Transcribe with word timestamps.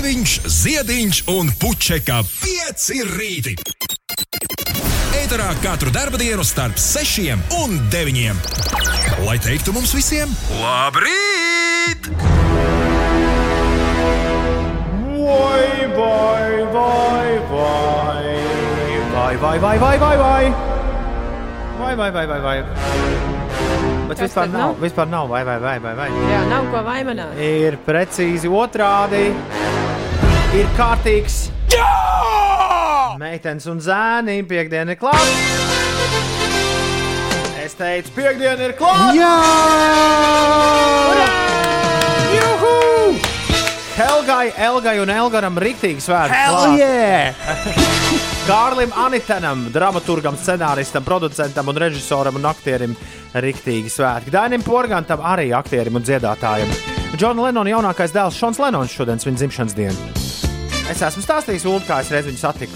Grēviņš, 0.00 0.34
Ziediņš 0.48 1.18
un 1.28 1.50
Puķeka 1.60 2.22
5 2.24 2.84
rīti. 3.04 3.52
Ēterā 5.18 5.50
katru 5.60 5.92
dienu 5.92 6.40
starp 6.40 6.80
6 6.80 7.36
un 7.58 7.76
9. 7.92 8.32
Lai 9.26 9.36
teiktu 9.44 9.74
mums 9.76 9.92
visiem, 9.92 10.32
labrīt! 10.56 12.08
Vai, 15.20 15.76
vai, 15.92 16.56
vai, 16.56 16.64
vai, 16.72 17.36
vai, 17.52 19.36
vai, 19.36 19.36
vai, 19.36 19.58
vai, 19.60 19.78
vai, 19.84 19.98
vai, 20.00 20.16
vai, 21.76 21.96
vai, 22.00 22.10
vai, 22.10 22.26
vai, 22.26 22.40
vai. 22.40 22.58
Bet 24.08 24.16
Kas 24.16 24.24
vispār 24.30 24.48
tad 24.48 24.56
nav, 24.56 24.72
nav? 24.72 24.80
vispār 24.80 25.12
nav, 25.12 25.28
vai, 25.28 25.44
vai, 25.44 25.58
vai, 25.60 25.76
vai, 25.78 25.94
vai. 25.94 26.08
Jā, 26.32 26.40
nav 26.48 26.72
ko 26.72 26.80
vaimanāt. 26.88 27.36
Ir 27.36 27.76
precīzi 27.84 28.48
otrādi. 28.48 29.28
Ir 30.50 30.66
kārtīgs. 30.74 31.44
Jā! 31.70 31.86
Meitenes 33.20 33.68
un 33.70 33.78
zēni, 33.78 34.40
piekdiena 34.50 34.96
ir 34.96 34.98
klāta. 34.98 35.22
Es 37.62 37.76
teicu, 37.78 38.10
piekdiena 38.16 38.66
ir 38.66 38.74
klāta. 38.74 39.12
Jā! 39.14 39.30
Juhu! 42.34 42.72
Helgai, 43.94 44.48
Elgai 44.66 44.96
un 45.04 45.12
Elgaram 45.14 45.60
rīktīgi 45.62 46.02
svētki. 46.02 46.34
Hell 46.34 46.74
yeah! 46.80 47.30
Kārlim 48.48 48.90
Anitanam, 48.98 49.68
dramaturgam, 49.70 50.34
scenāristam, 50.40 51.06
producentam 51.06 51.70
un 51.70 51.78
režisoram 51.78 52.40
un 52.40 52.48
aktierim 52.50 52.98
rīktīgi 53.38 53.94
svētki. 53.94 54.34
Dainim 54.34 54.66
Porgantam 54.66 55.22
arī 55.22 55.52
aktierim 55.54 56.00
un 56.00 56.08
dziedātājam. 56.10 56.74
Džona 57.14 57.46
Lenona 57.46 57.70
jaunākais 57.76 58.10
dēls 58.18 58.42
Šons 58.42 58.58
Lenons 58.58 58.98
šodien 58.98 59.22
svin 59.22 59.38
dzimšanas 59.38 59.78
dienu. 59.78 60.10
Es 60.90 61.02
esmu 61.06 61.22
stāstījis, 61.22 61.66
Ulu, 61.70 61.80
kā 61.86 62.00
es 62.02 62.10
reiz 62.10 62.26
viņu 62.26 62.40
satiku. 62.40 62.74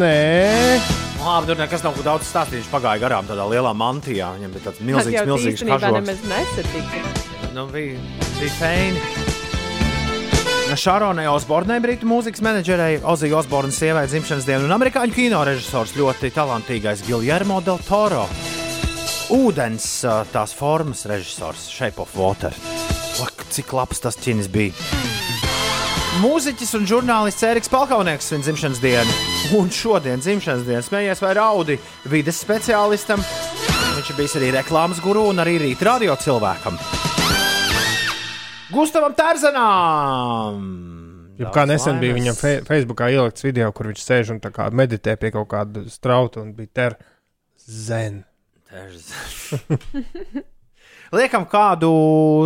Nē, 0.00 0.80
Labi, 1.20 1.50
tur 1.50 1.58
nekas 1.60 1.82
nav 1.84 1.98
daudz 2.04 2.28
stāstījis. 2.28 2.64
Viņš 2.64 2.72
pagāja 2.72 3.00
garām 3.02 3.26
tādā 3.28 3.44
lielā 3.48 3.72
mantijā. 3.76 4.30
Viņam 4.38 4.54
bija 4.54 4.64
tāds 4.68 4.80
milzīgs, 4.84 5.26
milzīgs 5.28 5.64
kažoks. 5.68 6.08
Nu, 7.56 7.66
bija, 7.72 7.98
bija 8.38 8.52
feini. 8.56 9.00
Šāronai 10.80 11.26
Osbornai, 11.26 11.80
brītu 11.82 12.06
mūzikas 12.06 12.44
menedžerei, 12.46 13.00
Ozija 13.10 13.40
Osbornas 13.40 13.80
sievai 13.82 14.04
dzimšanas 14.06 14.46
dienu 14.46 14.68
un 14.68 14.76
amerikāņu 14.76 15.16
kino 15.16 15.40
režisors 15.48 15.96
ļoti 15.98 16.30
talantīgais 16.36 17.02
Guillermo 17.08 17.58
del 17.66 17.82
Toro. 17.88 18.28
Ūdens 19.34 19.88
tās 20.30 20.54
formas 20.56 21.02
režisors, 21.10 21.66
Shape 21.74 22.00
of 22.04 22.14
Water. 22.14 22.54
Ak, 23.26 23.48
cik 23.50 23.74
labs 23.74 24.06
tas 24.06 24.16
ķīnis 24.22 24.48
bija. 24.52 25.09
Mūziķis 26.18 26.72
un 26.74 26.86
žurnālists 26.90 27.44
Eriks 27.46 27.70
Palkaunieks 27.70 28.32
svin 28.32 28.42
dzimšanas 28.42 28.80
dienu. 28.82 29.12
Un 29.54 29.68
šodien 29.70 30.18
dzimšanas 30.18 30.64
dienas 30.66 30.88
smējies 30.90 31.20
vai 31.22 31.36
raudi 31.38 31.76
vides 32.10 32.40
speciālistam. 32.42 33.22
Viņš 33.94 34.10
ir 34.10 34.18
bijis 34.18 34.34
arī 34.40 34.48
reklāmas 34.56 34.98
guru 35.04 35.28
un 35.30 35.38
arī 35.38 35.54
rīta 35.62 35.86
radio 35.86 36.16
cilvēkam. 36.18 36.80
Gustavam 38.74 39.14
Tērzenam! 39.14 40.66
jau 41.40 41.52
kā 41.54 41.64
nesen 41.70 42.02
bija 42.02 42.18
viņam 42.18 42.36
fe 42.36 42.52
Facebookā 42.66 43.06
ielikts 43.14 43.46
video, 43.46 43.70
kur 43.70 43.92
viņš 43.92 44.02
sēž 44.02 44.34
un 44.34 44.42
meditē 44.74 45.14
pie 45.14 45.30
kaut 45.36 45.46
kāda 45.54 45.86
strauta 45.94 46.42
un 46.42 46.50
bija 46.58 46.74
ter 46.74 46.98
zen. 47.62 48.24
Liekam 51.20 51.46
kādu 51.50 51.90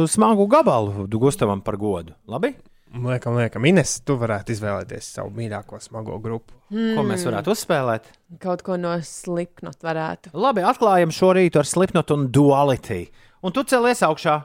smagu 0.09 0.47
gabalu 0.53 1.09
Gustavam 1.09 1.65
par 1.65 1.81
godu. 1.81 2.13
Labi? 2.29 2.53
Liekam, 2.95 3.35
liekam, 3.35 3.65
Ines, 3.67 3.97
tu 4.07 4.15
varētu 4.21 4.53
izvēlēties 4.55 5.09
savu 5.17 5.33
mīļāko 5.35 5.81
smago 5.83 6.15
grupu. 6.23 6.55
Ko 6.71 7.03
mēs 7.03 7.25
varētu 7.27 7.51
uzspēlēt? 7.51 8.07
Kaut 8.43 8.63
ko 8.63 8.77
no 8.79 8.93
slipknot 9.03 9.83
varētu. 9.83 10.31
Labi, 10.39 10.63
atklājam 10.63 11.11
šo 11.11 11.33
rītu 11.35 11.59
ar 11.59 11.67
Slipknot 11.67 12.15
un 12.15 12.29
Duality. 12.31 13.09
Un 13.43 13.55
tu 13.57 13.67
celies 13.67 14.05
augšā. 14.07 14.39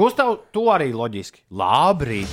Gustav, 0.00 0.38
tu 0.56 0.64
arī 0.72 0.94
loģiski. 0.96 1.44
Labrīt! 1.52 2.32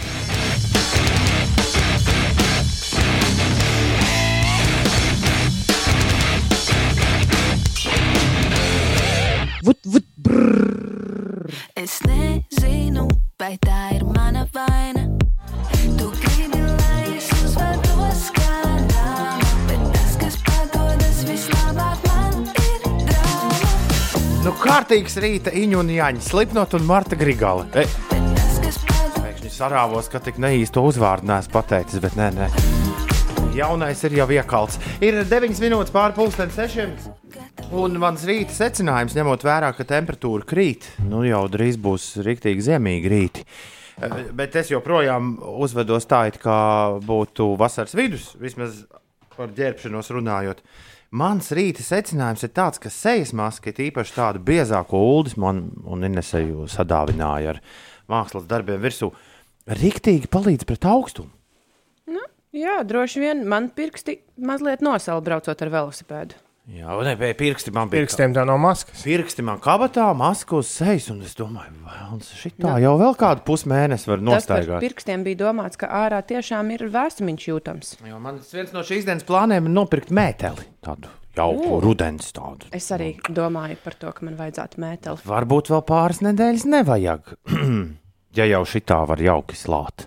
Vut, 9.67 9.83
vut, 9.83 10.07
brrr. 10.15 11.51
Es 11.75 11.99
nezinu, 12.07 13.09
vai 13.35 13.57
tā 13.59 13.89
ir 13.99 14.07
mana 14.07 14.47
vaina. 14.55 15.10
Nu, 24.41 24.55
kārtīgs 24.57 25.19
rīta 25.21 25.51
Iņu 25.53 25.77
un 25.83 25.89
Jāņa, 25.93 26.23
Slipknot 26.25 26.71
un 26.73 26.87
Marta 26.89 27.13
Grigala. 27.13 27.67
E, 27.77 27.83
pēkšņi 29.21 29.51
sarāvos, 29.53 30.07
ka 30.09 30.17
tik 30.23 30.39
neīsto 30.41 30.81
uzvārdu 30.81 31.29
neesmu 31.29 31.53
pateicis, 31.53 32.01
bet 32.01 32.17
nē, 32.17 32.31
nē. 32.39 32.47
Jaunais 33.53 34.01
ir 34.07 34.15
jau 34.17 34.25
iekalts. 34.33 34.79
Ir 35.03 35.21
9 35.29 35.61
minūtes 35.61 35.93
pāri 35.93 36.17
pusdienas 36.17 36.57
sešiem. 36.57 36.95
Un 37.77 38.01
mans 38.01 38.25
rīta 38.25 38.55
secinājums, 38.55 39.13
ņemot 39.19 39.45
vērā, 39.45 39.69
ka 39.77 39.85
temperatūra 39.87 40.47
krīt, 40.49 40.89
nu 41.05 41.21
jau 41.27 41.43
drīz 41.51 41.77
būs 41.77 42.15
rīktīgi 42.25 42.65
ziemīgi 42.71 43.13
rīti. 43.13 43.45
Eh, 43.99 44.31
Bet 44.37 44.55
es 44.55 44.71
joprojām 44.71 45.35
uzvedos 45.41 46.07
tā, 46.09 46.25
it 46.31 46.39
kā 46.41 46.57
būtu 47.03 47.55
vasaras 47.59 47.95
vidus, 47.97 48.31
vismaz 48.39 48.85
par 49.35 49.51
ģērbšanos 49.57 50.11
runājot. 50.15 50.63
Mans 51.11 51.51
rīta 51.51 51.83
secinājums 51.83 52.45
ir 52.47 52.53
tāds, 52.55 52.79
ka 52.79 52.89
sejas 52.93 53.33
maska, 53.35 53.73
īpaši 53.75 54.15
tādu 54.15 54.39
biezāko 54.47 55.01
uldis, 55.17 55.35
man 55.35 55.65
un 55.83 56.07
Inesēju 56.07 56.69
sadāvināja 56.71 57.57
ar 57.57 57.61
mākslas 58.07 58.47
darbiem 58.47 58.79
virsū, 58.79 59.11
rīktīgi 59.67 60.31
palīdz 60.31 60.67
pret 60.69 60.87
augstumu. 60.87 61.33
Jā, 62.51 62.81
droši 62.83 63.21
vien 63.23 63.45
man 63.47 63.69
pirksti 63.71 64.17
mazliet 64.43 64.81
nosala 64.83 65.23
braucot 65.23 65.61
ar 65.63 65.69
velosipēdu. 65.71 66.35
Jā, 66.69 66.93
un 66.93 67.07
ne, 67.07 67.15
pie 67.17 67.31
pirksti 67.33 67.71
man 67.73 67.89
bija. 67.89 68.03
Pirkstiem 68.03 68.35
tā 68.35 68.43
nav 68.45 68.59
maskas. 68.61 69.01
Pirksti 69.01 69.41
man 69.43 69.57
kabatā, 69.63 70.05
maska 70.15 70.59
uz 70.59 70.69
sejas, 70.69 71.07
un 71.09 71.23
es 71.25 71.33
domāju, 71.35 71.73
vai 71.81 72.19
tā 72.61 72.75
jau 72.83 72.91
vēl 73.01 73.15
kādu 73.17 73.41
pusmēnesi 73.47 74.07
var 74.11 74.21
Tas 74.21 74.27
nostaigāt. 74.27 74.83
pirkstiem 74.83 75.23
bija 75.25 75.39
domāts, 75.41 75.79
ka 75.81 75.89
ārā 75.89 76.21
tiešām 76.21 76.69
ir 76.75 76.85
vēstumiņš 76.93 77.47
jūtams. 77.49 77.95
Jo 78.07 78.19
man 78.21 78.37
viens 78.53 78.75
no 78.77 78.83
šīs 78.85 79.07
dienas 79.09 79.25
plāniem 79.25 79.65
ir 79.67 79.73
nopirkt 79.73 80.13
mēteli, 80.13 80.67
tādu 80.85 81.09
jauku 81.35 81.79
rudens 81.81 82.29
tādu. 82.35 82.69
Es 82.77 82.91
arī 82.93 83.15
domāju 83.27 83.79
par 83.83 83.97
to, 83.97 84.13
ka 84.13 84.27
man 84.29 84.37
vajadzētu 84.37 84.83
mēteli. 84.85 85.25
Varbūt 85.33 85.73
vēl 85.73 85.83
pāris 85.89 86.21
nedēļas 86.21 86.67
nevajag, 86.77 87.33
ja 88.37 88.47
jau 88.53 88.61
šitā 88.69 89.01
var 89.09 89.17
jauki 89.23 89.57
slāt. 89.57 90.05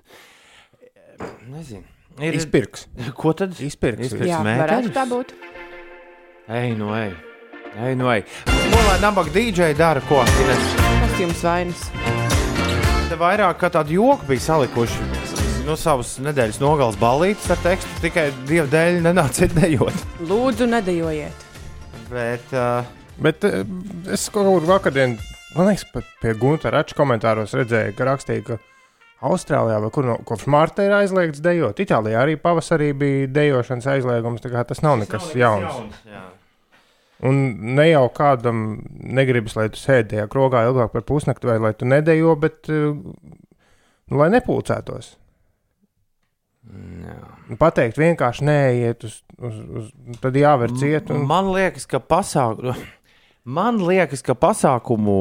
Nezinu. 1.51 1.83
Ir, 2.23 2.37
Izpirks. 2.39 2.87
Ko 3.19 3.33
tad? 3.35 3.57
Izpirks. 3.59 4.07
Izpirks 4.07 4.31
Jā, 4.31 4.39
mētelis? 4.47 4.63
varētu 4.63 4.95
tā 4.95 5.03
būt. 5.11 5.35
Ej, 6.49 6.75
nu 6.77 6.95
ej. 6.97 7.15
Ej, 7.81 7.95
nu 7.97 8.11
ej. 8.13 8.25
Ko 8.45 8.81
lai 8.89 8.99
nabaga 9.01 9.31
DJ 9.33 9.73
dara, 9.79 10.01
ko? 10.09 10.21
Ines? 10.43 10.65
Kas 10.77 11.21
jums 11.21 11.45
vainas? 11.45 11.87
Te 13.09 13.17
vairāk 13.21 13.57
kā 13.63 13.71
tādu 13.73 13.97
joku 13.97 14.29
bija 14.29 14.45
salikuši. 14.51 15.07
No 15.65 15.77
savas 15.81 16.19
nedēļas 16.21 16.61
nogales 16.61 16.99
ballītes 17.01 17.49
ar 17.55 17.63
tekstu 17.65 18.05
tikai 18.05 18.27
dievu 18.49 18.69
dēļ 18.69 19.01
nenāciet 19.07 19.57
dejot. 19.57 20.05
Lūdzu, 20.29 20.69
nedejojiet. 20.69 21.49
Bet, 22.11 22.53
uh, 22.53 22.85
Bet 23.17 23.45
eh, 23.47 23.63
es 24.13 24.27
kaut 24.35 24.49
kur 24.49 24.69
vakardien, 24.69 25.17
man 25.55 25.71
liekas, 25.71 25.87
pat 25.95 26.07
pie 26.23 26.35
Gunta 26.39 26.73
Rača 26.75 26.97
komentāros 26.99 27.55
redzēju, 27.57 27.95
ka 27.97 28.09
rakstīja, 28.11 28.45
ka 28.49 28.61
Austrālijā 29.25 29.79
vai 29.81 29.91
kur 29.95 30.09
no 30.09 30.19
kopš 30.27 30.49
mārta 30.53 30.85
ir 30.85 30.93
aizliegts 30.99 31.41
dejot. 31.45 31.79
Itālijā 31.81 32.21
arī 32.21 32.35
pavasarī 32.41 32.91
bija 32.99 33.31
dejošanas 33.33 33.87
aizliegums, 33.95 34.43
tā 34.45 34.51
kā 34.53 34.65
tas 34.69 34.83
nav 34.85 34.99
nekas 35.01 35.31
jauns. 35.39 36.03
jā. 36.05 36.25
Un 37.25 37.41
ne 37.77 37.87
jau 37.89 38.07
kādam 38.13 38.65
negribas, 38.91 39.55
lai 39.57 39.69
tu 39.73 39.79
sēdi 39.79 40.17
tajā 40.17 40.27
krogā 40.33 40.65
ilgāk 40.67 40.91
par 40.93 41.05
pusnakti, 41.07 41.47
vai 41.49 41.61
lai 41.63 41.75
tu 41.79 41.87
nedejo, 41.89 42.35
bet 42.41 42.71
eh, 42.73 42.91
nu, 42.91 44.19
lai 44.19 44.31
nepulcētos. 44.35 45.15
Jā. 47.05 47.17
Pateikt 47.61 48.01
vienkārši 48.01 48.45
neiet 48.49 49.05
uz, 49.07 49.21
uz, 49.37 49.57
uz 49.79 50.21
tad 50.23 50.37
jāver 50.37 50.73
ciet. 50.81 51.13
Un... 51.13 51.27
Man 51.29 51.53
liekas, 51.55 51.87
ka 51.89 52.01
pasākumu. 52.03 52.75
Man 53.59 53.77
liekas, 53.85 54.23
ka 54.25 54.33
pasākumu 54.41 55.15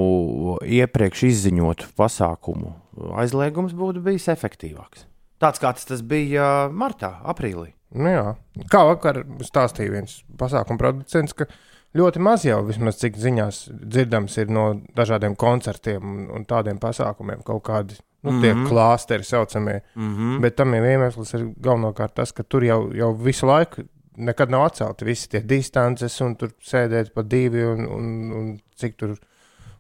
iepriekš 0.64 1.26
izziņotu 1.28 1.90
pasākumu 2.00 2.72
aizliegums 3.20 3.74
būtu 3.78 4.04
bijis 4.06 4.30
efektīvāks. 4.32 5.08
Tāds 5.44 5.60
kā 5.60 5.74
tas 5.76 6.04
bija 6.08 6.46
uh, 6.70 6.74
martā, 6.74 7.18
aprīlī. 7.28 7.74
Nu, 7.94 8.10
jā. 8.10 8.26
Kā 8.72 8.86
vakar 8.88 9.22
stāstīja 9.44 9.92
viens 9.94 10.16
pasākuma 10.40 10.80
producents, 10.80 11.36
ka 11.36 11.50
ļoti 11.98 12.24
maz 12.24 12.46
jau, 12.46 12.62
vismaz 12.68 12.98
cik 13.02 13.18
ziņās 13.18 13.68
dzirdams, 13.74 14.38
ir 14.38 14.50
no 14.50 14.70
dažādiem 14.96 15.36
koncertiem 15.36 16.04
un, 16.04 16.26
un 16.34 16.46
tādiem 16.50 16.82
pasākumiem 16.82 17.46
kaut 17.46 17.64
kādi 17.68 18.00
Nu, 18.24 18.32
mm 18.32 18.38
-hmm. 18.40 18.42
Tie 18.42 18.70
klāsteri 18.70 19.24
saucamie. 19.24 19.82
Mm 19.96 20.16
-hmm. 20.16 20.42
Bet 20.42 20.56
tam 20.56 20.74
ir 20.74 20.84
iemesls 20.84 21.34
ir 21.34 21.42
galvenokārt 21.62 22.14
tas, 22.14 22.32
ka 22.32 22.44
tur 22.44 22.64
jau, 22.64 22.94
jau 22.96 23.14
visu 23.14 23.48
laiku 23.48 23.84
nekad 24.18 24.50
nav 24.50 24.66
atcelti 24.66 25.06
visi 25.06 25.30
tie 25.30 25.42
distances, 25.42 26.22
un 26.22 26.36
tur 26.36 26.50
sēdēt 26.62 27.14
pa 27.14 27.22
divi, 27.22 27.66
un, 27.66 27.86
un, 27.88 28.32
un 28.32 28.60
cik 28.76 28.96
tur 28.98 29.16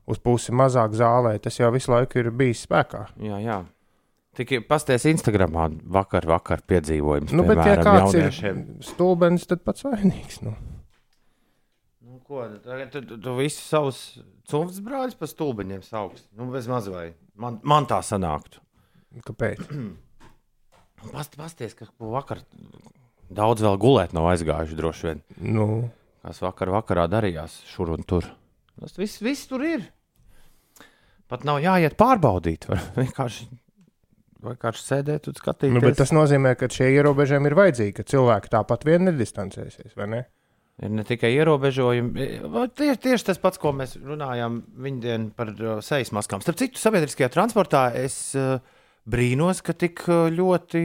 uz 0.06 0.20
pusi 0.20 0.52
mazāk 0.52 0.92
zālē. 0.92 1.38
Tas 1.40 1.60
jau 1.60 1.72
visu 1.72 1.92
laiku 1.92 2.20
ir 2.20 2.32
bijis 2.32 2.66
spēkā. 2.68 3.06
Jā, 3.22 3.40
jā. 3.44 3.64
Tikai 4.36 4.60
pasties 4.66 5.06
Instagramā 5.06 5.70
vakar, 5.86 6.26
vakar 6.28 6.62
piedzīvojums. 6.68 7.32
Nu, 7.32 7.44
bet, 7.44 7.58
ja 7.58 7.64
piemēram, 7.64 7.84
kāds 7.84 8.14
jauniešiem. 8.14 8.58
ir 8.58 8.84
stulbens, 8.84 9.46
tad 9.46 9.62
pats 9.62 9.86
vainīgs. 9.86 10.42
Nu. 10.42 10.56
Ko, 12.34 12.48
tu, 12.90 13.02
tu, 13.06 13.18
tu 13.22 13.34
visus 13.38 13.62
savus 13.70 13.98
cimdus 14.50 14.80
brāļus 14.82 15.18
pa 15.20 15.28
stulbeņiem 15.30 15.84
sauks. 15.86 16.26
Nu, 16.34 16.48
bez 16.54 16.66
maz 16.72 16.88
vai. 16.90 17.12
Man, 17.38 17.60
man 17.62 17.86
tā 17.90 18.00
sanāktu. 18.02 18.64
Kāpēc? 19.28 19.62
Past, 21.14 21.36
pasties, 21.38 21.76
ka 21.78 21.86
vakar 22.00 22.40
daudz 23.30 23.62
vēl 23.62 23.76
gulēt 23.78 24.14
nav 24.16 24.32
aizgājuši 24.32 24.78
droši 24.80 25.10
vien. 25.10 25.22
Nu, 25.44 25.66
Kas 26.24 26.40
vakar 26.40 26.72
vakarā 26.72 27.04
darījās 27.12 27.58
šur 27.68 27.92
un 27.98 28.06
tur. 28.08 28.30
Tas 28.80 28.96
viss, 28.96 29.20
viss 29.22 29.50
tur 29.50 29.66
ir. 29.68 29.84
Pat 31.28 31.44
nav 31.44 31.60
jāiet 31.60 31.98
pārbaudīt. 32.00 32.70
Vienkārši, 33.02 33.50
vienkārši 34.44 34.86
sēdēt 34.86 35.28
un 35.28 35.36
skatīties. 35.36 35.76
nu, 35.76 35.84
bet 35.84 36.00
tas 36.00 36.16
nozīmē, 36.16 36.56
ka 36.60 36.72
šie 36.72 36.90
ierobežojumi 36.96 37.52
ir 37.52 37.58
vajadzīgi, 37.60 37.96
ka 38.00 38.08
cilvēki 38.08 38.54
tāpat 38.56 38.88
vien 38.88 39.06
nedistancēsies, 39.10 39.94
vai 40.00 40.08
ne? 40.16 40.22
Ir 40.82 40.94
ne 40.94 41.04
tikai 41.08 41.34
ierobežojumi. 41.36 42.30
va, 42.54 42.68
Tieši, 42.68 43.02
tieši 43.08 43.28
tas 43.32 43.42
pats, 43.42 43.62
ko 43.62 43.74
mēs 43.78 43.98
runājām 44.02 44.62
viņdien 44.86 45.32
par 45.38 45.54
sejas 45.86 46.14
maskām. 46.16 46.42
Starp 46.42 46.62
citu, 46.62 46.82
sabiedriskajā 46.82 47.30
transportā 47.34 47.90
es 48.00 48.18
uh, 48.40 48.58
brīnos, 49.06 49.62
ka 49.66 49.76
tik 49.78 50.06
uh, 50.08 50.26
ļoti 50.34 50.82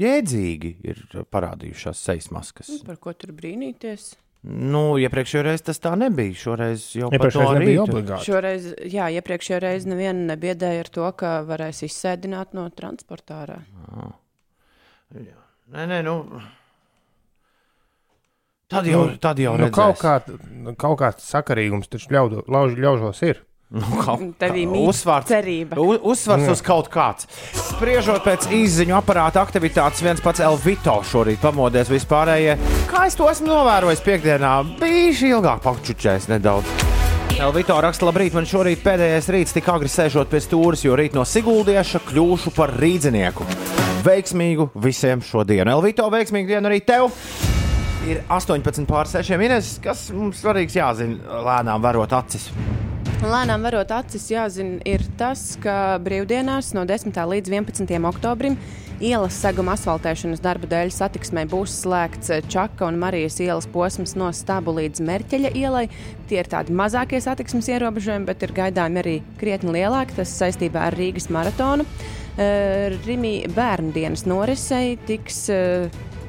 jēdzīgi 0.00 0.74
ir 0.90 1.04
parādījušās 1.30 2.02
sejas 2.08 2.30
maskas. 2.34 2.72
Par 2.86 2.98
ko 3.02 3.14
tur 3.14 3.34
brīnīties? 3.36 4.12
Nu, 4.40 4.94
iepriekšējā 4.96 5.42
reizē 5.44 5.66
tas 5.68 5.82
tā 5.84 5.90
nebija. 6.00 6.32
Šoreiz 6.42 6.86
jau 6.96 7.10
par 7.12 7.28
to 7.28 7.42
arī 7.44 7.66
nebija 7.66 7.82
obligāti. 7.84 8.24
Šoreiz, 8.30 8.70
jā, 8.88 9.10
iepriekšējā 9.20 9.58
reizē 9.66 9.90
nevienu 9.92 10.24
nebiedēja 10.30 10.86
ar 10.86 10.88
to, 10.94 11.10
ka 11.20 11.32
varēs 11.44 11.82
izsēdināt 11.84 12.56
no 12.56 12.64
transportā. 12.72 13.42
ārā. 13.44 13.58
Nē, 15.12 15.84
nē, 15.92 16.00
nu. 16.06 16.16
Tad 18.70 18.86
jau, 18.86 19.04
Nu, 19.10 19.16
tad 19.18 19.38
jau 19.42 19.56
Nu, 19.58 19.66
redzēs. 19.66 19.74
kaut, 19.74 19.98
kā, 19.98 20.74
kaut 20.78 20.98
kāds 21.00 21.24
sakarīgums 21.26 21.88
taču 21.90 22.12
ļaudo, 22.14 22.44
lauž, 22.46 22.76
ļaužos 22.78 23.22
ir. 23.26 23.40
Nu, 23.70 23.82
kā- 24.02 24.16
mīt 24.18 24.88
uzsvars, 24.90 25.28
uzsvars 26.02 26.48
uz 26.50 26.62
kaut 26.66 26.88
kāds. 26.90 27.26
Spriežot 27.54 28.24
pēc 28.26 28.48
izziņu 28.50 28.96
aparāta 28.98 29.42
aktivitātes, 29.44 30.02
viens 30.02 30.20
pats 30.20 30.40
Elvito 30.42 30.96
šorīt 31.06 31.38
pamodies 31.42 31.88
vispārējie. 31.90 32.56
Kā 32.90 33.06
es 33.06 33.14
to 33.14 33.28
esmu 33.30 33.46
novērojis 33.46 34.02
piekdienā, 34.02 34.54
bija 34.80 35.12
šī 35.14 35.30
ilgāk 35.36 35.62
pakčučējis 35.62 36.26
nedaudz. 36.32 36.66
Elvito 37.40 37.78
raksta, 37.80 38.04
labrīt, 38.10 38.34
man 38.34 38.44
šorīt 38.44 38.82
pēdējais 38.82 39.30
rīts 39.32 39.54
tik 39.54 39.68
agri 39.68 39.88
sēžot 39.88 40.28
pie 40.28 40.42
stūres, 40.42 40.82
jo 40.84 40.94
rīt 40.98 41.14
no 41.14 41.22
Siguldieša 41.24 42.02
kļūšu 42.10 42.54
par 42.58 42.74
rīdzinieku. 42.74 43.46
Veiksmīgu 44.02 44.70
visiem 44.74 45.22
šodienu. 45.22 45.70
Elvito, 45.78 46.10
veiksmīgu 46.10 46.46
dienu 46.56 46.68
arī 46.68 46.82
tev! 46.84 47.10
Ir 48.08 48.22
18 48.32 48.86
pār 48.88 49.08
6 49.10 49.36
minūtes, 49.36 49.74
kas 49.84 50.06
mums 50.16 50.38
svarīgs 50.40 50.72
jāzina, 50.72 51.20
lēnām 51.44 51.82
varot 51.84 52.14
acis. 52.16 52.46
Lēnām 53.20 53.60
varot 53.66 53.90
acis, 53.92 54.30
jāzina, 54.32 54.78
ir 54.88 55.04
tas, 55.20 55.58
ka 55.60 55.98
brīvdienās 56.00 56.72
no 56.72 56.86
10. 56.88 57.12
līdz 57.12 57.52
11. 57.52 57.92
oktobrim 58.08 58.56
ielas 59.04 59.36
seguma 59.42 59.74
asfaltēšanas 59.76 60.40
darba 60.40 60.68
dēļ 60.70 60.94
satiksmē 60.96 61.44
būs 61.48 61.74
slēgts 61.82 62.32
Čaka 62.48 62.88
un 62.88 62.96
Marijas 63.00 63.36
ielas 63.44 63.68
posms 63.68 64.16
no 64.16 64.30
Stabu 64.32 64.72
līdz 64.78 65.04
Merķeļa 65.04 65.52
ielai. 65.60 65.86
Tie 66.32 66.40
ir 66.40 66.48
tādi 66.48 66.72
mazākie 66.76 67.20
satiksmes 67.20 67.68
ierobežojumi, 67.68 68.28
bet 68.28 68.48
ir 68.48 68.56
gaidāmi 68.56 69.02
arī 69.04 69.16
krietni 69.40 69.76
lielāki. 69.76 70.16
Tas 70.22 70.32
saistībā 70.40 70.88
ar 70.88 70.96
Rīgas 70.96 71.28
maratonu. 71.32 71.84
Eh, 72.40 72.96
Rīgā 73.04 73.52
bērnu 73.52 73.92
dienas 73.92 74.24
norisei 74.24 74.96
tiks 75.04 75.50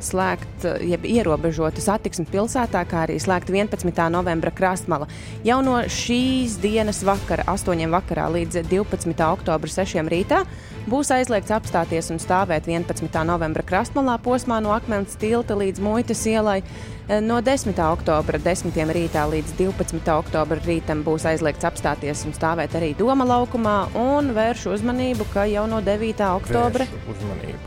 eh, 0.01 0.05
slēgta, 0.05 0.73
jeb 0.83 1.05
ierobežota 1.05 1.81
satiksme 1.81 2.25
pilsētā, 2.31 2.81
kā 2.89 3.05
arī 3.05 3.19
slēgta 3.21 3.53
11. 3.53 4.09
novembra 4.11 4.51
krastmala. 4.51 5.07
Jau 5.45 5.61
no 5.61 5.77
šīs 5.85 6.57
dienas 6.61 7.03
vakara, 7.05 7.45
8. 7.51 7.85
vakarā 7.93 8.27
līdz 8.33 8.63
12. 8.69 9.13
oktobra 9.29 9.69
6. 9.69 10.01
rītā, 10.11 10.43
būs 10.89 11.13
aizliegts 11.13 11.53
apstāties 11.53 12.11
un 12.11 12.19
stāvēt 12.21 12.67
11. 12.67 13.23
novembra 13.27 13.63
krastmalā 13.63 14.17
posmā 14.21 14.61
no 14.63 14.73
Akmens 14.73 15.15
tilta 15.21 15.55
līdz 15.55 15.79
Muitas 15.79 16.25
ielai. 16.25 16.61
No 17.09 17.41
10. 17.41 17.73
oktobra 17.81 18.37
10. 18.37 18.75
rītā 18.93 19.23
līdz 19.25 19.55
12. 19.57 20.05
oktobra 20.13 20.61
rītam 20.61 21.01
būs 21.03 21.25
aizliegts 21.25 21.65
apstāties 21.65 22.21
un 22.29 22.35
stāvēt 22.35 22.75
arī 22.77 22.91
Doma 22.95 23.25
laukumā, 23.25 23.89
un 23.97 24.29
vēršu 24.37 24.75
uzmanību, 24.75 25.25
ka 25.33 25.47
jau 25.49 25.65
no 25.67 25.81
9. 25.81 26.21
oktobra. 26.37 26.85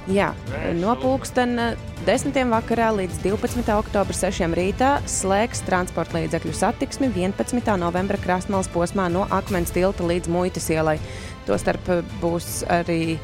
Jā, 0.07 0.31
no 0.79 0.95
pulksten 1.03 1.59
10. 2.07 2.41
vakarā 2.55 2.93
līdz 3.01 3.21
12. 3.27 3.75
oktobra 3.75 4.17
6. 4.17 4.47
rītā 4.55 4.95
slēgs 5.11 5.67
transporta 5.67 6.21
līdzekļu 6.21 6.55
satiksmi 6.55 7.11
11. 7.11 7.75
novembra 7.83 8.21
krāsmālas 8.23 8.71
posmā 8.71 9.11
no 9.13 9.27
Akmens 9.35 9.75
tilta 9.75 10.07
līdz 10.07 10.31
Muitas 10.31 10.71
ielai. 10.71 11.01
Tostarp 11.45 11.91
būs 12.23 12.63
arī 12.71 13.19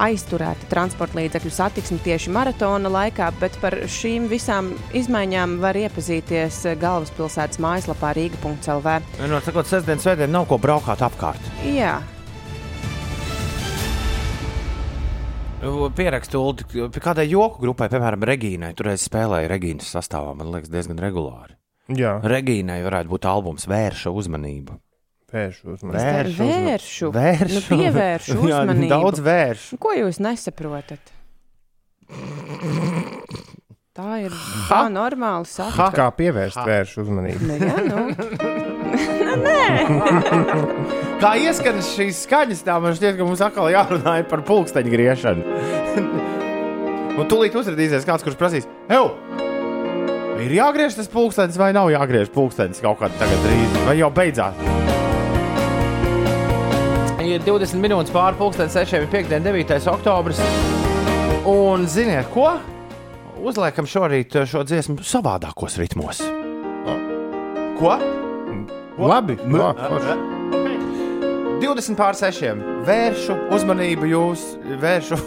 aizturēta 0.00 0.68
transporta 0.70 1.18
līdzekļu 1.20 1.52
satiksme 1.54 2.00
tieši 2.04 2.32
maratona 2.34 2.90
laikā, 2.92 3.30
bet 3.40 3.58
par 3.62 3.76
šīm 3.90 4.26
visām 4.30 4.72
izmaiņām 4.96 5.58
var 5.62 5.78
iepazīties 5.78 6.62
galvaspilsētas 6.80 7.62
mājaslapā 7.62 8.14
Rīga.CLV. 8.18 8.98
Nu, 9.22 9.44
sakot, 9.44 9.70
sestdien, 9.70 10.02
svētdien 10.02 10.34
nav 10.34 10.48
ko 10.50 10.58
braukāt 10.62 11.04
apkārt. 11.06 11.54
Jā, 11.68 12.00
Pierakstu 15.96 16.40
pie 16.68 17.00
kādai 17.00 17.24
joku 17.30 17.62
grupai, 17.62 17.88
piemēram, 17.88 18.24
Regīnai. 18.28 18.74
Tur 18.76 18.90
es 18.92 19.06
spēlēju 19.08 19.48
Regīnas 19.48 19.88
sastāvā, 19.96 20.34
man 20.36 20.50
liekas, 20.52 20.68
diezgan 20.72 21.00
regulāri. 21.00 21.56
Jā, 21.88 22.18
Regīnai 22.20 22.82
varētu 22.84 23.12
būt 23.14 23.28
albums 23.28 23.64
Vērša 23.70 24.12
uzmanība. 24.12 24.76
Vēršu 25.34 25.74
uzmanību. 25.74 25.98
Vēršu 26.48 27.10
vēršu. 27.14 27.54
Nu, 27.54 27.64
pievēršu 27.68 28.36
Jā, 28.50 28.62
uzmanību. 28.62 28.90
daudz 28.94 29.24
vēršu. 29.26 29.80
Ko 29.82 29.90
jūs 29.98 30.20
nesaprotat? 30.22 31.12
Tā 33.94 34.10
ir 34.24 34.32
tā 34.68 34.84
normāla 34.90 35.46
saka. 35.46 35.90
Kā 35.94 36.08
pievērst 36.18 36.58
vēršu 36.66 37.04
uzmanību? 37.04 37.40
Nu, 37.46 37.54
jā, 37.62 37.76
nu. 37.90 37.96
Kā 41.22 41.34
ieskan 41.44 41.80
šīs 41.82 42.24
skaņas, 42.26 42.62
tā 42.66 42.76
man 42.82 42.94
šķiet, 42.96 43.16
ka 43.18 43.26
mums 43.26 43.42
atkal 43.44 43.70
jārunā 43.72 44.16
par 44.30 44.44
pulksteņa 44.46 44.92
griešanu. 44.92 45.42
Un 47.14 47.28
tūlīt 47.30 47.54
uzrādīsies 47.58 48.06
kāds, 48.06 48.26
kurš 48.26 48.38
prasīs, 48.38 48.68
Ew! 48.90 49.10
Ir 50.44 50.50
jāgriež 50.58 50.96
tas 50.98 51.08
pulkstenis 51.08 51.56
vai 51.58 51.70
nav 51.76 51.88
jāgriež 51.94 52.32
pulkstenis 52.34 52.82
kaut 52.84 52.98
kādā 53.00 53.16
tagad 53.22 53.46
drīz, 53.46 53.78
vai 53.86 53.94
jau 54.00 54.10
beidzās? 54.12 54.83
Ir 57.34 57.42
20 57.42 57.80
minūtes 57.82 58.12
pāri 58.14 58.36
pulkstenim 58.38 58.70
6, 58.70 59.08
5, 59.10 59.32
9. 59.42 59.72
oktobris. 59.90 60.38
Un 61.50 61.88
ziniet, 61.90 62.28
ko? 62.30 62.52
Uzliekam 63.42 63.88
šorīt 63.90 64.36
šo 64.46 64.62
dziesmu 64.62 65.02
savādākos 65.02 65.74
ritmos. 65.80 66.20
Ko? 67.74 67.96
Labi, 69.02 69.34
Nu, 69.50 69.58
labi, 69.58 69.88
forši. 69.90 70.14
20 71.64 71.98
pār 71.98 72.14
6. 72.14 72.62
Vēršu 72.86 73.36
uzmanību 73.56 74.12
jūs, 74.12 74.44
vēršu, 74.84 75.18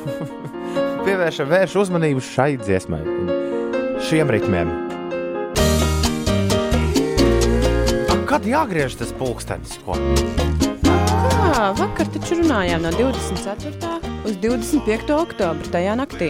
pievēršu 1.06 1.48
vēršu 1.50 1.84
uzmanību 1.84 2.24
šai 2.24 2.54
dziesmai, 2.62 3.02
šiem 4.08 4.32
ritmiem. 4.32 4.72
Kad 8.28 8.48
jāgriež 8.48 8.96
tas 9.02 9.12
pulkstenis? 9.20 9.76
Ko? 9.84 10.00
Jā, 11.58 11.72
vakar 11.74 12.06
taču 12.14 12.36
runājām 12.38 12.84
no 12.86 12.90
24. 12.94 13.72
uz 14.30 14.36
25. 14.44 15.08
oktobra 15.10 15.72
tajā 15.74 15.96
naktī. 15.98 16.28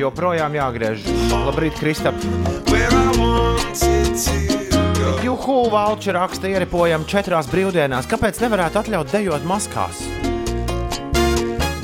Joprojām 0.00 0.56
jāgriež. 0.56 1.04
Labrīt, 1.34 1.76
Kristap! 1.76 2.16
Juhu, 5.20 5.58
Valča 5.68 6.16
raksta, 6.16 6.48
ieripojam 6.48 7.04
četrās 7.04 7.52
brīvdienās. 7.52 8.08
Kāpēc 8.08 8.40
nevarētu 8.40 8.80
atļaut 8.80 9.12
dejot 9.12 9.44
maskās? 9.44 10.00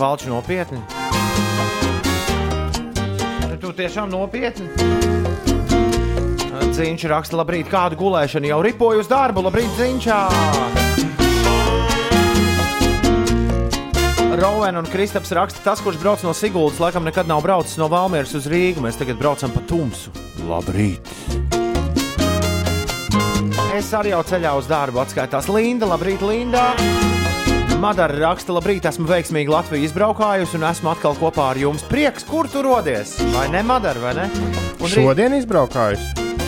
Valča 0.00 0.32
nopietni. 0.32 0.80
Nu, 3.44 3.60
Tu 3.60 3.76
tiešām 3.76 4.08
nopietni. 4.16 5.25
Ziņš 6.76 7.06
raksta, 7.10 7.38
labrīt, 7.40 7.70
kādu 7.72 7.98
gulēšanu 8.00 8.50
jau 8.50 8.60
ripoju 8.64 9.00
uz 9.04 9.08
darbu. 9.10 9.44
Labrīt, 9.46 9.72
ziņšā! 9.78 10.20
Rovena 14.36 14.82
un 14.82 14.88
Kristaps 14.92 15.32
raksta, 15.32 15.62
tas, 15.64 15.80
kurš 15.80 15.96
brauc 16.02 16.20
no 16.26 16.34
Siguldas, 16.36 16.80
laikam 16.82 17.06
nekad 17.08 17.28
nav 17.28 17.40
braucis 17.44 17.78
no 17.80 17.88
Valmieras 17.88 18.34
uz 18.36 18.48
Rīgu. 18.52 18.84
Mēs 18.84 19.00
tagad 19.00 19.16
braucam 19.20 19.54
pa 19.54 19.64
tumsu. 19.64 20.12
Labrīt! 20.44 21.08
Es 23.76 23.88
arī 23.96 24.12
jau 24.12 24.22
ceļā 24.25 24.52
uz 24.56 24.68
darbu 24.68 25.00
atskaitās 25.04 25.48
Linda. 25.52 25.88
Labrīt, 25.88 26.25
Linda! 26.25 26.70
Madara 27.80 28.16
raksta, 28.16 28.54
labrīt, 28.56 28.86
esmu 28.88 29.04
veiksmīgi 29.08 29.52
Latviju 29.52 29.84
izbraukājusi 29.84 30.56
un 30.56 30.64
esmu 30.68 30.92
atkal 30.94 31.16
kopā 31.20 31.50
ar 31.52 31.60
jums. 31.60 31.84
Prieks, 31.88 32.25
kur 32.28 32.48
tu 32.48 32.64
rodies? 32.64 33.18
Vai 33.34 33.50
ne, 33.52 33.60
Madara, 33.64 34.00
vai 34.00 34.14
ne? 34.16 34.30
Un 34.80 34.88
Šodien 34.92 35.36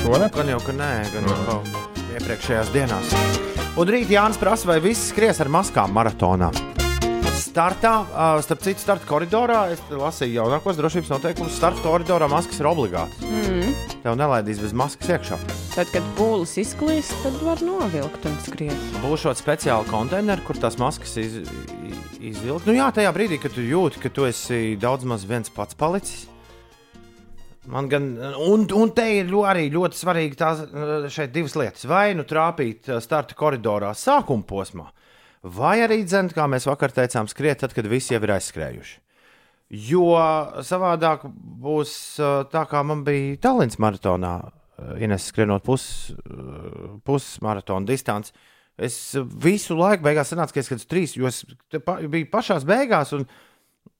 izbraukājis. 0.08 0.32
Šonakt? 0.32 0.36
Gan 0.36 0.48
jau, 0.48 0.60
ka 0.64 0.72
nē, 0.72 0.92
gan 1.12 1.28
jau 1.28 1.38
kaut 1.46 1.68
iepriekšējās 2.18 2.72
dienās. 2.74 3.12
Un 3.78 3.92
rīt 3.92 4.10
Jānis 4.10 4.40
prasa, 4.40 4.66
vai 4.66 4.80
viss 4.82 5.12
skries 5.12 5.40
ar 5.40 5.50
maskām 5.52 5.92
maratonā. 5.94 6.50
Startā, 7.38 7.92
starp 8.44 8.60
citu, 8.62 8.82
starta 8.82 9.06
koridorā, 9.08 9.70
es 9.72 9.80
lasīju 9.90 10.36
jaunākos 10.36 10.76
drošības 10.78 11.10
noteikumus. 11.10 11.56
Starta 11.56 11.82
koridorā 11.82 12.28
maskas 12.30 12.58
ir 12.60 12.68
obligātas. 12.70 13.22
Mm. 13.24 13.72
Tev 14.02 14.18
nelaidīs 14.18 14.60
bez 14.62 14.74
maskas 14.76 15.10
iekšā. 15.14 15.38
Tad, 15.74 15.90
kad 15.94 16.06
pūlis 16.18 16.56
izklīst, 16.60 17.14
tad 17.24 17.38
var 17.42 17.62
novilkt 17.64 18.26
un 18.28 18.36
skriet. 18.46 18.88
Būs 19.02 19.24
šādi 19.24 19.42
speciāli 19.42 19.90
konteineri, 19.90 20.44
kur 20.46 20.58
tās 20.60 20.78
maskas 20.82 21.16
iz, 21.22 21.38
izvilkt. 22.20 22.66
Nu, 22.68 22.76
jā, 22.78 22.90
tajā 22.94 23.14
brīdī, 23.16 23.40
kad 23.42 23.54
tu 23.54 23.64
jūti, 23.64 24.02
ka 24.02 24.12
tu 24.12 24.26
esi 24.28 24.76
daudz 24.78 25.06
maz 25.08 25.26
viens 25.26 25.50
pats 25.54 25.78
palicis. 25.78 26.26
Man 27.68 27.88
gan, 27.92 28.06
un, 28.40 28.64
un 28.72 28.92
te 28.96 29.04
ir 29.18 29.32
arī 29.44 29.66
ļoti 29.72 29.98
svarīgi 29.98 30.38
tās 30.40 30.62
eh, 30.64 31.08
šeit 31.12 31.34
divas 31.34 31.56
lietas. 31.58 31.84
Vai 31.88 32.14
nu 32.16 32.24
trāpīt 32.28 32.88
eh, 32.88 33.02
starta 33.04 33.36
koridorā 33.36 33.92
sākuma 33.96 34.46
posmā, 34.48 34.86
vai 35.42 35.78
arī 35.84 36.00
dzent, 36.06 36.32
kā 36.36 36.48
mēs 36.48 36.68
vakar 36.68 36.94
teicām, 36.96 37.28
skriet 37.28 37.60
tad, 37.60 37.76
kad 37.76 37.90
visi 37.90 38.14
jau 38.14 38.22
ir 38.24 38.34
aizskrējuši. 38.38 38.96
Jo 39.68 40.14
savādāk 40.64 41.26
būs 41.28 41.92
eh, 42.22 42.38
tā, 42.52 42.64
kā 42.70 42.80
man 42.88 43.04
bija 43.04 43.36
Tallinas 43.48 43.80
maratonā, 43.82 44.38
Ines 45.02 45.26
skrienot 45.26 45.64
pus, 45.66 45.84
eh, 46.14 46.94
pusmaratona 47.04 47.86
distanci. 47.86 48.32
Es 48.78 49.16
visu 49.42 49.74
laiku 49.74 50.04
beigās 50.06 50.30
sanācu, 50.30 50.54
ka 50.54 50.62
es 50.62 50.68
skatos 50.70 50.86
trīs, 50.86 51.16
jo 51.18 51.26
es 51.26 51.42
pa, 51.82 51.96
biju 51.98 52.28
pašās 52.30 52.66
beigās. 52.66 53.10
Un, 53.16 53.26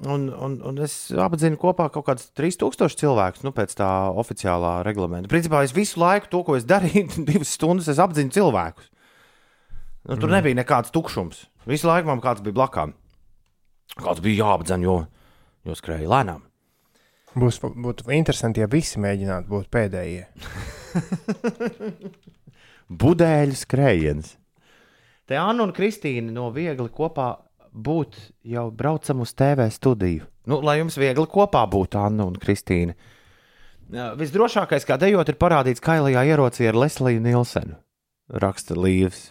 Un, 0.07 0.29
un, 0.31 0.53
un 0.63 0.77
es 0.87 0.93
apzinu 1.11 1.59
kopā 1.59 1.89
kaut 1.91 2.05
kādus 2.07 2.29
3000 2.39 2.95
cilvēkus 3.01 3.43
nu, 3.43 3.51
pēc 3.51 3.73
tā 3.81 3.89
oficiālā 4.23 4.77
reglamenta. 4.87 5.31
Principā 5.31 5.65
es 5.67 5.75
visu 5.75 5.99
laiku 5.99 6.31
to, 6.31 6.45
ko 6.47 6.55
es 6.55 6.67
darīju, 6.71 7.25
divas 7.31 7.57
stundas, 7.59 7.91
es 7.91 7.99
apzinu 8.03 8.31
cilvēkus. 8.35 8.93
Nu, 10.07 10.15
tur 10.15 10.29
mm. 10.29 10.35
nebija 10.37 10.59
nekāds 10.61 10.95
tukšums. 10.95 11.49
Visu 11.67 11.91
laiku 11.91 12.13
man 12.13 12.23
kāds 12.23 12.45
bija 12.47 12.61
blakām. 12.61 12.95
Kāds 13.99 14.23
bija 14.23 14.45
jāapdzen, 14.45 14.87
jo, 14.87 15.01
jo 15.67 15.75
skrēja 15.75 16.07
lēnām. 16.13 16.47
Būs, 17.39 17.59
būtu 17.61 18.07
interesanti, 18.15 18.63
ja 18.63 18.71
visi 18.71 19.03
mēģinātu 19.03 19.51
būt 19.51 19.67
pēdējie. 19.75 20.29
Budēļu 23.03 23.59
skrējiens. 23.59 24.37
Te 25.29 25.37
Anna 25.37 25.67
un 25.67 25.75
Kristīna 25.77 26.33
no 26.33 26.49
viegli 26.55 26.89
kopā 26.95 27.35
būt 27.73 28.19
jau 28.49 28.69
braucam 28.75 29.23
uz 29.25 29.33
TV 29.37 29.69
studiju. 29.73 30.27
Nu, 30.49 30.61
lai 30.65 30.79
jums 30.81 30.97
viegli 30.99 31.27
kopā 31.29 31.65
būtu 31.69 32.01
Anna 32.01 32.27
un 32.29 32.39
Kristīna. 32.41 32.95
Visdrošākais, 33.89 34.85
kā 34.89 34.99
dejot, 35.01 35.29
ir 35.33 35.39
parādīts 35.41 35.83
kailajā 35.85 36.25
ierocī 36.29 36.69
ar 36.69 36.77
Lesliju 36.77 37.23
Nilsenu. 37.25 37.79
Raksta 38.29 38.77
Līvs. 38.77 39.31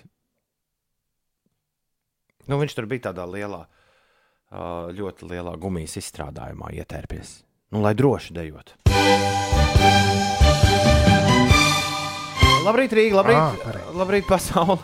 Nu, 2.48 2.58
viņš 2.58 2.78
tur 2.78 2.88
bija 2.90 3.10
tādā 3.12 3.28
lielā, 3.30 3.66
ļoti 4.98 5.30
lielā 5.30 5.54
gumijas 5.62 5.98
izstrādājumā 6.02 6.72
ietērpies. 6.80 7.42
Nu, 7.76 7.84
lai 7.84 7.94
droši 8.00 8.34
dejot. 8.34 8.78
Labrīt, 12.68 12.92
Rīga, 12.98 13.22
labrīt, 13.22 13.38
ah, 13.40 13.92
labrīt 13.96 14.28
pasaule. 14.28 14.80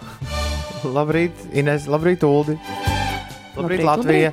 labrīt, 0.96 1.48
Ines, 1.56 1.88
labrīt, 1.92 2.24
Uldi. 2.28 2.60
Labrīt, 3.58 3.84
Labrīt, 3.86 3.86
Latvija. 3.86 4.32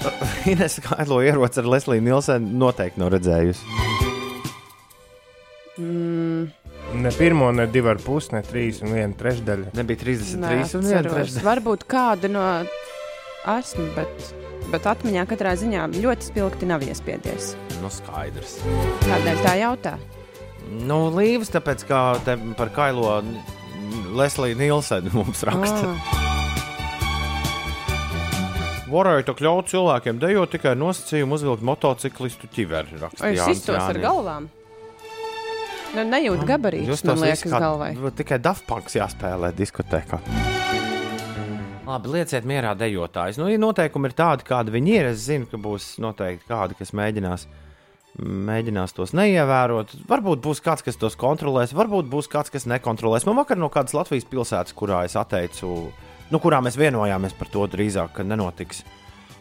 Ines 0.52 0.80
Kailo 0.84 1.20
ieroci 1.22 1.60
ar 1.60 1.66
Lesliju 1.68 2.02
Nilsenu 2.04 2.58
noteikti 2.62 3.00
nav 3.02 3.12
redzējusi. 3.16 3.78
Ne 7.00 7.10
pirmo, 7.16 7.52
ne 7.54 7.66
divu 7.70 7.88
ar 7.92 8.00
pusi, 8.02 8.34
ne 8.34 8.42
trīs 8.44 8.80
un 8.84 8.94
viena 8.96 9.14
trešdaļa. 9.16 9.72
Nebija 9.78 10.02
33 10.02 10.36
un 10.36 10.40
Neatceros. 10.44 10.90
1 10.90 11.10
trešdaļa. 11.14 11.44
Varbūt 11.46 11.86
kāda 11.90 12.30
no 12.32 12.46
esmu, 13.58 13.86
bet, 13.96 14.32
bet 14.72 14.88
atmiņā 14.90 15.26
katrā 15.30 15.54
ziņā 15.60 15.86
ļoti 15.96 16.30
spilgti 16.32 16.68
nav 16.70 16.84
iespiedies. 16.86 17.54
Nu, 17.80 17.92
skaidrs. 17.94 18.58
Kādēļ 19.06 19.44
tā 19.46 19.54
jautā? 19.62 19.94
Nu, 20.86 21.08
Līvs, 21.14 21.50
tāpēc 21.54 21.86
kā 21.88 22.02
te 22.26 22.36
par 22.58 22.70
Kailo 22.74 23.20
Lesliju 24.16 24.58
Nilsenu 24.60 25.14
mums 25.14 25.42
raksta. 25.46 25.94
Ah, 25.94 26.39
Varēja 28.90 29.26
to 29.28 29.34
ļaut 29.38 29.68
cilvēkiem 29.70 30.18
dejot 30.22 30.50
tikai 30.56 30.72
ar 30.74 30.80
nosacījumu 30.80 31.36
uzvilkt 31.38 31.62
motociklistu 31.66 32.48
ķiveri. 32.50 32.98
raksta 32.98 33.22
Vai 33.22 33.34
es 33.36 33.46
iztos 33.54 33.78
ar 33.78 33.98
galvām? 34.02 34.48
Nu, 35.94 36.04
nejūt 36.06 36.44
gabarītus, 36.46 36.90
Jūs 36.92 37.04
man 37.06 37.18
liekas, 37.18 37.44
kā- 37.50 37.60
galvai. 37.62 37.90
Tikai 38.14 38.38
Dafpunks 38.38 38.94
jāspēlē 38.94 39.50
diskotēkā. 39.58 40.20
Labi, 41.90 42.08
lieciet 42.14 42.44
mierā 42.46 42.76
dejotājus. 42.78 43.38
Nu, 43.40 43.48
ja 43.50 43.58
noteikumi 43.58 44.06
ir 44.10 44.14
tādi, 44.14 44.44
kādi 44.46 44.70
viņi 44.70 44.92
ir, 44.94 45.06
es 45.10 45.24
zinu, 45.26 45.48
ka 45.50 45.58
būs 45.58 45.96
noteikti 45.98 46.46
kādi, 46.46 46.76
kas 46.78 46.92
mēģinās, 46.94 47.46
mēģinās 48.22 48.94
tos 48.94 49.10
neievērot. 49.18 49.96
Varbūt 50.06 50.42
būs 50.44 50.62
kāds, 50.62 50.84
kas 50.86 50.96
tos 51.00 51.16
kontrolēs, 51.18 51.74
varbūt 51.74 52.06
būs 52.12 52.30
kāds, 52.30 52.50
kas 52.54 52.66
nekontrolēs. 52.70 53.26
Man 53.26 53.40
vakar 53.42 53.58
no 53.58 53.68
kādas 53.68 53.94
Latvijas 53.98 54.28
pilsētas, 54.30 54.74
kurā 54.78 55.02
es 55.08 55.16
atteicu, 55.18 55.90
nu, 56.30 56.40
kurā 56.42 56.60
mēs 56.64 56.78
vienojāmies 56.80 57.36
par 57.38 57.50
to 57.52 57.66
drīzāk, 57.70 58.14
ka 58.16 58.26
nenotiks 58.26 58.84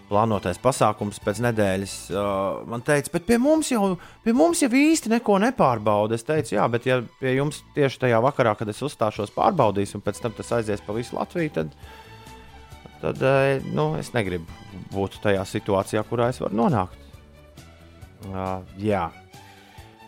plānotais 0.09 0.57
pasākums 0.61 1.21
pēc 1.21 1.41
nedēļas. 1.45 1.95
Uh, 2.09 2.63
man 2.69 2.81
teica, 2.85 3.13
bet 3.13 3.27
pie 3.27 3.37
mums, 3.41 3.69
jau, 3.69 3.93
pie 4.25 4.33
mums 4.33 4.63
jau 4.63 4.71
īsti 4.73 5.11
neko 5.13 5.37
nepārbauda. 5.45 6.17
Es 6.17 6.25
teicu, 6.25 6.55
jā, 6.57 6.65
bet 6.71 6.89
ja 6.89 6.99
pie 7.21 7.35
jums 7.37 7.61
tieši 7.77 8.01
tajā 8.07 8.21
vakarā, 8.25 8.55
kad 8.57 8.71
es 8.73 8.81
uzstāšos, 8.85 9.35
pārbaudīs, 9.37 9.93
un 9.97 10.05
pēc 10.05 10.23
tam 10.23 10.33
tas 10.37 10.51
aizies 10.57 10.81
pa 10.85 10.97
visu 10.97 11.19
Latviju, 11.19 11.53
tad, 11.59 11.77
tad 13.05 13.21
eh, 13.21 13.61
nu, 13.69 13.91
es 14.01 14.09
negribu 14.17 14.49
būt 14.95 15.21
tajā 15.23 15.45
situācijā, 15.45 16.03
kurā 16.09 16.33
es 16.33 16.41
varu 16.41 16.57
nonākt. 16.63 17.07
Uh, 18.29 18.65
jā, 18.81 19.05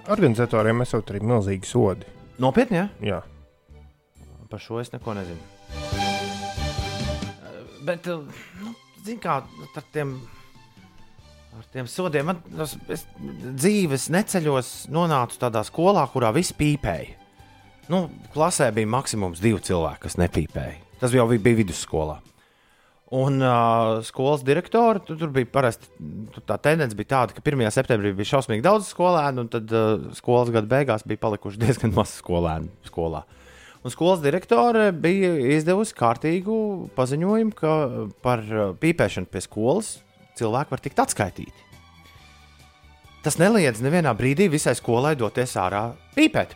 Organizatoriem 0.10 0.82
esot 0.82 1.12
arī 1.14 1.22
milzīgi 1.22 1.70
sodi. 1.70 2.10
nopietni, 2.42 2.82
jā. 2.82 2.88
Jā. 3.06 3.22
Par 4.50 4.60
šo 4.60 4.82
es 4.82 4.92
neko 4.92 5.14
nezinu. 5.14 6.01
Bet, 7.82 8.06
nu, 8.06 8.74
zini, 9.06 9.20
kā 9.24 9.40
ar 9.42 9.86
tiem, 9.94 10.16
ar 11.58 11.66
tiem 11.74 11.88
sodiem, 11.90 12.28
man 12.30 12.42
tas- 12.58 12.78
es 12.94 13.06
dzīves 13.18 14.10
neceļos 14.14 14.70
nonācu 14.94 15.40
tādā 15.42 15.64
skolā, 15.68 16.04
kurā 16.14 16.30
viss 16.36 16.54
pīpēja. 16.54 17.18
Nu, 17.92 18.06
klasē 18.36 18.70
bija 18.74 18.88
maksimums 18.88 19.42
divi 19.44 19.60
cilvēki, 19.60 20.04
kas 20.06 20.16
nepīpēja. 20.22 20.78
Tas 21.02 21.12
jau 21.18 21.26
bija 21.28 21.58
vidusskolā. 21.58 22.20
Un 23.12 23.42
uh, 23.44 23.98
skolas 24.08 24.40
direktori 24.48 25.02
tu, 25.04 25.18
tur 25.20 25.28
bija 25.36 25.50
parasti 25.52 25.90
tur 26.32 26.44
tā 26.48 26.56
tendence, 26.64 26.96
bija 26.96 27.10
tāda, 27.18 27.36
ka 27.36 27.42
1. 27.44 27.66
septembrī 27.76 28.14
bija 28.16 28.30
šausmīgi 28.38 28.64
daudz 28.64 28.88
skolēnu, 28.94 29.44
un 29.44 29.50
tad 29.52 29.74
uh, 29.76 30.06
skolas 30.16 30.48
gada 30.54 30.70
beigās 30.72 31.04
bija 31.04 31.20
palikuši 31.26 31.60
diezgan 31.60 31.92
maz 31.98 32.14
skolēnu 32.22 32.70
skolā. 32.88 33.26
Un 33.82 33.90
skolas 33.90 34.22
direktore 34.22 34.92
bija 34.94 35.34
izdevusi 35.58 35.96
kārtīgu 35.98 36.56
paziņojumu, 36.98 37.54
ka 37.58 37.74
par 38.22 38.44
uh, 38.46 38.72
pīpēšanu 38.78 39.30
pie 39.32 39.42
skolas 39.42 39.96
cilvēki 40.38 40.74
var 40.74 40.84
tikt 40.84 41.02
atskaitīti. 41.02 41.70
Tas 43.26 43.38
neliedz 43.42 43.82
nevienā 43.82 44.14
brīdī 44.18 44.48
visai 44.50 44.74
skolai 44.78 45.16
doties 45.18 45.54
ārā 45.58 45.92
pīpēt. 46.16 46.54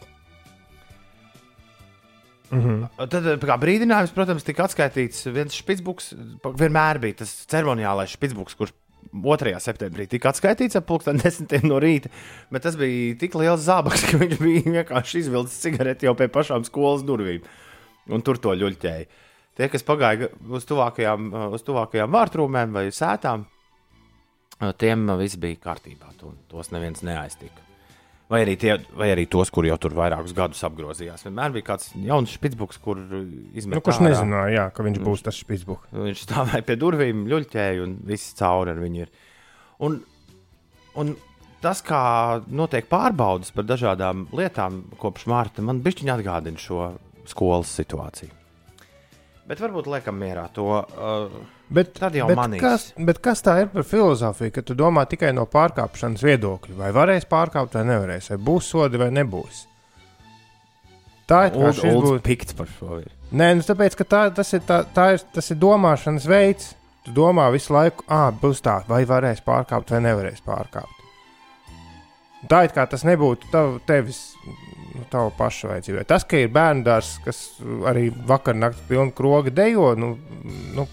Mm 2.53 2.61
-hmm. 2.61 3.09
Tad, 3.09 3.27
kā 3.41 3.57
brīdinājums, 3.57 4.13
protams, 4.13 4.45
tika 4.45 4.65
atskaitīts 4.65 5.25
viens 5.33 5.53
spitsbuks. 5.53 6.13
Vienmēr 6.45 6.99
bija 7.01 7.21
tas 7.21 7.33
ceremoniālais 7.49 8.13
spitsbuks, 8.13 8.55
kurš 8.55 8.73
2. 9.11 9.53
septembrī 9.63 10.07
tika 10.11 10.31
atskaitīts 10.31 10.79
ap 10.79 10.89
10 10.89 11.53
no 11.69 11.79
rīta. 11.81 12.11
Bet 12.53 12.65
tas 12.67 12.77
bija 12.79 13.15
tik 13.21 13.37
liels 13.39 13.65
zābaks, 13.67 14.07
ka 14.09 14.19
viņš 14.21 14.39
bija 14.41 14.63
vienkārši 14.79 15.25
izvilcis 15.25 15.61
cigareti 15.63 16.09
jau 16.09 16.15
pie 16.17 16.27
pašām 16.31 16.65
skolas 16.67 17.05
durvīm. 17.07 17.45
Un 18.13 18.21
tur 18.21 18.37
to 18.41 18.53
ļuļķēja. 18.53 19.23
Tie, 19.55 19.67
kas 19.71 19.85
pagāja 19.87 20.29
uz 20.51 20.65
tuvākajām, 20.67 21.29
uz 21.55 21.63
tuvākajām 21.63 22.11
vārtrūmēm 22.11 22.73
vai 22.75 22.89
sētām, 22.91 23.45
tiem 24.81 25.07
viss 25.21 25.39
bija 25.39 25.61
kārtībā. 25.69 26.11
To, 26.19 26.33
tos 26.51 26.73
neviens 26.75 27.05
neaiztika. 27.07 27.63
Vai 28.25 28.39
arī, 28.41 28.55
tie, 28.57 28.73
vai 28.97 29.11
arī 29.13 29.27
tos, 29.29 29.51
kur 29.53 29.67
jau 29.67 29.75
tur 29.77 29.93
vairākus 29.93 30.33
gadus 30.33 30.63
apgrozījās. 30.65 31.27
Vienmēr 31.27 31.51
bija 31.53 31.67
kāds 31.67 31.91
jauns 31.93 32.31
spitsbuks, 32.33 32.79
kur 32.81 32.97
izmet 32.97 33.77
Nu, 33.77 33.83
kurš 33.85 34.01
nezināja, 34.01 34.53
jā, 34.55 34.63
ka 34.73 34.85
viņš 34.87 34.97
būs 35.05 35.21
tas 35.27 35.37
spīdzbuks? 35.43 35.91
Viņš 35.93 36.23
stāvēja 36.25 36.65
pie 36.65 36.77
durvīm, 36.81 37.21
ļuļķēja 37.29 37.83
un 37.85 37.93
viss 38.09 38.33
cauri 38.39 38.73
ar 38.73 38.81
viņu 38.81 39.03
ir. 39.05 39.11
Un, 39.85 39.99
un 40.97 41.13
tas, 41.61 41.83
kā 41.85 42.01
notiek 42.49 42.89
pārbaudas 42.89 43.53
par 43.53 43.69
dažādām 43.69 44.25
lietām 44.33 44.81
kopš 44.97 45.27
mārta, 45.29 45.65
man 45.65 45.83
bišķiņi 45.85 46.15
atgādina 46.15 46.65
šo 46.65 46.95
skolas 47.29 47.77
situāciju. 47.77 48.33
Bet 49.45 49.59
varbūt 49.61 49.85
liekam 49.93 50.17
mierā 50.17 50.47
to. 50.53 50.65
Uh, 50.97 51.43
Bet, 51.65 51.95
Tad 51.97 52.13
jau 52.13 52.27
bet 52.29 52.37
manīs. 52.37 52.61
kas, 52.61 52.83
bet 53.07 53.17
kas 53.25 53.41
tā 53.41 53.55
ir 53.63 53.69
par 53.73 53.85
filozofiju, 53.89 54.53
ka 54.53 54.61
tu 54.61 54.75
domā 54.77 55.07
tikai 55.09 55.31
no 55.33 55.47
pārkāpšanas 55.49 56.21
viedokļa? 56.21 56.75
Vai 56.77 56.91
varēs 56.93 57.25
pārkāpt, 57.29 57.73
vai 57.73 57.85
nevarēs, 57.89 58.29
vai 58.29 58.37
būs 58.37 58.67
sodi, 58.69 59.01
vai 59.01 59.09
nebūs? 59.13 59.63
Tā 61.25 61.47
ir 61.47 61.55
tā 61.55 61.71
līnija. 61.73 62.21
pikts 62.21 62.53
par 62.53 62.69
šo. 62.69 62.99
Ir. 63.01 63.09
Nē, 63.33 63.47
nu, 63.57 63.65
tāpēc, 63.65 63.97
ka 63.97 64.05
tā, 64.05 64.21
tas, 64.37 64.53
ir 64.53 64.61
tā, 64.67 64.83
tā 64.93 65.07
ir, 65.15 65.23
tas 65.33 65.49
ir 65.49 65.57
domāšanas 65.61 66.27
veids. 66.29 66.75
Tu 67.05 67.13
domā 67.13 67.47
visu 67.53 67.73
laiku, 67.73 68.05
ah, 68.09 68.29
būs 68.33 68.61
tā, 68.65 68.79
vai 68.89 69.03
varēs 69.09 69.41
pārkāpt, 69.45 69.93
vai 69.93 70.03
nevarēs 70.05 70.45
pārkāpt. 70.45 71.01
Tā 72.49 72.63
it 72.65 72.73
kā 72.77 72.85
tas 72.89 73.01
nebūtu 73.05 73.49
tav, 73.49 73.79
tevis, 73.89 74.35
nu, 74.95 75.05
tava 75.11 75.31
paša 75.37 75.73
vajadzība. 75.73 76.05
Tas, 76.09 76.25
ka 76.27 76.39
ir 76.39 76.51
bērnu 76.55 76.85
dārzs, 76.85 77.17
kas 77.25 77.41
arī 77.91 78.07
vakar 78.27 78.57
naktī 78.57 78.87
pilnu 78.93 79.13
krogu 79.15 79.53
dejo, 79.53 79.93
nu, 79.99 80.15
nu, 80.75 80.87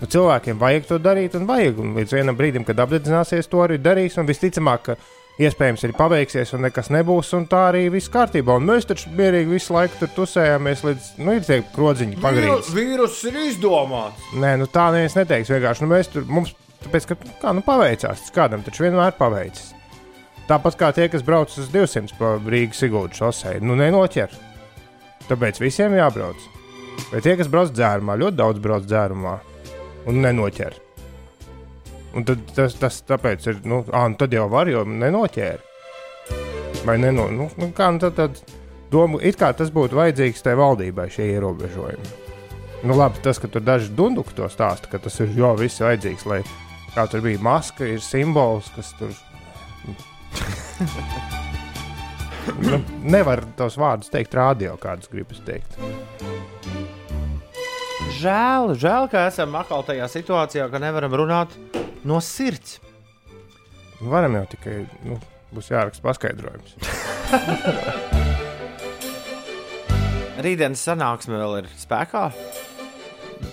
nu, 0.00 0.08
cilvēkiem 0.12 0.60
vajag 0.60 0.88
to 0.90 0.98
darīt, 1.02 1.36
un 1.38 1.46
vajag. 1.48 1.82
Un 1.82 1.94
līdz 1.96 2.16
vienam 2.18 2.38
brīdim, 2.38 2.66
kad 2.68 2.80
apdedzināsies, 2.84 3.48
to 3.50 3.62
arī 3.64 3.78
darīs. 3.82 4.18
Un 4.20 4.28
visticamāk, 4.28 4.90
ka 4.90 4.96
iespējams 5.42 5.84
arī 5.84 5.96
paveiksies, 5.96 6.52
un 6.56 6.64
nekas 6.66 6.90
nebūs, 6.94 7.32
un 7.36 7.46
tā 7.50 7.66
arī 7.70 7.86
viss 7.92 8.12
kārtībā. 8.12 8.56
Un 8.56 8.68
mēs 8.70 8.88
taču 8.88 9.12
mierīgi 9.16 9.52
visu 9.56 9.76
laiku 9.76 10.00
tur 10.00 10.12
tusējāmies, 10.20 10.84
līdz 10.86 11.10
nu, 11.20 11.36
ir 11.36 11.46
tie 11.46 11.60
krodziņi 11.74 12.20
pagrīzti. 12.22 12.76
Vīrus 12.76 13.22
ir 13.28 13.40
izdomāts. 13.50 14.30
Nē, 14.36 14.56
nu 14.62 14.68
tā 14.72 14.88
neviens 14.94 15.16
neteiks. 15.18 15.52
Vienkārši 15.52 15.84
nu, 15.84 15.92
mēs 15.92 16.12
tur 16.12 16.28
mums, 16.30 16.54
tāpēc, 16.84 17.10
ka 17.12 17.20
kā, 17.42 17.56
nu, 17.56 17.64
paveicās, 17.66 18.30
kādam 18.36 18.64
taču 18.66 18.88
vienmēr 18.88 19.16
paveicis. 19.20 19.75
Tāpat 20.46 20.76
kā 20.78 20.92
tie, 20.94 21.08
kas 21.10 21.24
brauc 21.26 21.50
uz 21.58 21.70
200 21.72 22.14
pa 22.18 22.36
Rīgas 22.38 22.78
Sigūdas 22.82 23.18
šosei, 23.18 23.58
nu 23.64 23.74
nenoķer. 23.78 24.34
Tāpēc 25.26 25.58
visiem 25.58 25.96
jābrauc. 25.98 26.38
Bet 27.10 27.24
tie, 27.26 27.34
kas 27.38 27.50
brauc 27.50 27.72
dzērumā, 27.74 28.14
ļoti 28.20 28.38
daudz 28.38 28.62
brauc 28.62 28.86
dzērumā 28.86 29.32
un 30.06 30.20
nenoķer. 30.22 30.76
Un 32.16 32.24
tad, 32.24 32.44
tas, 32.56 32.76
tas 32.78 33.00
tāpēc 33.04 33.48
ir, 33.50 33.58
nu, 33.68 33.82
ā, 33.90 34.06
nu 34.12 34.16
tad 34.20 34.32
jau 34.32 34.46
var, 34.52 34.70
jo 34.70 34.84
nenoķēra. 34.86 36.38
Vai 36.86 36.96
neno, 37.02 37.26
nu, 37.34 37.48
nu, 37.58 37.72
kā, 37.74 37.90
nu, 37.92 38.00
tad, 38.00 38.14
tad 38.16 38.38
domu, 38.92 39.18
it 39.18 39.36
kā 39.40 39.50
tas 39.56 39.72
būtu 39.74 39.98
vajadzīgs 39.98 40.46
tai 40.46 40.54
valdībai 40.56 41.08
šie 41.12 41.26
ierobežojumi. 41.34 42.14
Nu, 42.86 42.94
labi, 42.94 43.18
tas, 43.24 43.40
ka 43.42 43.50
tur 43.50 43.64
daži 43.66 43.90
dunduki 43.98 44.36
to 44.38 44.46
stāsta, 44.52 44.88
ka 44.92 45.02
tas 45.02 45.18
ir 45.24 45.34
jau 45.34 45.56
viss 45.58 45.82
vajadzīgs, 45.82 46.26
lai 46.30 46.44
kā 46.94 47.08
tur 47.10 47.24
bija 47.24 47.42
maska, 47.42 47.88
ir 47.96 48.04
simbols, 48.04 48.70
kas 48.76 48.94
tur. 49.00 49.12
Nu, 52.62 52.80
nevar 53.02 53.44
tos 53.58 53.76
vārdus 53.80 54.12
teikt 54.12 54.34
rādio, 54.36 54.76
kādus 54.80 55.10
gribas 55.12 55.40
teikt. 55.46 55.78
Žēl, 58.16 58.74
žēl, 58.80 59.08
ka 59.12 59.26
esam 59.28 59.56
atkal 59.58 59.82
tajā 59.86 60.06
situācijā, 60.08 60.68
ka 60.72 60.78
nevaram 60.80 61.12
runāt 61.18 61.52
no 62.06 62.20
sirds. 62.24 62.78
Varam 64.00 64.36
jau 64.38 64.44
tikai, 64.52 64.76
nu, 65.08 65.18
būs 65.56 65.70
jāraksta 65.72 66.04
paskaidrojums. 66.04 66.76
Rītdienas 70.46 70.82
sanāksme 70.84 71.38
vēl 71.40 71.62
ir 71.62 71.66
spēkā. 71.80 72.28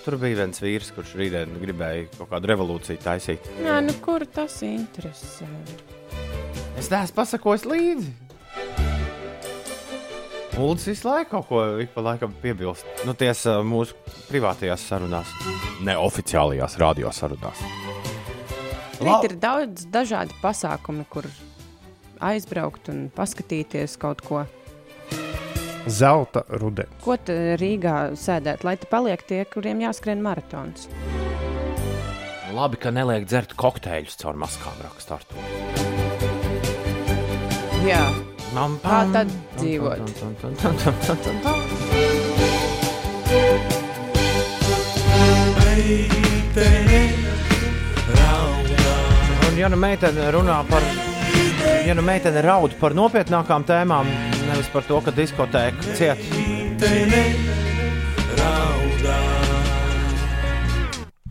Tur 0.04 0.16
bija 0.20 0.36
viens 0.42 0.60
vīrs, 0.60 0.90
kurš 0.96 1.14
rītdien 1.18 1.56
gribēja 1.60 2.06
kaut 2.18 2.30
kādu 2.32 2.48
revolūciju 2.52 3.00
taisīt. 3.04 3.48
Jā, 3.64 3.80
nu 3.84 3.92
kur 4.04 4.24
tas 4.28 4.60
interesē? 4.66 5.48
Es 6.78 6.90
neesmu 6.90 7.16
pasakojis 7.16 7.64
līdzi. 7.68 8.12
Uldis 10.54 10.86
visu 10.86 11.08
laiku 11.08 11.32
kaut 11.32 11.46
ko 11.48 11.62
ik 11.82 11.90
pa 11.94 12.02
laikam 12.04 12.34
piebilst. 12.42 12.86
Nu, 13.06 13.14
tiesa 13.18 13.56
mūsu 13.66 13.96
privātajās 14.28 14.84
sarunās, 14.86 15.30
neoficiālajās 15.86 16.76
radiosarunās. 16.78 17.62
Rīt 19.02 19.26
ir 19.26 19.34
daudz 19.42 19.88
dažādi 19.90 20.36
pasākumi, 20.42 21.06
kur 21.10 21.26
aizbraukt 22.22 22.92
un 22.92 23.08
paskatīties 23.14 23.98
kaut 24.00 24.22
ko. 24.26 24.44
Zelta 25.90 26.44
rudens. 26.62 26.94
Ko 27.04 27.18
te 27.18 27.58
Rīgā 27.60 28.14
sēdēt, 28.16 28.62
lai 28.64 28.78
te 28.80 28.88
paliek 28.88 29.26
tie, 29.26 29.42
kuriem 29.50 29.82
jāskrien 29.84 30.22
maratons? 30.24 30.86
Labi, 32.54 32.78
ka 32.78 32.94
neliek 32.94 33.26
dzert 33.26 33.56
kokteļus 33.58 34.16
caur 34.22 34.38
maskām 34.38 34.78
rakstā 34.86 35.18
ar 35.18 35.28
to. 35.28 35.93
Jā, 37.84 38.00
pam, 38.54 38.78
tad 39.12 39.28
dzīvot? 39.58 40.00
Un, 49.44 49.58
ja 49.60 49.68
nu 49.68 49.76
meitene 49.76 50.30
runā 50.32 50.62
par, 50.70 50.88
ja 51.84 51.92
nu 51.92 52.06
meitene 52.08 52.40
raud 52.48 52.72
par 52.80 52.96
nopietnākām 52.96 53.68
tēmām, 53.68 54.08
nevis 54.48 54.72
par 54.72 54.88
to, 54.88 55.04
ka 55.04 55.12
diskotēka 55.12 55.94
ciet. 56.00 56.24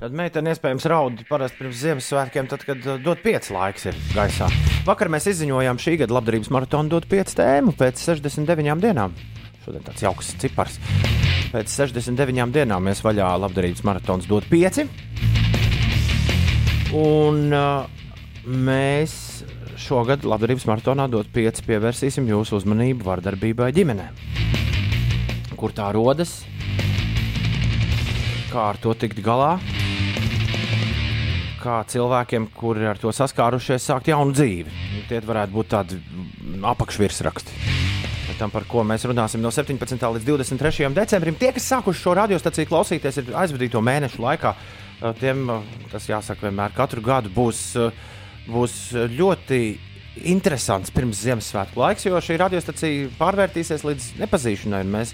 Tad 0.04 0.12
meitene 0.20 0.52
iespējams 0.52 0.84
raud 0.92 1.22
parasti 1.30 1.62
pirms 1.62 1.78
Ziemassvētkiem, 1.80 2.48
tad, 2.52 2.66
kad 2.68 2.88
uh, 2.90 2.98
dot 3.00 3.22
pieci 3.24 3.54
laiks 3.56 3.86
ir 3.88 3.96
gaisā. 4.12 4.50
Vakar 4.84 5.08
mēs 5.08 5.30
izziņojām 5.32 5.78
šī 5.80 5.94
gada 6.02 6.18
labdarības 6.18 6.50
maratonu 6.52 6.92
dot 6.92 7.06
pieci 7.08 7.38
tēmu 7.38 7.72
pēc 7.80 8.02
69 8.04 8.84
dienām. 8.84 9.14
Šodien 9.64 9.86
tāds 9.86 10.04
jauks 10.04 10.34
cipars. 10.42 10.76
Pēc 11.54 11.72
69 11.72 12.52
dienām 12.52 12.84
mēs 12.84 13.00
vaļā 13.06 13.30
labdarības 13.46 13.86
maratons 13.88 14.28
dot 14.28 14.50
pieci. 14.52 14.84
Un 17.00 17.56
uh, 17.56 17.88
mēs 18.44 19.14
šogad 19.80 20.28
labdarības 20.28 20.68
maratonā 20.68 21.06
dot 21.16 21.32
pieci 21.32 21.64
pievērsīsim 21.70 22.28
jūsu 22.28 22.60
uzmanību 22.60 23.08
vardarbībai 23.08 23.72
ģimenē. 23.80 24.10
Kur 25.56 25.72
tā 25.72 25.88
rodas? 25.96 26.42
Kā 28.52 28.68
ar 28.74 28.84
to 28.84 28.92
tikt 29.00 29.24
galā? 29.24 29.54
Kā 31.64 31.80
cilvēkiem, 31.90 32.50
kuri 32.58 32.90
ar 32.92 33.00
to 33.00 33.14
saskārušies, 33.16 33.88
sākt 33.88 34.12
jaunu 34.12 34.36
dzīvi. 34.36 34.74
Tie 35.10 35.22
varētu 35.24 35.56
būt 35.56 35.72
tādi 35.74 36.00
apakšvirsraksti. 36.74 37.82
Tam, 38.40 38.50
par 38.50 38.66
ko 38.68 38.82
mēs 38.88 39.06
runāsim 39.06 39.44
no 39.44 39.52
17. 39.54 39.94
līdz 39.94 40.26
23. 40.26 40.90
decembrim. 40.96 41.36
Tie, 41.40 41.52
kas 41.54 41.68
sākuši 41.70 42.02
šo 42.02 42.16
radiostaciju 42.18 42.70
klausīties, 42.72 43.20
ir 43.22 43.36
aizvadīto 43.38 43.82
mēnešu 43.86 44.24
laikā. 44.24 44.56
Eh, 45.04 45.14
Tiem 45.20 45.46
eh, 45.54 45.72
tas 45.92 46.08
jāsaka 46.10 46.48
vienmēr, 46.48 46.74
katru 46.76 47.04
gadu 47.06 47.32
būs, 47.34 47.62
eh, 47.78 47.94
būs 48.50 48.80
ļoti 49.14 49.62
interesants 50.30 50.94
pirms 50.94 51.22
Ziemassvētku 51.26 51.80
laiks, 51.80 52.08
jo 52.08 52.20
šī 52.22 52.40
radiostacija 52.42 53.14
pārvērtīsies 53.20 53.86
līdz 53.86 54.10
nepazīšanai. 54.24 54.84
Mēs 54.98 55.14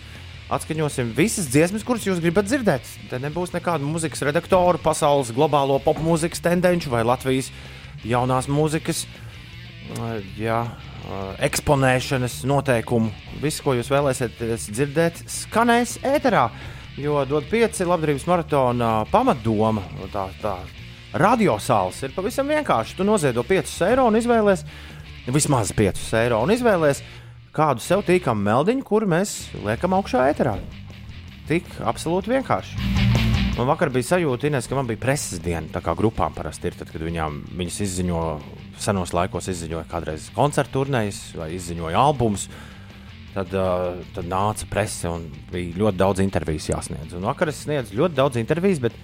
atskaņosim 0.53 1.13
visas 1.17 1.49
dziesmas, 1.51 1.85
kuras 1.85 2.05
jūs 2.07 2.21
gribat 2.23 2.49
dzirdēt. 2.49 2.87
Te 3.11 3.19
nebūs 3.21 3.53
nekāda 3.53 3.85
muzikas 3.85 4.23
redaktora, 4.25 4.81
pasaules 4.81 5.31
globālo 5.35 5.77
popmūzikas 5.83 6.41
tendenci 6.45 6.89
vai 6.91 7.03
Latvijas 7.07 7.51
jaunās 8.07 8.49
mūzikas 8.49 9.03
eh, 9.05 10.33
jā, 10.39 10.63
eh, 10.65 11.29
eksponēšanas 11.49 12.41
noteikumu. 12.49 13.13
Viss, 13.43 13.61
ko 13.63 13.77
jūs 13.77 13.91
vēlēsieties 13.93 14.69
dzirdēt, 14.73 15.23
skanēs 15.29 15.99
ēterā. 16.07 16.49
Jo 16.99 17.21
dod 17.23 17.45
pieci 17.47 17.85
labdarības 17.87 18.25
maratona 18.27 18.89
pamatdoma, 19.07 19.85
tā, 20.11 20.25
tā 20.41 20.57
radiosāls 21.15 22.01
ir 22.03 22.11
pavisam 22.15 22.49
vienkārši. 22.51 22.97
Tu 22.97 23.05
noziedo 23.07 23.45
5 23.47 23.77
eiro 23.87 24.09
un 24.09 24.17
izvēlēsies, 24.19 24.65
vismaz 25.31 25.71
5 25.77 26.01
eiro 26.19 26.41
un 26.43 26.51
izvēlēsies 26.57 27.05
kādu 27.59 27.83
sev 27.83 28.05
tīkamu 28.07 28.45
meldiņu, 28.45 28.85
kur 28.87 29.03
mēs 29.09 29.49
liekam 29.65 29.97
augšā 29.97 30.29
ēterā. 30.31 30.55
Tik 31.49 31.67
absolūti 31.89 32.31
vienkārši. 32.31 33.07
Man 33.57 33.67
vakar 33.67 33.89
bija 33.91 34.13
sajūta, 34.13 34.47
Ines, 34.47 34.69
ka 34.69 34.77
man 34.77 34.87
bija 34.87 35.01
preses 35.01 35.41
diena. 35.43 35.67
Tā 35.73 35.81
kā 35.83 35.91
grupām 35.97 36.31
parasti 36.31 36.69
ir, 36.69 36.77
tad, 36.79 36.91
kad 36.93 37.03
viņām, 37.03 37.41
viņas 37.59 37.79
izziņo, 37.83 38.21
senos 38.79 39.11
laikos 39.11 39.49
izziņoja 39.51 39.87
kādreiz 39.91 40.29
koncertu 40.31 40.77
turnējas 40.77 41.19
vai 41.35 41.49
izziņoja 41.57 41.99
albumus. 41.99 42.47
Tad, 43.33 43.51
uh, 43.51 43.99
tad 44.15 44.29
nāca 44.31 44.67
prese 44.71 45.11
un 45.11 45.27
bija 45.51 45.75
ļoti 45.81 45.99
daudz 45.99 46.23
interviju 46.23 46.63
jāsniedz. 46.71 47.17
Un 47.17 47.27
vakar 47.27 47.51
es 47.51 47.59
sniedzu 47.65 47.99
ļoti 47.99 48.17
daudz 48.17 48.39
interviju, 48.39 48.79
bet, 48.87 48.95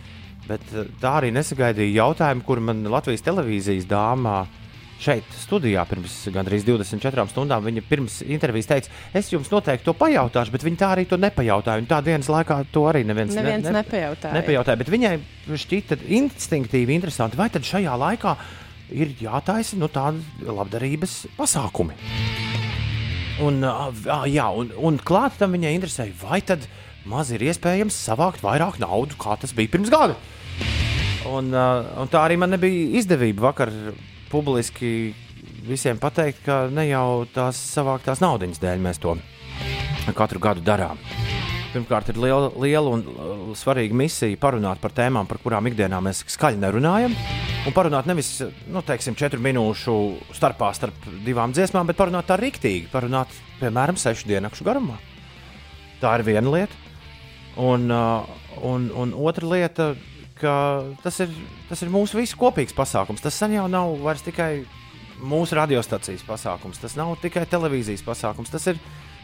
bet 0.48 0.64
uh, 0.72 0.88
tā 1.04 1.18
arī 1.20 1.34
nesagaidīja 1.36 2.00
jautājumu, 2.00 2.46
kur 2.48 2.64
man 2.64 2.88
Latvijas 2.88 3.26
televīzijas 3.28 3.90
dāmā 3.92 4.46
šeit, 5.02 5.28
studijā, 5.42 5.84
pirms 5.90 6.14
gandrīz 6.34 6.64
24 6.68 7.26
stundām. 7.32 7.66
Viņa 7.66 7.84
pirms 7.90 8.20
intervijas 8.26 8.70
teica, 8.70 8.94
es 9.14 9.32
jums 9.34 9.52
noteikti 9.52 9.86
to 9.88 9.94
pajautāšu, 9.98 10.54
bet 10.56 10.66
viņa 10.66 10.80
tā 10.82 10.92
arī 10.96 11.06
to 11.10 11.20
nepajautāja. 11.22 11.84
Un 11.84 11.90
tā 11.90 12.00
dienas 12.06 12.30
laikā 12.32 12.62
to 12.72 12.86
arī 12.90 13.04
neviens, 13.08 13.36
Neviens 13.36 13.68
nepajautāja. 13.68 14.34
nepajautāja. 14.40 14.80
Bet 14.82 14.92
viņai 14.94 15.14
šķita 15.52 16.00
instinktīvi 16.20 16.96
interesanti, 16.96 17.40
vai 17.40 17.50
tad 17.54 17.68
šajā 17.68 17.98
laikā 18.06 18.36
ir 18.96 19.14
jātaisa 19.20 19.78
nu, 19.82 19.90
tādi 19.92 20.24
labdarības 20.48 21.26
pasākumi. 21.38 21.98
Un, 23.44 23.60
jā, 24.32 24.48
un, 24.56 24.72
un 24.80 24.98
klāt 25.04 25.36
tam 25.42 25.58
viņai 25.58 25.74
interesēja, 25.76 26.16
vai 26.22 26.40
tad 26.46 26.70
maz 27.06 27.34
ir 27.36 27.44
iespējams 27.44 27.98
savākt 28.08 28.40
vairāk 28.46 28.80
naudu, 28.80 29.18
kā 29.20 29.36
tas 29.42 29.52
bija 29.54 29.74
pirms 29.76 29.92
gada. 29.92 30.16
Un, 31.28 31.50
un 31.52 32.12
tā 32.14 32.22
arī 32.22 32.38
man 32.40 32.54
nebija 32.54 33.02
izdevība 33.02 33.50
vakar 33.50 33.74
publiski 34.36 35.14
visiem 35.66 36.00
pateikt, 36.02 36.44
ka 36.46 36.66
ne 36.72 36.90
jau 36.90 37.24
tās 37.32 37.60
savāktās 37.72 38.22
naudas 38.24 38.60
dēļ 38.62 38.84
mēs 38.84 39.00
to 39.02 39.16
katru 40.16 40.42
gadu 40.44 40.64
darām. 40.66 41.00
Pirmkārt, 41.76 42.08
ir 42.12 42.20
liela, 42.24 42.52
liela 42.62 42.92
un 42.96 43.02
uh, 43.04 43.32
svarīga 43.58 43.96
misija 44.00 44.38
parunāt 44.40 44.80
par 44.80 44.94
tēmām, 44.96 45.28
par 45.28 45.42
kurām 45.44 45.68
ikdienā 45.68 46.00
mēs 46.04 46.22
skaļi 46.32 46.62
nerunājam. 46.62 47.16
Un 47.66 47.76
parunāt 47.76 48.08
nevis 48.08 48.30
nu, 48.72 48.84
teiksim, 48.86 49.18
četru 49.20 49.42
minūšu 49.44 49.96
starpā 50.38 50.70
starp 50.78 51.10
divām 51.26 51.52
dziesmām, 51.56 51.90
bet 51.90 52.00
parunāt 52.00 52.30
tā 52.30 52.38
rīktīgi. 52.40 52.88
Parunāt, 52.94 53.34
piemēram, 53.60 54.00
sešu 54.00 54.30
dienu 54.30 54.52
garumā. 54.64 54.96
Tā 56.00 56.14
ir 56.20 56.26
viena 56.30 56.54
lieta. 56.54 56.84
Un, 57.60 57.90
uh, 57.92 58.24
un, 58.64 58.88
un 58.96 59.12
otra 59.28 59.52
lieta, 59.52 59.92
ka 60.40 60.56
tas 61.04 61.20
ir, 61.24 61.32
tas 61.70 61.82
ir 61.84 61.92
mūsu 61.94 62.20
visu 62.20 62.38
kopīgs 62.40 62.76
pasākums. 62.76 63.24
Tas 63.24 63.40
jau 63.40 63.68
nav 63.72 63.96
vairs 64.04 64.24
tikai 64.26 64.66
mūsu 65.24 65.56
radiostacijas 65.56 66.26
pasākums, 66.28 66.80
tas 66.82 66.98
nav 67.00 67.16
tikai 67.22 67.46
televīzijas 67.50 68.04
pasākums. 68.06 68.52
Tas 68.52 68.68
ir, 68.72 68.80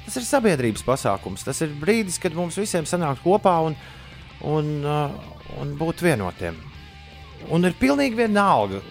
tas 0.05 0.17
ir 0.19 0.27
sabiedrības 0.27 0.85
pasākums. 0.87 1.43
Tas 1.47 1.61
ir 1.65 1.75
brīdis, 1.81 2.19
kad 2.21 2.35
mums 2.37 2.59
visiem 2.59 2.87
sanākt 2.87 3.23
kopā 3.25 3.57
un, 3.67 3.77
un, 4.47 4.71
uh, 4.85 5.35
un 5.61 5.75
būt 5.79 6.05
vienotiem. 6.05 6.57
Un 7.51 7.67
ir 7.67 7.75
pilnīgi 7.79 8.19
vienalga. 8.21 8.81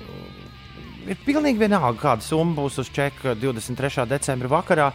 Ir 1.10 1.16
pilnīgi 1.24 1.62
vienalga, 1.62 1.96
kāda 1.98 2.24
summa 2.26 2.58
būs 2.60 2.76
uz 2.82 2.90
čeka 2.92 3.32
23. 3.40 4.04
decembra 4.10 4.50
vakarā. 4.60 4.90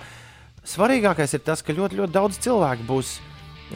Svarīgākais 0.66 1.34
ir 1.38 1.42
tas, 1.46 1.62
ka 1.66 1.74
ļoti, 1.74 1.98
ļoti 2.00 2.14
daudz 2.14 2.38
cilvēku 2.42 2.86
būs 2.88 3.18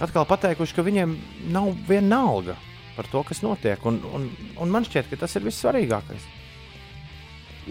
atkal 0.05 0.25
pateikuši, 0.29 0.75
ka 0.77 0.85
viņiem 0.85 1.15
nav 1.53 1.73
vienalga 1.89 2.55
par 2.99 3.07
to, 3.11 3.23
kas 3.31 3.39
notiek. 3.45 3.87
Un, 3.87 4.01
un, 4.11 4.27
un 4.59 4.75
man 4.75 4.87
šķiet, 4.87 5.07
ka 5.13 5.23
tas 5.23 5.39
ir 5.39 5.47
vissvarīgākais. 5.47 6.27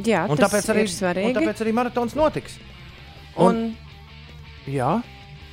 Jā, 0.06 0.24
Un 0.30 0.38
tas 0.38 0.54
arī, 0.70 0.86
ir 0.86 0.92
svarīgi. 0.94 1.28
un 1.30 1.38
tāpēc 1.40 1.62
arī 1.64 1.74
maratons 1.74 2.16
notiks. 2.18 2.58
Un, 3.38 3.68
Jā, 4.68 4.98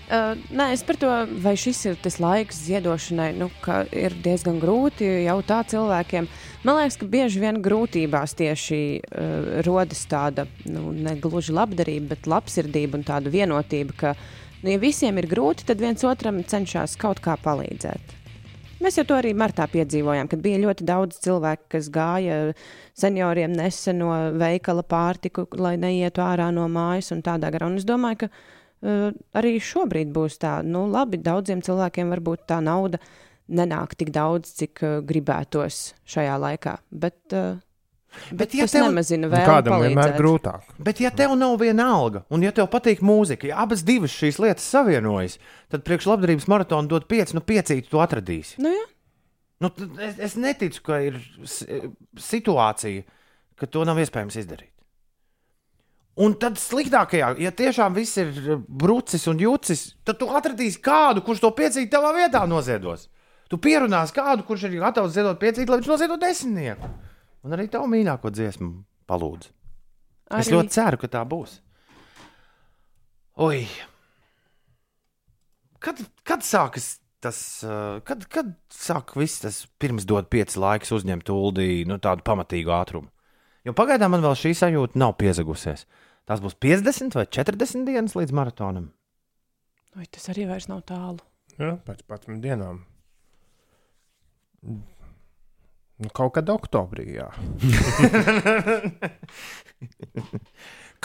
Uh, 0.05 0.35
nē, 0.53 0.67
es 0.75 0.83
par 0.85 0.99
to, 1.01 1.07
vai 1.41 1.55
šis 1.57 1.79
ir 1.89 1.95
tas 1.97 2.19
laiks 2.21 2.59
ziedošanai, 2.67 3.31
nu, 3.39 3.47
ka 3.65 3.79
ir 3.89 4.13
diezgan 4.21 4.59
grūti 4.61 5.07
jau 5.23 5.39
tā 5.41 5.63
cilvēkiem. 5.65 6.27
Man 6.61 6.77
liekas, 6.77 6.99
ka 7.01 7.07
bieži 7.09 7.41
vien 7.41 7.57
grūtībās 7.65 8.37
tieši 8.37 8.81
uh, 9.01 9.47
rodas 9.65 10.03
tāda 10.05 10.45
nu, 10.69 10.91
ne 10.93 11.15
gluži 11.17 11.55
labdarība, 11.57 12.11
bet 12.11 12.29
labsirdība 12.29 12.99
un 12.99 13.07
tāda 13.07 13.33
vienotība, 13.33 13.97
ka, 13.97 14.13
nu, 14.61 14.75
ja 14.75 14.83
visiem 14.83 15.17
ir 15.17 15.25
grūti, 15.31 15.65
tad 15.71 15.81
viens 15.81 16.05
otram 16.05 16.37
cenšas 16.45 16.93
kaut 17.01 17.23
kā 17.25 17.33
palīdzēt. 17.41 18.13
Mēs 18.83 18.97
jau 18.99 19.05
to 19.07 19.15
arī 19.15 19.31
martā 19.37 19.65
piedzīvojām, 19.71 20.27
kad 20.31 20.41
bija 20.43 20.59
ļoti 20.59 20.85
daudz 20.87 21.19
cilvēku, 21.23 21.69
kas 21.77 21.87
gāja 21.93 22.39
senioriem 22.97 23.53
nesen 23.55 24.01
no 24.01 24.11
veikala 24.35 24.83
pārtiku, 24.83 25.45
lai 25.61 25.77
neietu 25.79 26.23
ārā 26.25 26.49
no 26.53 26.67
mājas 26.71 27.13
un 27.15 27.23
tādā 27.23 27.53
garā. 27.55 27.69
Un 27.71 27.79
es 27.79 27.87
domāju, 27.87 28.25
ka 28.25 28.29
uh, 28.31 29.13
arī 29.39 29.55
šobrīd 29.63 30.11
būs 30.15 30.39
tā, 30.43 30.57
nu, 30.67 30.85
labi, 30.91 31.21
daudziem 31.23 31.63
cilvēkiem 31.63 32.11
varbūt 32.17 32.43
tā 32.51 32.59
nauda 32.63 32.99
nenāk 33.47 33.95
tik 33.95 34.11
daudz, 34.11 34.51
cik 34.59 34.83
uh, 34.83 34.97
gribētos 35.07 35.93
šajā 36.11 36.35
laikā. 36.43 36.75
Bet, 36.91 37.21
uh, 37.31 37.55
bet, 38.29 38.37
Bet 38.39 38.53
ja 38.55 38.63
tas 38.65 38.73
tev- 38.75 38.85
nemazina 38.89 39.27
Nu, 39.27 39.33
vēl. 39.35 39.45
Kādam 39.47 39.81
vienmēr 39.83 40.15
grūtāk. 40.17 40.61
bet 40.79 40.99
ja 40.99 41.09
tev 41.11 41.35
nav 41.37 41.57
viena 41.59 41.87
alga, 41.95 42.23
un 42.29 42.41
ja 42.43 42.51
tev 42.51 42.67
patīk 42.73 42.99
mūzika, 43.05 43.47
ja 43.47 43.57
abas 43.63 43.83
divas 43.83 44.11
šīs 44.11 44.39
lietas 44.39 44.63
savienojas, 44.71 45.37
tad 45.69 45.83
priekš 45.83 46.05
labdarības 46.11 46.47
maratona 46.47 46.87
dod 46.87 47.07
pieci, 47.07 47.33
nu 47.35 47.41
piecīti 47.41 47.89
tu 47.89 47.97
atradīsi. 48.03 48.57
Nu, 48.59 48.69
jā. 48.69 48.85
Nu, 49.61 49.69
es, 50.03 50.17
es 50.19 50.35
neticu, 50.35 50.81
ka 50.83 50.99
ir 50.99 51.15
s- 51.43 51.63
situācija, 52.19 53.03
ka 53.55 53.65
to 53.71 53.85
nav 53.87 53.97
iespējams 54.03 54.35
izdarīt. 54.41 54.71
Un 56.15 56.33
tad 56.39 56.55
sliktākajā, 56.55 57.33
ja 57.43 57.51
tiešām 57.51 57.95
viss 57.97 58.15
ir 58.21 58.29
brucis 58.67 59.25
un 59.27 59.39
jūcis, 59.41 59.81
tad 60.07 60.15
tu 60.21 60.29
atradīsi 60.31 60.79
kādu, 60.83 61.19
kurš 61.25 61.41
to 61.43 61.49
piecīti 61.51 61.91
tavā 61.91 62.13
vietā 62.15 62.45
noziedos. 62.47 63.09
Tu 63.51 63.57
pierunāsi 63.61 64.15
kādu, 64.15 64.45
kurš 64.47 64.63
ir 64.69 64.77
gatavs 64.79 65.11
ziedot 65.13 65.37
piecīti, 65.41 65.67
lai 65.69 65.81
viņš 65.81 65.89
noziedo 65.91 66.15
desmitnieku. 66.21 66.87
Un 67.45 67.53
arī 67.53 67.67
tavu 67.69 67.87
mīļāko 67.91 68.31
dziesmu 68.33 68.71
palūdzu. 69.09 69.51
Es 70.33 70.47
Arī- 70.47 70.55
ļoti 70.57 70.73
ceru, 70.73 70.97
ka 70.97 71.07
tā 71.13 71.21
būs. 71.29 71.59
Oi! 73.45 73.67
Kad, 75.79 75.99
kad 76.25 76.41
sākas 76.41 76.95
tas, 77.21 77.37
uh, 77.65 77.99
kad, 78.05 78.25
kad 78.31 78.49
sāk 78.73 79.13
viss 79.19 79.43
tas 79.43 79.59
pirms 79.81 80.07
dod 80.09 80.29
pieci 80.33 80.57
laiks 80.61 80.93
uzņemt 80.95 81.29
uldī, 81.29 81.85
nu 81.85 81.99
tādu 82.01 82.25
pamatīgu 82.25 82.73
ātrumu? 82.73 83.11
Jo 83.65 83.73
pagaidām 83.77 84.13
man 84.13 84.25
vēl 84.25 84.37
šī 84.37 84.53
sajūta 84.57 84.97
nav 84.97 85.15
piezagusies. 85.21 85.85
Tās 86.25 86.41
būs 86.41 86.57
50 86.61 87.17
vai 87.17 87.25
40 87.29 87.85
dienas 87.85 88.15
līdz 88.17 88.33
maratonam. 88.33 88.89
Oi, 89.97 90.05
tas 90.09 90.25
arī 90.33 90.47
vairs 90.49 90.67
nav 90.69 90.81
tālu. 90.89 91.21
Ja, 91.59 91.75
pēc 91.85 92.01
11 92.09 92.41
dienām. 92.43 92.81
Nu, 95.95 96.09
kaut 96.11 96.33
kad 96.35 96.49
oktobrī, 96.51 97.15
jā. 97.15 97.29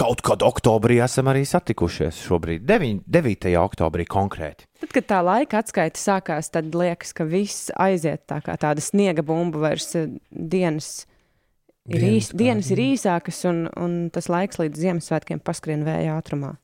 Kaut 0.01 0.23
kad 0.25 0.41
oktobrī 0.41 0.97
esam 1.05 1.29
arī 1.29 1.43
satikušies. 1.45 2.23
Šobrīd 2.25 2.65
9, 2.65 3.03
9. 3.05 3.51
oktobrī 3.61 4.07
konkrēti. 4.09 4.65
Tad, 4.81 4.93
kad 4.95 5.09
tā 5.11 5.19
laika 5.27 5.61
atskaita 5.61 6.01
sākās, 6.01 6.49
tad 6.55 6.73
liekas, 6.73 7.13
ka 7.17 7.27
viss 7.29 7.69
aiziet 7.77 8.25
tā 8.31 8.41
kā 8.45 8.57
tāda 8.61 8.81
sniega 8.81 9.25
bumba, 9.27 9.61
vairs 9.67 9.91
eh, 9.99 10.09
dienas 10.31 11.05
ir, 11.85 12.01
Dienas 12.01 12.31
īs, 12.31 12.33
dienas 12.41 12.73
ir 12.73 12.85
īsākas, 12.87 13.45
un, 13.51 13.67
un 13.77 13.97
tas 14.15 14.31
laiks 14.33 14.63
līdz 14.63 14.87
Ziemassvētkiem 14.87 15.45
paskrien 15.45 15.85
vēja 15.85 16.17
ātrumā. 16.17 16.55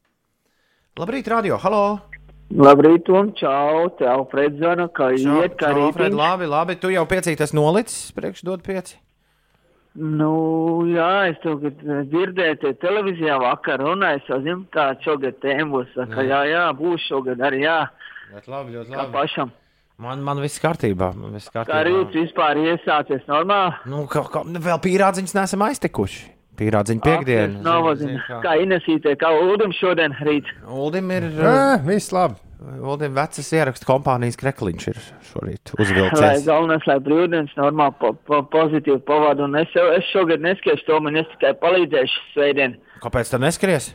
Labrīt, 0.97 1.29
radio! 1.29 1.61
Halo! 1.61 2.16
Labrīt, 2.55 3.09
un 3.11 3.33
čau, 3.35 3.89
te 3.99 4.07
Alfreds 4.07 4.61
zvana, 4.61 4.87
kā 4.95 5.09
Čau, 5.19 5.41
iet, 5.43 5.57
kā 5.59 5.73
Alfred, 5.73 6.13
rītiņš. 6.13 6.19
labi, 6.21 6.47
labi. 6.47 6.77
Tu 6.79 6.93
jau 6.95 7.03
piecīties 7.11 7.53
nolicis, 7.57 8.13
priekš 8.15 8.45
dod 8.47 8.63
pieci. 8.63 9.01
Nu, 9.97 10.85
jā, 10.93 11.31
es 11.33 11.39
to 11.43 11.57
kad 11.59 11.79
dzirdēju 12.13 12.59
te 12.61 12.73
televīzijā 12.85 13.39
vakar 13.41 13.81
runāju, 13.81 14.21
es 14.21 14.29
jau 14.29 14.39
zinu, 14.45 14.67
kā 14.71 14.91
šogad 15.01 15.39
tēma 15.41 15.71
būs, 15.73 15.95
ka 16.13 16.21
jā, 16.23 16.43
jā, 16.53 16.65
būs 16.77 17.07
šogad 17.09 17.41
arī, 17.41 17.63
jā, 17.65 17.79
Ļoti 18.35 18.51
labi, 18.51 18.73
ļoti 18.77 18.91
kā 18.93 19.05
pašam. 19.15 19.53
Man, 20.03 20.21
man 20.21 20.41
viss 20.43 20.61
kārtībā. 20.61 21.13
Man 21.17 21.33
viss 21.33 21.49
Kā 21.49 21.63
kārtībā. 21.65 21.85
rīts 21.89 22.13
vispār 22.19 22.59
iesācies 22.61 23.23
normāli. 23.31 23.73
Nu, 23.89 24.03
kā, 24.11 24.21
kā, 24.29 24.43
vēl 24.45 24.81
pīrādziņus 24.85 25.33
neesam 25.39 25.63
aiztikuši. 26.57 26.65
Pīrādziņu 26.65 27.03
piekdienu. 27.05 27.63
Novazina. 27.63 28.41
Kā 28.43 28.57
Inesītē, 28.63 29.17
kā 29.21 29.31
Uldim 29.37 29.73
šodien 29.73 30.15
rīt. 30.25 30.45
Uldim 30.69 31.11
ir, 31.11 31.23
Nē, 31.23 31.85
viss 31.87 32.13
labi. 32.13 32.35
Uldim 32.81 33.13
vecas 33.15 33.53
ierakstu 33.53 33.85
kompānijas 33.87 34.37
krekliņš 34.41 34.87
ir 34.89 34.97
šorīt 35.29 35.73
Lai 35.77 35.85
uzvilcies. 35.85 36.47
galvenais, 36.47 36.87
lai 36.89 36.97
brīvdienas 37.05 37.53
normāli 37.57 37.95
po, 38.01 38.15
po, 38.27 38.41
pozitīvi 38.43 39.03
pavadu, 39.07 39.45
un 39.45 39.57
es, 39.61 39.69
es 39.77 40.09
šogad 40.11 40.41
neskiešu 40.41 40.87
to, 40.87 41.01
man 41.05 41.17
es 41.21 41.27
tikai 41.35 41.53
palīdzēšu 41.61 42.23
svētdien. 42.33 42.79
Kāpēc 43.05 43.31
tā 43.31 43.39
neskries? 43.39 43.93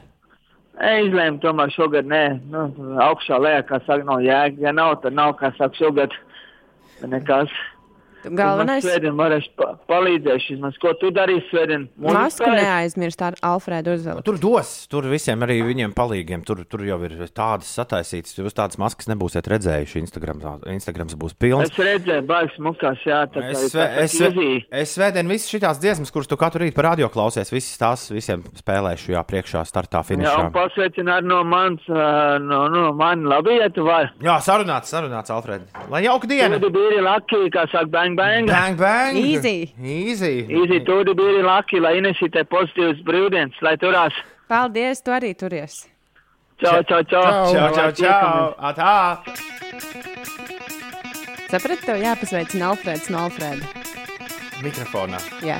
Es 0.77 1.07
izlēmu 1.07 1.41
tomēr 1.41 1.73
šogad, 1.73 2.05
nē, 2.05 2.39
nu, 2.53 2.67
augšā 3.01 3.41
lejā, 3.41 3.65
kā 3.65 3.81
saka, 3.87 4.05
nav 4.05 4.21
jēga. 4.23 4.61
Ja 4.61 4.71
nav, 4.71 5.01
tad 5.01 5.13
nav, 5.17 5.33
kā 5.41 5.51
saka, 5.57 5.75
šogad. 5.81 6.13
Nekas. 7.01 7.49
Galvenais 8.25 8.83
Svētdien 8.85 9.15
varēšu 9.17 9.51
pa 9.57 9.71
palīdzēšu. 9.89 10.55
Vismaz, 10.55 10.77
ko 10.81 10.93
tu 10.99 11.11
darīsi 11.15 11.47
svētdien? 11.51 11.87
masku 12.01 12.49
neaizmirst 12.51 13.21
ar 13.25 13.37
Alfredu 13.45 13.95
uzvilkt. 13.97 14.25
Tur 14.27 14.37
dos, 14.41 14.71
tur 14.91 15.07
visiem 15.11 15.41
arī 15.45 15.59
viņiem 15.65 15.93
palīgiem. 15.97 16.43
Tur, 16.47 16.63
tur 16.69 16.83
jau 16.85 16.99
ir 17.07 17.17
tādas 17.33 17.69
sataisītas. 17.77 18.35
Jūs 18.37 18.57
tādas 18.57 18.77
maskas 18.81 19.09
nebūsiet 19.11 19.47
redzējuši. 19.51 20.01
Instagram, 20.05 20.41
Instagrams 20.73 21.15
būs 21.19 21.33
pilns. 21.39 21.71
Es 21.71 21.77
redzēju, 21.77 22.25
baigs 22.29 22.57
mukās, 22.61 23.01
jā, 23.05 23.23
tā 23.31 23.43
Es, 23.51 23.71
tā 23.73 23.85
es, 24.03 24.13
izī. 24.15 24.49
es 24.71 24.93
svētdien 24.95 25.27
visas 25.29 25.49
šīs 25.51 25.79
dziesmas, 25.81 26.11
kuras 26.13 26.29
tu 26.29 26.37
katru 26.39 26.63
rītu 26.63 26.75
par 26.77 26.91
radio 26.91 27.09
klausies, 27.11 27.49
visas 27.51 27.77
tās 27.81 28.05
visiem 28.13 28.43
spēlēšu, 28.57 29.11
jā, 29.15 29.21
priekšā, 29.27 29.63
startā, 29.67 30.01
Jā, 30.01 30.07
finišā. 30.11 30.35
un 30.45 30.51
pasveicina 30.55 31.17
arī 31.19 31.27
no 31.31 31.41
manis, 31.47 31.83
ā, 31.89 32.39
no, 32.41 32.61
no 32.71 32.83
mani 32.97 33.25
labi, 33.29 33.57
ja 33.59 33.69
tu 33.73 33.83
vari. 33.87 34.09
Jā, 34.23 34.37
sarunāts, 34.43 34.91
sarunāts, 34.93 35.33
Alfred. 35.33 35.65
Lai 35.91 36.03
jauka 36.05 36.29
diena! 36.29 36.57
Tāda 36.57 36.71
bija 36.73 37.01
laki, 37.05 37.41
kā 37.53 37.65
saka, 37.71 37.89
bērni 37.93 38.10
bang, 38.15 38.47
bang. 38.47 38.77
Bang, 38.77 38.77
bang! 38.79 39.17
Easy. 39.17 39.73
Easy! 39.81 40.45
Easy, 40.49 40.79
tu 40.85 41.15
biji 41.15 41.43
laki, 41.45 41.79
lai 41.83 41.97
Inesītē 41.99 42.45
pozitīvs 42.51 43.03
brīvdienas, 43.07 43.57
lai 43.65 43.75
turās. 43.81 44.15
Paldies, 44.51 45.01
tu 45.05 45.13
arī 45.15 45.33
turies. 45.37 45.85
Čau, 46.61 46.83
čau, 46.85 47.01
čau. 47.09 47.23
Čau, 47.53 47.69
čau, 47.73 47.91
čau! 47.97 48.53
Atā! 48.59 49.23
Sapratu, 51.51 51.83
tev 51.83 51.97
jāpasveicina 51.99 52.69
Alfrēds 52.71 53.09
no 53.11 53.25
Alfrēda. 53.25 53.65
Mikrofonā. 54.61 55.17
Jā. 55.43 55.57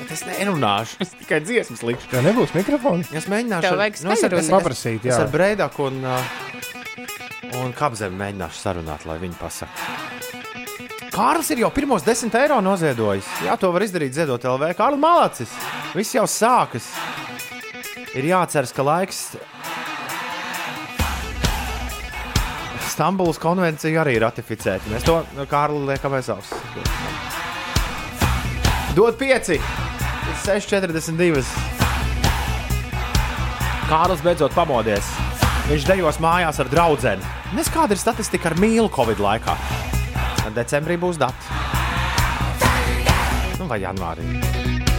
Bet 0.00 0.12
es 0.16 0.22
nerunāšu. 0.28 1.00
Es 1.04 1.12
tikai 1.18 1.40
dziesmas 1.44 1.82
likšu. 1.84 2.08
Tev 2.12 2.24
nebūs 2.24 2.54
mikrofona. 2.56 3.04
Es 3.16 3.26
mēģināšu. 3.30 3.74
Vajag 3.80 4.00
nu, 4.06 4.14
es 4.14 4.24
es-. 4.24 4.52
Paprasīt, 4.54 5.04
Es 5.04 5.12
jā. 5.12 5.24
ar 5.26 5.32
Breidaku 5.34 5.88
un, 5.90 6.00
uh, 6.06 6.38
un 7.60 7.74
Kapzemi 7.76 8.16
mēģināšu 8.22 8.62
sarunāt, 8.62 9.04
lai 9.10 9.18
viņi 9.22 9.36
pasaka. 9.40 10.39
Kārlis 11.10 11.50
ir 11.50 11.64
jau 11.64 11.70
pirmos 11.74 12.04
desmit 12.06 12.36
eiro 12.38 12.60
noziedojis. 12.62 13.26
Jā, 13.42 13.56
to 13.58 13.72
var 13.74 13.82
izdarīt 13.82 14.14
ziedot 14.14 14.44
LV. 14.46 14.74
Kārlis 14.78 15.02
Malacis. 15.02 15.54
Viss 15.96 16.14
jau 16.14 16.26
sākas. 16.30 16.86
Ir 18.14 18.26
jāceras, 18.30 18.72
ka 18.74 18.82
laiks 18.86 19.24
Stambulas 22.90 23.38
konvenciju 23.40 24.00
arī 24.02 24.16
ratificēt. 24.20 24.84
Mēs 24.92 25.06
to 25.06 25.20
nu, 25.36 25.46
Kārli 25.50 25.86
liekam 25.88 26.14
aiz 26.18 26.28
auss. 26.34 26.50
Dod 28.96 29.16
pieci! 29.16 29.60
6,42. 30.44 31.44
Kārlis 33.90 34.22
beidzot 34.26 34.54
pamodies. 34.54 35.14
Viņš 35.70 35.86
dejos 35.86 36.18
mājās 36.22 36.60
ar 36.62 36.70
draugu. 36.70 37.14
Nes 37.56 37.70
kāda 37.72 37.96
ir 37.96 38.02
statistika 38.02 38.50
ar 38.50 38.58
mīlu 38.60 38.90
Covid 38.92 39.22
laikā? 39.22 39.56
Decembrī 40.56 40.96
būs 41.00 41.18
dati. 41.20 41.58
Nu, 43.60 43.68
vai 43.70 43.80
janvārī, 43.84 44.24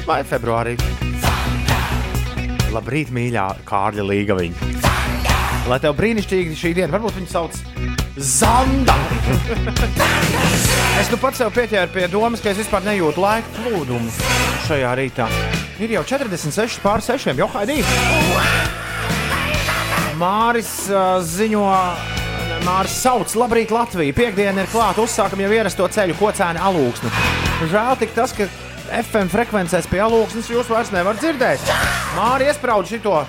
vai 0.07 0.21
februārī. 0.27 0.77
Labrīt, 2.71 3.11
mīļā 3.11 3.47
Kārļa 3.67 4.05
līga 4.07 4.37
viņa. 4.37 4.69
Lai 5.69 5.77
tev 5.81 5.93
brīnišķīgi 5.97 6.55
šī 6.57 6.71
diena, 6.77 6.91
varbūt 6.93 7.19
viņu 7.19 7.29
sauc 7.29 7.57
Zanda. 8.17 8.95
es 11.01 11.11
nu 11.11 11.19
pats 11.21 11.39
sev 11.39 11.51
pieķēru 11.55 11.93
pie 11.93 12.07
domas, 12.11 12.41
ka 12.43 12.51
es 12.51 12.59
vispār 12.59 12.83
nejūtu 12.85 13.21
laika 13.23 13.53
plūdumu 13.59 14.09
šajā 14.67 14.93
rītā. 14.99 15.27
Ir 15.81 15.95
jau 15.95 16.03
46 16.15 16.81
pār 16.83 17.03
6. 17.05 17.31
jau 17.39 17.49
haidī. 17.53 17.81
Māris 20.21 20.73
uh, 20.91 21.17
ziņo, 21.25 21.65
Māris 22.65 22.93
sauc, 23.01 23.31
labrīt, 23.39 23.71
Latvija. 23.73 24.13
Piektdiena 24.15 24.61
ir 24.63 24.69
klāta, 24.71 25.01
uzsākam 25.01 25.41
jau 25.41 25.51
ierasto 25.53 25.87
ceļu, 25.91 26.15
ko 26.19 26.29
cēna 26.35 26.61
alūksni. 26.69 27.09
Žēl 27.71 27.97
tik 28.01 28.11
tas, 28.17 28.33
ka 28.37 28.47
FM 28.91 29.27
frekvencēs 29.31 29.87
pie 29.89 30.01
alūksnes 30.03 30.49
jūs 30.51 30.69
vairs 30.69 30.91
nevarat 30.93 31.21
dzirdēt. 31.23 31.59
Māri 32.17 32.49
iesprāud 32.51 32.85
šito 32.89 33.23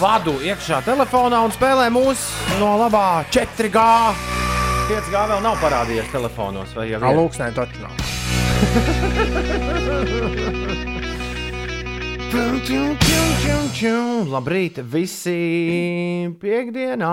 vadu 0.00 0.34
iekšā 0.44 0.82
telefonā 0.84 1.38
un 1.46 1.52
spēlē 1.54 1.86
mūsu 1.94 2.58
no 2.60 2.76
labā 2.82 3.24
4G. 3.32 3.78
5G 4.90 5.14
vēl 5.32 5.40
nav 5.42 5.56
parādījies 5.62 6.12
telefonos, 6.12 6.70
vai 6.76 6.90
jau 6.92 7.00
ir? 7.00 7.06
Alūksnē 7.12 7.46
taču 7.56 7.78
nav. 7.82 7.92
Labrīt, 14.26 14.80
visi 14.92 15.36
piekdienā! 16.42 17.12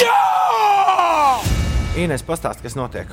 Jā! 0.00 0.16
Ines, 2.00 2.24
pastāst, 2.26 2.62
kas 2.64 2.76
notiek. 2.78 3.12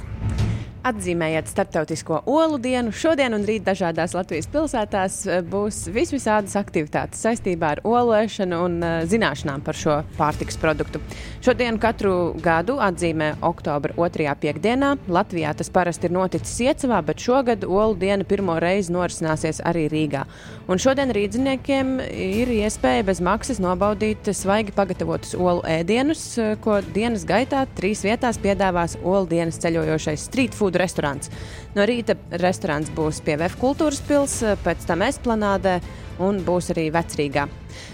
Atzīmējot 0.84 1.48
Startautisko 1.48 2.18
olu 2.28 2.58
dienu, 2.60 2.92
šodien 2.92 3.32
un 3.38 3.46
rīt 3.48 3.64
dažādās 3.64 4.12
Latvijas 4.18 4.50
pilsētās 4.52 5.14
eh, 5.32 5.38
būs 5.48 5.86
visvisādas 5.96 6.58
aktivitātes 6.60 7.22
saistībā 7.24 7.70
ar 7.78 7.82
olēšanu 7.88 8.60
un 8.66 8.76
uh, 8.84 8.96
zināšanām 9.08 9.64
par 9.64 9.80
šo 9.80 10.02
pārtiks 10.18 10.60
produktu. 10.60 11.00
Šodien 11.44 11.80
katru 11.80 12.34
gadu 12.44 12.76
atzīmē 12.84 13.30
oktobra 13.48 13.96
otrajā 13.96 14.34
piekdienā. 14.42 14.90
Latvijā 15.08 15.54
tas 15.56 15.72
parasti 15.72 16.10
ir 16.10 16.18
noticis 16.18 16.60
Iecavā, 16.66 17.00
bet 17.08 17.24
šogad 17.24 17.64
olu 17.64 17.96
diena 18.04 18.28
pirmo 18.28 18.58
reizi 18.60 18.92
norisināsies 18.92 19.64
arī 19.64 19.86
Rīgā. 19.94 20.26
Un 20.68 20.84
šodien 20.84 21.16
rīdziniekiem 21.16 21.96
ir 22.12 22.52
iespēja 22.58 23.08
bez 23.08 23.24
maksas 23.24 23.64
nobaudīt 23.64 24.28
svaigi 24.36 24.76
pagatavotus 24.76 25.32
olu 25.40 25.64
ēdienus, 25.78 26.26
eh, 26.44 26.58
ko 26.60 26.82
dienas 26.92 27.24
gaitā 27.24 27.64
trīs 27.80 28.04
vietās 28.04 28.40
piedāvās 28.44 29.00
olu 29.00 29.32
dienas 29.32 29.64
ceļojošais 29.64 30.28
street 30.28 30.52
food 30.56 30.73
restorāns. 30.80 31.30
No 31.76 31.86
rīta 31.90 32.16
restorāns 32.42 32.90
būs 32.94 33.22
pie 33.26 33.38
VF 33.38 33.58
kultūras 33.62 34.02
pilsētas, 34.08 34.64
pēc 34.66 34.86
tam 34.90 35.06
esplanādē 35.08 35.80
un 36.24 36.42
būs 36.46 36.72
arī 36.76 36.90
vecrīgā. 36.94 37.48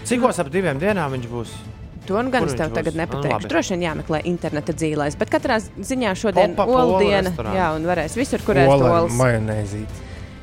Cikos 0.04 0.38
ap 0.42 0.50
diviem 0.52 0.78
dienām 0.82 1.12
viņš 1.16 1.28
būs? 1.30 1.54
To 2.08 2.22
nu 2.22 2.30
gan 2.32 2.42
Kur 2.42 2.50
es 2.50 2.58
tev 2.58 2.72
tagad 2.74 2.94
Nu, 2.96 3.02
nepateikšu. 3.04 3.32
labi. 3.36 3.48
Droši 3.52 3.74
vien 3.76 3.82
jāmeklē 3.86 4.20
interneta 4.26 4.72
dzīvēs, 4.74 5.16
bet 5.20 5.30
katrā 5.30 5.60
ziņā 5.60 6.14
šodien 6.18 6.56
Pop-up 6.56 6.74
olu 6.74 6.94
olu 6.96 7.02
diena. 7.04 7.30
Jā, 7.54 7.68
un 7.76 7.84
varēs 7.86 8.16
visur, 8.18 8.42
kur 8.42 8.58
ēst 8.58 8.72
Ola 8.72 9.02
olas. 9.02 9.12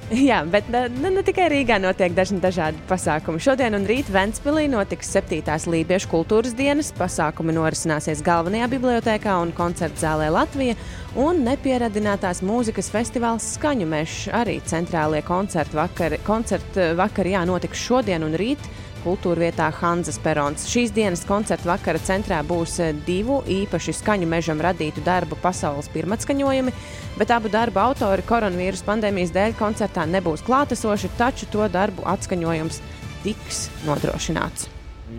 Jā, 0.30 0.38
bet 0.48 0.70
ne, 0.72 0.86
ne, 1.02 1.10
ne 1.18 1.22
tikai 1.26 1.50
Rīgā 1.52 1.76
notiek 1.84 2.14
dažni 2.16 2.40
dažādi 2.40 2.80
pasākumi. 2.88 3.42
Šodien 3.44 3.76
un 3.76 3.84
rīt 3.90 4.08
Ventspīlī 4.12 4.64
notiks 4.72 5.10
7. 5.12 5.42
Lībiešu 5.68 6.08
kultūras 6.14 6.56
dienas. 6.56 6.94
Pasākumi 6.96 7.52
norisināsies 7.58 8.22
galvenajā 8.24 8.70
bibliotekā 8.72 9.36
un 9.44 9.52
koncerta 9.58 10.06
zālē 10.06 10.30
Latvija. 10.32 10.78
Un 11.20 11.44
nepieradinātās 11.44 12.40
mūzikas 12.46 12.88
festivāls 12.94 13.50
Skaņu 13.58 13.90
mežs 13.92 14.30
arī 14.32 14.62
centrālie 14.70 15.20
koncertu 15.28 15.82
vakari, 15.82 16.22
koncertu 16.24 16.94
vakari 16.96 17.36
jā, 17.36 17.44
notiks 17.50 17.84
šodien 17.90 18.24
un 18.24 18.40
rīt. 18.40 18.64
Kultūra 19.08 19.46
vietā 19.46 19.70
Hanzas 19.72 20.18
Perons. 20.20 20.66
Šīs 20.68 20.92
dienas 20.92 21.22
koncerta 21.28 21.70
vakara 21.70 22.00
centrā 22.04 22.42
būs 22.44 22.74
eh, 22.84 22.90
divu 23.08 23.38
īpaši 23.48 23.94
skaņu 24.02 24.28
mežam 24.28 24.60
radītu 24.60 25.00
darbu 25.06 25.38
pasaules 25.40 25.88
pirmatskaņojumi, 25.94 26.74
bet 27.16 27.32
abu 27.32 27.48
darbu 27.54 27.80
autori 27.86 28.26
koronavīrus 28.28 28.84
pandēmijas 28.84 29.32
dēļ 29.38 29.56
koncertā 29.62 30.04
nebūs 30.12 30.44
klātesoši, 30.44 31.14
taču 31.16 31.48
to 31.54 31.64
darbu 31.72 32.04
atskaņojums 32.18 32.82
tiks 33.24 33.70
nodrošināts. 33.88 34.68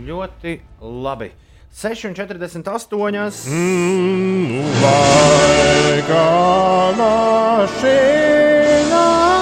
Ļoti 0.05 0.59
labi. 0.85 1.33
6,48. 1.73 3.49
Laika 4.85 6.23
mašīna. 7.01 9.38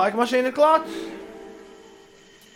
Laika 0.00 0.20
mašīna 0.20 0.50
ir 0.50 0.56
klāta? 0.56 1.00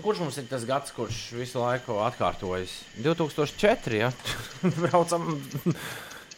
Kurš 0.04 0.20
mums 0.20 0.36
ir 0.40 0.48
tas 0.50 0.64
gads, 0.68 0.92
kurš 0.92 1.18
visu 1.38 1.62
laiku 1.62 2.00
atkārtojas? 2.04 2.72
2004. 3.00 4.00
Ja? 4.02 4.10
Braucam. 4.82 5.30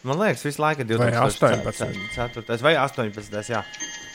Man 0.07 0.21
liekas, 0.21 0.45
visu 0.47 0.63
laiku 0.63 0.85
ir 0.85 1.01
Vai 1.01 1.11
2004. 1.17 2.61
vai 2.63 2.77
18. 2.79 3.41
Jā. 3.51 3.65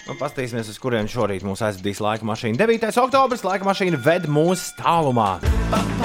Nu, 0.08 0.16
Paskatīsimies, 0.18 0.70
uz 0.72 0.80
kurien 0.82 1.10
šorīt 1.12 1.44
mūs 1.46 1.62
aizvedīs 1.68 2.00
laika 2.02 2.26
mašīna. 2.26 2.58
9. 2.64 2.88
oktobris 3.04 3.44
laika 3.46 3.68
mašīna 3.68 4.00
ved 4.02 4.30
mūsu 4.32 4.72
tālumā. 4.80 5.36
Es 5.44 6.01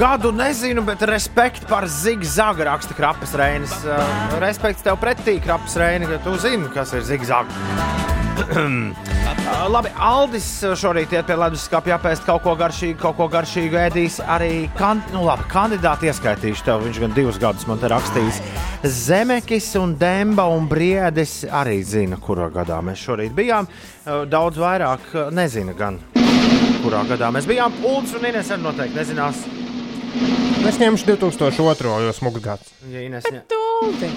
Gadu 0.00 0.32
nezinu, 0.32 0.80
bet 0.82 1.02
respekt 1.02 1.66
par 1.68 1.84
zigzagu 1.88 2.64
raksta 2.64 2.94
Krapas 2.96 3.34
Reinis. 3.36 3.72
Uh, 3.84 4.00
respekts 4.40 4.80
tev 4.80 4.96
pretī, 4.96 5.34
Krapas 5.44 5.76
Reini, 5.76 6.06
ka 6.08 6.16
tu 6.24 6.32
zini, 6.40 6.70
kas 6.72 6.94
ir 6.96 7.04
zigzags. 7.04 7.52
Uh, 8.40 8.96
labi, 9.68 9.92
Aldis 10.00 10.46
šorīt 10.80 11.12
iet 11.12 11.28
pie 11.28 11.36
leduskapja 11.36 11.98
apēst 11.98 12.24
kaut 12.24 12.40
ko 12.46 12.56
garšīgu, 12.56 12.96
kaut 13.02 13.18
ko 13.20 13.28
garšīgu 13.28 13.76
ēdīs. 13.82 14.16
Arī 14.24 14.70
kan 14.80 15.04
nu, 15.12 15.26
labi, 15.28 15.44
kandidāti 15.52 16.08
ieskaitīšu 16.08 16.64
tev, 16.70 16.80
viņš 16.88 17.04
gan 17.04 17.16
divus 17.20 17.36
gadus 17.42 17.68
man 17.68 17.84
te 17.84 17.92
rakstījis. 17.92 18.40
Zemekis 19.04 19.68
un 19.82 19.98
Demba 20.00 20.48
un 20.48 20.64
Briedis 20.70 21.42
arī 21.44 21.82
zina, 21.84 22.16
kurā 22.16 22.48
gadā 22.56 22.80
mēs 22.80 23.04
šorīt 23.04 23.36
bijām. 23.36 23.68
Uh, 23.68 24.24
Daudz 24.24 24.64
vairāk 24.64 25.12
nezina 25.28 25.76
gan, 25.76 26.00
kurā 26.80 27.04
gadā 27.04 27.34
mēs 27.36 27.44
bijām. 27.44 27.82
Ulds 27.84 28.16
un 28.16 28.30
Ines 28.32 28.48
arī 28.48 28.64
noteikti 28.64 29.04
nezinās. 29.04 29.50
Es 30.68 30.76
ņemšu 30.80 31.06
2002. 31.08 31.96
jo 32.06 32.12
smugs 32.14 32.42
gads. 32.44 32.70
Ja 32.92 33.00
Ines 33.02 33.24
ņem 33.30 33.42
Tuldi! 33.50 34.08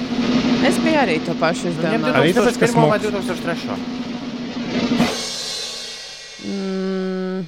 Es 0.68 0.78
biju 0.84 1.00
arī 1.00 1.16
to 1.24 1.34
pašu 1.40 1.70
ņem 1.70 1.74
izdomājis. 1.74 2.16
Arī 2.20 2.30
tāpēc, 2.36 2.56
ka 2.60 2.66
2001. 2.68 2.90
vai 2.92 3.00
smuks. 3.00 3.28
2003. 3.40 3.78
Mm, 6.44 7.40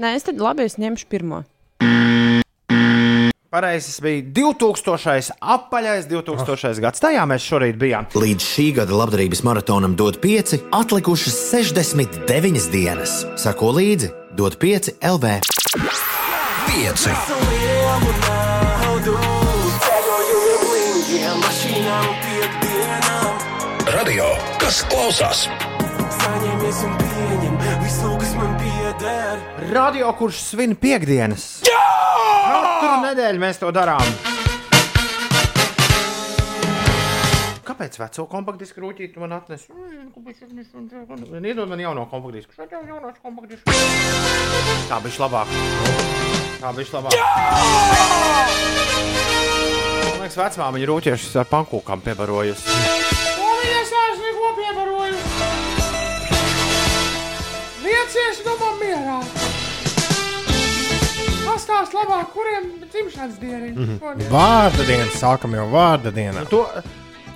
nē, 0.00 0.08
es 0.16 0.24
tad 0.26 0.36
labi, 0.40 0.64
es 0.70 0.78
ņemšu 0.80 1.06
pirmo. 1.12 1.44
Pareizs 3.50 3.98
bija 3.98 4.22
2000. 4.22 5.32
apaļais 5.42 6.06
2000. 6.06 6.78
gads. 6.84 7.02
Tajā 7.02 7.24
mēs 7.26 7.42
šorīt 7.42 7.80
bijām. 7.82 8.06
Līdz 8.14 8.46
šī 8.46 8.68
gada 8.78 8.94
labdarības 8.94 9.42
maratonam 9.42 9.98
dod 9.98 10.20
5, 10.22 10.70
atlikušas 10.78 11.34
69 11.50 12.70
dienas. 12.70 13.24
Sako 13.34 13.74
līdzi, 13.80 14.14
dod 14.38 14.54
5 14.62 14.94
LV. 15.02 16.19
5. 16.70 17.08
Radio, 23.90 24.24
kas 24.60 24.84
klausās? 24.86 25.48
Radio, 29.72 30.12
kurš 30.14 30.44
svin 30.52 30.76
piekdienas. 30.78 31.48
Jā! 31.66 31.82
Katru 32.54 32.96
nedēļu 33.08 33.42
mēs 33.42 33.58
to 33.58 33.74
darām. 33.74 34.29
Kāpēc 37.70 38.00
veco 38.00 38.24
kompaktdisku 38.26 38.80
rūtīti 38.82 39.20
man 39.22 39.30
atnes? 39.36 39.68
Iedod 39.70 41.68
man 41.70 41.78
jauno 41.78 42.02
kompaktdisku. 42.10 42.56
Šeit 42.56 42.72
jau 42.74 42.80
jaunos 42.82 43.20
kompaktdisku. 43.22 43.70
Tā 44.90 44.96
bija 45.04 45.20
labāk. 45.22 45.52
Tā 46.58 46.72
bija 46.74 46.96
labāk. 46.96 47.14
Man 50.02 50.24
liekas, 50.24 50.38
vecmāmiņa 50.40 50.88
rūtiešus 50.90 51.36
ar 51.38 51.46
pankūkām 51.52 52.02
piebaroju? 52.08 52.56
Liecies 57.86 58.42
no 58.48 58.56
man 58.64 58.80
mierā! 58.82 59.20
Pastāst 61.46 61.94
labāk, 61.94 62.34
kuriem 62.34 62.66
dzimšanas 62.88 63.38
diena 63.38 63.70
ir. 63.70 63.78
šodien? 64.02 64.26
Vārda 64.34 64.88
diena, 64.90 65.06
sākam 65.14 65.54
jau 65.54 65.68
vārda 65.70 66.10
dienā. 66.14 66.42
To, 66.50 66.64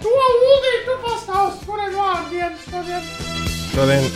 to 0.04 0.12
Uldī, 0.12 0.74
tu 0.86 0.94
pastāsti, 1.04 1.66
kuriem 1.68 1.96
vārdiem 1.98 2.56
šodien. 2.68 3.10
Šodien 3.74 4.08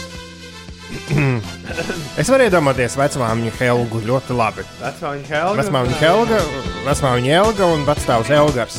es 2.20 2.28
varu 2.32 2.46
iedomāties 2.48 2.94
vecmāmiņu 2.98 3.52
Helgu 3.58 4.00
ļoti 4.08 4.36
labi. 4.36 4.64
Vecmāmiņa 4.80 5.28
Helga. 5.32 5.62
Vecmāmiņa 5.62 5.98
Helga, 6.02 6.38
vecmāmiņa 6.86 7.34
Elga 7.42 7.68
un 7.74 7.84
vecstāvs 7.88 8.30
Elgars. 8.38 8.78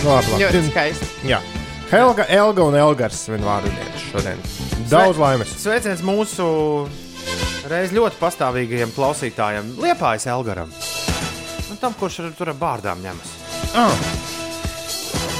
Nu, 0.00 0.08
labi, 0.14 0.32
labi. 0.32 0.42
Ļoti 0.46 0.62
skaisti. 0.70 1.10
Jā. 1.30 1.38
Helga, 1.90 2.24
Elga 2.30 2.64
un 2.70 2.76
Elgars 2.78 3.24
svin 3.26 3.42
vārdu 3.46 3.70
dienas 3.74 4.04
šodien. 4.10 4.42
Daudz 4.90 5.18
laimes. 5.20 5.52
Sveiciens 5.62 6.02
mūsu 6.06 6.46
reiz 7.70 7.92
ļoti 7.94 8.18
pastāvīgajiem 8.22 8.94
klausītājiem, 8.96 9.74
Liepājas 9.82 10.26
Elgaram. 10.30 10.70
Un 11.70 11.78
tam, 11.82 11.94
kurš 11.98 12.20
ar- 12.24 12.32
tur 12.38 12.50
ar 12.54 12.58
bārdām 12.58 13.02
ņemas. 13.04 13.34
Ah, 13.78 13.94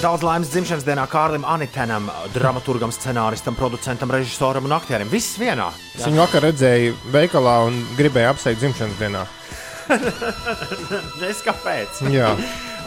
Daudz 0.00 0.22
laimes 0.24 0.48
dzimšanas 0.48 0.84
dienā 0.86 1.02
Kārlim 1.12 1.42
Anitenam, 1.44 2.06
dramaturgam, 2.32 2.88
scenāristam, 2.88 3.52
producentam, 3.52 4.08
režisoram 4.14 4.64
un 4.64 4.72
aktierim. 4.72 5.10
Viss 5.12 5.34
vienā. 5.36 5.66
es 5.92 6.06
viņu 6.06 6.22
vakar 6.22 6.46
redzēju 6.46 6.94
veikalā 7.12 7.56
un 7.66 7.74
gribēju 7.98 8.30
apsveikt 8.30 8.62
dzimšanas 8.62 8.94
dienā. 8.96 9.26
Es 11.28 11.42
kāpēc? 11.44 12.00
Jā. 12.14 12.30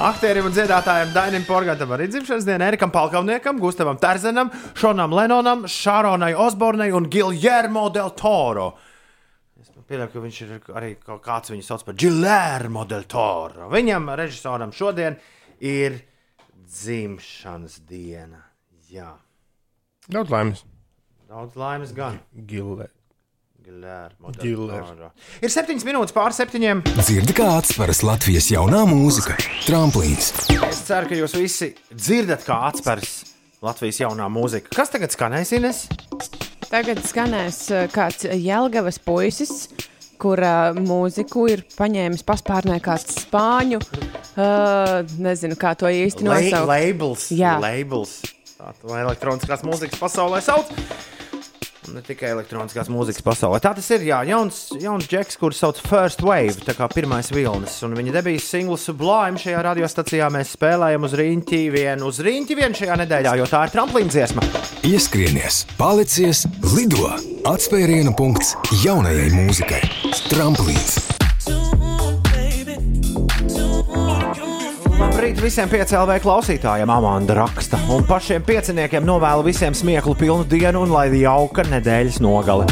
Aktierim 0.02 0.48
un 0.50 0.56
dziedātājiem 0.56 1.12
Dainim 1.14 1.46
Porgatam 1.46 1.94
arī 1.94 2.08
dzimšanas 2.10 2.48
diena, 2.48 2.72
Erikam 2.72 2.90
Palkavniekam, 2.96 3.60
Gustavam 3.62 4.00
Terzenam, 4.02 4.50
Šonam 4.74 5.14
Lenonam, 5.14 5.68
Šāronai 5.70 6.32
Osbornei 6.34 6.96
un 6.98 7.06
Giljermo 7.14 7.92
del 7.94 8.10
Toro. 8.18 8.72
Pieļauju, 9.86 10.10
ka 10.16 10.26
viņš 10.26 10.42
ir 10.48 10.58
arī 10.74 10.90
kaut 10.98 11.22
kāds 11.22 11.54
viņu 11.54 11.68
sauc 11.68 11.86
par 11.86 11.94
Giljermo 11.94 12.88
del 12.90 13.06
Toro. 13.06 13.70
Viņam, 13.70 14.10
režisoram, 14.18 14.74
šodien 14.74 15.20
ir 15.62 16.02
dzimšanas 16.68 17.80
diena. 17.90 18.44
Jā, 18.92 19.16
Daudz 20.12 20.30
laimes. 20.30 20.64
daudz 21.30 21.56
laimes 21.58 21.94
gan. 21.96 22.20
Gilē. 22.36 22.90
Toro. 23.64 25.08
Ir 25.40 25.52
septiņas 25.54 25.86
minūtes 25.88 26.12
pār 26.16 26.34
septiņiem. 26.36 26.82
Dzirdi 26.98 27.36
kā 27.38 27.46
atspēras 27.62 28.02
Latvijas 28.04 28.50
jaunā 28.52 28.82
mūzika. 28.90 29.38
Tramplīns. 29.64 30.34
Es 30.68 30.82
ceru, 30.84 31.08
ka 31.08 31.16
jūs 31.16 31.36
visi 31.40 31.70
dzirdat, 31.96 32.44
kā 32.44 32.58
atspērs 32.68 33.14
Latvijas 33.64 34.02
jaunā 34.04 34.28
mūzika. 34.28 34.68
Kas 34.76 34.92
tagad 34.92 35.16
skanēs, 35.16 35.54
Ines? 35.56 35.86
Tagad 36.68 37.00
skanēs 37.08 37.62
uh, 37.72 37.86
kāds 37.94 38.28
Jēlgavas 38.28 39.00
puisis, 39.06 39.70
kura 40.24 40.54
mūziku 40.78 41.48
ir 41.52 41.66
paņēmis 41.76 42.24
paspārnē 42.28 42.80
kāds 42.84 43.20
spāņu. 43.26 43.82
Uh, 44.34 45.04
nezinu, 45.22 45.58
kā 45.60 45.76
to 45.78 45.92
īsti 45.92 46.26
nosaukt. 46.26 46.70
labels. 46.70 47.28
Jā. 47.36 47.58
labels. 47.62 48.22
Tā 48.58 48.72
to 48.80 48.96
elektroniskās 48.96 49.66
mūzikas 49.68 50.00
pasaulē 50.00 50.40
sauc. 50.46 50.72
Ne 51.92 52.04
tikai 52.06 52.32
elektroniskās 52.32 52.90
mūzikas 52.92 53.26
pasaulē. 53.26 53.60
Tā 53.64 53.74
tas 53.78 53.90
ir. 53.96 54.06
Jā, 54.08 54.22
jauns, 54.28 54.66
jauns 54.80 55.08
džeks, 55.10 55.40
kurš 55.42 55.60
sauc 55.64 55.82
First 55.84 56.24
Wave, 56.26 56.56
tā 56.64 56.76
kā 56.78 56.88
pirmais 56.92 57.32
vilnis. 57.34 57.76
Un 57.86 57.98
viņa 57.98 58.16
debijas 58.16 58.48
singls 58.54 58.88
Sublime 58.88 59.42
šajā 59.42 59.64
radiostacijā 59.68 60.30
mēs 60.34 60.56
spēlējam 60.58 61.08
uz 61.08 61.18
rīņķi 61.20 61.64
vienu, 61.74 62.12
uz 62.12 62.22
rīņķi 62.24 62.60
vienu 62.60 62.80
šajā 62.82 63.00
nedēļā, 63.04 63.38
jo 63.42 63.50
tā 63.52 63.66
ir 63.68 63.76
tramplīna 63.76 64.14
dziesma. 64.14 64.46
Ieskrienies, 64.88 65.64
palicies, 65.80 66.46
lido! 66.76 67.12
Atspēriena 67.50 68.14
punkts 68.16 68.56
jaunajai 68.86 69.28
mūzikai. 69.36 69.82
Tramplīns. 70.32 71.13
Labrīt 75.24 75.40
visiem 75.40 75.70
piecēlvēju 75.72 76.20
klausītājiem, 76.20 76.90
Amanda 76.92 77.38
raksta. 77.38 77.78
Un 77.96 78.02
pašiem 78.04 78.44
pieciniekiem 78.44 79.06
novēlu 79.08 79.46
visiem 79.46 79.72
smieklu 79.72 80.18
pilnu 80.20 80.44
dienu 80.52 80.82
un 80.84 80.92
lai 80.92 81.06
jauka 81.16 81.64
nedēļas 81.64 82.18
nogale. 82.20 82.66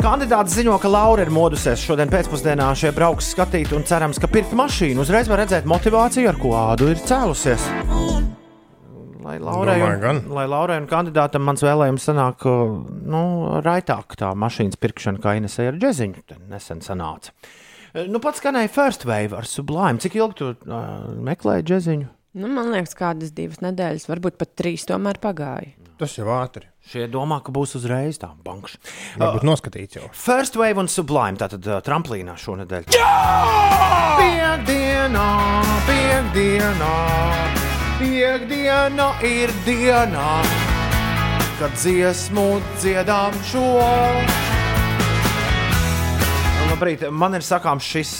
Kandidāts 0.00 0.56
ziņo, 0.58 0.80
ka 0.82 0.90
Laura 0.90 1.22
ir 1.22 1.30
modusies 1.30 1.84
šodien 1.86 2.10
pēcpusdienā 2.10 2.72
šie 2.74 2.90
brauks 2.96 3.30
skatīt 3.36 3.70
un 3.78 3.86
cerams, 3.86 4.18
ka 4.18 4.26
pirkt 4.26 4.50
mašīnu 4.50 4.98
uzreiz 5.04 5.30
var 5.30 5.44
redzēt 5.44 5.70
motivāciju, 5.70 6.26
ar 6.32 6.42
ko 6.42 6.56
ādu 6.58 6.90
ir 6.90 7.06
cēlusies. 7.06 7.70
Lai 9.22 9.38
Laurai, 9.38 9.78
un, 9.86 10.24
lai 10.34 10.50
Laurai 10.50 10.82
un 10.82 10.90
kandidātam 10.90 11.46
mans 11.46 11.62
vēlējums 11.62 12.10
sanāk, 12.10 12.50
nu, 13.14 13.26
raitāk 13.62 14.18
tā 14.18 14.34
mašīnas 14.34 14.82
pirkšana, 14.82 15.22
kā 15.22 15.38
Inesē 15.38 15.70
ar 15.70 15.78
džeziņu 15.78 16.42
nesen 16.50 16.82
sanāca. 16.82 17.30
Nu, 17.92 18.22
pats 18.24 18.40
skanēja 18.40 18.70
First 18.72 19.04
Wave 19.04 19.36
ar 19.36 19.48
Sublime. 19.48 20.00
Cik 20.00 20.16
ilgi 20.16 20.38
tu 20.38 20.50
uh, 20.54 20.82
meklēji 21.28 21.66
džeziņu? 21.68 22.08
Nu, 22.40 22.48
man 22.48 22.70
liekas, 22.72 22.94
kādas 22.96 23.34
divas 23.36 23.60
nedēļas, 23.60 24.08
varbūt 24.08 24.38
pat 24.40 24.54
trīs 24.56 24.86
tomēr 24.88 25.20
pagāja. 25.20 25.74
Tas 26.00 26.14
jau 26.16 26.30
ātri. 26.32 26.64
Šie 26.88 27.04
domā, 27.12 27.42
ka 27.44 27.52
būs 27.54 27.76
uzreiz 27.78 28.16
tā 28.18 28.30
bankša. 28.42 28.80
Varbūt 29.20 29.44
noskatīts 29.46 29.98
jau. 30.00 30.08
First 30.16 30.56
Wave 30.58 30.80
un 30.80 30.88
Sublime, 30.90 31.36
tātad 31.38 31.68
uh, 31.68 31.82
tramplīnā 31.84 32.38
šonadēļ. 32.40 32.88
Piektdienā, 34.22 35.28
piekdienā, 35.90 36.94
piekdiena 38.00 39.10
ir 39.28 39.52
dienā, 39.68 40.30
kad 41.60 41.76
dziesmu 41.76 42.48
dziedām 42.80 43.36
šo. 43.52 43.68
Labrīt, 46.82 47.04
man 47.14 47.30
ir 47.38 47.44
sakāms 47.46 47.86
šis. 47.86 48.12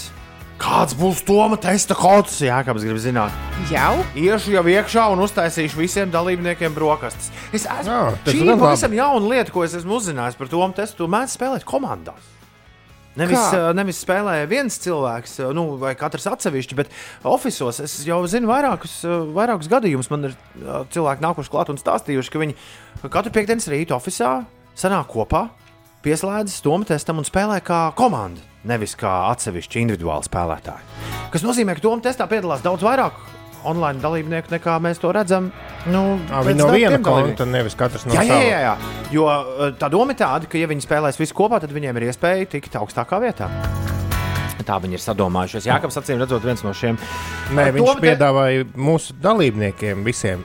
Kāds 0.62 0.92
būs 0.94 1.24
Toma 1.26 1.56
testa 1.58 1.96
kods? 1.98 2.36
Jā, 2.46 2.60
kāpēc 2.62 2.84
grib 2.86 2.98
zināt? 3.02 3.34
Jau? 3.66 4.04
Iešu 4.14 4.52
jau 4.54 4.60
iekšā 4.70 5.08
un 5.10 5.22
uztaisīšu 5.24 5.80
visiem 5.80 6.12
dalībniekiem 6.12 6.70
brokastis. 6.76 7.32
Es 7.50 7.64
esmu, 7.66 7.90
Jā, 7.90 8.12
šī 8.28 8.36
gan 8.38 8.52
ir 8.52 8.60
pavisam 8.60 8.92
jauna 8.94 9.32
lieta, 9.32 9.50
ko 9.50 9.64
es 9.66 9.74
esmu 9.80 9.96
uzzinājis 9.96 10.38
par 10.38 10.50
to 10.52 10.60
testu. 10.76 11.00
Tu 11.00 11.08
mēdz 11.10 11.34
spēlēt 11.34 11.66
komandās. 11.66 12.28
Nevis, 13.18 13.40
Kā? 13.40 13.48
uh, 13.64 13.72
nevis 13.74 13.98
spēlē 14.04 14.36
viens 14.46 14.78
cilvēks, 14.84 15.34
uh, 15.42 15.50
nu, 15.58 15.66
vai 15.82 15.96
katrs 15.98 16.28
atsevišķi, 16.30 16.78
bet 16.78 16.94
oficiālos 17.26 17.82
es 17.82 17.96
jau 18.06 18.20
zinu 18.30 18.46
vairākus, 18.52 18.94
uh, 19.08 19.26
vairākus 19.34 19.72
gadījumus. 19.74 20.12
Man 20.14 20.30
ir 20.30 20.38
cilvēki 20.94 21.26
nākuši 21.26 21.54
klāt 21.56 21.74
un 21.74 21.82
stāstījuši, 21.82 22.30
ka 22.30 22.44
viņi 22.46 22.56
katru 23.10 23.34
piekdienas 23.34 23.66
rītu 23.74 23.98
oficiālā 23.98 24.46
sanāk 24.78 25.10
kopā, 25.10 25.48
pieslēdzas 26.06 26.62
tom 26.62 26.86
testam 26.86 27.18
un 27.18 27.26
spēlē 27.26 27.58
kā 27.66 27.88
komanda, 27.98 28.51
nevis 28.68 28.94
kā 28.98 29.12
atsevišķi 29.32 29.82
individuāli 29.82 30.28
spēlētāji. 30.28 30.88
Tas 31.32 31.44
nozīmē, 31.46 31.76
ka 31.78 31.84
tom 31.84 32.02
testā 32.04 32.26
piedalās 32.30 32.62
daudz 32.64 32.84
vairāk 32.86 33.16
online 33.68 34.02
dalībnieku 34.02 34.50
nekā 34.56 34.76
mēs 34.82 34.98
to 35.02 35.12
redzam. 35.14 35.50
Nu, 35.86 36.18
pēc 36.30 36.48
Viņi 36.50 36.58
no 36.62 36.70
viena 36.74 36.98
konta, 37.02 37.46
nevis 37.46 37.76
katrs 37.78 38.06
no 38.06 38.16
Jā, 38.16 38.24
jā, 38.26 38.38
jā, 38.42 38.60
jā. 38.66 38.72
Jo 39.14 39.26
tā 39.78 39.90
doma 39.92 40.14
ir 40.14 40.18
tāda, 40.18 40.50
ka, 40.50 40.58
ja 40.58 40.66
viņi 40.70 40.82
spēlēs 40.86 41.20
visi 41.20 41.36
kopā, 41.36 41.60
tad 41.62 41.74
viņiem 41.74 42.00
ir 42.00 42.08
iespēja 42.10 42.48
tikt 42.56 42.74
augstākā 42.80 43.20
vietā. 43.22 43.50
Tā 44.62 44.76
viņi 44.78 44.94
ir 44.94 45.02
sadomājušies. 45.02 45.64
Jā, 45.66 45.80
kāpēc 45.82 45.96
acīm 45.98 46.20
redzot, 46.22 46.44
viens 46.46 46.60
no 46.62 46.70
šiem. 46.70 46.98
Nē, 47.50 47.64
viņš 47.74 47.88
to 47.88 47.94
te- 47.98 48.04
piedāvāja 48.06 48.66
mūsu 48.78 49.16
dalībniekiem 49.18 50.04
visiem. 50.06 50.44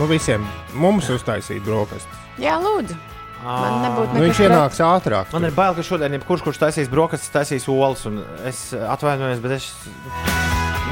Nu, 0.00 0.06
visiem 0.08 0.46
mums 0.72 1.10
uztaisīt 1.12 1.60
brokastis. 1.66 2.22
Jā, 2.40 2.56
lūdzu. 2.64 2.96
Man 3.42 3.80
nebūtu 3.82 4.14
Nu, 4.14 4.20
viņš 4.22 4.38
pret. 4.38 4.50
ienāks 4.52 4.78
ātrāk. 4.86 5.32
Man 5.34 5.44
ir 5.48 5.54
bail, 5.56 5.74
ka 5.74 5.82
šodien 5.82 6.14
jebkurš, 6.14 6.44
kurš 6.46 6.60
taisīs 6.62 6.90
brokastis, 6.92 7.32
taisīs 7.34 7.66
olas. 7.68 8.04
un 8.06 8.20
Es 8.46 8.70
atvainojos, 8.74 9.40
bet 9.42 9.56
es 9.58 9.72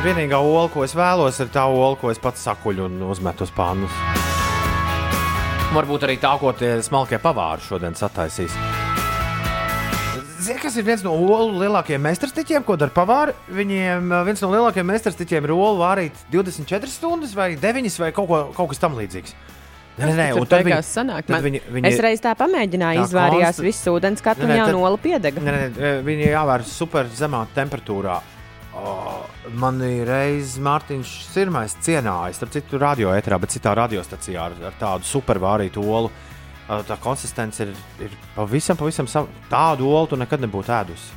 Vienīgā 0.01 0.39
ola, 0.41 0.69
ko 0.73 0.83
es 0.83 0.95
vēlos, 0.97 1.39
ir 1.45 1.51
tā 1.53 1.67
ola, 1.69 1.95
ko 2.01 2.11
es 2.11 2.19
pats 2.19 2.41
sakuļu 2.47 2.87
un 2.89 3.03
uzmetu 3.11 3.45
uz 3.45 3.51
pānus. 3.53 3.93
Varbūt 5.75 6.07
arī 6.09 6.17
tā, 6.19 6.33
ko 6.41 6.51
tie 6.57 6.79
smalkie 6.83 7.19
pavāri 7.23 7.63
šodien 7.63 7.95
sataisīs. 7.95 8.55
Zini, 10.41 10.57
kas 10.59 10.75
ir 10.81 10.87
viens 10.89 11.03
no 11.05 11.13
olu 11.13 11.61
lielākajiem 11.61 12.01
meistarstiķiem, 12.01 12.65
ko 12.65 12.79
dara 12.81 12.91
pavāri? 12.97 13.35
Viņiem 13.53 14.09
eh, 14.17 14.23
viens 14.25 14.41
no 14.43 14.49
lielākajiem 14.55 14.89
meistarstiķiem 14.89 15.45
ir 15.47 15.53
olu 15.53 15.83
vārīt 15.85 16.17
24 16.33 16.89
stundas 16.91 17.37
vai 17.37 17.53
9 17.61 18.01
vai 18.01 18.09
kaut, 18.17 18.27
ko, 18.33 18.41
kaut 18.57 18.73
kas 18.73 18.81
tamlīdzīgs. 18.83 19.35
Nē, 19.99 20.13
nē, 20.17 20.27
Tur 20.33 20.41
un 20.41 20.47
tad 20.47 20.65
viņi, 20.65 20.77
sanāk. 20.87 21.27
tad 21.27 21.31
Man- 21.35 21.43
viņi, 21.45 21.61
viņi, 21.73 21.87
Es 21.91 21.99
reiz 22.01 22.21
tā 22.25 22.35
pamēģināju, 22.39 23.01
Tā 23.03 23.07
izvārījās 23.09 23.57
konsta- 23.59 23.63
viss 23.67 23.87
ūdens, 23.91 24.23
nē, 24.23 24.57
jaunu 24.57 24.79
tad- 24.79 24.87
olu 24.89 24.99
piedega. 24.99 25.41
Nē, 25.41 25.57
nē, 25.77 25.91
viņi 26.07 26.29
jāvēr 26.31 26.65
super 26.65 27.05
zemā 27.05 27.47
temperatūrā. 27.55 28.21
O, 28.73 29.27
man 29.53 29.81
ir 29.83 30.07
reizes 30.07 30.57
Mārtiņš 30.63 31.11
Sirmais 31.35 31.75
cienājis, 31.83 32.35
starp 32.39 32.51
citu, 32.53 32.79
radio 32.79 33.09
etrā, 33.11 33.39
bet 33.41 33.51
citā 33.51 33.75
radiostacijā 33.77 34.41
ar, 34.41 34.53
ar 34.71 34.73
tādu 34.81 35.03
supervārītu 35.05 35.83
olu. 35.85 36.11
Tā 36.71 36.97
konsistence 37.03 37.61
ir, 37.61 37.75
ir 38.01 38.11
pavisam, 38.37 38.77
pavisam 38.77 39.09
sav... 39.11 39.27
tādu 39.51 39.89
olu 39.91 40.07
tu 40.07 40.17
nekad 40.17 40.41
nebūtu 40.41 40.71
ēdusi. 40.71 41.11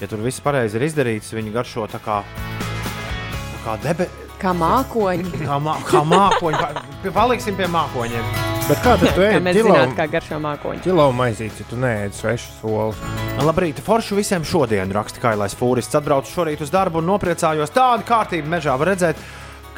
Ja 0.00 0.06
tur 0.06 0.18
viss 0.18 0.38
pareizi 0.38 0.76
ir 0.76 0.82
izdarīts, 0.84 1.32
viņi 1.32 1.50
garšo 1.50 1.88
tā 1.88 1.98
kā, 1.98 2.22
tā 2.22 3.58
kā 3.64 3.78
debe. 3.82 4.06
Kā 4.38 4.52
mākoņi. 4.54 5.32
Kā, 5.48 5.56
mā, 5.62 5.74
kā 5.88 6.04
mākoņi, 6.06 6.60
Pa- 7.02 7.10
paliksim 7.14 7.56
pie 7.58 7.66
mākoņiem. 7.70 8.28
Bet 8.68 8.82
kā 8.84 8.94
tad 9.00 9.10
tu 9.16 9.22
Kā 9.24 9.32
ēdi 9.32 9.42
mēs 9.46 9.58
zinām, 9.58 9.94
kā 9.96 10.06
garšo 10.12 10.38
mākoņi. 10.44 10.82
Kilo 10.84 11.08
maizīti, 11.16 11.64
ja 11.64 11.70
tu 11.70 11.78
neēdi 11.80 12.14
svešas 12.18 12.60
olas. 12.68 13.00
Labrīt, 13.42 13.80
forši 13.86 14.18
visiem 14.18 14.46
šodien 14.46 14.92
raksta 14.94 15.22
Kailais 15.22 15.54
Fūrists. 15.58 15.96
Atbraucu 15.98 16.30
šorīt 16.30 16.62
uz 16.62 16.70
darbu 16.74 17.02
un 17.02 17.08
nopriecājos. 17.10 17.72
Tāda 17.74 18.06
kārtība 18.06 18.50
mežā 18.58 18.74
var 18.78 18.92
redzēt, 18.92 19.18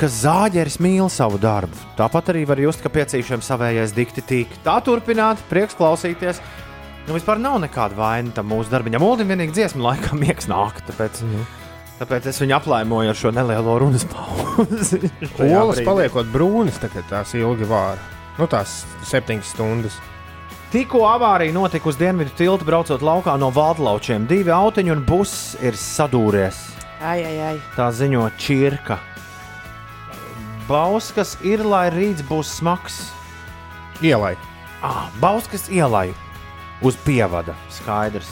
ka 0.00 0.08
zāģeris 0.08 0.78
mīl 0.80 1.08
savu 1.12 1.40
darbu. 1.40 1.76
Tāpat 1.98 2.32
arī 2.32 2.46
var 2.48 2.60
just, 2.60 2.80
ka 2.84 2.92
piecīšiem 2.92 3.44
savējais 3.44 3.92
dikti 3.96 4.24
tīk. 4.24 4.58
Tā 4.64 4.78
turpināt, 4.84 5.40
prieks 5.52 5.76
klausīties. 5.78 6.40
Nu, 7.06 7.16
vispār 7.16 7.40
nav 7.40 7.56
nekāda 7.62 7.96
vaina 7.96 8.32
tam 8.36 8.48
mūsu 8.52 8.72
darbiņam. 8.72 9.04
Uldim 9.04 9.32
vienīgi 9.32 9.56
dziesmu 9.56 9.84
laikā 9.84 10.16
miegs 10.20 10.48
nāk. 10.52 10.80
Tāpēc, 10.88 11.20
mm. 11.26 11.46
Tāpēc 12.00 12.30
es 12.32 12.40
viņu 12.42 12.56
aplaimoju 12.56 13.12
ar 13.12 13.18
šo 13.18 13.32
nelielo 13.34 13.76
runas 13.82 14.06
pauzi. 14.08 15.10
Olas 15.60 15.82
paliekot 15.86 16.30
brūnas, 16.32 16.80
tagad 16.82 17.06
tās 17.10 17.34
ilgi 17.38 17.68
vāra. 17.68 18.00
Nu, 18.38 18.48
tās 18.48 18.80
septiņas 19.04 19.52
stundas. 19.54 20.00
Tikko 20.70 21.02
avārija 21.10 21.52
notika 21.52 21.90
uz 21.90 21.98
dienvidu 21.98 22.30
tiltu, 22.38 22.64
braucot 22.64 23.02
laukā 23.02 23.34
no 23.42 23.50
Valdlaučiem. 23.52 24.28
Divi 24.30 24.52
autiņi 24.54 24.92
un 24.94 25.04
buss 25.04 25.56
ir 25.66 25.74
sadūries. 25.74 26.60
Ai, 27.02 27.18
ai, 27.26 27.36
ai. 27.48 27.54
Tā 27.74 27.88
ziņo 27.90 28.28
Čirka. 28.38 29.00
Bauskas 30.68 31.34
ir, 31.42 31.64
lai 31.66 31.88
rīts 31.90 32.22
būs 32.28 32.52
smags. 32.60 33.00
Ielai. 33.98 34.36
Ah, 34.80 35.08
Bauskas 35.20 35.66
ielai 35.68 36.12
uz 36.86 36.96
pievada. 37.04 37.56
Skaidrs. 37.74 38.30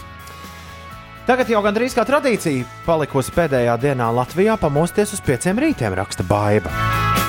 Tagad 1.29 1.51
jau 1.53 1.59
gandrīz 1.61 1.93
kā 1.93 2.07
tradīcija 2.09 2.65
palikusi 2.87 3.35
pēdējā 3.37 3.75
dienā 3.83 4.07
Latvijā 4.17 4.55
pamosties 4.57 5.11
uz 5.13 5.21
pieciem 5.21 5.59
rītiem, 5.61 5.93
raksta 5.99 6.25
Baiva. 6.25 6.71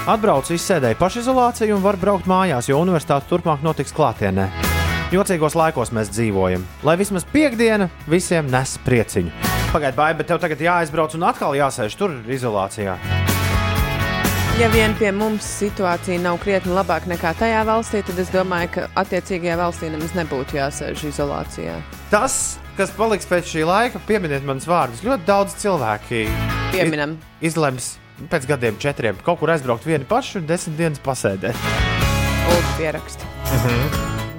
Atbraucu 0.07 0.53
izsēdēju 0.55 0.95
pašizolāciju 1.01 1.75
un 1.75 1.83
var 1.83 1.97
braukt 1.99 2.29
mājās, 2.31 2.69
jo 2.71 2.77
universitāte 2.79 3.27
turpmāk 3.27 3.59
notiks 3.59 3.91
klātienē. 3.97 4.45
Jocīgos 5.11 5.57
laikos 5.59 5.91
mēs 5.91 6.13
dzīvojam, 6.13 6.63
lai 6.87 6.95
vismaz 7.01 7.25
piekdiena 7.27 7.89
visiem 8.07 8.47
nes 8.47 8.77
prieciņu. 8.85 9.33
Pagaidiet, 9.73 9.99
Baiva, 9.99 10.21
bet 10.21 10.31
tev 10.31 10.39
tagad 10.45 10.63
jāaizbrauc 10.63 11.19
un 11.19 11.27
atkal 11.33 11.59
jāsēž 11.59 11.99
tur 11.99 12.15
izolācijā. 12.31 12.95
Ja 14.63 14.71
vien 14.71 14.95
pie 14.95 15.11
mums 15.11 15.43
situācija 15.59 16.23
nav 16.23 16.39
krietni 16.39 16.71
labāka 16.71 17.11
nekā 17.11 17.35
tajā 17.43 17.67
valstī, 17.67 18.05
tad 18.07 18.23
es 18.23 18.31
domāju, 18.31 18.71
ka 18.77 18.87
attiecīgajā 19.03 19.59
valstī 19.59 19.91
nemaz 19.91 20.15
nebūtu 20.15 20.55
jāsēž 20.61 21.03
izolācijā. 21.11 21.75
Tas, 22.15 22.55
kas 22.79 22.91
paliks 22.95 23.27
pēc 23.27 23.49
šī 23.51 23.65
laika, 23.67 23.99
pieminiet 24.07 24.45
manas 24.47 24.63
vārdus. 24.69 25.01
Ļoti 25.03 25.25
daudz 25.27 25.55
cilvēki 25.59 26.21
Pieminam. 26.71 27.17
i- 27.41 27.49
izlems 27.49 27.97
pēc 28.31 28.47
gadiem, 28.47 28.77
četriem, 28.79 29.19
kaut 29.23 29.39
kur 29.39 29.51
aizbraukt 29.51 29.83
vieni 29.87 30.05
paši 30.07 30.37
un 30.39 30.47
desmit 30.47 30.77
dienas 30.79 30.99
pasēdēt. 31.03 31.55
Ulu 32.49 32.71
pierakstu. 32.77 33.27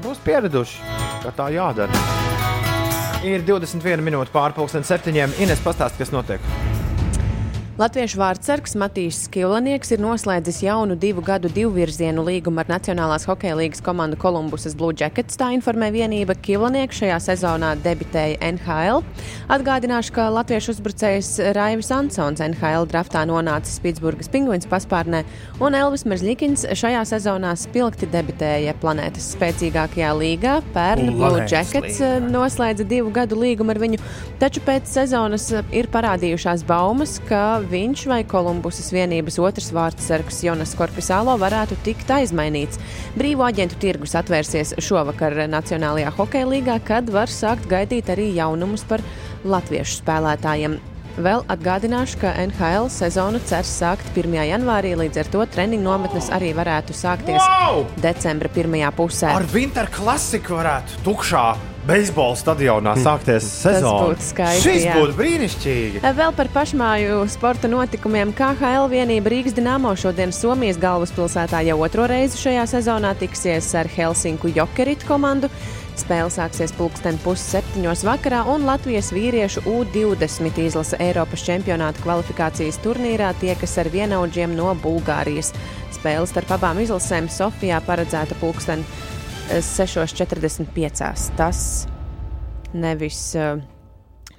Būs 0.03 0.18
pieraduši, 0.24 0.80
ka 1.22 1.30
tā 1.36 1.51
jādara. 1.53 1.93
Ir 3.24 3.43
21 3.45 4.01
minūte 4.01 4.32
pārpusdienas 4.32 4.88
septiņiem. 4.88 5.36
Ines 5.45 5.61
pastāst, 5.61 5.99
kas 6.01 6.11
notiek. 6.11 6.41
Latviešu 7.80 8.18
vārdsargs 8.20 8.74
Matīs 8.76 9.22
Skilanieks 9.24 9.94
ir 9.94 10.02
noslēdzis 10.04 10.58
jaunu 10.66 10.98
divu 11.00 11.22
gadu 11.24 11.48
divvirzienu 11.48 12.20
līgumu 12.26 12.60
ar 12.60 12.68
Nacionālās 12.68 13.22
hokeja 13.24 13.54
līgas 13.56 13.80
komandu 13.80 14.18
Kolumbusas 14.20 14.74
Blue 14.76 14.92
Jackets. 14.92 15.38
Tā 15.40 15.46
informē 15.54 15.88
vienība 15.94 16.34
Kilanieks 16.36 16.98
šajā 17.00 17.16
sezonā 17.24 17.70
debitēja 17.80 18.36
NHL. 18.50 19.00
Atgādināšu, 19.56 20.12
ka 20.12 20.26
latviešu 20.28 20.74
uzbrucējs 20.74 21.30
Raivis 21.56 21.88
Ansons 21.96 22.42
NHL 22.44 22.84
draftā 22.90 23.22
nonācis 23.30 23.80
Pitsburgas 23.80 24.28
pingvīns 24.28 24.68
paspārnē, 24.68 25.22
un 25.64 25.78
Elvis 25.78 26.04
Merzlikins 26.04 26.66
šajā 26.82 27.06
sezonā 27.14 27.54
spilgti 27.56 28.10
debitēja 28.12 28.76
planētas 28.84 29.30
spēcīgākajā 29.38 30.12
līgā. 30.20 30.58
Pērn 30.76 31.14
Blue 31.16 31.48
Jackets 31.48 32.04
līgā. 32.04 32.28
noslēdza 32.36 32.84
divu 32.92 33.16
gadu 33.22 33.40
līgumu 33.40 33.72
ar 33.72 33.80
viņu, 33.86 34.04
taču 34.44 34.66
pēc 34.68 34.92
sezonas 35.00 35.48
eh, 35.56 35.74
ir 35.80 35.88
parādījušās 35.96 36.68
baumas, 36.68 37.16
ka 37.24 37.42
viņš 37.70 38.04
vai 38.10 38.20
Kolumbusas 38.28 38.90
vienības 38.94 39.38
otrs 39.42 39.70
vārdsargs 39.74 40.42
Jonas 40.46 40.74
Korpisālo 40.78 41.36
varētu 41.40 41.78
tikt 41.86 42.10
aizmainīts. 42.12 42.80
Brīvo 43.18 43.46
aģentu 43.46 43.78
tirgus 43.82 44.16
atvērsies 44.18 44.74
šovakar 44.82 45.38
Nacionālajā 45.50 46.12
hokeja 46.18 46.50
līgā, 46.50 46.78
kad 46.84 47.10
var 47.14 47.30
sākt 47.30 47.68
gaidīt 47.70 48.10
arī 48.12 48.30
jaunumus 48.36 48.84
par 48.88 49.04
latviešu 49.44 50.00
spēlētājiem. 50.02 50.78
Vēl 51.20 51.42
atgādināšu, 51.50 52.20
ka 52.22 52.30
NHL 52.38 52.86
sezonu 52.92 53.40
cer 53.48 53.66
sākt 53.66 54.14
1. 54.14 54.36
janvārī, 54.52 54.94
līdz 55.00 55.24
ar 55.24 55.30
to 55.32 55.42
treniņu 55.56 55.82
nometnes 55.84 56.30
arī 56.32 56.52
varētu 56.56 56.94
sākties 56.96 57.42
Wow! 57.42 57.82
decembra 58.00 58.48
pirmajā 58.52 58.92
pusē. 58.96 59.34
Ar 59.34 59.48
Winter 59.52 59.90
klasiku 59.90 60.60
varētu 60.60 61.02
tukšā 61.04 61.44
beisbola 61.88 62.36
stadionā 62.36 62.94
sākties 63.00 63.46
sezona. 63.62 64.10
būtu 64.10 64.26
skaisti, 64.26 64.62
Šis 64.64 64.84
jā. 64.84 64.96
būtu 64.98 65.16
brīnišķīgi. 65.18 66.02
Vēl 66.20 66.32
par 66.36 66.50
pašmāju 66.54 67.20
sporta 67.32 67.70
notikumiem. 67.72 68.34
KHL 68.36 68.88
vienība 68.92 69.32
Rīgas 69.32 69.56
Dienāmo 69.56 69.94
šodien 69.96 70.32
Somijas 70.32 70.80
galvaspilsētā 70.80 71.62
jau 71.66 71.78
otro 71.80 72.06
reizi 72.10 72.40
šajā 72.40 72.66
sezonā 72.76 73.14
tiksies 73.18 73.72
ar 73.74 73.88
Helsinku 73.88 74.52
Jokerit 74.54 75.04
komandu. 75.08 75.50
Spēle 76.00 76.30
sāksies 76.32 76.72
pulksten 76.72 77.18
pusseptiņos 77.20 78.04
vakarā, 78.06 78.44
un 78.48 78.64
Latvijas 78.64 79.10
vīriešu 79.12 79.64
U20 79.68 80.60
izlase 80.62 80.96
Eiropas 81.02 81.42
čempionāta 81.44 82.00
kvalifikācijas 82.04 82.78
turnīrā 82.84 83.34
tiekas 83.40 83.76
ar 83.82 83.90
vienaudžiem 83.92 84.54
no 84.56 84.72
Bulgārijas. 84.80 85.52
Spēle 85.92 86.28
starp 86.30 86.54
abām 86.56 86.80
izlasēm 86.80 87.28
Sofijā 87.28 87.82
paredzēta 87.84 88.38
pulksten 88.40 88.80
eh, 88.80 89.19
6.45. 89.59 91.34
Tas 91.36 91.61
nevis. 92.72 93.34
eh, 93.34 93.59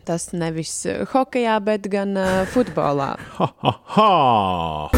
Tas 0.01 0.31
nevis 0.33 0.71
eh, 0.89 1.03
hokeja, 1.11 1.59
bet 1.61 1.85
gan 1.93 2.15
uh, 2.17 2.41
futbolā. 2.49 3.11
Ha, 3.37 3.47
ha, 3.61 3.73
ha. 3.85 4.89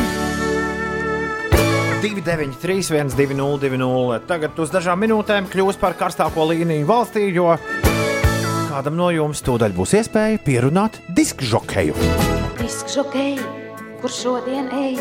293, 2.01 2.83
1202. 3.15 4.19
Tagad 4.27 4.59
uz 4.59 4.71
dažām 4.73 4.99
minūtēm 5.03 5.47
kļūs 5.51 5.77
par 5.79 5.95
karstāko 5.99 6.47
līniju 6.49 6.87
valstī, 6.87 7.27
jo 7.35 7.53
kādam 8.71 8.95
no 8.99 9.07
jums 9.13 9.43
tūdaļ 9.45 9.75
būs 9.77 9.93
iespēja 9.99 10.39
pierunāt 10.43 10.99
disku 11.15 11.45
žokeju. 11.47 11.95
Disks 12.59 12.95
žokei, 12.97 13.37
kur 14.01 14.11
šodien 14.11 14.67
ej, 14.75 14.97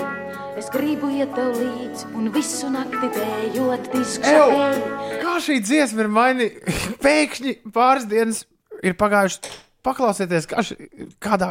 es 0.62 0.70
gribu 0.70 1.10
iet 1.10 1.32
tev 1.34 1.56
līdzi 1.58 2.12
un 2.18 2.30
visu 2.34 2.70
nakti 2.70 3.10
dējot 3.16 3.88
žokei. 3.90 5.18
Kā 5.22 5.34
šī 5.42 5.58
dziesma 5.64 6.04
ir 6.04 6.10
mainīta? 6.12 6.74
Pēkšņi 7.02 7.54
pāris 7.74 8.06
dienas 8.10 8.44
ir 8.84 8.96
pagājušas. 8.98 9.58
Paklausieties, 9.82 10.44
kā 10.46 10.62
ši, 10.62 10.76
kādā 11.18 11.48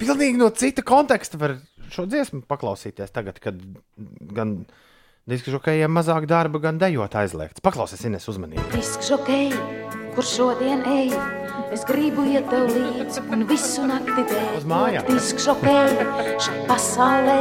pilnīgi 0.00 0.38
no 0.40 0.48
cita 0.56 0.80
konteksta 0.88 1.36
var 1.36 1.58
šo 1.92 2.06
dziesmu 2.08 2.40
paklausīties 2.48 3.12
tagad, 3.12 3.42
kad 3.44 3.60
gan 4.32 4.62
disku 5.28 5.52
žokejiem 5.52 5.92
mazāk 5.92 6.24
darba, 6.30 6.62
gan 6.64 6.80
dejot 6.80 7.18
aizliegts. 7.20 7.60
Paklausieties, 7.60 8.08
Ines, 8.08 8.30
uzmanīgi. 8.32 8.64
Disks 8.72 9.12
žokei, 9.12 9.50
kur 10.18 10.26
šodien 10.26 10.80
ej. 10.90 11.12
Es 11.70 11.84
gribu 11.86 12.24
iet 12.26 12.48
tev 12.50 12.64
līdzi 12.72 13.20
un 13.30 13.44
visu 13.46 13.84
nakti 13.86 14.24
Uz 14.56 14.64
mājām. 14.66 15.04
dēļ. 15.06 15.14
Diskžokēji 15.14 16.06
šai 16.42 16.54
pasaulē, 16.66 17.36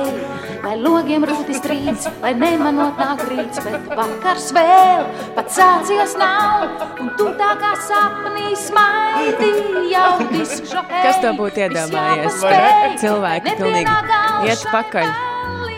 lai 0.61 0.73
logiem 0.83 1.23
rūti 1.25 1.55
strīds, 1.57 2.05
lai 2.21 2.35
nemanot 2.37 2.99
nāk 3.01 3.23
rīts, 3.31 3.63
bet 3.65 3.87
vakars 3.97 4.51
vēl 4.53 5.07
pat 5.37 5.49
sācies 5.55 6.13
nav, 6.21 6.67
un 7.01 7.09
tu 7.17 7.31
tā 7.39 7.55
kā 7.63 7.71
sapnī 7.87 8.51
smaidi 8.61 9.49
jau 9.95 10.11
diskžokēji. 10.35 11.05
Kas 11.07 11.21
to 11.23 11.31
būtu 11.39 11.63
iedomājies? 11.65 12.37
Cilvēki 13.01 13.55
pilnīgi 13.57 13.97
iet 14.51 14.67
pakaļ. 14.69 15.09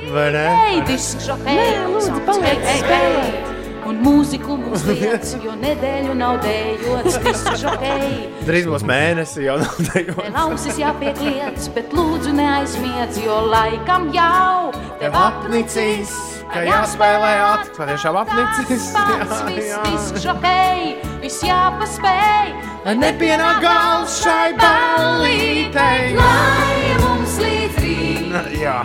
Vai 0.09 0.27
ne? 0.35 0.43
Ej, 0.65 0.83
diskžokēji, 0.89 1.79
lūdzu, 1.93 2.25
paliec 2.27 2.67
spēlēt. 2.81 3.58
Un 3.89 3.97
mūziku 4.05 4.53
mums 4.59 4.83
liec, 4.89 5.31
jo 5.41 5.55
nedēļu 5.57 6.13
nav 6.19 6.39
dējots 6.43 7.15
diskžokēji. 7.25 8.19
Drīz 8.45 8.67
būs 8.69 8.83
mēnesis, 8.85 9.39
jau 9.47 9.55
nav 9.61 9.77
dejot. 9.89 10.19
Tev 10.27 10.37
ausis 10.43 10.77
jāpiekliedz, 10.77 11.69
bet 11.73 11.95
lūdzu 11.97 12.33
neaizmiedz, 12.37 13.17
jo 13.25 13.39
laikam 13.49 14.09
jau 14.13 14.69
tev 15.01 15.15
apnicīs, 15.17 16.13
ka 16.53 16.61
jāspēlē 16.67 17.33
atkal. 17.47 17.89
Tiešām 17.89 18.19
apnicis. 18.21 18.89
Pats 18.93 19.41
viss 19.49 19.73
diskžokēji, 19.87 20.93
viss 21.23 21.41
jāpaspēj, 21.47 22.53
nepienāk 22.99 23.63
gals 23.65 24.19
šai 24.23 24.51
ballītei. 24.59 26.13
lai 26.17 26.97
mums 27.05 27.39
līdz 27.41 27.81
rīt. 27.85 28.37
Jā. 28.63 28.81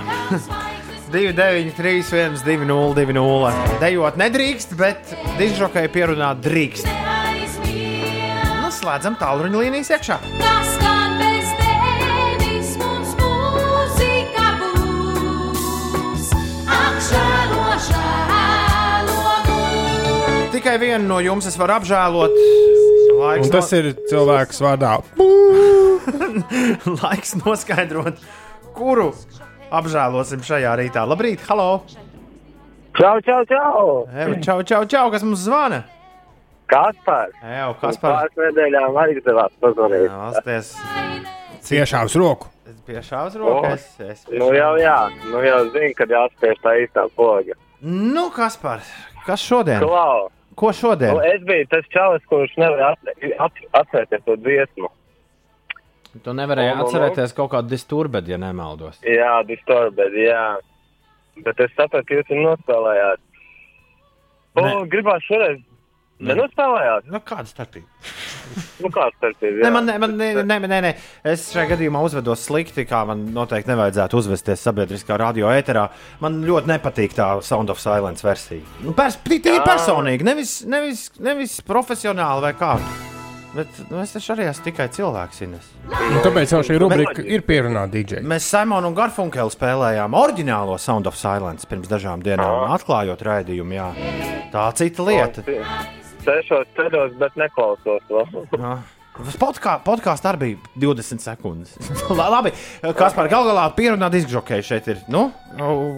2, 1.14 1.32
9, 1.32 1.70
3, 1.76 2.02
1, 2.02 2.42
2, 2.42 2.64
0, 2.66 2.94
2, 2.94 3.12
0. 3.14 3.52
Dejot 3.78 4.16
nedrīkst, 4.18 4.72
bet 4.74 5.12
dižokai 5.38 5.84
pierunāt 5.94 6.40
drīkst. 6.42 6.88
Nu, 8.58 8.70
slēdzam 8.74 9.14
tālruņa 9.20 9.60
līnijas 9.62 9.92
iekšā. 9.94 10.16
Tevis 11.60 12.72
mums 12.80 13.12
mūzika 13.20 14.46
būs? 14.64 16.26
Ak, 16.66 16.98
žēlo, 17.06 17.62
žēlo 17.86 19.30
mūs. 19.46 20.50
Tikai 20.56 20.74
vienu 20.82 21.06
no 21.12 21.20
jums 21.22 21.46
es 21.46 21.54
varu 21.62 21.78
apžēlot. 21.78 22.34
Laiks, 23.20 23.46
Un 23.46 23.54
tas 23.54 23.70
ir 23.78 23.92
cilvēks 24.10 24.58
vārdā. 24.66 24.98
no... 25.14 25.30
laiks 27.04 27.38
noskaidrot, 27.38 28.18
kuru 28.74 29.12
apžēlosim 29.78 30.42
šajā 30.46 30.72
rītā. 30.80 31.02
Labrīt, 31.08 31.42
halo! 31.48 31.82
Čau, 32.98 33.18
čau, 33.26 33.40
čau! 33.50 33.84
Ev, 34.14 34.36
čau, 34.44 34.60
čau, 34.62 34.84
čau, 34.86 35.08
kas 35.10 35.24
mums 35.26 35.42
zvana? 35.48 35.82
Kaspars! 36.70 37.34
Evo, 37.42 37.74
kas 37.80 37.98
par 38.00 38.14
Pāris 38.22 38.38
nedēļām 38.40 38.98
arī 39.02 39.18
devās 39.24 39.52
pazvanīt. 39.60 40.12
Asties 40.30 40.74
Ciešāvs 41.64 42.14
roku. 42.20 42.48
pie 42.86 43.00
šādas 43.00 43.34
rokas. 43.40 43.84
Es, 44.00 44.24
Nu 44.28 44.50
jau 44.52 44.74
jā, 44.80 44.96
nu 45.32 45.40
jau 45.44 45.60
zinu, 45.72 45.92
kad 45.96 46.10
jāspiež 46.12 46.58
tā 46.64 46.74
īstā 46.84 47.06
poga. 47.16 47.56
Nu, 47.80 48.28
kas 48.32 48.56
par? 48.60 48.80
Kas 49.26 49.40
šodien? 49.40 49.80
Klau! 49.80 50.28
Ko 50.54 50.70
šodien? 50.72 51.16
Nu, 51.16 51.22
es 51.24 51.40
biju 51.48 51.66
tas 51.72 51.86
čalis, 51.90 52.22
kurš 52.30 52.52
nevar 52.60 52.92
atce- 52.92 53.32
at- 53.40 53.64
atcerēties 53.80 54.22
to 54.28 54.36
dziesmu. 54.44 54.90
Tu 56.22 56.34
nevarēji 56.38 56.74
nu, 56.74 56.78
nu. 56.78 56.86
atcerēties 56.86 57.34
kaut 57.34 57.50
kādu 57.56 57.72
disturbedu, 57.72 58.34
ja 58.34 58.38
nemaldos. 58.38 59.00
Jā, 59.02 59.40
Disturbed, 59.48 60.14
jā. 60.18 60.46
Bet 61.42 61.58
es 61.64 61.72
sapratu, 61.74 62.06
ka 62.06 62.20
jūs 62.20 62.28
viņu 62.30 62.44
nospēlējāt. 62.46 63.22
Ne. 64.54 64.74
gribās 64.90 65.24
šoreiz. 65.26 65.62
Nenospēlējāt? 66.24 67.08
Nu, 67.10 67.18
kāda 67.26 67.50
starpība? 67.50 67.88
Nu, 68.82 68.90
kāds 68.92 69.16
tas 69.22 69.38
ir? 69.40 69.54
Nē, 69.62 69.70
man, 69.72 69.86
ne- 69.88 69.94
man, 70.02 70.12
ne, 70.18 70.26
ne, 70.44 70.58
nē, 70.68 70.80
nē. 70.84 70.90
Es 71.30 71.46
šajā 71.54 71.70
gadījumā 71.70 72.02
uzvedos 72.04 72.42
slikti, 72.44 72.84
kā 72.86 73.00
man 73.08 73.22
noteikti 73.34 73.70
nevajadzētu 73.72 74.20
uzvesties 74.20 74.66
sabiedriskā 74.66 75.16
radio 75.18 75.48
ēterā. 75.54 75.86
Man 76.22 76.42
ļoti 76.44 76.70
nepatīk 76.74 77.16
tā 77.16 77.30
Sound 77.46 77.72
of 77.72 77.80
Silence 77.82 78.26
versija. 78.26 78.66
Nu, 78.84 78.92
pers 78.98 79.16
tīri 79.24 79.56
personīgi, 79.64 80.28
nevis, 80.28 80.58
nevis, 80.68 81.08
nevis 81.22 81.58
profesionāli 81.64 82.48
vai 82.50 82.54
kā. 82.60 82.76
Bet 83.55 83.76
nu, 83.86 84.00
es 84.02 84.11
taču 84.11 84.32
arī 84.34 84.48
esmu 84.50 84.64
tikai 84.66 84.88
cilvēks. 84.90 85.40
Ines. 85.46 85.68
Un 85.86 86.16
tāpēc 86.24 86.50
jau 86.57 86.62
šī 86.66 86.78
rubrika 86.82 87.22
ir 87.22 87.44
pierunāta 87.46 87.92
DJ. 87.94 88.22
Mēs 88.26 88.48
Simonu 88.50 88.90
un 88.90 88.96
Garfunkelu 88.98 89.52
spēlējām 89.55 90.16
oriģinālo 90.18 90.74
Sound 90.82 91.07
of 91.07 91.14
Silence 91.18 91.68
pirms 91.70 91.86
dažām 91.90 92.22
dienām, 92.24 92.64
atklājot 92.74 93.22
raidījumu. 93.22 93.76
Jā. 93.78 93.88
Tā 94.50 94.66
cita 94.78 95.07
lieta. 95.07 95.44
Sešos 96.24 96.66
ceļos, 96.74 97.14
bet 97.20 97.34
neklausos. 97.38 98.02
Podkā, 99.38 99.76
podkāstā 99.86 100.32
arī 100.32 100.55
bija 100.57 100.90
20 100.90 101.22
sekundes. 101.22 101.76
La- 102.18 102.26
Labi, 102.34 102.50
kas 102.98 103.14
par 103.14 103.28
galu 103.30 103.52
galā 103.52 103.68
pierunā 103.76 104.09
diskžokēju 104.11 104.66
šeit 104.66 104.88
ir? 104.90 105.05
Nu, 105.07 105.28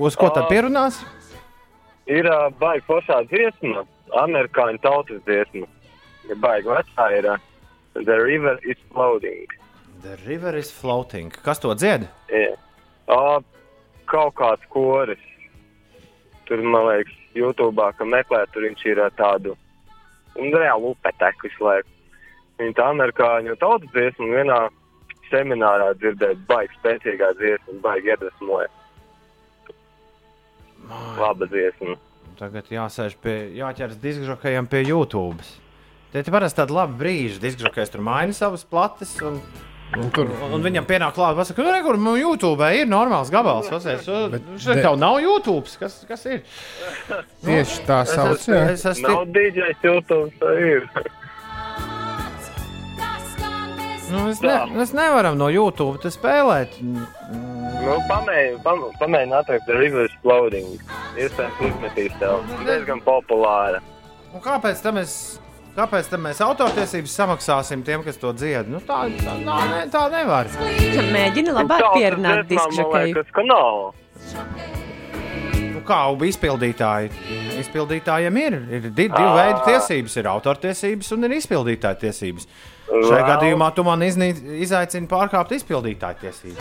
uz 0.04 0.18
ko 0.20 0.28
tad 0.34 0.50
pierunās? 0.52 0.98
Ir 2.07 2.28
uh, 2.28 2.50
baigi 2.61 2.84
foršā 2.86 3.22
dziesma, 3.30 3.86
amerikāņu 4.20 4.82
tautas 4.84 5.24
dziesma. 5.24 5.64
Ir 6.26 6.40
baigi 6.42 6.72
vecā, 6.72 7.10
ir 7.18 7.30
uh, 7.34 7.38
The 7.94 8.18
River 8.22 8.58
is 8.62 8.80
Floating. 8.92 9.46
The 10.02 10.16
river 10.26 10.56
is 10.56 10.70
floating. 10.70 11.30
Kas 11.30 11.58
to 11.58 11.74
dzied? 11.74 12.08
Yeah. 12.30 12.54
Uh, 13.08 13.40
kaut 14.06 14.34
kāds 14.38 14.62
koris. 14.70 15.22
Tur, 16.46 16.62
man 16.62 16.86
liekas, 16.86 17.14
YouTube, 17.34 17.82
ka 17.98 18.04
meklē, 18.06 18.44
tur 18.52 18.68
viņš 18.68 18.84
ir 18.92 19.00
uh, 19.02 19.10
tādu 19.18 19.56
un 20.36 20.52
reāli 20.52 20.92
upetek 20.92 21.42
visu 21.46 21.64
laiku. 21.64 21.90
Viņa 22.60 22.76
tā 22.78 22.88
amerikāņu 22.92 23.56
tautas 23.60 23.92
dziesma 23.92 24.28
un 24.28 24.34
vienā 24.36 24.60
seminārā 25.30 25.90
dzirdēt 25.98 26.44
baigi 26.48 26.76
spēcīgā 26.78 27.32
dziesma, 27.40 27.78
baigi 27.84 28.12
iedvesmoja. 28.14 28.70
Laba 31.18 31.48
dziesma. 31.50 31.96
Tagad 32.36 32.68
jāsēž 32.70 33.16
pie, 33.20 33.36
jāķers 33.58 33.98
diskžokējiem 34.00 34.68
pie 34.70 34.84
YouTube. 34.86 35.40
Tie 36.12 36.22
ir 36.22 36.32
parasti 36.32 36.62
tādi 36.62 36.76
labi 36.76 36.98
brīži. 37.00 37.40
Diskžokējs 37.42 37.92
tur 37.94 38.04
maina 38.07 38.36
savas 38.36 38.64
plates. 38.64 39.16
Un, 39.26 39.40
Un 39.94 40.09
tur 40.11 40.26
un, 40.26 40.59
viņam 40.64 40.82
pienāk 40.82 41.12
klāt, 41.14 41.36
pasaka, 41.38 41.62
nu, 41.62 41.70
kur 41.84 41.96
man 42.02 42.16
YouTube 42.18 42.66
ir 42.74 42.88
normāls 42.90 43.30
gabals. 43.30 43.68
Pasies, 43.70 44.02
šeit 44.02 44.80
de- 44.80 44.82
tev 44.82 44.96
nav 44.98 45.20
YouTube. 45.22 45.70
Kas, 45.78 46.00
kas 46.09 46.26
ir? 46.26 46.42
tieši 47.46 47.84
tā 47.86 48.00
sauc. 48.11 48.34
es, 48.34 48.48
jā. 48.50 48.64
es 48.72 48.82
esmu 48.90 49.07
Nav 49.07 49.30
DJs 49.30 49.86
YouTube, 49.86 50.32
tā 50.42 50.57
ir. 50.59 50.90
Nu, 54.11 54.20
mēs, 54.26 54.38
ne, 54.42 54.59
mēs 54.74 54.92
nevaram 54.94 55.38
no 55.38 55.48
YouTube 55.50 55.98
spēlēt. 56.14 56.76
Nu, 56.82 57.96
pamēģini 58.11 58.61
pam, 58.62 58.84
pamēģini 59.00 59.34
atrast 59.34 59.70
is 59.70 60.14
Floating. 60.22 60.76
Iespējams, 61.18 61.62
izmetīs 61.70 62.14
tev. 62.20 62.44
Diezgan 62.66 63.02
populāra. 63.07 63.80
Un 64.34 64.42
kāpēc 64.44 64.82
tam 64.82 64.98
mēs, 65.00 65.38
kāpēc 65.76 66.10
mēs 66.24 66.40
autortiesības 66.44 67.14
samaksāsim 67.20 67.82
tiem, 67.86 68.02
kas 68.06 68.16
to 68.20 68.32
dzied? 68.36 68.68
Nu, 68.72 68.80
tā, 68.84 69.02
tā, 69.20 69.34
tā, 69.46 69.58
ne, 69.72 69.82
tā 69.92 70.04
nevar. 70.12 70.50
Mēģini 71.12 71.54
labāk 71.56 71.84
Tautas 71.84 71.98
pierunāt 72.00 72.46
diskžokēju. 72.50 73.12
liekas, 73.14 73.32
ka 73.36 73.44
nav. 73.46 73.92
Nu, 75.76 75.82
kā 75.86 75.98
ubi 76.12 76.30
izpildītāji? 76.32 77.10
Izpildītājiem 77.60 78.38
ir, 78.42 78.56
ir 78.78 78.88
divi, 78.88 79.10
divi 79.12 79.34
veidi 79.36 79.60
tiesības. 79.68 80.16
Ir 80.20 80.28
autortiesības 80.32 81.12
un 81.16 81.28
ir 81.28 81.36
izpildītāja 81.38 82.00
tiesības. 82.06 82.48
Šajā 82.86 83.18
Wow. 83.18 83.28
gadījumā 83.32 83.68
tu 83.74 83.82
man 83.86 84.02
iznī, 84.06 84.28
izaicini 84.62 85.08
pārkāpt 85.10 85.50
izpildītāja 85.56 86.20
tiesības. 86.20 86.60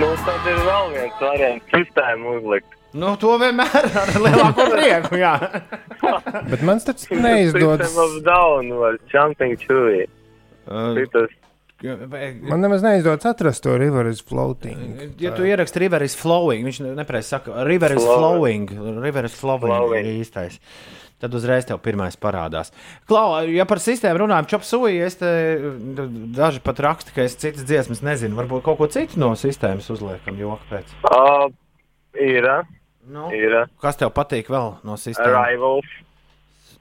Nu, 0.00 0.12
tad 0.24 0.46
ir 0.46 0.60
vēl 0.62 0.92
viens 0.94 1.16
variants 1.20 1.72
sistēmu 1.74 2.36
uzlikt. 2.38 2.75
Nu, 2.94 3.14
to 3.20 3.34
vienmēr 3.40 3.88
ar 4.02 4.12
lielāko 4.14 4.68
prieku. 4.74 5.18
Bet 6.52 6.62
man 6.66 6.80
tas 6.84 7.08
neizdodas. 7.10 7.96
Uh. 10.66 11.26
Man 11.82 12.62
nemaz 12.64 12.80
neizdodas 12.80 13.26
atrast 13.28 13.62
to 13.66 13.74
River 13.76 14.06
is 14.08 14.22
Floating. 14.24 15.16
Ja 15.20 15.34
tu 15.36 15.44
ieraksti 15.44 15.82
River 15.84 16.06
is 16.06 16.16
flowing, 16.16 16.64
viņš 16.64 16.80
nepareizi 16.96 17.34
saka, 17.34 17.64
River 17.68 17.92
is 17.98 18.06
flowing. 18.06 18.70
River 19.02 19.28
is 19.28 19.36
flowing. 19.36 19.74
Flowing. 19.74 20.08
īstais. 20.22 20.56
Tad 21.20 21.32
uzreiz 21.36 21.64
tev 21.64 21.78
pirmais 21.84 22.16
parādās. 22.20 22.72
Klau, 23.08 23.38
ja 23.48 23.64
par 23.68 23.80
sistēmu 23.80 24.20
runājam, 24.24 24.48
čopsūji, 24.52 24.98
es 25.04 25.16
te 25.20 25.30
daži 26.36 26.60
pat 26.64 26.80
raksta, 26.84 27.14
ka 27.16 27.24
es 27.24 27.38
citas 27.40 27.64
dziesmas 27.68 28.02
nezinu. 28.04 28.36
Varbūt 28.36 28.64
kaut 28.66 28.80
ko 28.80 28.88
citu 28.92 29.20
no 29.20 29.30
sistēmas 29.36 29.88
uzliekam, 29.92 30.36
joku 30.40 30.68
pēc. 30.72 30.92
Uh, 31.08 31.48
ir, 32.20 32.50
Nu, 33.06 33.28
ir. 33.34 33.52
kas 33.80 33.96
tev 34.00 34.10
patīk 34.16 34.48
vēl 34.50 34.76
no 34.84 34.96
sistēmas? 34.98 35.36
Arrivals. 35.38 35.86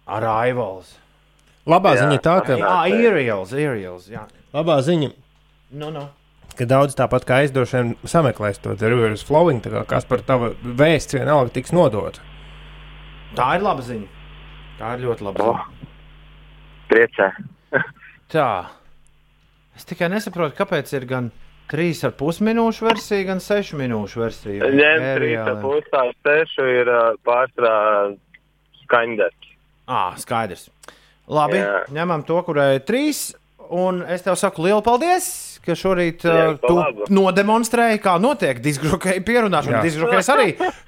Arrivals. 0.07 0.95
Labā 1.65 1.95
Jā. 1.95 2.03
ziņa 2.05 2.19
tā, 2.21 2.35
ka, 2.45 2.57
Jā, 2.61 2.73
Aerials, 2.85 3.53
Aerials, 3.53 4.07
jā. 4.09 4.25
labā 4.53 4.77
ziņa, 4.85 5.11
Nu, 5.71 5.89
nu. 5.91 6.03
ka 6.55 6.65
daudz 6.69 6.93
tāpat 6.95 7.25
kā 7.25 7.39
vien 7.73 7.95
sameklēs 8.05 8.61
to 8.61 8.75
is 9.13 9.23
Flowing, 9.25 9.61
tā 9.61 9.71
kā 9.73 9.85
kas 9.85 10.05
par 10.05 10.21
tava 10.21 10.51
vēsts 10.63 11.17
vienalga 11.17 11.51
tiks 11.53 11.73
nodota. 11.73 12.19
Tā 13.35 13.55
ir 13.57 13.61
laba 13.65 13.81
ziņa. 13.81 14.07
Tā 14.79 14.93
ir 14.97 15.05
ļoti 15.07 15.21
laba 15.25 15.43
Oh. 15.43 15.59
Priecē. 16.89 17.31
Tā. 18.29 18.67
Es 19.75 19.83
tikai 19.85 20.07
nesaprotu, 20.09 20.55
kāpēc 20.55 20.93
ir 20.93 21.05
gan 21.05 21.31
3,5 21.71 22.43
minūšu 22.45 22.85
versija, 22.85 23.23
gan 23.31 23.41
6 23.41 23.73
minūšu 23.79 24.21
versija. 24.21 24.69
Ņem 24.69 25.05
trīs 25.17 25.39
ar 25.41 25.57
pusā 25.63 26.03
sešu 26.25 26.67
ir 26.69 26.91
pārstrā 27.25 27.73
skaņdarbs. 28.83 29.51
Ā, 29.89 30.03
skaidrs. 30.21 30.67
Labi, 31.29 31.57
Jā. 31.57 31.81
ņemam 31.93 32.25
to, 32.25 32.37
kurai 32.45 32.75
ir 32.77 32.85
trīs. 32.85 33.31
Un 33.73 34.03
es 34.05 34.21
tev 34.21 34.35
saku 34.37 34.61
lielu 34.67 34.81
paldies, 34.85 35.25
ka 35.65 35.75
šorīt 35.77 36.25
Jā, 36.27 36.35
uh, 36.53 36.57
tu 36.61 36.75
labu. 36.77 37.07
nodemonstrēji, 37.13 37.99
kā 38.03 38.15
notiek 38.21 38.59
diskžokēja 38.63 39.23
pierunāšana. 39.27 39.81
Diskžokējs 39.85 40.29
arī, 40.35 40.47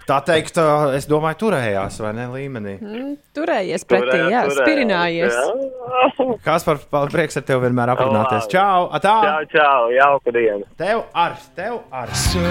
tā 0.09 0.17
teikt, 0.27 0.57
uh, 0.61 0.93
es 0.97 1.07
domāju, 1.09 1.39
turējās 1.45 1.99
vai 2.03 2.13
ne 2.17 2.27
līmenī. 2.33 2.75
Mm, 2.81 3.11
turējies 3.37 3.85
pretī, 3.89 4.07
Turējās, 4.07 4.31
jā, 4.31 4.41
turējās, 4.47 4.61
spirinājies. 4.63 5.33
jā. 5.33 6.37
Kas 6.45 6.65
par 6.67 6.77
par 6.91 7.09
prieks 7.13 7.37
ar 7.39 7.43
tevi 7.47 7.65
vienmēr 7.67 7.91
aprunāties? 7.95 8.47
Čau! 8.51 8.87
Atā! 8.97 9.15
Čau, 9.23 9.43
čau, 9.55 9.81
jauka 9.95 10.33
diena. 10.35 10.65
Tev 10.79 11.05
ar, 11.13 11.37
tev 11.57 11.81
ar! 11.91 12.11
So 12.13 12.43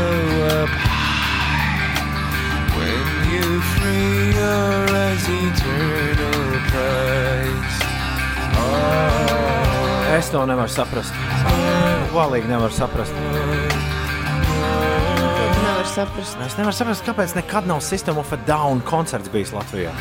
when 2.76 3.06
you 3.32 3.60
free 3.74 4.32
your 4.36 4.96
eyes, 4.96 5.24
eternal 5.28 6.60
prize. 6.70 7.78
Es 10.16 10.30
to 10.32 10.40
nevaru 10.48 10.70
saprast. 10.72 11.12
Valīgi 12.14 12.48
nevaru 12.48 12.72
saprast. 12.72 13.12
Tu 13.12 13.20
nevari 15.60 15.90
saprast. 15.90 16.38
Es 16.46 16.56
nevaru 16.56 16.72
saprast, 16.72 17.04
kāpēc 17.04 17.34
nekad 17.36 17.68
nav 17.68 17.82
System 17.84 18.16
of 18.22 18.32
a 18.32 18.38
Down 18.48 18.80
koncerts 18.88 19.28
bijis 19.28 19.52
Latvijā. 19.52 19.92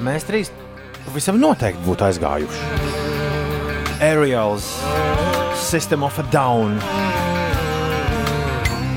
Mēs 0.00 0.24
trīs 0.24 0.48
visam 1.12 1.36
noteikti 1.42 1.84
būtu 1.84 2.08
aizgājuši. 2.08 2.64
Ariels, 4.08 4.64
System 5.60 6.08
of 6.08 6.16
a 6.16 6.24
Down. 6.32 6.80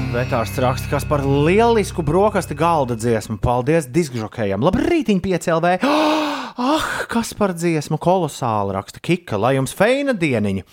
Vetārs 0.10 0.56
raksta, 0.58 0.88
kas 0.90 1.04
par 1.06 1.22
lielisku 1.22 2.02
brokastu 2.02 2.56
galda 2.58 2.96
dziesmu. 2.98 3.36
Paldies 3.44 3.86
diskžokējiem. 3.94 4.64
Labrīt, 4.66 5.12
5 5.14 5.52
LV. 5.60 5.76
Ah, 6.60 6.88
kas 7.08 7.30
par 7.40 7.54
dziesmu 7.56 7.96
kolosāli 8.04 8.74
raksta 8.76 9.00
Kika, 9.00 9.38
lai 9.40 9.54
jums 9.56 9.72
feina 9.72 10.12
dieniņa. 10.12 10.66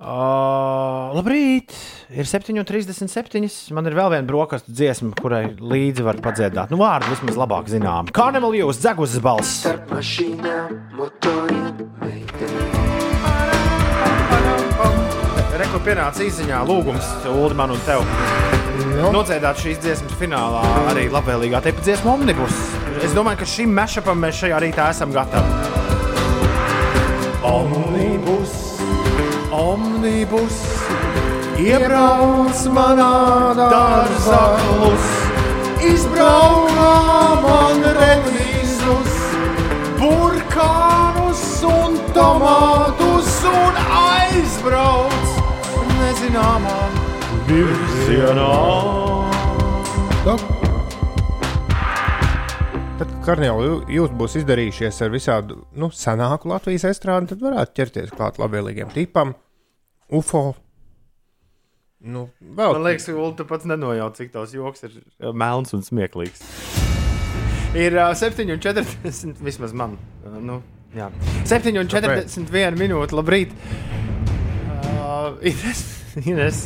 Uh, 0.00 1.12
labrīt! 1.14 1.76
Ir 2.10 2.26
7,37. 2.26 3.70
Man 3.76 3.86
ir 3.86 3.94
vēl 3.94 4.10
viena 4.16 4.26
brokastu 4.26 4.74
dziesma, 4.74 5.12
kurai 5.20 5.44
līdzi 5.60 6.08
var 6.08 6.18
padziedāt. 6.24 6.74
Nu, 6.74 6.80
vārdu 6.82 7.12
vismaz 7.12 7.38
labāk 7.38 7.70
zinām. 7.70 8.10
Carnival 8.16 8.56
jūs, 8.58 8.82
dzeguzes 8.82 9.22
balss! 9.22 9.68
Rekur 15.70 15.84
pienāca 15.86 16.24
īsiņā 16.26 16.56
lūgums 16.66 17.06
Ulu 17.30 17.54
man 17.54 17.70
un 17.70 17.82
tev. 17.86 18.00
Nu. 18.90 19.12
Nodziedāt 19.14 19.60
šīs 19.62 19.76
dziesmas 19.78 20.16
finālā 20.18 20.64
arī 20.90 21.04
labvēlīgā 21.14 21.60
teipa 21.62 21.84
dziesmu 21.86 22.10
omnibus. 22.10 22.56
Es 23.06 23.14
domāju, 23.14 23.38
ka 23.44 23.46
šim 23.46 23.70
mešapam 23.76 24.18
mēs 24.18 24.40
šajā 24.40 24.58
rītā 24.64 24.88
esam 24.90 25.14
gatavi. 25.14 25.46
Omnibus, 27.46 28.56
omnibus, 29.54 30.58
iebrauc 31.62 32.66
manā 32.74 33.14
dārzā 33.60 34.42
klus, 34.66 35.08
izbraukā 35.86 36.94
man 37.46 37.86
redzīzus, 38.00 39.20
burkānus 40.02 41.46
un 41.70 42.00
tomātus 42.18 43.36
un 43.54 43.84
aizbrauc 44.00 45.39
nezināmā 46.00 46.76
virzienā. 47.48 48.48
Tad, 53.00 53.12
kad 53.24 53.40
jūs 53.40 54.10
būs 54.12 54.34
izdarījušies 54.42 54.98
ar 55.06 55.12
visādu 55.14 55.62
nu, 55.72 55.88
senāku 55.94 56.50
Latvijas 56.50 56.84
estrādi, 56.90 57.30
tad 57.32 57.44
varētu 57.44 57.76
ķerties 57.78 58.12
klāt 58.16 58.40
labvēlīgiem 58.42 58.92
tipam, 58.92 59.32
UFO. 60.12 60.50
Nu, 62.00 62.26
vēl 62.40 62.74
Man 62.76 62.84
liekas, 62.86 63.08
Ulu, 63.12 63.32
tu 63.36 63.44
pats 63.48 63.68
nenojauc, 63.68 64.16
cik 64.16 64.30
tavs 64.32 64.54
joks 64.56 64.86
ir 64.88 64.94
uh, 65.00 65.32
melns 65.36 65.74
un 65.76 65.84
smieklīgs. 65.84 66.40
Ir 67.76 67.96
uh, 67.96 68.14
7,40 68.16 69.42
vismaz 69.44 69.76
man. 69.76 69.98
Uh, 70.24 70.38
nu, 70.40 70.60
jā. 70.96 71.10
7,41 71.48 72.80
minūte. 72.80 73.16
Labrīt! 73.16 73.52
Uh, 75.10 75.34
Ines, 75.42 75.80
Ines, 76.22 76.58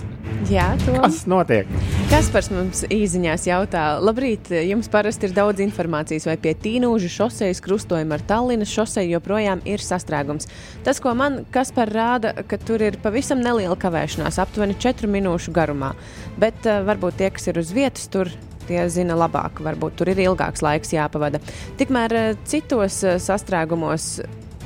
Jā, 0.51 0.67
to. 0.83 0.93
kas 1.01 1.23
notiek? 1.31 1.69
Kaspars 2.11 2.51
mums 2.53 2.83
īsiņās 2.93 3.47
jautā, 3.49 3.85
labrīt, 4.05 4.51
jums 4.67 4.91
parasti 4.93 5.31
ir 5.31 5.33
daudz 5.37 5.63
informācijas, 5.65 6.27
vai 6.29 6.35
pie 6.43 6.53
Tīnūža 6.61 7.09
šosejas 7.15 7.63
krustojuma 7.65 8.19
ar 8.19 8.27
Tallinas 8.29 8.73
šoseju 8.75 9.15
joprojām 9.15 9.63
ir 9.69 9.81
sastrēgums. 9.81 10.51
Tas, 10.85 11.01
ko 11.01 11.15
man 11.17 11.47
Kaspar 11.55 11.89
rāda, 11.95 12.35
ka 12.45 12.61
tur 12.61 12.85
ir 12.85 13.01
pavisam 13.01 13.41
neliela 13.41 13.79
kavēšanās, 13.81 14.43
aptuveni 14.45 14.77
4 14.83 15.09
minūšu 15.15 15.55
garumā. 15.57 15.95
Bet 16.37 16.69
uh, 16.69 16.83
varbūt 16.85 17.23
tie, 17.23 17.33
kas 17.33 17.49
ir 17.49 17.63
uz 17.65 17.73
vietas, 17.73 18.11
tur 18.13 18.29
tie 18.69 18.85
zina 18.93 19.17
labāk, 19.17 19.65
varbūt 19.65 20.01
tur 20.03 20.13
ir 20.13 20.21
ilgāks 20.27 20.65
laiks 20.65 20.93
jāpavada. 20.93 21.41
Tikmēr 21.81 22.21
uh, 22.21 22.33
citos 22.45 23.01
uh, 23.07 23.17
sastrēgumos 23.23 24.19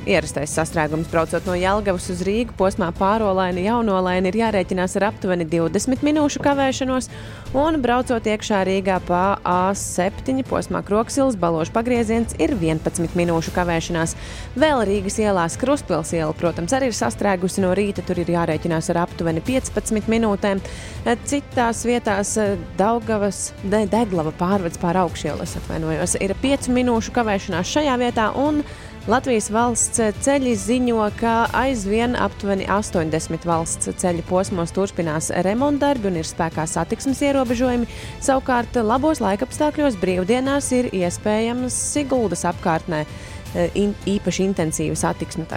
Ierastais 0.09 0.49
sastrēgums 0.57 1.05
braucot 1.11 1.45
no 1.45 1.53
Jālgavas 1.53 2.07
uz 2.09 2.23
Rīgu 2.25 2.55
posmā 2.57 2.87
pārolaini 2.97 3.67
jaunolaini 3.67 4.31
ir 4.31 4.39
jārēķinās 4.39 4.95
ar 4.97 5.03
aptuveni 5.11 5.45
20 5.45 6.01
minūšu 6.01 6.41
kavēšanos, 6.41 7.11
un 7.53 7.77
braucot 7.83 8.25
iekšā 8.25 8.63
Rīgā 8.65 8.95
pa 9.05 9.37
A7 9.45 10.41
posmā 10.49 10.81
Kroksils 10.87 11.37
balošu 11.37 11.75
pagrieziens 11.75 12.33
ir 12.41 12.55
11 12.57 13.13
minūšu 13.19 13.53
kavēšanās. 13.53 14.15
Vēl 14.57 14.81
Rīgas 14.89 15.19
ielās 15.21 15.59
Kruspils 15.61 16.15
iela, 16.17 16.33
protams, 16.33 16.73
arī 16.73 16.89
ir 16.89 16.97
sastrēgusi 16.97 17.61
no 17.61 17.75
rīta, 17.77 18.01
tur 18.01 18.17
ir 18.17 18.33
jārēķinās 18.33 18.89
ar 18.89 19.03
aptuveni 19.05 19.45
15 19.45 20.09
minūtēm. 20.09 20.65
Citās 21.29 21.85
vietās 21.85 22.33
eh, 22.41 22.57
Daugavas, 22.81 23.51
ne, 23.61 23.85
Deglava 23.93 24.33
pārvads 24.41 24.81
pār 24.81 25.03
augšielu, 25.05 25.45
es 25.45 25.57
atvainojos, 25.61 26.17
ir 26.17 26.33
5 26.41 26.73
minūšu 26.73 27.13
kavēšanās 27.13 27.77
šajā 27.77 28.01
vietā. 28.01 28.31
un 28.33 28.63
Latvijas 29.07 29.47
valsts 29.53 30.01
ceļi 30.25 30.55
ziņo, 30.59 31.05
ka 31.19 31.33
aizvien 31.55 32.15
aptuveni 32.19 32.65
80 32.67 33.45
valsts 33.47 33.87
ceļu 34.01 34.23
posmos 34.27 34.73
turpinās 34.75 35.29
remontdarbi 35.47 36.09
un 36.11 36.17
ir 36.19 36.27
spēkā 36.27 36.65
satiksmes 36.67 37.21
ierobežojumi. 37.23 37.87
Savukārt 38.19 38.75
labos 38.83 39.23
laikapstākļos 39.23 39.95
brīvdienās 40.01 40.67
ir 40.75 40.91
iespējams 40.91 41.71
Siguldas 41.93 42.43
apkārtnē 42.51 43.05
e, 43.05 43.07
in, 43.79 43.95
īpaši 44.03 44.43
intensīva 44.49 44.95
satiksme. 44.99 45.47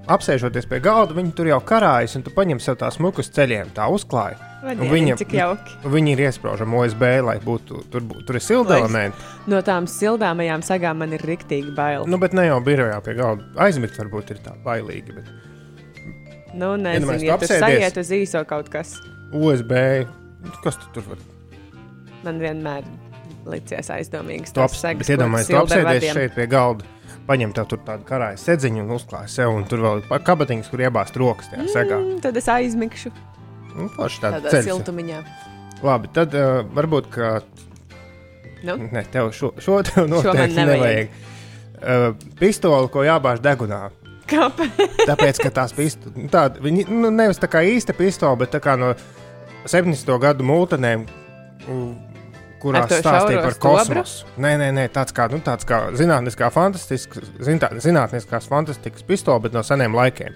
apsēžoties 0.09 0.69
pie 0.69 0.79
galda, 0.83 1.17
viņi 1.17 1.33
tur 1.35 1.49
jau 1.51 1.59
karājas, 1.67 2.15
un 2.17 2.23
tu 2.25 2.31
paņem 2.33 2.61
sev 2.63 2.77
tās 2.79 2.99
mukas 3.03 3.29
ceļiem, 3.35 3.73
tā 3.75 3.89
dieniņ, 4.63 5.19
viņa-. 5.29 5.57
Viņi 5.91 6.13
ir 6.15 6.21
iesprāžami 6.27 6.79
OSB, 6.79 7.03
lai 7.23 7.37
būtu 7.43 7.83
tur, 7.91 8.07
tur 8.27 8.39
ir 8.39 8.43
silda 8.43 8.75
Lai- 8.75 8.79
elementi. 8.83 9.27
No 9.51 9.61
tām 9.65 9.87
sildāmajām 9.87 10.63
sagām 10.65 10.99
man 11.03 11.13
ir 11.15 11.23
riktīgi 11.23 11.75
bail. 11.75 12.07
Nu, 12.07 12.19
bet 12.21 12.33
ne 12.33 12.47
jau 12.49 12.59
birojā 12.63 12.99
pie 13.05 13.15
galda. 13.19 13.45
Aizmigt 13.67 13.99
varbūt 13.99 14.31
ir 14.35 14.41
tā 14.45 14.55
bailīgi, 14.65 15.15
bet 15.19 15.29
Nu, 16.49 16.73
nezinu, 16.81 17.13
Iedomājies, 17.13 17.27
ja 17.27 17.37
tu 17.37 17.45
sajiet 17.45 17.97
uz 18.01 18.09
īso 18.09 18.41
kaut 18.49 18.71
kas. 18.73 18.95
OSB, 19.37 19.73
kas 20.63 20.79
tu 20.81 20.89
tur 20.95 21.05
var? 21.11 21.21
Man 22.25 22.39
vienmēr 22.41 22.87
licies 23.51 23.89
aizdomīgs. 23.95 24.53
Aps, 24.57 24.79
segas, 24.81 25.05
bet 25.07 25.15
iedomājies, 25.17 25.49
ko 25.49 25.53
tu 25.57 25.61
apsēdies 25.65 26.13
šeit 26.15 26.35
pie 26.37 26.47
galda, 26.51 26.85
paņem 27.29 27.51
tur 27.57 27.79
tādu 27.85 28.05
karāju 28.07 28.39
sēdziņu 28.41 28.83
un 28.85 28.95
uzklāj 28.97 29.27
sev, 29.29 29.51
un 29.53 29.65
tur 29.69 29.83
vēl 29.85 30.01
ir 30.03 30.23
kabatiņas, 30.25 30.69
kur 30.71 30.81
iebāzt 30.87 31.17
rokas 31.21 31.51
tajā 31.51 31.67
segā. 31.73 31.99
Mm, 32.01 32.19
tad 32.25 32.37
es 32.41 32.47
aizmigšu 32.49 33.11
Nu, 33.75 33.85
tāda 33.95 34.39
tādā 34.39 34.49
ceļš. 34.55 34.65
siltumiņā. 34.71 35.19
Labi, 35.85 36.09
tad 36.13 36.33
uh, 36.35 36.63
varbūt, 36.75 37.09
ka 37.13 37.39
Nu? 38.65 38.75
ne, 38.91 39.03
tev 39.13 39.29
šo, 39.31 39.53
šo 39.61 39.77
tev 39.87 40.09
noteikti 40.11 40.57
nevajag. 40.57 40.81
nevajag. 40.81 41.09
Uh, 41.79 42.33
pistoli, 42.41 42.89
ko 42.91 43.05
jābāž 43.07 43.39
degunā. 43.45 43.85
Kāpēc? 44.29 44.81
Tāpēc, 45.07 45.39
ka 45.45 45.49
tās 45.55 45.71
pistoles, 45.73 46.17
tāda, 46.33 46.59
viņi, 46.61 46.83
nu, 46.91 47.09
nevis 47.13 47.39
tā 47.41 47.47
kā 47.49 47.61
īsta 47.65 47.95
pistole, 47.97 48.35
bet 48.41 48.51
tā 48.53 48.59
kā 48.61 48.75
no 48.77 48.91
70. 49.69 50.11
gadu 50.21 50.43
mūtenēm, 50.45 51.05
u- 51.71 51.95
to 52.59 52.99
stāstīja 52.99 53.43
par 53.43 53.57
kosmosu. 53.63 54.29
Nē, 54.41 54.53
nē, 54.61 54.69
nē, 54.75 54.85
tāds 54.95 55.15
kā, 55.15 55.27
nu, 55.31 55.39
tāds 55.45 55.67
kā 55.67 55.81
zinātniskā 55.97 56.49
fantastisks, 56.53 57.31
zintā, 57.45 57.71
zinātniskās 57.81 58.49
fantastikas 58.51 59.05
pistole, 59.07 59.39
bet 59.45 59.55
no 59.55 59.63
seniem 59.65 59.95
laikiem. 59.97 60.35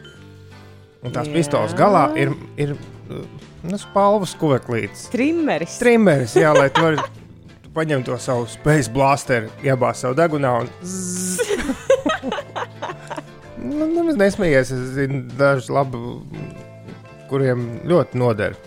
Un 1.03 1.11
tās 1.11 1.27
Jā. 1.27 1.33
pistoles 1.35 1.73
galā 1.75 2.05
ir, 2.19 2.31
ir 2.55 2.75
nu, 3.09 3.77
spalvas 3.81 4.33
kuveklītes. 4.39 5.09
Trimmeris. 5.11 5.75
Trimmeris, 5.81 6.37
jā, 6.39 6.53
lai 6.55 6.69
tu 6.71 6.85
vari 6.85 7.03
tu 7.63 7.73
paņem 7.77 8.05
to 8.07 8.15
savu 8.21 8.47
space 8.51 8.91
blasteru, 8.93 9.51
iebāz 9.65 10.05
savu 10.05 10.15
degunā 10.19 10.51
un 10.63 10.71
Nu, 13.63 13.87
nemaz 13.87 14.17
nesmējies. 14.19 14.71
Es 14.75 14.91
zinu, 14.97 15.23
dažus 15.39 15.69
labi, 15.71 15.99
kuriem 17.31 17.65
ļoti 17.87 18.19
noder. 18.19 18.57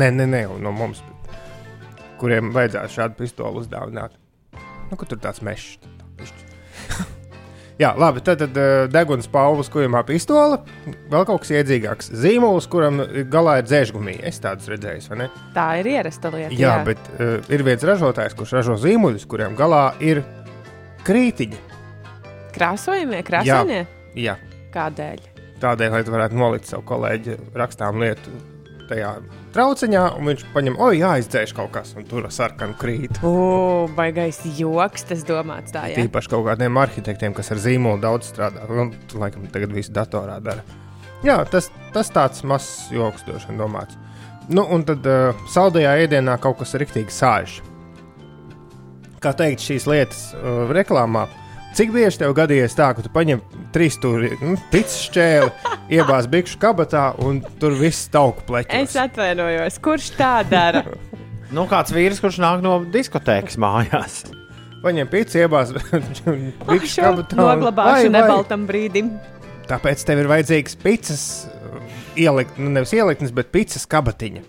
Nē, 0.00 0.10
nē, 0.16 0.26
nē, 0.30 0.42
no 0.62 0.72
mums. 0.74 1.02
Kuriem 2.20 2.50
vajadzētu 2.54 2.96
šādu 2.96 3.16
pistoli 3.20 3.62
uzdāvināt. 3.62 4.18
Nu, 4.90 4.98
kur 4.98 5.08
tur 5.08 5.20
tāds 5.22 5.40
mežs. 5.46 5.78
tā. 5.80 7.06
Jā, 7.80 7.94
labi. 7.96 8.20
Tad, 8.20 8.42
tad 8.42 8.58
uh, 8.60 8.82
deguns 8.92 9.28
palvas 9.32 9.70
kujamā 9.72 10.02
pistola. 10.04 10.58
Vēl 10.84 11.24
kaut 11.24 11.46
kas 11.46 11.54
iedzīgāks. 11.56 12.10
Zīmols, 12.12 12.68
kuram 12.68 13.00
galā 13.32 13.56
ir 13.62 13.70
dzēžgumija. 13.70 14.20
Es 14.28 14.42
tādus 14.42 14.68
redzēju, 14.68 15.06
vai 15.14 15.22
ne? 15.22 15.30
Tā 15.56 15.66
ir 15.80 15.88
ierasta 15.94 16.32
lieta. 16.34 16.52
Jā, 16.52 16.74
jā. 16.76 16.84
bet 16.90 17.10
uh, 17.16 17.38
ir 17.48 17.64
viens 17.64 17.88
ražotājs, 17.88 18.36
kurš 18.36 18.58
ražo 18.58 18.76
zīmuļus, 18.84 19.24
kuriem 19.30 19.56
galā 19.56 19.86
ir 20.04 20.20
krītiņi. 21.08 21.64
Krāsojamie, 22.52 23.24
krāsainie. 23.24 23.84
Jā, 24.18 24.36
Kādēļ? 24.74 25.30
tādēļ, 25.60 25.92
lai 25.94 26.04
tu 26.06 26.14
varētu 26.14 26.38
nolikt 26.40 26.68
savu 26.70 26.84
kolēģi 26.88 27.36
rakstām 27.58 28.00
lietu 28.02 28.32
tajā 28.90 29.12
trauciņā, 29.54 30.02
un 30.18 30.30
viņš 30.30 30.44
paņem, 30.54 30.76
oi, 30.82 31.00
jāizdzēš 31.00 31.54
kaut 31.56 31.72
kas, 31.74 31.94
un 31.98 32.06
tur 32.10 32.26
sarkanu 32.34 32.76
krīt. 32.80 33.20
O, 33.26 33.88
baigais 33.96 34.42
joks, 34.58 35.06
tas 35.08 35.24
domāts 35.28 35.74
tā, 35.74 35.86
jā. 35.92 36.02
Tīpaši 36.02 36.32
kaut 36.34 36.46
kādiem 36.50 36.78
arhitektiem, 36.82 37.34
kas 37.36 37.52
ar 37.54 37.62
zīmolu 37.62 38.02
daudz 38.02 38.30
strādā. 38.32 38.66
Nu, 38.70 38.90
tu, 39.10 39.18
laikam, 39.22 39.48
tagad 39.54 39.74
viss 39.74 39.92
datorā 39.94 40.38
dara. 40.44 40.66
Jā, 41.26 41.40
tas, 41.52 41.68
tas 41.94 42.08
tāds 42.14 42.44
mazs 42.48 42.88
joks, 42.94 43.26
droši 43.26 43.50
vien 43.50 43.60
domāts. 43.60 43.98
Nu, 44.50 44.64
un 44.74 44.82
tad 44.86 45.04
uh, 45.06 45.36
saldajā 45.52 45.92
ēdienā 46.06 46.38
kaut 46.42 46.58
kas 46.62 46.74
riktīgi 46.80 47.12
sāļš. 47.14 47.60
Kā 49.20 49.34
teikt, 49.36 49.62
šīs 49.62 49.86
lietas 49.90 50.30
uh, 50.34 50.64
reklāmā. 50.72 51.26
Cik 51.70 51.92
bieži 51.94 52.18
tev 52.18 52.32
gadījies 52.34 52.74
tā, 52.74 52.88
ka 52.96 53.04
tu 53.04 53.10
paņem 53.14 53.40
trīs 53.74 53.94
stūri, 53.94 54.32
nu, 54.42 54.56
pits 54.72 54.96
šķēli, 55.06 55.50
iebāz 56.00 56.26
bikšu 56.30 56.58
kabatā 56.62 57.04
un 57.22 57.38
tur 57.62 57.76
viss 57.78 58.08
tauku 58.10 58.42
pleķos? 58.48 58.74
Es 58.90 58.96
atvainojos, 58.98 59.78
kurš 59.82 60.12
tā 60.18 60.34
dara? 60.50 60.84
Nu, 61.50 61.64
kāds 61.66 61.90
vīrs, 61.90 62.20
kurš 62.22 62.36
nāk 62.38 62.60
no 62.62 62.76
diskotēkas 62.94 63.56
mājās. 63.58 64.20
Paņem 64.84 65.08
pits, 65.10 65.34
iebāz 65.34 65.72
bikšu 66.68 67.02
kabatā. 67.02 67.34
noglabāšu 67.40 68.12
nebaltam 68.14 68.68
brīdim. 68.68 69.08
Tāpēc 69.66 70.04
tev 70.06 70.22
ir 70.22 70.28
vajadzīgs 70.30 70.78
pits, 70.78 71.24
ielikt, 72.14 72.54
nu 72.54 72.70
nevis 72.70 72.94
ieliktnes, 72.94 73.34
bet 73.34 73.50
pits 73.50 73.82
kabatiņa. 73.90 74.44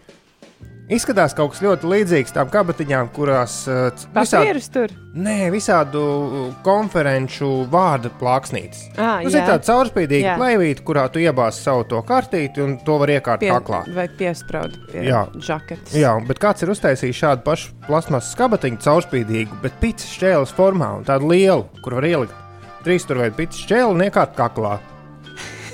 Izskatās 0.92 1.32
kaut 1.38 1.54
kas 1.54 1.62
ļoti 1.64 1.88
līdzīgs 1.88 2.34
tām 2.36 2.50
kabatiņām, 2.52 3.08
kurās 3.16 3.54
uh, 3.72 3.86
c- 3.96 4.10
Papīrus 4.12 4.66
tur. 4.74 4.92
Nē, 5.16 5.46
visādu 5.54 6.02
uh, 6.02 6.50
konferenču 6.66 7.48
vārdu 7.72 8.12
plāksnītes. 8.20 8.82
Ā, 9.00 9.22
Tas 9.24 9.32
ir 9.32 9.40
jā. 9.40 9.46
tāds 9.54 9.70
caurspīdīgs 9.72 10.26
Jā. 10.28 10.36
plēvīte, 10.42 10.84
kurā 10.88 11.06
tu 11.14 11.24
iebāzi 11.24 11.64
savu 11.64 11.86
to 11.88 12.02
kartīti 12.08 12.60
un 12.66 12.76
to 12.84 12.98
var 13.00 13.14
iekārt 13.16 13.40
Pie, 13.46 13.54
kaklā. 13.56 13.82
vai 13.96 14.08
piesprāud 14.20 14.76
pie 14.92 15.06
Jā. 15.08 15.24
žaketes. 15.40 15.96
Jā, 15.96 16.12
bet 16.28 16.44
kāds 16.44 16.64
ir 16.68 16.74
uztaisījis 16.76 17.22
šādu 17.24 17.46
pašu 17.48 17.72
plasmasas 17.88 18.36
skabatiņu, 18.36 18.82
caurspīdīgu, 18.84 19.62
bet 19.64 19.80
pits 19.80 20.12
šķēles 20.18 20.52
formā 20.60 20.92
un 21.00 21.08
tādu 21.08 21.32
lielu, 21.32 21.70
kur 21.82 21.96
var 22.02 22.10
ielikt 22.12 22.36
trīs 22.84 23.08
tur 23.08 23.22
vai 23.24 23.30
pits 23.32 23.64
šķēli 23.64 23.96
un 23.96 24.04
iekārt 24.10 24.36
kaklā. 24.36 24.76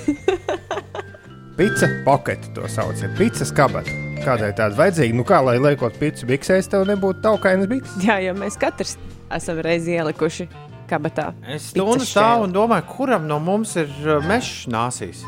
Pica 1.58 1.88
paketi 2.06 2.54
to 2.54 2.68
sauc, 2.70 3.00
ir 3.02 3.10
pica 3.18 3.42
skabata. 3.48 3.90
Kādai 4.24 4.50
tāda 4.56 4.76
vajadzīga? 4.76 5.14
Nu 5.16 5.24
kā, 5.26 5.38
lai 5.44 5.56
liekot 5.62 5.94
picu 6.00 6.26
biksēs, 6.28 6.68
tev 6.72 6.84
nebūtu 6.88 7.22
taukainas 7.24 7.68
bikses? 7.70 8.02
Jā, 8.04 8.18
jo 8.26 8.34
mēs 8.36 8.58
katrs 8.60 8.96
esam 9.34 9.60
reiz 9.64 9.86
ielikuši 9.88 10.48
kabatā. 10.90 11.30
Es 11.48 11.70
stundu 11.72 12.04
stāvu 12.08 12.46
un 12.48 12.52
domāju, 12.54 12.86
kuram 12.92 13.26
no 13.28 13.38
mums 13.44 13.74
ir 13.80 13.88
uh, 14.04 14.18
mežs 14.28 14.66
nāsīs. 14.72 15.22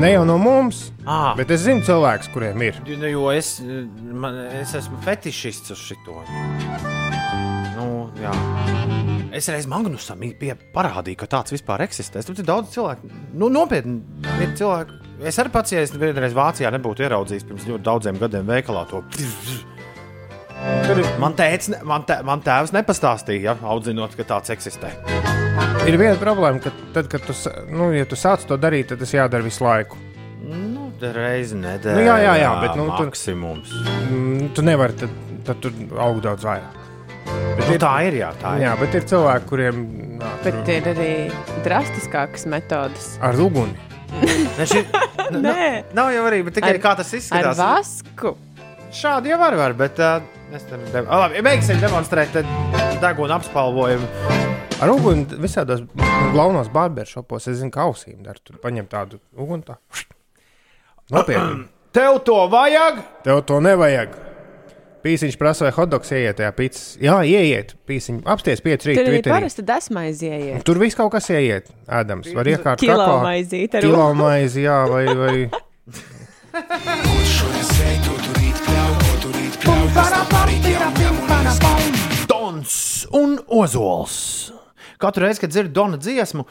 Ne 0.00 0.10
jau 0.14 0.24
no 0.26 0.38
mums, 0.40 0.88
Ah. 1.06 1.34
bet 1.38 1.50
es 1.54 1.62
zinu 1.66 1.84
cilvēkus, 1.86 2.30
kuriem 2.34 2.62
ir. 2.66 2.80
Jo- 2.88 3.10
Jo 3.14 3.28
es, 3.30 3.58
uh, 3.60 3.84
man, 4.12 4.38
es 4.60 4.72
esmu 4.74 4.98
fetišists 5.04 5.70
uz 5.74 5.78
šo. 5.90 6.22
Nu, 7.76 8.10
jā. 8.22 8.32
es 9.34 9.48
reiz 9.52 9.66
Magnusam 9.66 10.18
parādīju, 10.74 11.16
ka 11.16 11.26
tāds 11.26 11.52
vispār 11.52 11.84
eksistē. 11.86 12.24
Tur 12.24 12.34
ir 12.38 12.44
daudz 12.48 12.70
cilvēku. 12.74 13.10
Nu, 13.34 13.48
nopietni, 13.50 14.00
ir 14.40 14.54
cilvēki. 14.56 15.00
Es 15.22 15.38
arī 15.38 15.52
pats, 15.54 15.70
ja 15.72 15.80
es 15.84 15.92
vienreiz 15.94 16.34
Vācijā 16.34 16.70
nebūtu 16.74 17.04
ieraudzījis 17.06 17.44
pirms 17.46 17.64
ļoti 17.68 17.84
daudziem 17.86 18.18
gadiem 18.18 18.46
veikalā 18.48 18.82
to. 18.90 19.02
Tur 20.86 20.98
ir- 20.98 21.18
man, 21.20 21.34
ne- 21.36 21.82
man, 21.84 22.02
tē, 22.04 22.22
man 22.24 22.40
tēvs 22.40 22.72
nepastāstīja, 22.72 23.40
ja, 23.42 23.54
audzinot, 23.62 24.16
ka 24.16 24.24
tāds 24.24 24.50
eksistē. 24.50 24.90
Ir 25.86 25.96
viena 26.00 26.16
problēma, 26.16 26.60
ka 26.62 26.70
tad, 26.94 27.08
kad 27.12 27.20
tu, 27.26 27.32
nu, 27.70 27.92
ja 27.92 28.04
tu 28.04 28.16
sāc 28.16 28.44
to 28.48 28.56
darīt, 28.58 28.88
tad 28.88 28.98
tas 28.98 29.12
jādara 29.12 29.42
visu 29.44 29.64
laiku. 29.64 29.96
Nu, 30.44 30.90
reizi 31.00 31.54
nedēļā. 31.56 31.94
Nu, 31.98 32.00
jā, 32.06 32.16
jā, 32.24 32.34
jā, 32.40 32.52
bet, 32.62 32.76
nu, 32.76 32.86
tur- 32.96 33.06
maksimums. 33.06 33.72
Mm, 34.10 34.48
Tu 34.54 34.62
nevari, 34.62 34.92
tad, 34.98 35.10
tad 35.44 35.60
tur 35.60 35.72
aug 36.00 36.20
daudz 36.24 36.44
vairāk. 36.44 36.80
Bet 37.56 37.68
nu, 37.68 37.78
tā 37.78 37.94
ir, 38.08 38.14
jā, 38.22 38.32
tā 38.40 38.56
ir. 38.56 38.62
Jā, 38.66 38.74
bet 38.80 38.94
ir 38.94 39.02
cilvēki, 39.02 39.46
kuriem 39.48 39.82
nā, 40.18 40.30
tur 40.42 40.52
Bet 40.52 40.68
ir 40.68 40.82
arī 40.94 41.10
drastiskākas 41.64 42.46
metodas. 42.46 43.18
ar 43.20 43.34
uguni. 43.34 43.76
Ne, 44.58 44.64
šī, 44.70 44.80
n- 45.30 45.42
Nē. 45.42 45.68
nav 45.96 46.10
jau 46.14 46.24
arī, 46.28 46.42
bet 46.46 46.54
tikai 46.58 46.74
Ar- 46.76 46.80
kā 46.84 46.92
tas 47.00 47.10
Ar 47.12 47.18
izskatās. 47.18 47.58
vasku. 47.58 48.34
Šādi 48.94 49.32
jau 49.32 49.38
var, 49.40 49.56
var 49.58 49.72
bet 49.74 49.98
uh, 49.98 50.22
es 50.54 50.62
tam 50.70 50.82
devu. 50.92 51.08
Labi, 51.10 51.40
beigsim 51.42 51.80
demonstrēt 51.82 52.30
tad 52.36 52.50
deguna 53.02 53.40
apspalvojumu. 53.40 54.06
Ar 54.84 54.90
uguni 54.92 55.24
visādos 55.42 55.82
galvenos 56.34 56.70
barberšopos, 56.74 57.48
es 57.50 57.58
zinu, 57.62 57.72
kā 57.74 57.88
ausīm 57.88 58.20
dar. 58.26 58.38
Tur 58.42 58.60
paņem 58.62 58.86
tādu 58.90 59.18
uguni. 59.34 59.66
Tā. 59.66 59.78
Nopietni. 61.14 61.66
Tev 61.94 62.20
to 62.26 62.38
vajag? 62.50 63.02
Tev 63.26 63.42
to 63.46 63.58
nevajag. 63.62 64.14
Pīsiņš 65.04 65.34
prasa, 65.36 65.66
vai 65.66 65.72
hotdogs 65.76 66.08
ieiet 66.16 66.38
tajā 66.38 66.48
pīcis. 66.56 66.84
Jā, 67.04 67.18
ieiet. 67.28 67.74
Pīsiņš 67.84 68.22
apsties 68.32 68.62
5 68.64 68.86
rīt. 68.88 68.96
Tur 68.96 69.10
Twitterī. 69.10 69.32
parasti 69.34 69.64
desmais 69.68 70.22
ieiet. 70.24 70.64
Tur 70.64 70.80
viss 70.80 70.96
kaut 70.96 71.12
kas 71.12 71.28
ieiet. 71.28 71.68
Ēdams. 71.84 72.30
Var 72.32 72.50
iekārt 72.54 72.80
Kilo 72.80 73.04
ar 73.20 73.36
Kilo 73.84 74.08
maizi, 74.16 74.64
jā, 74.64 74.78
vai, 74.88 75.04
vai. 75.12 75.36
Dons 82.32 83.06
un 83.12 83.38
Ozols. 83.60 84.18
Katru 84.96 85.28
reizi, 85.28 85.44
kad 85.44 85.52
dzirdu 85.52 85.76
Dona 85.76 86.00
dziesmu, 86.00 86.48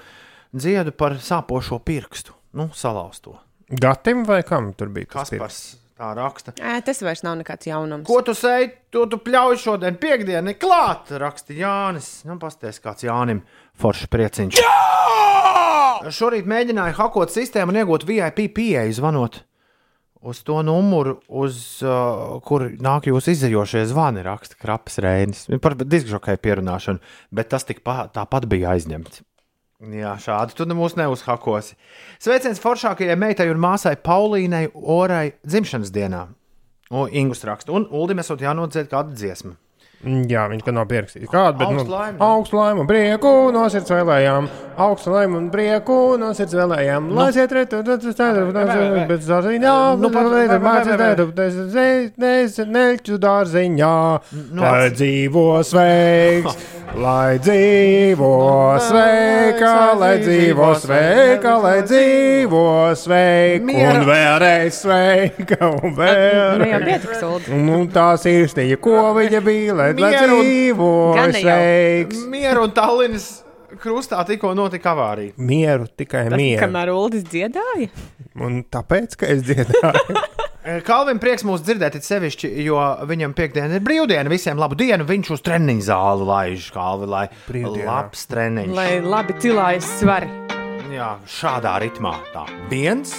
dziedu 0.54 0.94
par 0.94 1.18
sāpošo 1.18 1.82
pirkstu, 1.82 2.38
nu, 2.54 2.70
salauzto. 2.78 3.40
Gatim 3.74 4.28
vai 4.30 4.44
kam 4.46 4.76
tur 4.78 4.94
bija? 4.94 5.10
tas 5.10 5.34
Kaspars 5.34 5.64
tā 6.04 6.12
raksta. 6.18 6.54
Ē, 6.60 6.80
tas 6.86 7.02
vairs 7.06 7.24
nav 7.26 7.38
nekāds 7.40 7.70
jaunums. 7.70 8.08
Ko 8.10 8.20
tu 8.26 8.36
sēji, 8.38 8.74
to 8.94 9.06
tu 9.12 9.20
pļauj 9.24 9.62
šodien, 9.64 9.98
piekdienā, 10.02 10.56
klāt, 10.60 11.14
raksta 11.24 11.56
Jānis. 11.56 12.12
Nu, 12.28 12.38
pasties, 12.42 12.82
kāds 12.84 13.08
Jānim 13.08 13.44
foršs 13.80 14.12
prieciņš. 14.14 14.60
Jā! 14.60 16.12
Šorīt 16.14 16.48
mēģināju 16.50 16.98
hakot 16.98 17.32
sistēmu 17.32 17.72
un 17.72 17.80
iegūt 17.80 18.04
VIP 18.10 18.50
pieeju, 18.58 18.96
zvanot 19.00 19.44
uz 20.24 20.40
to 20.48 20.62
numuru, 20.64 21.18
uz 21.28 21.58
uh, 21.84 22.40
kur 22.48 22.66
nāk 22.84 23.10
jūsu 23.10 23.34
izdejošie 23.34 23.84
zvani, 23.92 24.24
raksta 24.24 24.56
Krapas 24.60 25.00
Reinis. 25.04 25.46
Par 25.64 25.76
diskžokai 25.80 26.38
pierunāšanu, 26.44 27.04
bet 27.36 27.52
tas 27.52 27.68
tik 27.68 27.84
pa, 27.84 28.06
tāpat 28.12 28.48
bija 28.52 28.72
aizņemts. 28.76 29.24
Jā, 29.92 30.14
šādi 30.22 30.56
tu 30.56 30.66
mūs 30.72 30.96
neuzhakosi. 30.96 31.76
Sveiciens 32.24 32.62
foršākajai 32.64 33.18
meitai 33.20 33.50
un 33.52 33.60
māsai 33.60 33.98
Paulīnai 34.00 34.70
Orai 34.74 35.34
dzimšanas 35.44 35.92
dienā. 35.92 36.28
O, 36.94 37.08
Ingus 37.12 37.44
raksta, 37.44 37.74
un 37.76 37.90
Uldim 37.92 38.22
esot 38.24 38.44
jānodzied 38.44 38.88
kādu 38.92 39.16
dziesmu. 39.18 39.58
Jā, 40.04 40.42
viņš 40.52 40.66
gan 40.68 40.76
nav 40.76 40.88
pierakstījis 40.90 41.30
kādu, 41.32 41.60
bet 41.62 41.70
Augstu 41.70 41.88
nu, 41.88 41.94
laimi. 41.96 42.18
augstu 42.20 42.58
laimu 42.60 42.82
un 42.84 42.88
prieku 42.90 43.30
no 43.56 43.62
sirds 43.72 43.92
vēlējām. 43.94 44.50
Augstu 44.84 45.14
laimu 45.14 45.38
un 45.40 45.46
prieku 45.54 45.96
no 46.20 46.34
sirds 46.36 46.58
vēlējām. 46.58 47.08
Lai 47.16 47.30
iet 47.32 47.52
retu, 47.56 47.80
tad 47.88 48.02
tas 48.04 48.18
tādu, 48.20 48.44
bet 49.08 49.24
dārziņā, 49.24 49.76
nu, 50.02 50.10
pat 50.12 50.28
veidā 50.34 50.58
mācīt 50.60 51.00
tēdu, 51.00 51.30
es 52.34 52.58
neļķu 52.60 53.20
dārziņā. 53.24 53.94
Lai 54.60 54.90
dzīvo 54.98 55.46
sveiks, 55.64 56.58
lai 57.00 57.38
dzīvo 57.40 58.34
sveika, 58.84 59.72
lai 60.02 60.12
dzīvo 60.26 60.68
sveika, 60.84 61.56
lai 61.64 61.78
dzīvo 61.88 62.66
sveika, 63.00 63.80
un 63.94 64.04
vēlreiz 64.10 64.82
sveika, 64.84 65.62
un 65.70 65.94
Nu, 65.94 65.96
vēlreiz. 65.98 67.48
un 67.54 67.88
tā 67.94 68.10
sirsnīja, 68.20 68.78
ko 68.82 69.14
viņa 69.18 69.42
bija, 69.46 69.74
lai 69.78 69.93
Mieru 70.02 70.38
un- 70.40 70.46
dzīvo 70.46 70.92
Gan 71.16 71.32
jau. 71.32 71.42
sveiks. 71.42 72.26
Mieru 72.34 72.64
un 72.68 72.72
Tallinas 72.72 73.28
krustā 73.84 74.22
tikko 74.28 74.54
notika 74.56 74.94
avārija. 74.94 75.34
Mieru, 75.38 75.88
tikai 75.98 76.28
Tas, 76.30 76.38
mieru. 76.40 76.62
kamēr 76.66 76.92
Uldis 76.94 77.24
dziedāja. 77.24 77.90
Un 78.40 78.64
tāpēc, 78.72 79.18
ka 79.18 79.26
es 79.28 79.44
dziedāju. 79.44 80.22
Kalvim 80.88 81.18
prieks 81.20 81.44
mūs 81.44 81.60
dzirdēt, 81.66 81.98
it 82.00 82.06
sevišķi, 82.08 82.50
jo 82.64 82.78
viņam 83.10 83.34
piekdiena 83.36 83.76
ir 83.76 83.82
brīvdiena. 83.84 84.30
Visiem 84.32 84.56
labu 84.62 84.78
dienu, 84.80 85.04
viņš 85.10 85.32
uz 85.36 85.42
treniņu 85.44 85.84
zāli 85.90 86.24
laiž 86.30 86.70
kalvi, 86.72 87.10
lai 87.12 87.26
Brīvdienā. 87.50 87.84
labs 87.90 88.24
treniņš. 88.32 88.72
Lai 88.78 89.02
labi 89.04 89.34
cilājas 89.44 89.90
svari. 90.00 90.30
Jā, 90.94 91.18
šādā 91.28 91.76
ritmā. 91.84 92.14
Tā, 92.32 92.46
viens 92.72 93.12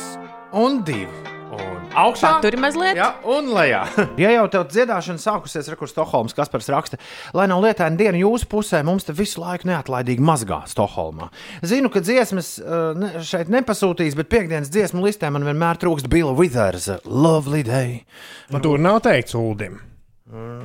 un 0.57 0.81
divi. 0.87 1.11
Un 1.55 1.87
augšā. 2.05 2.35
Paturi 2.37 2.59
mazliet. 2.61 2.99
Jā, 2.99 3.09
un 3.31 3.49
lejā. 3.55 3.83
ja 4.23 4.33
jau 4.35 4.45
tev 4.53 4.67
dziedāšana 4.73 5.23
sākusies, 5.23 5.71
rekur 5.73 5.91
Stokholmas, 5.91 6.35
kas 6.37 6.53
par 6.53 6.65
raksta, 6.75 6.99
lai 7.37 7.47
nav 7.51 7.63
lietaina 7.65 7.99
diena 8.01 8.21
jūsu 8.21 8.49
pusē, 8.51 8.83
mums 8.87 9.07
te 9.07 9.15
visu 9.17 9.43
laiku 9.43 9.69
neatlaidīgi 9.71 10.25
mazgā 10.25 10.63
Stokholmā. 10.71 11.31
Zinu, 11.67 11.91
ka 11.93 12.03
dziesmas 12.05 12.55
uh, 12.63 12.93
ne, 12.99 13.15
šeit 13.25 13.53
nepasūtīs, 13.53 14.17
bet 14.19 14.31
piekdienas 14.33 14.73
dziesmu 14.75 15.05
listē 15.05 15.31
man 15.35 15.47
vienmēr 15.47 15.81
trūkst 15.83 16.11
Bila 16.13 16.35
Withers. 16.37 16.91
Lovely 17.07 17.65
day, 17.67 18.01
Un 18.53 18.65
tur 18.65 18.81
nav 18.83 19.03
teikts 19.07 19.37
Uldim. 19.39 19.81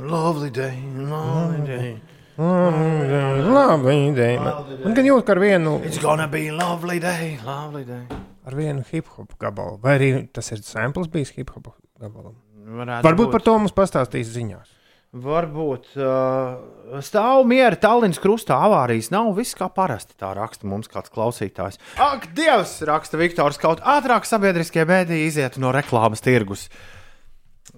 lovely 0.10 0.50
day, 0.50 0.80
lovely 0.98 1.66
day. 1.68 1.92
Labi, 2.40 3.96
ideja. 4.14 4.54
Man 4.86 4.96
gan 4.96 5.10
jūt, 5.10 5.26
ka 5.28 5.36
ar 5.36 5.44
vienu, 5.44 5.82
It's 5.84 6.00
gonna 6.00 6.28
be 6.28 6.50
lovely 6.52 7.00
day, 7.00 7.38
lovely 7.44 7.84
day. 7.84 8.08
Ar 8.48 8.56
vienu 8.58 8.84
hip 8.92 9.08
hop 9.18 9.34
gabalu. 9.42 9.80
Vai 9.84 9.98
arī 10.00 10.10
tas 10.34 10.52
ir 10.56 10.62
samples 10.66 11.10
bijis 11.12 11.34
hip 11.38 11.52
hop 11.56 11.72
gabalam? 12.00 12.36
Varētu 12.70 13.08
Varbūt 13.08 13.32
par 13.34 13.42
to 13.46 13.56
mums 13.58 13.74
pastāstīs 13.76 14.30
ziņās. 14.36 14.76
Varbūt 15.10 15.88
uh, 15.98 17.00
stāv 17.02 17.42
miera 17.50 17.74
Tallinas 17.82 18.20
krustā 18.22 18.60
avārijas. 18.68 19.08
Nav 19.10 19.32
viss 19.40 19.58
kā 19.58 19.66
parasti. 19.74 20.14
Tā 20.22 20.36
raksta 20.38 20.70
mums 20.70 20.92
kāds 20.92 21.10
klausītājs. 21.10 21.80
Ak, 21.98 22.28
Dievs, 22.38 22.76
raksta 22.86 23.18
Viktors, 23.18 23.58
kaut 23.58 23.82
ātrāk 23.82 24.30
sabiedriskie 24.30 24.86
mēdīji 24.86 25.32
iziet 25.32 25.58
no 25.58 25.74
reklāmas 25.74 26.22
tirgus. 26.22 26.68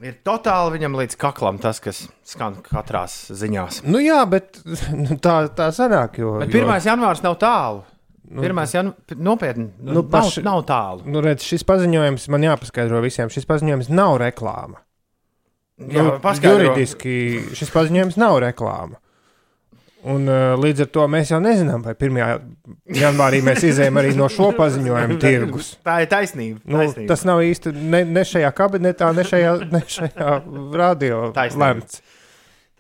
Ir 0.01 0.17
totāli 0.25 0.75
viņam 0.75 0.97
līdz 0.99 1.15
kaklam 1.21 1.59
tas, 1.61 1.79
kas 1.83 2.03
skan 2.27 2.57
katrā 2.65 3.05
ziņā. 3.07 3.65
Nu 3.87 4.01
jā, 4.03 4.19
bet 4.27 4.59
nu, 4.91 5.15
tā, 5.25 5.45
tā 5.55 5.69
sanāk, 5.75 6.19
jo. 6.19 6.35
Bet 6.41 6.51
jo- 6.51 6.65
1. 6.65 6.83
janvārs 6.89 7.23
nav 7.23 7.39
tālu. 7.39 7.85
1. 8.31 8.73
janvārs 8.73 9.17
nopietni 9.17 9.69
Nu, 9.79 9.93
nu, 9.99 10.03
paši- 10.03 10.43
nav, 10.43 10.61
nav 10.61 10.65
tālu. 10.69 11.05
Nu, 11.05 11.21
redz, 11.21 11.43
šis 11.43 11.63
paziņojums 11.67 12.29
man 12.31 12.41
jāpaskaidro 12.47 13.01
visiem. 13.03 13.29
Šis 13.29 13.45
paziņojums 13.49 13.89
nav 13.91 14.17
reklāma. 14.23 14.79
Jā, 15.81 16.03
Nu, 16.03 16.19
paskaidro. 16.21 16.71
juridiski 16.71 17.13
šis 17.57 17.71
paziņojums 17.73 18.17
nav 18.21 18.39
reklāma. 18.43 18.99
Un, 20.03 20.23
uh, 20.25 20.55
līdz 20.57 20.81
ar 20.81 20.87
to 20.89 21.03
mēs 21.13 21.29
jau 21.29 21.37
nezinām, 21.43 21.83
vai 21.85 21.93
1. 21.93 22.15
janvārī 22.89 23.41
mēs 23.45 23.61
izējām 23.67 23.99
arī 24.01 24.15
no 24.17 24.25
šo 24.33 24.47
paziņojumu 24.57 25.19
tirgus. 25.21 25.75
Tā 25.85 25.99
ir 26.01 26.07
taisnība. 26.09 26.57
Nu, 26.65 26.79
taisnība. 26.81 27.07
tas 27.11 27.25
nav 27.29 27.43
īsti 27.45 27.73
ne, 27.75 27.99
ne 28.09 28.23
šajā 28.25 28.49
kabinetā, 28.57 29.11
ne 29.13 29.21
šajā, 29.29 29.51
ne 29.71 29.81
šajā 29.85 30.39
radio 30.73 31.19
lemts. 31.53 32.01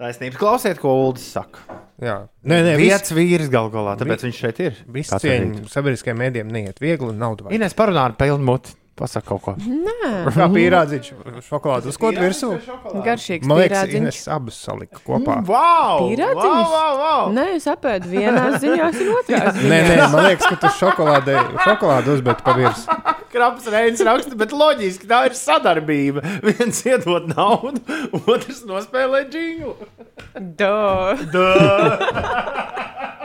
Taisnība. 0.01 0.39
Klausiet, 0.41 0.79
ko 0.81 0.95
Uldis 1.03 1.27
saka. 1.35 1.61
Jā, 2.01 2.15
nē, 2.41 2.57
nē, 2.65 2.71
Vietas 2.79 3.13
vīrs 3.13 3.51
gal 3.53 3.67
galā, 3.69 3.93
tāpēc 3.99 4.23
viņš 4.25 4.37
šeit 4.41 4.61
ir. 4.65 4.77
viss 4.89 5.13
cieņa 5.21 5.67
sabiedriskajiem 5.69 6.17
mēdiem 6.23 6.49
neiet 6.49 6.81
viegli 6.81 7.11
un 7.11 7.19
naudu. 7.21 7.45
vajag. 7.45 7.59
Ines 7.59 7.77
parunā 7.77 8.07
ar 8.09 8.15
pelnu 8.17 8.41
muti. 8.47 8.73
Pasaka 9.01 9.25
kaut 9.31 9.41
ko. 9.41 9.51
Nē, 9.57 10.29
Kā 10.29 10.45
pierādzīts 10.53 11.09
šokolādu 11.47 11.89
uz 11.89 11.95
ko 11.97 12.11
virsū? 12.13 12.51
garšīgs 13.01 13.47
Man 13.49 13.57
liekas. 13.63 13.89
Ines 13.97 14.19
abas 14.29 14.59
salika 14.61 15.01
kopā. 15.01 15.39
Wow! 15.47 16.03
Pīrādziņus? 16.05 16.45
Wow, 16.45 16.69
wow, 16.75 16.93
wow. 17.01 17.31
Nē, 17.33 17.45
es 17.57 17.65
apēdu 17.71 18.05
vienā 18.11 18.43
ziņā, 18.61 18.91
un 18.93 19.09
otrā. 19.15 19.39
Nē, 19.71 19.79
nē, 19.89 19.95
man 20.13 20.21
liekas, 20.27 20.45
ka 20.51 20.55
tu 20.61 20.69
šokolādē, 20.77 21.33
šokolādu 21.65 22.13
uzbēri 22.19 22.41
pa 22.45 22.53
virsmu. 22.59 22.93
Kraps 23.31 23.65
reizes 23.73 24.03
raksta, 24.05 24.33
bet 24.37 24.53
loģiski 24.53 25.05
tā 25.09 25.19
ir 25.31 25.35
sadarbība. 25.39 26.19
Viens 26.45 26.77
iedod 26.85 27.25
naudu, 27.31 27.81
otrs 28.21 28.61
nospēlē 28.69 29.25
džinglu. 29.33 29.73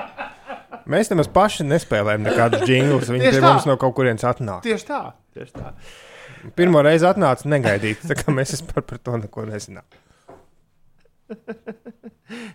Mēs 0.91 1.11
nemaz 1.11 1.29
paši 1.35 1.67
nespēlējam 1.67 2.27
nekādus 2.27 2.67
jinglus. 2.71 3.11
Viņi 3.11 3.33
pie 3.35 3.45
mums 3.45 3.67
no 3.67 3.75
kaut 3.81 3.97
kurienes 3.99 4.27
atnāk. 4.27 4.63
Tieši 4.67 4.87
tā. 4.89 5.03
Tieši 5.35 5.57
tā. 5.57 5.73
Pirmo 6.59 6.83
reizi 6.87 7.09
atnāca 7.09 7.49
negaidīti, 7.51 8.07
tā 8.07 8.15
kā 8.19 8.35
mēs 8.35 8.55
vispār 8.55 8.85
par 8.87 9.01
to 9.03 9.17
neko 9.19 9.47
nezinām. 9.49 9.87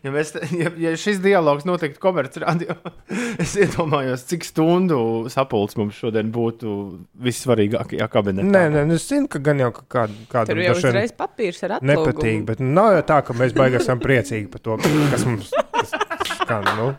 Ja, 0.04 0.12
mēs, 0.12 0.34
ja, 0.52 0.68
ja 0.80 0.92
šis 1.00 1.22
dialogs 1.24 1.64
notiktu 1.68 2.00
komerciālā 2.04 2.50
radio, 2.50 2.76
es 3.44 3.54
iedomājos, 3.60 4.26
cik 4.28 4.44
stundu 4.48 4.98
sapulcs 5.32 5.78
mums 5.80 5.96
šodien 6.00 6.32
būtu 6.36 6.74
vissvarīgākajā 7.24 8.08
kabinetā. 8.12 8.48
Nē, 8.48 8.64
nē, 8.74 8.84
nu 8.90 8.98
es 9.00 9.08
zinu, 9.08 9.30
ka 9.32 9.40
gan 9.44 9.64
jau 9.64 9.72
ka 9.76 9.86
kād, 9.96 10.16
kādam 10.32 10.56
Tur 10.56 10.64
jau 10.66 10.76
uzreiz 10.76 11.16
papīrs 11.16 11.64
ar 11.68 11.78
atlūgumu. 11.78 12.04
nepatīk, 12.04 12.44
bet 12.48 12.64
nu, 12.64 12.72
nav 12.80 12.98
jau 12.98 13.06
tā, 13.14 13.22
ka 13.28 13.36
mēs 13.40 13.56
baigi 13.56 13.80
esam 13.80 14.04
priecīgi 14.04 14.52
par 14.52 14.64
to, 14.68 14.80
kas 15.14 15.28
mums 15.30 15.52
skan. 16.36 16.68
Nu. 16.80 16.90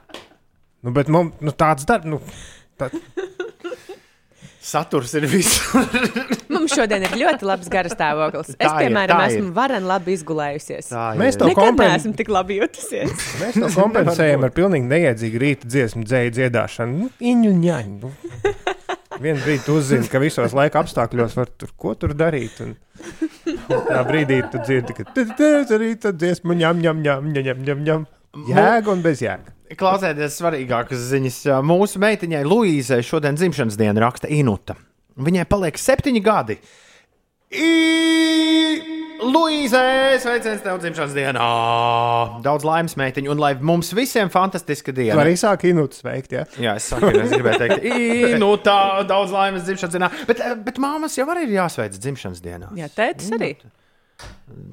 Nu, 0.82 0.90
bet 0.94 1.10
mums 1.12 1.38
nu, 1.44 1.54
tāds 1.54 1.86
darbs, 1.86 2.08
nu, 2.10 2.18
tā, 2.80 2.90
Saturs 4.62 5.10
ir 5.18 5.24
visur. 5.26 5.88
Mums 6.52 6.70
šodien 6.76 7.02
ir 7.02 7.14
ļoti 7.18 7.46
labs 7.48 7.66
garas 7.72 7.96
stāvoklis. 7.96 8.52
Es, 8.54 8.60
ir, 8.62 8.74
piemēram, 8.78 9.22
ir. 9.26 9.32
esmu 9.40 9.50
varen 9.56 9.88
labi 9.90 10.14
izgulējusies. 10.14 10.92
Mēs 11.18 11.34
ir. 11.34 11.40
to 11.40 11.48
Nekad 11.50 11.64
kompen- 11.66 11.90
neesmu 11.90 12.12
tik 12.20 12.30
labi 12.30 12.60
jutusies. 12.60 13.10
mēs 13.40 13.58
to 13.58 13.70
kompensējam 13.74 14.46
ar 14.46 14.54
pilnīgi 14.54 14.86
neiedzīgu 14.86 15.42
rīta 15.42 15.66
dziesmu 15.72 16.06
dzēju 16.06 16.34
dziedāšanu. 16.38 16.94
Nu, 17.02 17.10
iņu, 17.32 17.52
ņaņu, 17.58 17.98
nu. 18.04 18.12
Vienu 19.22 19.42
brīdi 19.42 19.74
uzzini, 19.74 20.06
ka 20.10 20.22
visos 20.22 20.54
laika 20.56 20.84
apstākļos 20.84 21.34
var 21.40 21.50
tur 21.58 21.74
ko 21.78 21.96
tur 21.98 22.14
darīt. 22.14 22.62
Un, 22.62 22.76
tā 23.90 24.00
brīdī 24.06 24.44
tu 24.54 24.62
dzirdi, 24.62 24.94
ka 24.94 25.10
tas 25.10 25.74
arī 25.74 25.96
tad 25.98 26.22
dziesmu 26.22 26.54
ņem, 26.62 26.86
ņem, 26.86 27.02
ņem, 27.02 27.32
ņem, 27.34 27.66
ņem, 27.66 27.86
ņem. 27.90 28.06
Jēga 28.32 28.88
un 28.92 29.02
bez 29.04 29.20
jēga. 29.20 29.52
Klausieties, 29.76 30.36
svarīgākas 30.40 31.02
ziņas. 31.10 31.36
Mūsu 31.64 32.00
meitiņai 32.02 32.42
Luīzai 32.48 33.00
šodien 33.04 33.36
dzimšanas 33.36 33.76
diena 33.80 34.04
raksta 34.04 34.28
Inuta. 34.32 34.76
Viņai 35.20 35.44
paliek 35.48 35.76
septiņi 35.80 36.22
gadi. 36.24 36.58
I... 37.52 37.68
Luīze, 39.22 39.78
sveiciens 40.18 40.64
tev 40.64 40.80
dzimšanas 40.82 41.12
dienā! 41.14 41.42
Daudz 42.42 42.64
laimes, 42.66 42.96
meitiņu, 42.98 43.30
un 43.30 43.38
lai 43.38 43.52
mums 43.54 43.92
visiem 43.94 44.32
fantastiska 44.32 44.90
diena. 44.96 45.20
arī 45.22 45.36
sāki 45.38 45.70
inūtu 45.70 46.00
sveikt, 46.00 46.34
jā? 46.34 46.42
Jā, 46.58 46.72
es 46.80 46.88
saku, 46.90 47.12
es 47.20 47.30
gribēju 47.30 47.60
teikt, 47.62 47.86
"Ī, 47.86 48.32
nu 48.42 48.56
tā, 48.58 49.06
daudz 49.06 49.30
laimes 49.30 49.62
dzimšanas 49.68 49.94
dienā. 49.94 50.10
Bet, 50.26 50.40
eh, 50.40 50.56
bet 50.58 50.80
māmas 50.82 51.14
jau 51.16 51.28
arī 51.30 51.46
ir 51.46 51.54
jāsveic 51.60 51.94
dzimšanas 52.02 52.42
dienā. 52.42 52.72
Jā, 52.74 52.88
tētis 52.90 53.30
arī. 53.30 53.52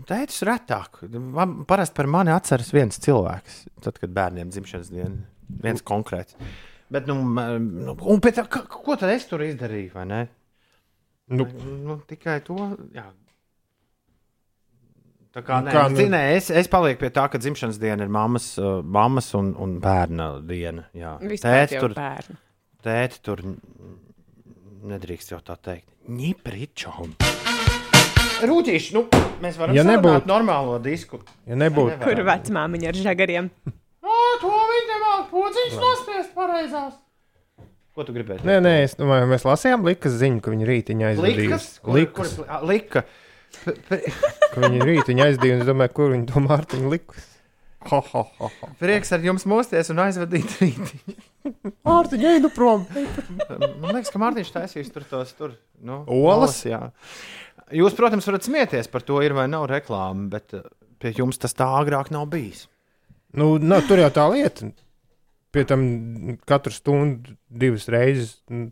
Tētis 0.10 0.42
retāk. 0.48 1.02
Man 1.20 1.64
parasti 1.70 1.96
par 2.00 2.08
mani 2.12 2.32
atceras 2.34 2.72
viens 2.76 3.00
cilvēks, 3.02 3.62
tad, 3.86 4.00
kad 4.02 4.12
bērniem 4.16 4.50
dzimšanas 4.52 4.90
diena, 4.92 5.24
viens 5.64 5.82
konkrēts. 5.86 6.36
Bet, 6.90 7.06
nu, 7.08 7.16
nu, 7.22 7.94
un 8.10 8.22
pēc 8.24 8.42
ka- 8.50 8.66
ko 8.70 8.96
tad 8.98 9.12
es 9.14 9.28
tur 9.30 9.44
izdarīju, 9.46 9.94
vai 9.94 10.06
ne? 10.10 10.22
Nu, 11.30 11.46
Nu, 11.86 12.00
tikai 12.10 12.40
to. 12.42 12.56
Jā. 12.96 13.06
Tā 15.30 15.44
kā, 15.46 15.60
Nu, 15.62 15.68
nē, 15.70 15.74
kā, 15.76 15.84
nu- 15.94 16.00
nu... 16.02 16.08
nē, 16.16 16.22
es, 16.40 16.50
es 16.50 16.68
palieku 16.68 17.04
pie 17.04 17.12
tā, 17.14 17.28
ka 17.30 17.38
dzimšanas 17.38 17.78
diena 17.78 18.02
ir 18.08 18.10
mammas, 18.10 18.48
uh, 18.58 18.80
mammas 18.82 19.30
un, 19.38 19.52
un 19.62 19.78
bērna 19.84 20.32
diena. 20.42 20.88
Jā. 20.98 21.18
Tēti 21.22 21.78
tur, 21.84 21.94
tēti 22.82 23.22
tur 23.22 23.44
nedrīkst 24.90 25.36
jau 25.36 25.42
tā 25.46 25.60
teikt. 25.62 25.86
Ņipričom. 26.10 27.14
Rūtīši, 28.46 28.94
nu, 28.96 29.04
mēs 29.44 29.58
varam 29.60 29.76
Ja 29.76 29.84
ja 29.84 29.90
nebūtu- 29.90 30.28
normālo 30.30 30.78
disku. 30.84 31.20
Ja 31.50 31.56
nebūtu, 31.60 31.98
Kur 32.04 32.22
vecmāmiņa 32.30 32.92
ar 32.92 33.00
žagariem? 33.04 33.50
O, 34.04 34.18
to 34.42 34.50
viņi 34.72 34.86
nemāk 34.94 35.26
pociņš 35.34 35.78
nospiest 35.82 36.36
pareizās. 36.38 36.94
Ko 37.96 38.06
tu 38.08 38.14
gribēji? 38.16 38.46
Nē, 38.48 38.60
nē, 38.64 38.74
es 38.86 38.94
domāju, 38.96 39.28
mēs 39.28 39.44
lasījām 39.44 39.84
likas 39.88 40.14
ziņu, 40.22 40.40
ka 40.46 40.54
viņa 40.54 40.68
rītiņa 40.70 41.10
aizdīja. 41.14 41.40
Likas? 41.42 41.66
Kur, 41.84 41.98
Likas, 42.00 42.38
lika. 42.64 43.04
Ka 44.54 44.62
viņa 44.62 44.86
rītiņa 44.86 45.26
aizdīja, 45.26 45.56
un 45.58 45.64
es 45.66 45.68
domāju, 45.68 45.92
kur 45.98 46.12
viņa 46.14 46.28
to 46.30 46.42
Mārtiņu 46.46 46.92
likus. 46.94 47.26
Ho, 47.90 48.00
ho, 48.12 48.22
ho, 48.38 48.50
ho. 48.60 48.68
Prieks 48.80 49.12
ar 49.16 49.24
jums 49.24 49.46
mosties 49.50 49.90
un 49.94 50.02
aizvadīt 50.04 50.52
rītī. 50.60 51.00
Mārtiņa, 51.88 52.34
ej 52.36 52.42
nu 52.44 52.52
prom! 52.54 52.86
Man 53.80 53.96
liekas, 53.96 54.12
ka 54.14 54.20
Mārtiņš 54.22 54.52
taisīs 54.56 54.92
tur 54.94 55.06
tos 55.10 55.32
tur. 55.38 55.54
Nu, 55.82 56.02
Olas? 56.12 56.60
jā. 56.68 56.92
Jūs, 57.76 57.96
protams, 57.98 58.26
varat 58.26 58.48
smieties 58.48 58.90
par 58.90 59.06
to, 59.06 59.20
ir 59.22 59.36
vai 59.38 59.46
nav 59.52 59.68
reklāma, 59.70 60.30
bet 60.34 60.56
eh, 60.58 60.66
pie 61.02 61.14
jums 61.18 61.38
tas 61.42 61.54
tā 61.54 61.68
agrāk 61.80 62.10
nav 62.14 62.30
bijis. 62.32 62.68
Nu, 63.38 63.58
nav, 63.62 63.86
tur 63.88 64.02
jau 64.02 64.10
tā 64.14 64.26
lieta. 64.34 64.72
Pie 65.54 65.66
tam 65.70 65.84
katru 66.50 66.74
stundu 66.74 67.38
divas 67.50 67.88
reizes. 67.90 68.40
nu, 68.50 68.72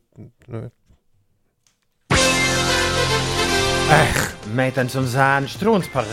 nu, 0.49 0.67
Eh, 3.87 4.17
meitenes 4.51 4.97
un 4.99 5.05
zēni 5.07 5.47
strūns 5.47 5.87
par, 5.93 6.03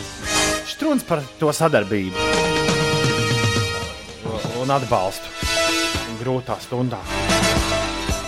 strūns 0.70 1.02
par 1.08 1.24
to 1.40 1.50
sadarbību 1.50 2.14
un 4.62 4.70
atbalstu 4.78 5.50
grūtā 6.22 6.60
stundā. 6.62 7.02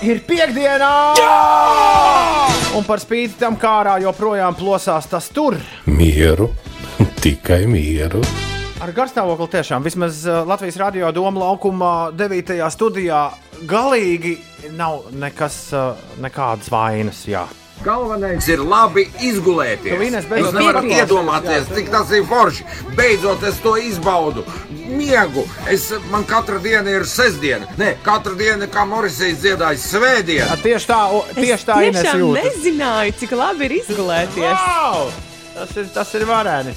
Ir 0.05 0.19
piekdienā! 0.29 0.93
Jā! 1.17 1.37
Un 2.77 2.85
par 2.85 3.01
spīti 3.01 3.39
tam 3.41 3.57
kārā 3.57 3.97
joprojām 4.03 4.57
plosās 4.59 5.09
tas 5.09 5.31
tur. 5.33 5.57
Mieru, 5.89 6.51
tikai 7.25 7.63
mieru. 7.71 8.21
Ar 8.85 8.93
garstāvokli 8.93 9.49
tiešām 9.55 9.87
vismaz 9.87 10.21
uh, 10.29 10.43
Latvijas 10.45 10.77
radio 10.83 11.09
doma 11.17 11.47
laukuma 11.47 11.93
9. 12.13 12.59
studijā 12.75 13.23
galīgi 13.65 14.37
nav 14.77 15.09
nekas, 15.17 15.63
uh, 15.73 16.11
nekādas 16.21 16.69
vainas. 16.73 17.25
Jā. 17.31 17.47
Galvenais 17.85 18.47
ir 18.49 18.63
labi 18.65 19.05
izgulēties. 19.23 20.01
Ines, 20.09 20.27
beidzot 20.31 20.55
Es 20.55 20.57
nevaru 20.57 20.81
pieklausies, 20.87 21.05
iedomāties, 21.05 21.69
cik 21.77 21.91
tas 21.93 22.11
ir 22.17 22.25
forši. 22.27 22.67
Beidzot, 22.97 23.45
es 23.47 23.61
to 23.63 23.77
izbaudu. 23.81 24.45
Miegu. 24.87 25.45
Es, 25.71 25.91
man 26.11 26.25
katra 26.29 26.59
diena 26.63 26.95
ir 26.97 27.07
sestdiena. 27.11 27.69
Nē, 27.79 27.93
katra 28.07 28.35
diena, 28.39 28.69
kā 28.73 28.87
Morisijas 28.89 29.43
dziedāja, 29.45 29.83
svētdiena. 29.83 30.59
Tieši 30.65 30.91
tā, 30.91 31.01
o, 31.13 31.23
tieši 31.37 31.69
tā 31.69 31.79
Ines 31.87 32.03
tiešām 32.03 32.27
nezināju, 32.41 33.17
cik 33.23 33.39
labi 33.39 33.69
ir 33.69 33.79
izgulēties. 33.83 34.53
Wow! 34.57 35.11
Tas 35.57 35.73
ir, 35.73 35.87
tas 35.95 36.11
ir 36.19 36.27
varēni. 36.29 36.75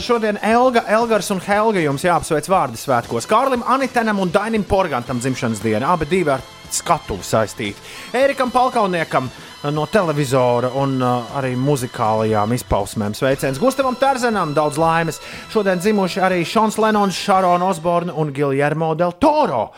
Šodien 0.00 0.38
Elga, 0.46 0.84
Elgars 0.88 1.26
un 1.34 1.40
Helga 1.42 1.82
jums 1.82 2.04
jāapsveic 2.06 2.46
vārdu 2.48 2.78
svētkos. 2.80 3.26
Kārlim 3.28 3.64
Anitenam 3.68 4.22
un 4.22 4.30
Dainim 4.32 4.64
Porgantam 4.64 5.20
dzimšanas 5.20 5.60
diena. 5.60 5.90
Abi 5.92 6.06
divi 6.08 6.32
ar 6.32 6.44
skatuvi 6.72 7.26
saistīti. 7.26 7.82
Erikam 8.16 8.52
Palkauniekam 8.54 9.28
no 9.70 9.86
televizora 9.86 10.72
un 10.74 10.96
uh, 10.98 11.30
arī 11.38 11.52
muzikālajām 11.58 12.54
izpausmēm 12.56 13.14
sveiciens. 13.14 13.60
Gustavam 13.62 13.94
Terzenam 14.00 14.54
daudz 14.56 14.80
laimes. 14.80 15.20
Šodien 15.52 15.78
dzimuši 15.78 16.22
arī 16.24 16.42
Šons 16.48 16.80
Lenons, 16.82 17.14
Šarona 17.14 17.70
Osborne 17.70 18.14
un 18.18 18.32
Giljermo 18.34 18.94
Del 18.98 19.14
Toro. 19.22 19.68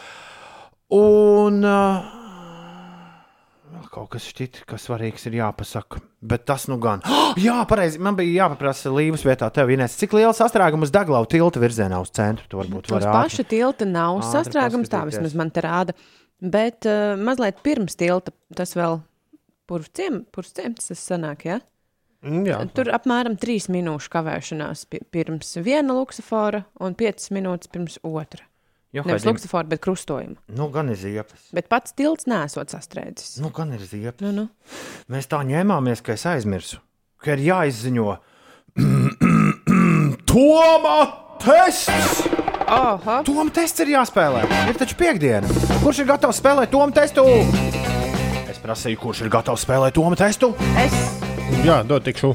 Un 0.94 1.60
uh, 1.68 2.24
kaut 3.94 4.10
kas 4.16 4.26
šķiet, 4.32 4.64
kas 4.68 4.88
svarīgs 4.88 5.28
ir 5.28 5.38
jāpasaka. 5.38 6.00
Bet 6.24 6.46
tas 6.48 6.66
nu 6.70 6.80
gan. 6.82 7.04
Oh, 7.04 7.36
jā, 7.46 7.60
pareizi. 7.68 8.00
Man 8.02 8.16
bija 8.18 8.44
jāpaprasa 8.44 8.92
Līvas 8.94 9.24
vietā, 9.26 9.50
tev, 9.54 9.70
Inês, 9.74 9.98
cik 10.00 10.16
liels 10.16 10.40
sastrēgums 10.40 10.92
Daglau 10.94 11.26
tilta 11.30 11.62
virzienā 11.62 12.00
uz 12.02 12.12
centru. 12.14 12.48
Tu 12.48 12.60
varbūt 12.60 12.88
Uz 12.88 12.96
vari 12.96 13.10
paša 13.10 13.48
tilta 13.52 13.88
nav 13.88 14.22
sastrēgums, 14.32 14.92
tā 14.92 15.04
vismaz 15.10 15.36
man 15.38 15.52
te 15.52 15.64
rāda. 15.64 15.96
Bet 16.40 16.88
uh, 16.88 17.14
mazliet 17.20 17.60
pirms 17.64 17.96
tilta 18.00 18.32
tas 18.56 18.74
vēl 18.76 18.98
purvciems 19.74 20.88
tas 20.90 21.00
sanāk, 21.10 21.44
ja? 21.48 21.60
Mm, 22.24 22.46
jā. 22.48 22.58
Tur 22.72 22.88
apmēram 22.96 23.34
3 23.40 23.66
minūšu 23.74 24.08
kavēšanās 24.14 24.86
pi- 24.88 25.02
pirms 25.12 25.50
viena 25.60 25.92
luksafora 25.98 26.62
un 26.80 26.94
5 26.96 27.30
minūtes 27.36 27.68
pirms 27.72 27.98
otra. 28.02 28.46
Jo, 28.94 29.02
Nevis 29.02 29.24
Haidī, 29.24 29.32
luksafora, 29.34 29.66
bet 29.68 29.80
krustojuma. 29.82 30.36
Nu, 30.54 30.68
gan 30.70 30.88
ir 30.92 30.96
ziepes. 30.96 31.48
Bet 31.52 31.66
pats 31.68 31.92
tilts 31.98 32.28
nesot 32.30 32.70
sastrēdzis. 32.70 33.40
Nu, 33.42 33.50
gan 33.50 33.72
ir 33.74 33.82
ziepes. 33.82 34.22
Nu, 34.22 34.30
nu. 34.32 34.44
Mēs 35.10 35.26
tā 35.28 35.42
ņēmāmies, 35.44 36.00
ka 36.06 36.14
es 36.14 36.24
aizmirsu, 36.30 36.78
ka 37.18 37.34
ir 37.34 37.42
jāizziņo 37.50 38.14
Toma 40.30 40.96
tests! 41.42 42.22
Oho. 42.64 43.18
Toma 43.26 43.50
tests 43.54 43.82
ir 43.84 43.90
jāspēlē. 43.92 44.46
Ir 44.70 44.78
taču 44.80 44.96
piekdiena. 44.98 45.50
Kurš 45.84 46.00
ir 46.04 46.08
gatavs 46.08 46.40
spēlēt 46.40 46.72
Toma 46.72 46.94
testu? 46.96 47.26
Prasīju, 48.64 48.96
kurš 48.96 49.26
ir 49.26 49.28
gatavs 49.28 49.60
spēlēt 49.66 49.92
Toma 49.92 50.16
testu? 50.16 50.54
Es 50.80 50.94
Jā, 51.64 51.82
dod 51.84 52.04
tikšu. 52.04 52.34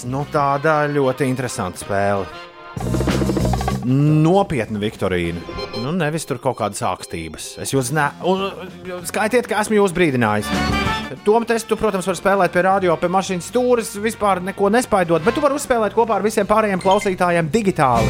nu, 0.09 0.25
tāda 0.33 0.73
ļoti 0.89 1.23
interesanta 1.29 1.77
spēle. 1.85 2.25
Nopietna 3.85 4.79
Viktorīna. 4.81 5.58
Nu, 5.79 5.93
nevis 5.95 6.27
tur 6.27 6.39
kaut 6.43 6.57
kādas 6.59 6.81
sākstības. 6.83 7.53
Es 7.63 7.71
jūs 7.73 7.93
ne... 7.95 8.09
skaitiet, 9.09 9.47
ka 9.49 9.61
esmu 9.63 9.79
jūs 9.79 9.95
brīdinājis. 9.95 10.49
Tomu 11.25 11.47
testu, 11.49 11.77
protams, 11.79 12.07
var 12.09 12.17
spēlēt 12.19 12.53
pie 12.53 12.63
radio, 12.67 12.97
pie 12.99 13.09
mašīnas 13.09 13.49
stūres, 13.49 13.95
vispār 14.03 14.43
neko 14.45 14.69
nespaidot, 14.75 15.23
bet 15.25 15.37
tu 15.37 15.43
vari 15.43 15.57
uzspēlēt 15.57 15.95
kopā 15.97 16.19
ar 16.19 16.25
visiem 16.25 16.49
pārējiem 16.49 16.83
klausītājiem 16.83 17.49
digitāli. 17.53 18.09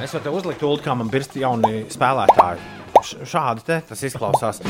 Es 0.00 0.14
varu 0.16 0.24
te 0.24 0.32
uzlikt 0.32 0.62
ulu, 0.64 0.80
kā 0.80 0.96
man 0.96 1.10
birst 1.12 1.36
jauni 1.36 1.84
spēlētāji. 1.92 2.78
Š 3.00 3.24
šādi 3.28 3.64
te 3.64 3.80
tas 3.88 4.02
izklausās. 4.04 4.60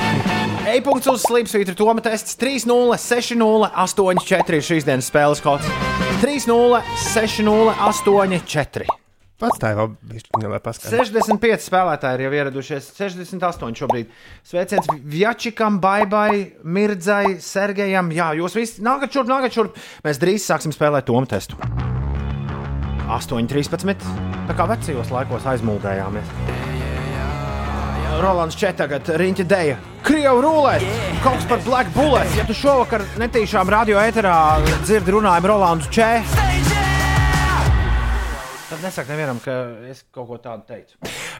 E-punkts 0.70 1.08
uz 1.10 1.24
slīpsvītra 1.24 1.74
Toma 1.78 2.00
tests 2.04 2.36
30608 2.38 4.22
4 4.28 4.60
šīs 4.70 4.84
dienas 4.86 5.08
spēles 5.10 5.40
kods 5.42 5.66
30608 6.22 8.40
4. 8.46 8.99
Atstāj 9.40 9.76
vēl 9.78 9.92
bišķiņu, 10.10 10.50
lai 10.52 10.60
paskatās. 10.60 10.92
65 11.10 11.64
spēlētāji 11.64 12.18
ir 12.18 12.24
jau 12.26 12.32
ieradušies, 12.40 12.90
68 12.98 13.78
šobrīd. 13.80 14.10
Sveiciens 14.46 14.90
Vjačikam, 15.14 15.78
Baibai, 15.80 16.58
Mirdzai, 16.62 17.38
Sergejam. 17.44 18.12
Jā, 18.12 18.32
jūs 18.36 18.58
visi 18.58 18.84
nākat 18.84 19.16
šurp, 19.16 19.30
nākat 19.32 19.56
šurp. 19.56 19.80
Mēs 20.04 20.20
drīz 20.20 20.44
sāksim 20.44 20.74
spēlēt 20.76 21.08
tomu 21.08 21.28
testu. 21.30 21.56
8.13. 23.10 24.04
Tā 24.50 24.56
kā 24.58 24.68
vecajos 24.70 25.10
laikos 25.14 25.48
aizmūgājāmies. 25.50 26.36
Rolands 28.20 28.58
Četā 28.58 28.84
tagad 28.84 29.08
riņķa 29.20 29.46
dēļa. 29.48 29.76
Krievu 30.04 30.42
rulēt, 30.44 30.84
kaut 31.24 31.38
kas 31.38 31.46
par 31.48 31.62
Black 31.64 31.94
Bullet. 31.96 32.36
Ja 32.36 32.44
tu 32.48 32.56
šovakar 32.56 33.06
netīšām 33.20 33.72
radio 33.72 34.00
ēterā 34.02 34.36
dzirdi 34.84 35.16
runājumu 35.16 35.54
Rolandu 35.54 35.88
Četā 35.94 36.69
tad 38.70 38.82
nesaka 38.84 39.12
nevienam, 39.12 39.40
ka 39.44 39.54
es 39.90 40.04
kaut 40.14 40.28
ko 40.30 40.38
tādu 40.42 40.64
teicu. 40.70 40.96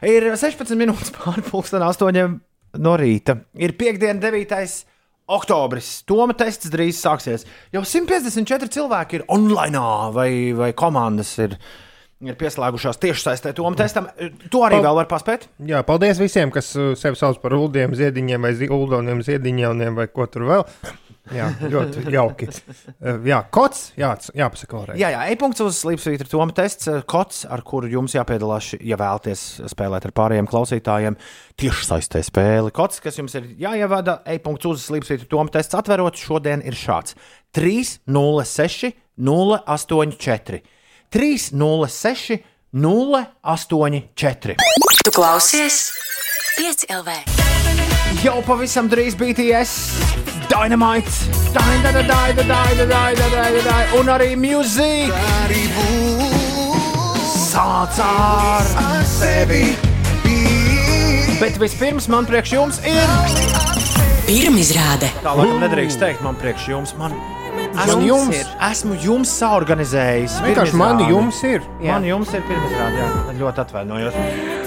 Ir 0.07 0.29
16 0.37 0.75
minūtes 0.79 1.13
pārpusdienas, 1.15 1.97
8 2.01 2.39
no 2.81 2.95
rīta. 2.99 3.37
Ir 3.59 3.73
piekdiena, 3.79 4.19
9. 4.23 4.81
Oktobris, 5.31 6.01
Toma 6.09 6.33
tests 6.35 6.67
drīz 6.73 6.97
sāksies. 6.99 7.45
Jau 7.71 7.83
154 7.87 8.67
cilvēki 8.73 9.19
ir 9.21 9.23
online, 9.31 9.79
vai, 10.11 10.29
vai 10.57 10.71
komandas 10.75 11.29
ir, 11.39 11.53
ir 12.25 12.35
pieslēgušās 12.39 12.99
tiešsaistē 12.99 13.53
Toma 13.55 13.77
testam. 13.79 14.09
To 14.51 14.65
arī 14.67 14.81
vēl 14.83 14.97
var 14.97 15.07
paspēt. 15.11 15.45
Jā, 15.69 15.85
paldies 15.87 16.19
visiem, 16.19 16.51
kas 16.51 16.73
uh, 16.75 16.91
sevi 16.99 17.15
sauc 17.19 17.39
par 17.43 17.55
uldiem, 17.55 17.95
ziediņiem, 17.95 18.43
vai 18.43 18.51
zi- 18.59 18.67
uldoniem, 18.75 19.23
ziediņiem, 19.23 19.95
vai 20.01 20.09
ko 20.11 20.27
tur 20.27 20.49
vēl. 20.49 20.67
Jā, 21.29 21.47
ļoti 21.61 22.03
jauki. 22.11 22.47
Uh, 22.97 23.19
Jā, 23.29 23.37
kods, 23.53 23.91
jā, 23.99 24.09
jāpasaka 24.35 24.77
vēlreiz. 24.79 24.99
Jā, 24.99 25.11
jā, 25.13 25.21
e-punkts 25.31 25.61
uz 25.63 25.77
Slipsvītra 25.83 26.25
Toma 26.31 26.55
tests, 26.57 26.89
eh, 26.89 27.03
kods, 27.07 27.43
ar 27.45 27.61
kuru 27.67 27.89
jums 27.91 28.15
jāpiedalās, 28.17 28.71
ja 28.81 28.97
vēlaties 28.99 29.43
spēlēt 29.71 30.07
ar 30.09 30.15
pārējiem 30.17 30.49
klausītājiem 30.49 31.17
tieši 31.61 31.87
saistē 31.91 32.23
spēli. 32.25 32.73
Kods, 32.75 32.99
kas 33.03 33.19
jums 33.21 33.37
ir 33.37 33.51
jāievada, 33.61 34.19
e-punkts 34.25 34.65
uz 34.71 34.87
Slipsvītra 34.89 35.29
Toma 35.29 35.53
tests 35.53 35.77
atverot, 35.77 36.17
šodien 36.17 36.65
ir 36.65 36.73
šāds 36.77 37.15
306 37.53 38.95
084. 39.21 40.63
306 41.11 42.41
084. 42.73 44.55
Tu 45.03 45.11
klausies 45.11 45.91
5 46.57 46.85
LV. 46.89 47.40
Jau 48.21 48.37
pavisam 48.45 48.85
drīz 48.85 49.15
BTS, 49.17 49.71
Dynamite, 50.45 51.09
Dynamite, 51.55 52.03
Dynamite, 52.05 52.43
Dynamite, 52.45 53.29
Dynamite, 53.31 53.77
un 53.97 54.11
arī 54.13 54.35
mūzika. 54.37 55.17
Sāc 57.33 57.97
ar 58.05 58.69
sevi. 59.09 59.63
Bet 61.41 61.57
vispirms 61.57 62.05
man 62.13 62.29
priekš 62.29 62.53
jums 62.59 62.77
ir. 62.85 63.09
Pirmizrāde. 64.29 65.09
Tā 65.25 65.33
laikam 65.33 65.57
nedrīkst 65.65 66.05
teikt, 66.05 66.21
man 66.21 66.37
priekš 66.37 66.69
jums. 66.75 66.93
Man, 67.01 67.17
esmu 67.71 68.01
Jums 68.07 68.35
ir. 68.35 68.47
esmu 68.71 68.95
jums 69.03 69.31
saorganizējis. 69.39 70.37
Vienkārši 70.45 70.77
mani 70.79 71.07
jums 71.11 71.41
ir. 71.47 71.61
Man 71.81 72.03
jums 72.07 72.33
ir 72.35 72.43
pirmizrāde, 72.47 72.99
jā. 72.99 73.39
Ļoti 73.39 73.63
atvainojos. 73.65 74.19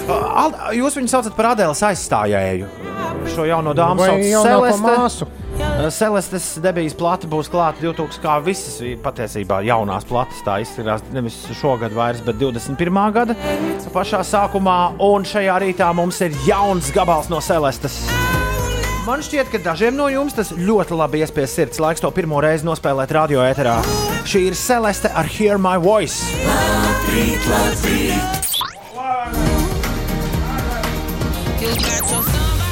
Al- 0.09 0.75
Jūs 0.77 0.97
viņu 0.99 1.09
saucat 1.13 1.35
par 1.37 1.51
Adēlas 1.55 1.81
aizstājēju. 1.91 2.67
Šo 3.35 3.45
jauno 3.47 3.73
dāmu 3.77 4.05
sauc 4.05 4.21
jaunāko 4.21 4.77
Celeste. 4.81 5.25
Celestes 5.95 6.45
debijas 6.61 6.93
plata 6.97 7.27
būs 7.31 7.47
klāta 7.51 7.79
2000, 7.81 8.19
kā 8.23 8.35
visas 8.43 8.75
patiesībā 9.03 9.61
jaunās 9.65 10.05
plates. 10.07 10.41
Tā 10.45 10.59
izskatās 10.63 11.01
nevis 11.15 11.37
šogad 11.61 11.93
vairs, 11.95 12.21
bet 12.25 12.35
21. 12.41 13.11
gada 13.15 13.35
pašā 13.93 14.21
sākumā. 14.27 14.95
Un 14.99 15.23
šajā 15.23 15.57
rītā 15.63 15.93
mums 15.95 16.19
ir 16.21 16.35
jauns 16.47 16.91
gabals 16.95 17.29
no 17.29 17.39
Celestes. 17.41 18.01
Man 19.05 19.21
šķiet, 19.21 19.51
ka 19.53 19.59
dažiem 19.61 19.93
no 19.93 20.07
jums 20.09 20.33
tas 20.33 20.49
ļoti 20.49 20.95
labi 20.97 21.19
iespies 21.21 21.51
sirds. 21.53 21.77
Laiks 21.77 22.01
to 22.01 22.09
pirmo 22.09 22.39
reizi 22.41 22.65
nospēlēt 22.65 23.11
radio 23.13 23.43
ēterā. 23.45 23.75
Šī 24.25 24.47
ir 24.49 24.57
Celeste 24.57 25.11
ar 25.13 25.29
Hear 25.29 25.61
My 25.61 25.77
Voice. 25.77 26.25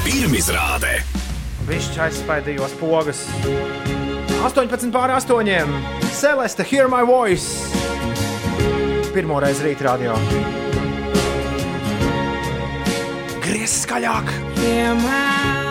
Pirmizrāde. 0.08 0.96
Viņš 1.70 1.90
aizspaidījos 2.08 2.74
pogas. 2.82 3.28
18 4.44 4.90
pār 4.92 5.14
8. 5.16 5.54
Celeste, 6.18 6.66
hear 6.66 6.90
my 6.90 7.06
voice. 7.08 7.70
Pirmo 9.14 9.38
reizi 9.40 9.70
rīt 9.70 9.86
radio. 9.86 10.18
Griez 13.46 13.84
skaļāk! 13.86 14.34
Hear 14.60 14.98
my 14.98 15.12
voice, 15.14 15.63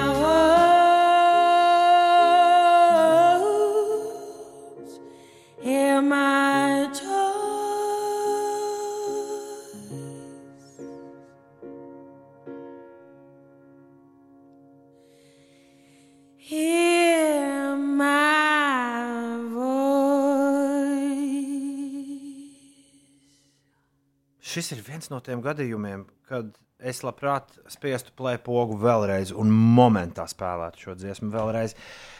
Šis 24.52 24.74
ir 24.74 24.82
viens 24.84 25.08
no 25.08 25.16
tiem 25.24 25.40
gadījumiem, 25.40 26.02
kad 26.28 26.50
es 26.82 26.98
labprāt 27.06 27.54
spiestu 27.72 28.12
plēpogu 28.18 28.74
vēlreiz 28.82 29.30
un 29.32 29.48
momentā 29.48 30.26
spēlētu 30.28 30.82
šo 30.82 30.96
dziesmu 30.98 31.30
vēlreiz. 31.32 31.72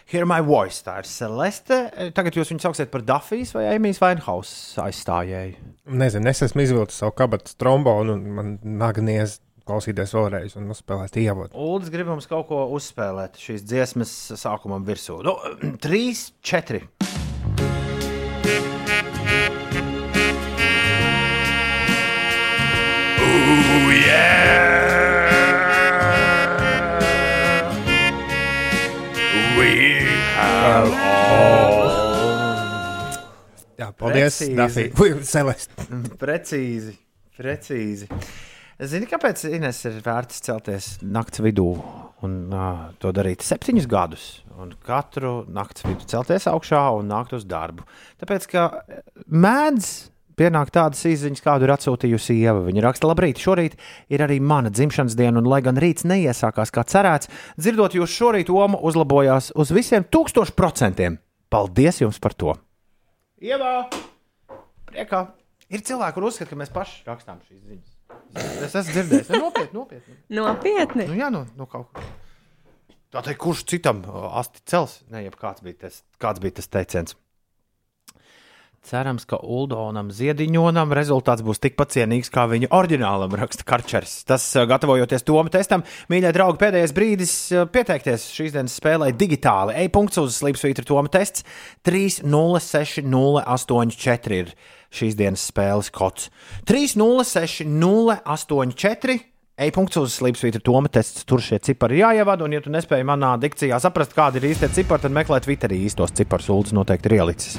Hear 0.09 0.25
my 0.31 0.39
voice, 0.47 0.81
tā 0.87 1.03
ir 1.03 1.11
Celeste. 1.11 1.83
Tagad 2.17 2.39
jūs 2.39 2.55
viņu 2.55 2.65
sauksiet 2.65 2.93
par 2.95 3.05
Dafijas 3.05 3.53
vai 3.53 3.67
Emīļas 3.75 4.01
Vainhausas 4.01 4.81
aizstājēju. 4.81 5.75
Nezinu, 5.93 6.31
es 6.33 6.41
esmu 6.49 6.65
izvilcis 6.65 7.03
savu 7.03 7.13
kabatu 7.21 7.53
trombonu 7.61 8.17
un 8.17 8.25
man 8.39 8.57
nagnies 8.65 9.43
klausīties 9.69 10.17
vēlreiz 10.17 10.57
un 10.57 10.73
uzspēlēt 10.73 11.21
ievadu. 11.21 11.53
Uldis 11.53 11.93
grib 11.93 12.09
mums 12.15 12.31
kaut 12.31 12.49
ko 12.49 12.65
uzspēlēt 12.79 13.37
šīs 13.45 13.67
dziesmas 13.69 14.15
sākumam 14.41 14.89
virsū. 14.89 15.21
Nu, 15.27 15.37
trīs, 15.85 16.31
četri. 16.41 16.87
Ooh, 17.03 18.72
Jā, 33.83 33.89
paldies, 33.99 34.37
Precīzi. 34.39 34.55
Dafija. 34.59 35.17
Celeste. 35.27 35.87
Precīzi, 36.21 36.95
precīzi. 37.39 38.09
Zini, 38.83 39.07
kāpēc 39.11 39.45
Ines 39.51 39.81
ir 39.89 39.99
vērts 40.05 40.43
celties 40.47 40.87
naktas 41.03 41.43
vidū 41.45 41.69
un 42.23 42.37
uh, 42.55 42.89
to 43.03 43.11
darīt 43.15 43.43
septiņus 43.47 43.89
gadus? 43.91 44.27
Un 44.63 44.75
katru 44.87 45.43
naktas 45.51 45.87
vidū 45.89 46.07
celties 46.13 46.47
augšā 46.51 46.83
un 46.99 47.11
nākt 47.11 47.35
uz 47.37 47.47
darbu. 47.49 47.87
Tāpēc, 48.23 48.49
ka 48.53 48.69
mēdz 49.27 49.91
pienākt 50.39 50.75
tādas 50.77 51.03
izziņas, 51.09 51.43
kādu 51.45 51.67
ir 51.67 51.75
atsūtījusi 51.75 52.39
Ieva. 52.41 52.63
Viņa 52.67 52.85
raksta, 52.87 53.11
labrīt, 53.11 53.43
šorīt 53.43 53.77
ir 54.13 54.25
arī 54.25 54.39
mana 54.41 54.73
dzimšanas 54.73 55.17
diena, 55.19 55.41
un 55.43 55.51
lai 55.51 55.63
gan 55.65 55.81
rīts 55.81 56.07
neiesākās 56.09 56.75
kā 56.75 56.85
cerēts, 56.89 57.31
dzirdot 57.61 57.97
jūs 57.99 58.17
šorīt, 58.17 58.53
Oma 58.53 58.81
uzlabojās 58.81 59.53
uz 59.59 59.73
visiem 59.75 60.05
tūkstošu 60.05 60.57
procentiem. 60.59 61.21
Paldies 61.53 62.01
jums 62.01 62.21
par 62.23 62.37
to! 62.39 62.57
Ievā! 63.43 63.89
Priekā! 64.89 65.27
Ir 65.73 65.81
cilvēki, 65.85 66.15
kur 66.17 66.29
uzskata, 66.29 66.51
ka 66.53 66.61
mēs 66.61 66.73
paši 66.73 67.03
rakstām 67.09 67.41
šīs 67.47 67.63
ziņas. 67.65 67.93
Es 68.65 68.75
esmu 68.75 68.93
dzirdējis, 68.93 69.31
ne, 69.33 69.41
nopietni, 69.41 69.77
nopietni. 69.77 70.19
Nopietni. 70.37 71.07
Nu, 71.09 71.17
jā, 71.17 71.29
no, 71.33 71.47
no 71.57 71.67
kaut 71.69 71.91
kā. 71.97 72.05
Tā 73.13 73.21
teikt, 73.25 73.41
kurš 73.45 73.67
citam 73.69 74.01
uh, 74.09 74.31
asti 74.41 74.63
cels? 74.69 74.99
Nē, 75.13 75.27
kāds 75.37 75.65
bija 75.65 75.83
tas, 75.85 76.01
kāds 76.21 76.41
bija 76.41 76.57
tas 76.61 76.71
teiciens. 76.73 77.17
Cerams, 78.83 79.23
ka 79.31 79.39
Uldonam 79.39 80.09
Ziediņonam 80.11 80.91
rezultāts 80.99 81.39
būs 81.47 81.63
tikpat 81.63 81.95
cienīgs 81.95 82.27
kā 82.35 82.51
viņa 82.51 82.67
oriģinālam, 82.75 83.31
raksta 83.39 83.63
Karčers. 83.63 84.27
Tas, 84.27 84.43
uh, 84.57 84.65
gatavojoties 84.67 85.23
Toma 85.29 85.53
testam, 85.55 85.85
mīļie 86.11 86.33
draugi, 86.35 86.59
pēdējais 86.65 86.95
brīdis 86.97 87.35
uh, 87.55 87.63
pieteikties 87.71 88.25
šīs 88.35 88.51
dienas 88.57 88.75
spēlē 88.81 89.13
digitāli. 89.15 89.77
E-punkts 89.85 90.19
uz 90.19 90.35
Slipsvītra 90.41 90.83
Toma 90.89 91.07
tests 91.15 91.45
306084 91.87 94.35
ir 94.41 94.49
šīs 94.91 95.15
dienas 95.19 95.43
spēles 95.53 95.91
kods. 95.95 96.31
306084. 96.67 99.19
E-punkts 99.63 99.97
uz 100.01 100.11
Slipsvītra 100.19 100.61
Toma 100.65 100.89
tests. 100.91 101.25
Tur 101.29 101.41
šie 101.45 101.59
cipari 101.63 101.99
jāievada, 102.03 102.45
un, 102.49 102.53
ja 102.57 102.61
tu 102.65 102.71
nespēji 102.75 103.05
manā 103.07 103.39
dikcijā 103.39 103.79
saprast, 103.85 104.17
kādi 104.17 104.37
ir 104.43 104.51
īstie 104.51 104.69
cipari, 104.75 105.03
tad 105.07 105.15
meklē 105.15 105.39
Twitterī 105.45 105.79
īstos 105.87 106.11
ciparus. 106.19 106.51
Ulds 106.51 106.75
noteikti 106.75 107.07
ir 107.13 107.17
ielicis. 107.21 107.55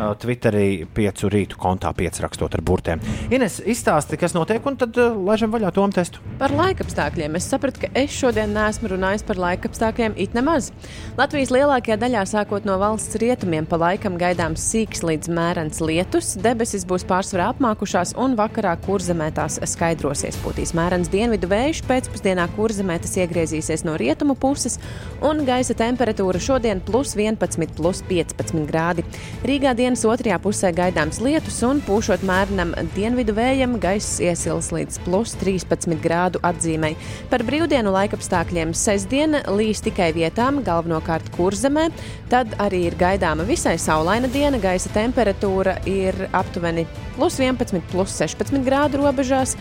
Uh, 0.00 0.14
Twitterī 0.16 0.86
piecu 0.96 1.28
rītu 1.28 1.58
kontā 1.60 1.90
piecrakstot 1.92 2.54
ar 2.56 2.62
burtiem. 2.64 3.02
Ines, 3.34 3.58
izstāsti, 3.68 4.16
kas 4.20 4.32
notiek, 4.32 4.64
un 4.64 4.78
tad 4.80 4.96
uh, 4.96 5.12
laižam 5.28 5.52
vaļā 5.52 5.68
Toma 5.76 5.92
testu. 5.92 6.22
Par 6.40 6.54
laikapstākļiem. 6.56 7.34
Es 7.36 7.48
sapratu, 7.50 7.82
ka 7.82 7.90
es 8.00 8.14
šodien 8.16 8.54
neesmu 8.56 8.88
runājis 8.94 9.26
par 9.28 9.36
laikapstākļiem 9.42 10.16
it 10.16 10.32
nemaz. 10.36 10.70
Latvijas 11.18 11.52
lielākajā 11.52 11.98
daļā, 12.00 12.22
sākot 12.30 12.64
no 12.64 12.78
valsts 12.80 13.18
rietumiem, 13.20 13.66
pa 13.68 13.76
laikam 13.82 14.16
gaidāms 14.20 14.64
sīks 14.70 15.04
līdz 15.04 15.28
mērens 15.36 15.82
lietus. 15.84 16.32
Debesis 16.40 16.86
būs 16.88 17.04
pārsvarā 17.10 17.50
apmākušās, 17.52 18.14
un 18.24 18.38
vakarā 18.40 18.72
kurzemē 18.86 19.28
tās 19.36 19.60
skaidrosies. 19.68 20.40
Pūtīs 20.40 20.72
mērens 20.78 21.12
dienvidu 21.12 21.50
vējš, 21.52 21.84
pēcpusdienā 21.90 22.48
kurzemē 22.56 22.96
tas 23.04 23.18
iegriezīsies 23.20 23.84
no 23.84 23.98
rietumu 24.00 24.38
puses, 24.40 24.80
un 25.20 25.44
gaisa 25.44 25.76
temperatūra 25.76 26.40
šodien 26.40 26.80
plus 26.88 27.12
11, 27.20 27.76
plus 27.76 28.00
15 28.08 28.64
grādi. 28.70 29.04
Rīgā 29.44 29.76
dienā 29.76 29.89
dienas 29.90 30.04
otrajā 30.06 30.36
pusē 30.38 30.68
gaidāms 30.70 31.18
lietus 31.18 31.56
un 31.66 31.80
pūšot 31.82 32.22
mērenam 32.22 32.70
dienvidu 32.94 33.32
vējam, 33.34 33.72
gaiss 33.82 34.20
iesils 34.22 34.68
līdz 34.70 35.00
plus 35.02 35.32
13 35.40 35.96
grādu 35.98 36.38
atzīmei. 36.46 36.92
Par 37.26 37.42
brīvdienu 37.42 37.90
laikapstākļiem 37.96 38.70
sestdiena 38.70 39.40
līs 39.50 39.82
tikai 39.82 40.12
vietām, 40.14 40.60
galvenokārt 40.62 41.32
kurzemē. 41.34 41.88
Tad 42.30 42.54
arī 42.62 42.84
ir 42.86 42.98
gaidāma 43.00 43.42
visai 43.48 43.74
saulaina 43.82 44.30
diena, 44.30 44.60
gaisa 44.62 44.92
temperatūra 44.94 45.80
ir 45.90 46.14
aptuveni 46.30 46.86
plus 47.16 47.40
11, 47.42 47.82
plus 47.90 48.14
16 48.20 48.62
grādu 48.62 49.00
robežās. 49.02 49.56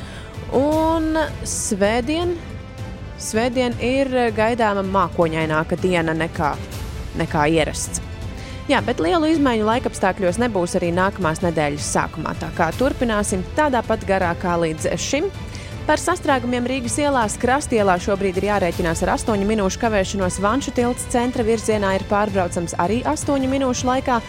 Un 0.54 1.18
svētdien, 1.42 2.36
svētdien 3.18 3.82
ir 3.82 4.14
gaidāma 4.38 4.86
mākoņaināka 4.94 5.82
diena 5.82 6.14
nekā, 6.14 6.54
nekā 7.18 7.48
ierasts. 7.56 8.09
Jā, 8.70 8.84
bet 8.86 9.00
lielu 9.02 9.32
izmaiņu 9.32 9.66
laikapstākļos 9.66 10.38
nebūs 10.44 10.76
arī 10.78 10.92
nākamās 10.94 11.40
nedēļas 11.42 11.88
sākumā. 11.90 12.36
Tā 12.38 12.52
kā 12.54 12.68
turpināsim 12.78 13.42
tādā 13.58 13.82
pat 13.88 14.04
garā 14.06 14.36
kā 14.38 14.60
līdz 14.62 14.92
šim. 15.02 15.26
Par 15.88 15.98
sastrēgumiem 15.98 16.68
Rīgas 16.70 17.00
ielās 17.02 17.34
Krastielā 17.42 17.96
šobrīd 17.98 18.38
ir 18.38 18.46
jārēķinās 18.52 19.02
ar 19.08 19.16
8 19.16 19.42
minūšu 19.50 19.82
kavēšanos. 19.82 20.38
Vanšu 20.46 20.76
tilts 20.78 21.08
centra 21.10 21.42
virzienā 21.48 21.96
ir 21.98 22.06
pārbraucams 22.12 22.78
arī 22.78 23.00
8 23.10 23.50
minūšu 23.50 23.90
laikā. 23.90 24.20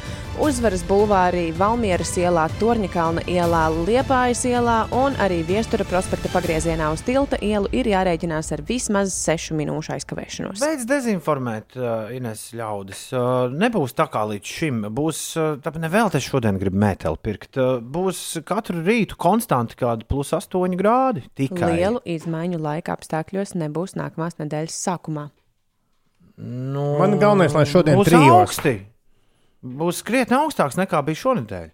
Uzvaras 0.41 0.81
bulvārī 0.89 1.51
Valmieras 1.53 2.15
ielā, 2.17 2.47
Torņakalna 2.57 3.27
ielā, 3.29 3.67
Liepājas 3.85 4.41
ielā 4.49 4.77
un 4.97 5.13
arī 5.21 5.43
Viestura 5.45 5.85
prospekta 5.85 6.31
pagriezienā 6.33 6.87
uz 6.95 7.03
tilta 7.05 7.37
ielu 7.45 7.69
ir 7.77 7.91
jārēķinās 7.91 8.49
ar 8.57 8.63
vismaz 8.65 9.13
6 9.21 9.53
minūšu 9.59 9.93
aizkavēšanos. 9.99 10.63
Beidz 10.65 10.87
dezinformēt, 10.89 11.77
uh, 11.77 12.09
Ines 12.17 12.47
ļaudis. 12.57 13.03
Uh, 13.13 13.53
nebūs 13.53 13.93
tā 13.99 14.09
kā 14.09 14.23
līdz 14.33 14.55
šim. 14.57 14.79
Būs, 14.97 15.21
uh, 15.37 15.59
tāpēc 15.61 15.85
nevēl 15.85 16.09
te 16.15 16.23
šodien 16.25 16.61
grib 16.63 16.79
mēteli 16.89 17.21
pirkt. 17.21 17.61
Uh, 17.61 17.77
būs 17.85 18.41
katru 18.49 18.81
rītu 18.87 19.21
konstanti 19.21 19.77
kādi 19.83 20.09
plus 20.09 20.33
8 20.33 20.79
grādi. 20.81 21.27
Tikai. 21.37 21.75
Lielu 21.77 22.01
izmaiņu 22.17 22.63
laika 22.65 22.97
apstākļos 22.97 23.59
nebūs 23.61 23.93
nākamās 24.01 24.41
nedēļas 24.41 24.81
sākumā. 24.89 25.29
Nu, 26.41 26.95
Man 26.97 27.19
galvenais, 27.21 27.53
lai 27.53 27.67
šodien 27.69 28.01
būs 28.01 28.09
trijos. 28.09 28.33
augsti. 28.41 28.79
Būs 29.61 30.05
krietni 30.07 30.39
augstāks 30.39 30.79
nekā 30.81 31.03
bija 31.05 31.21
šonadēļ. 31.21 31.71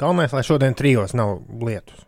Galvenais, 0.00 0.32
lai 0.32 0.42
šodien 0.44 0.76
trijos 0.76 1.12
nav 1.16 1.38
lietus. 1.60 2.06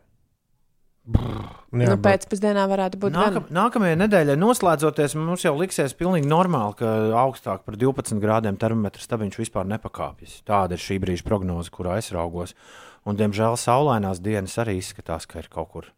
Jā, 1.05 1.91
nu, 1.91 1.97
pēcpusdienā 2.01 2.63
varētu 2.71 2.97
būt 3.03 3.13
Nākam, 3.13 3.49
nākamajai 3.53 3.97
nedēļai 4.01 4.37
noslēdzoties, 4.41 5.17
mums 5.21 5.43
jau 5.45 5.53
liksies 5.59 5.93
pilnīgi 5.99 6.31
normāli, 6.31 6.79
ka 6.79 6.93
augstāk 7.21 7.67
par 7.67 7.77
12 7.81 8.23
grādiem 8.23 8.57
termometra 8.61 9.05
stabiņš 9.05 9.37
vispār 9.43 9.69
nepakāpjas. 9.69 10.39
Tāda 10.49 10.79
ir 10.79 10.85
šī 10.85 10.97
brīža 11.03 11.27
prognoze, 11.29 11.73
kurā 11.75 11.99
es 12.01 12.09
raugos. 12.15 12.57
Un, 13.05 13.19
diemžēl, 13.21 13.59
saulainās 13.61 14.23
dienas 14.25 14.57
arī 14.63 14.79
izskatās, 14.81 15.29
ka 15.29 15.43
ir 15.45 15.51
kaut 15.53 15.71
kur. 15.75 15.91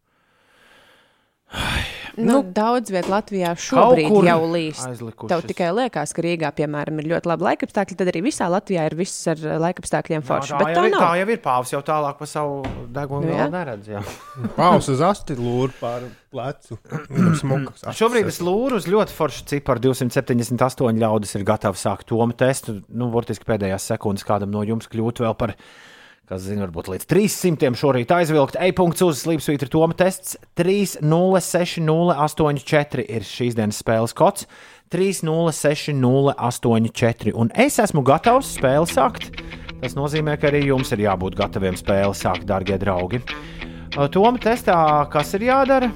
Nu, 2.17 2.39
daudz 2.41 2.89
vietā 2.91 3.11
Latvijā 3.13 3.53
šobrīd 3.61 4.15
jau 4.25 4.39
līst. 4.49 5.03
Tev 5.29 5.43
tikai 5.47 5.69
liekas, 5.77 6.15
ka 6.17 6.25
Rīgā, 6.25 6.51
piemēram, 6.57 7.03
ir 7.03 7.11
ļoti 7.13 7.29
labi 7.29 7.47
laikapstākļi, 7.51 7.97
tad 8.01 8.11
arī 8.13 8.23
visā 8.25 8.49
Latvijā 8.51 8.87
ir 8.89 8.97
viss 8.97 9.27
ar 9.29 9.41
eh, 9.43 9.59
laikapstākļiem 9.61 10.25
forši. 10.27 10.55
tā, 10.55 10.61
Bet 10.63 10.73
jau 10.73 10.81
tā 10.81 10.87
ir, 10.89 10.97
tā 10.97 11.11
jau 11.21 11.27
ir 11.35 11.43
pāvis, 11.45 11.73
jau 11.75 11.83
tālāk 11.87 12.21
pa 12.21 12.29
savu 12.31 12.63
degunu 12.97 13.29
Nu, 13.29 13.37
nu, 13.37 13.49
neredz. 13.53 13.91
Pāvs 14.59 14.89
uz 14.93 15.03
asti 15.05 15.37
lūr 15.37 15.75
pār 15.77 16.09
plecu. 16.33 16.79
Šobrīd 18.01 18.31
es 18.33 18.41
lūru 18.45 18.81
uz 18.81 18.89
ļoti 18.89 19.17
foršu 19.17 19.45
ciparu. 19.53 19.85
278 19.91 21.03
ļaudis 21.03 21.37
ir 21.37 21.45
gatavi 21.49 21.81
sākt 21.81 22.09
tomu 22.09 22.37
testu. 22.39 22.81
Nu, 22.89 23.11
burtiski 23.13 23.49
pēdējās 23.49 23.91
sekundes 23.93 24.25
kādam 24.27 24.55
no 24.57 24.65
jums 24.67 24.89
kļūt 24.89 25.21
vēl 25.27 25.37
par, 25.37 25.53
kas 26.27 26.43
zina, 26.43 26.67
varbūt 26.67 26.89
līdz 26.91 27.07
300 27.11 27.75
šorīt 27.79 28.11
aizvilkt. 28.17 28.57
E-punkts 28.59 29.03
uz 29.07 29.21
slīpsvītra 29.23 29.69
toma 29.71 29.95
tests 29.99 30.37
306084 30.59 33.05
ir 33.07 33.23
šīs 33.27 33.55
dienas 33.59 33.79
spēles 33.83 34.15
kods. 34.17 34.47
306084. 34.95 37.33
Un 37.35 37.51
es 37.55 37.79
esmu 37.83 38.03
gatavs 38.07 38.47
spēli 38.59 38.87
sākt. 38.91 39.25
Tas 39.83 39.95
nozīmē, 39.99 40.33
ka 40.41 40.47
arī 40.51 40.61
jums 40.71 40.89
ir 40.95 41.01
jābūt 41.05 41.39
gataviem 41.39 41.77
spēli 41.79 42.15
sākt, 42.17 42.45
darbie 42.49 42.79
draugi. 42.81 43.19
Toma 44.15 44.39
testā, 44.43 44.79
kas 45.13 45.29
ir 45.39 45.43
jādara? 45.47 45.89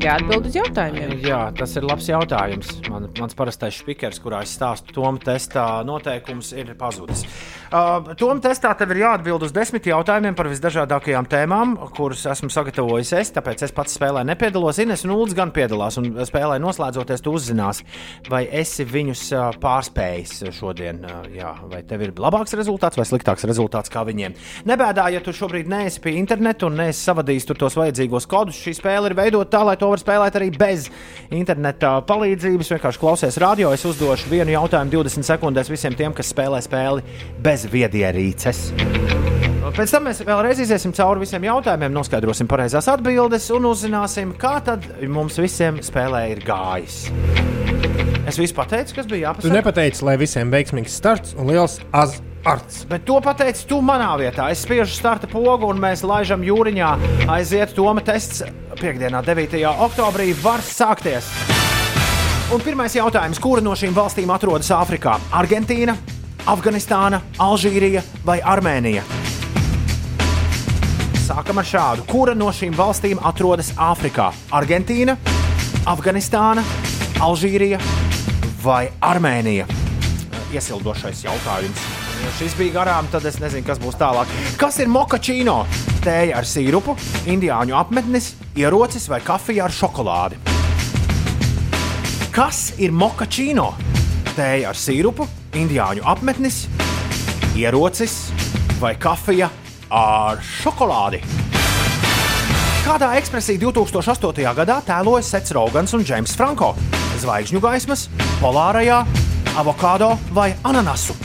Jāatbild 0.00 0.46
uz 0.48 0.54
jautājumiem. 0.56 1.10
Jā, 1.26 1.52
tas 1.56 1.76
ir 1.76 1.84
labs 1.84 2.06
jautājums. 2.08 2.68
Man, 2.88 3.08
mans 3.18 3.34
parastais 3.36 3.76
spīkers, 3.82 4.20
kurā 4.22 4.40
es 4.46 4.52
stāstu 4.56 4.92
Toma 4.96 5.18
testā, 5.20 5.84
noteikums 5.84 6.52
ir 6.56 6.72
pazudis. 6.78 7.22
Uh, 7.70 8.16
Toma 8.18 8.42
testā 8.42 8.72
tev 8.74 8.90
ir 8.90 9.04
jāatbild 9.04 9.44
uz 9.46 9.52
desmit 9.54 9.84
jautājumiem 9.86 10.34
par 10.34 10.48
visdažādākajām 10.50 11.26
tēmām, 11.30 11.76
kuras 11.94 12.24
esmu 12.26 12.48
sagatavojis 12.50 13.12
es. 13.20 13.28
Tāpēc 13.36 13.62
es 13.62 13.74
pats 13.76 13.94
spēlē 13.94 14.24
nepiedalos. 14.26 14.80
Ines 14.82 15.04
un 15.06 15.12
Ulds 15.14 15.36
gan 15.38 15.52
piedalās. 15.54 15.94
Un 16.00 16.08
spēlē 16.26 16.56
noslēdzoties, 16.58 17.22
tu 17.22 17.36
uzzināsi, 17.38 17.86
vai 18.26 18.40
esi 18.58 18.82
viņus 18.82 19.22
uh, 19.36 19.58
pārspējis 19.62 20.48
šodien. 20.56 20.98
Uh, 21.06 21.28
jā, 21.36 21.52
vai 21.70 21.84
tev 21.86 22.02
ir 22.08 22.14
labāks 22.18 22.56
rezultāts 22.58 22.98
vai 22.98 23.06
sliktāks 23.06 23.46
rezultāts 23.46 23.94
kā 23.94 24.02
viņiem. 24.08 24.34
Nebēdā, 24.66 25.06
ja 25.14 25.22
tu 25.22 25.30
šobrīd 25.30 25.70
neesi 25.70 26.02
pie 26.02 26.16
interneta 26.18 26.66
un 26.66 26.74
neesi 26.82 27.06
savadījis 27.06 27.46
tur 27.52 27.62
tos 27.62 27.78
vajadzīgos 27.78 28.26
kodus. 28.34 28.58
Šī 28.58 28.74
spēle 28.80 29.12
ir 29.12 29.16
veidota 29.20 29.54
tā, 29.54 29.62
lai 29.70 29.76
to 29.78 29.92
var 29.94 30.02
spēlēt 30.02 30.40
arī 30.42 30.50
bez 30.58 30.90
interneta 31.30 32.00
palīdzības. 32.10 32.74
Vienkārši 32.74 33.04
klausies 33.06 33.38
radio. 33.46 33.70
Es 33.78 33.86
uzdošu 33.86 34.34
vienu 34.34 34.58
jautājumu 34.58 34.98
20 34.98 35.30
sekundēs 35.30 35.70
visiem 35.70 35.94
tiem, 35.94 36.18
kas 36.18 36.34
spēlē 36.34 36.58
spēli 36.66 37.06
bez 37.38 37.59
viedierīces. 37.70 38.70
Pēc 39.70 39.92
tam 39.94 40.08
mēs 40.08 40.20
vēlreiz 40.26 40.58
iziesim 40.64 40.92
cauri 40.96 41.22
visiem 41.22 41.44
jautājumiem, 41.46 41.92
noskaidrosim 41.94 42.48
pareizās 42.50 42.88
atbildes 42.90 43.44
un 43.54 43.68
uzzināsim, 43.70 44.32
kā 44.40 44.56
tad 44.66 44.86
mums 45.08 45.36
visiem 45.38 45.78
spēlē 45.84 46.24
ir 46.32 46.40
gājis. 46.44 47.04
Es 48.28 48.36
visu 48.38 48.54
pateicu, 48.54 48.94
kas 48.98 49.06
bija 49.06 49.30
Tu 49.32 49.46
jāpasaka. 49.46 49.54
nepateici, 49.54 50.02
lai 50.06 50.16
visiem 50.20 50.50
veiksmīgs 50.52 50.96
starts 51.00 51.34
un 51.38 51.48
liels 51.50 51.78
azarts. 51.92 52.84
Bet 52.90 53.04
to 53.08 53.20
pateici 53.24 53.64
tu 53.70 53.80
manā 53.82 54.10
vietā. 54.20 54.50
Es 54.50 54.62
spiežu 54.66 54.92
starta 54.94 55.26
pogu 55.30 55.70
un 55.70 55.80
mēs 55.82 56.02
laižam 56.06 56.42
jūriņā. 56.46 56.90
Aiziet 57.30 57.74
Toma 57.74 58.02
tests 58.04 58.42
piekdienā, 58.80 59.22
9. 59.26 59.56
oktobrī. 59.86 60.32
Var 60.42 60.60
sākties. 60.66 61.30
Un 62.54 62.60
pirmais 62.60 62.94
jautājums, 62.94 63.38
kura 63.38 63.62
no 63.62 63.76
šīm 63.78 63.94
valstīm 63.94 64.30
atrodas 64.34 64.70
Āfrikā? 64.74 65.16
Argentīna, 65.38 65.94
Afganistāna, 66.48 67.20
Alžīrija 67.40 68.00
vai 68.24 68.38
Armēnija? 68.40 69.02
Sākam 71.20 71.60
ar 71.60 71.66
šādu. 71.68 72.06
Kura 72.08 72.34
no 72.34 72.48
šīm 72.54 72.74
valstīm 72.76 73.20
atrodas 73.26 73.72
Āfrikā? 73.76 74.30
Argentīna, 74.56 75.16
Afganistāna, 75.90 76.64
Alžīrija 77.20 77.80
vai 78.64 78.88
Armēnija? 79.04 79.68
Iesildošais 80.50 81.24
jautājums. 81.26 81.84
Ja 82.20 82.32
šis 82.38 82.56
bija 82.58 82.80
garām, 82.80 83.08
tad 83.12 83.24
es 83.28 83.38
nezinu, 83.40 83.64
kas 83.66 83.80
būs 83.80 84.00
tālāk. 84.00 84.32
Kas 84.60 84.80
ir 84.82 84.90
mokačīno? 84.92 85.60
Tēja 86.04 86.40
ar 86.40 86.48
sīrupu, 86.48 86.96
indiāņu 87.28 87.76
apmetnis, 87.76 88.32
ierocis 88.56 89.06
vai 89.12 89.20
kafija 89.24 89.68
ar 89.68 89.76
šokolādi? 89.76 90.40
Kas 92.32 92.70
ir 92.80 92.92
mokačīno? 92.96 93.99
Tēja 94.30 94.70
ar 94.70 94.78
sīrupu, 94.78 95.24
indiāņu 95.58 96.04
apmetnis, 96.06 96.62
ierocis 97.58 98.28
vai 98.78 98.92
kafija 99.00 99.48
ar 99.90 100.38
šokolādi? 100.44 101.18
Kādā 102.84 103.10
ekspresijā 103.18 103.58
2008. 103.64 104.44
gadā 104.56 104.78
tēloja 104.86 105.26
Sets 105.26 105.54
Rogans 105.56 105.94
un 105.98 106.06
Džeims 106.06 106.36
Franko? 106.38 106.72
Zvaigžņu 107.20 107.60
gaismas, 107.60 108.06
polārajā, 108.40 109.00
avokado 109.58 110.12
vai 110.36 110.52
ananasu? 110.62 111.16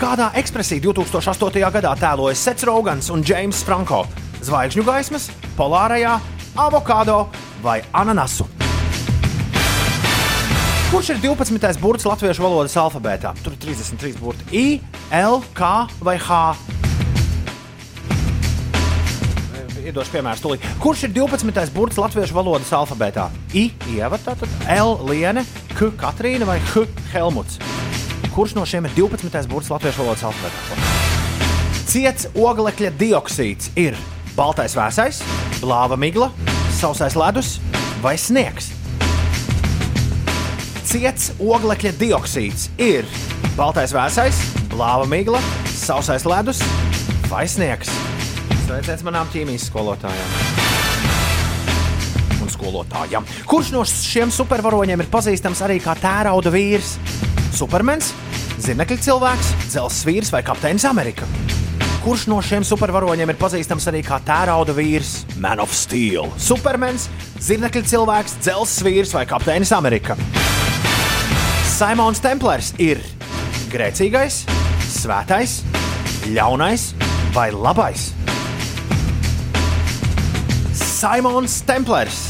Kādā 0.00 0.28
ekspresijā 0.40 0.84
2008. 0.84 1.64
gadā 1.78 1.94
tēloja 2.00 2.36
Sets 2.36 2.68
Rogans 2.68 3.08
un 3.10 3.24
Džeims 3.24 3.64
Franko? 3.64 4.04
Zvaigžņu 4.44 4.84
gaismas, 4.84 5.30
polārajā, 5.56 6.18
avokado 6.68 7.24
vai 7.64 7.80
ananasu? 7.96 8.63
Kurš 10.94 11.08
ir 11.10 11.16
12. 11.18 11.80
burts 11.82 12.04
latviešu 12.06 12.44
valodas 12.44 12.76
alfabētā? 12.78 13.32
Tur 13.42 13.56
ir 13.56 13.58
33 13.64 14.14
burti. 14.14 14.44
I, 14.54 14.66
L, 15.10 15.40
K 15.50 15.70
vai 16.06 16.12
H? 16.22 16.36
Iedošu 19.82 20.12
piemēru 20.12 20.38
stulī. 20.38 20.58
Kurš 20.78 21.02
ir 21.08 21.16
12. 21.16 21.72
burts 21.74 21.98
latviešu 21.98 22.36
valodas 22.36 22.70
alfabētā? 22.78 23.24
I, 23.58 23.64
Ieva, 23.90 24.20
tātad 24.22 24.46
L, 24.70 24.94
Liene, 25.10 25.42
K, 25.72 25.90
Katrīna 25.98 26.46
vai 26.46 26.60
H, 26.70 26.86
Helmuts? 27.10 27.58
Kurš 28.30 28.54
no 28.54 28.62
šiem 28.62 28.86
ir 28.86 28.94
12. 28.94 29.50
burts 29.50 29.72
latviešu 29.74 30.04
valodas 30.04 30.22
alfabētā? 30.30 30.78
Ciets 31.90 32.30
oglekļa 32.38 32.94
dioksīds 33.02 33.74
ir 33.82 33.98
baltais 34.38 34.78
vēsais, 34.78 35.24
lāva 35.66 35.98
migla, 35.98 36.30
sausais 36.78 37.18
ledus 37.18 37.56
vai 37.98 38.14
sniegs. 38.14 38.70
Ciets 40.94 41.32
oglekļa 41.42 41.90
dioksīds 41.98 42.68
ir 42.78 43.02
baltais 43.56 43.90
vēsais, 43.90 44.36
lāva 44.78 45.08
migla, 45.10 45.40
sausais 45.66 46.22
ledus 46.22 46.60
vai 47.26 47.48
sniegs? 47.50 47.90
Sveiciens 48.62 49.02
manām 49.02 49.26
ķīmijas 49.32 49.64
skolotājām 49.72 50.30
un 52.44 52.52
skolotājam. 52.52 53.26
Kurš 53.50 53.72
no 53.74 53.82
šiem 53.88 54.30
supervaroņiem 54.36 55.02
ir 55.02 55.10
pazīstams 55.10 55.64
arī 55.66 55.80
kā 55.82 55.96
tērauda 55.98 56.54
vīrs? 56.54 56.94
Supermens, 57.58 58.12
zirnekļa 58.62 59.02
cilvēks, 59.08 59.50
dzelzs 59.72 60.06
vīrs 60.06 60.30
vai 60.30 60.44
kapteinis 60.46 60.86
Amerika? 60.86 61.26
Kurš 62.06 62.28
no 62.30 62.38
šiem 62.38 62.62
supervaroņiem 62.70 63.34
ir 63.34 63.42
pazīstams 63.42 63.90
arī 63.90 64.06
kā 64.06 64.22
tērauda 64.22 64.78
vīrs? 64.78 65.24
Man 65.42 65.58
of 65.64 65.74
Steel, 65.74 66.30
Supermens, 66.38 67.10
zirnekļa 67.42 67.82
cilvēks, 67.96 68.38
dzelzs 68.46 68.78
vīrs 68.86 69.18
vai 69.18 69.26
kapteinis 69.26 69.74
Amerika? 69.74 70.14
Simons 71.74 72.20
Templers 72.22 72.68
ir 72.78 73.00
grēcīgais, 73.72 74.44
svētais, 74.94 75.56
ļaunais 76.30 76.84
vai 77.34 77.48
labais? 77.50 78.04
Simons 80.70 81.56
Templers 81.66 82.20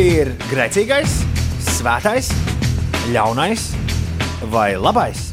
ir 0.00 0.32
grēcīgais, 0.48 1.18
svētais, 1.76 2.32
ļaunais 3.12 3.68
vai 4.48 4.70
labais? 4.80 5.28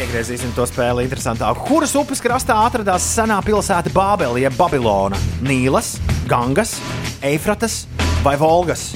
Iegriezīsim 0.00 0.56
to 0.56 0.64
spēli 0.72 1.04
interesantāk. 1.04 1.66
Kuras 1.68 1.92
upes 2.00 2.24
krastā 2.24 2.56
atradās 2.64 3.12
senā 3.12 3.42
pilsēta 3.44 3.92
Bābele, 3.92 4.40
jeb 4.46 4.56
Babilona? 4.56 5.20
Nīlas, 5.44 5.98
Gangas, 6.32 6.78
Eifratas 7.20 7.82
vai 8.24 8.38
Volgas? 8.40 8.94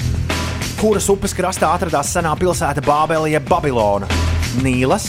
Kuras 0.86 1.08
upes 1.10 1.32
krastā 1.34 1.66
atradās 1.74 2.12
senā 2.14 2.30
pilsēta 2.38 2.78
Bābele, 2.86 3.26
jeb 3.32 3.42
Babilona? 3.50 4.06
Nīlas, 4.62 5.08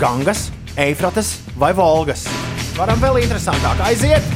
Gangas, 0.00 0.48
Eifratas 0.74 1.28
vai 1.54 1.68
Volgas? 1.78 2.24
Varam 2.74 2.98
vēl 2.98 3.20
interesantāk 3.20 3.84
aiziet! 3.86 4.26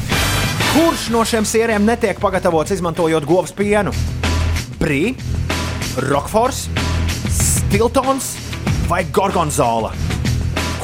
Kurš 0.76 1.08
no 1.10 1.24
šiem 1.26 1.42
sieriem 1.42 1.82
netiek 1.82 2.20
pagatavots 2.22 2.76
izmantojot 2.76 3.26
govs 3.26 3.50
pienu? 3.58 3.90
Brī, 4.78 5.16
Rokfors, 6.06 6.68
Stiltons 7.34 8.30
vai 8.86 9.02
Gorgonzola? 9.10 9.90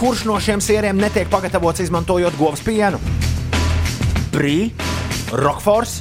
Kurš 0.03 0.27
no 0.27 0.41
šiem 0.43 0.67
sieriem 0.67 0.99
netiek 0.99 1.31
pagatavots 1.31 1.87
izmantojot 1.87 2.43
govs 2.43 2.67
pienu? 2.67 2.99
Brī, 4.35 4.73
Rokfors, 5.31 6.01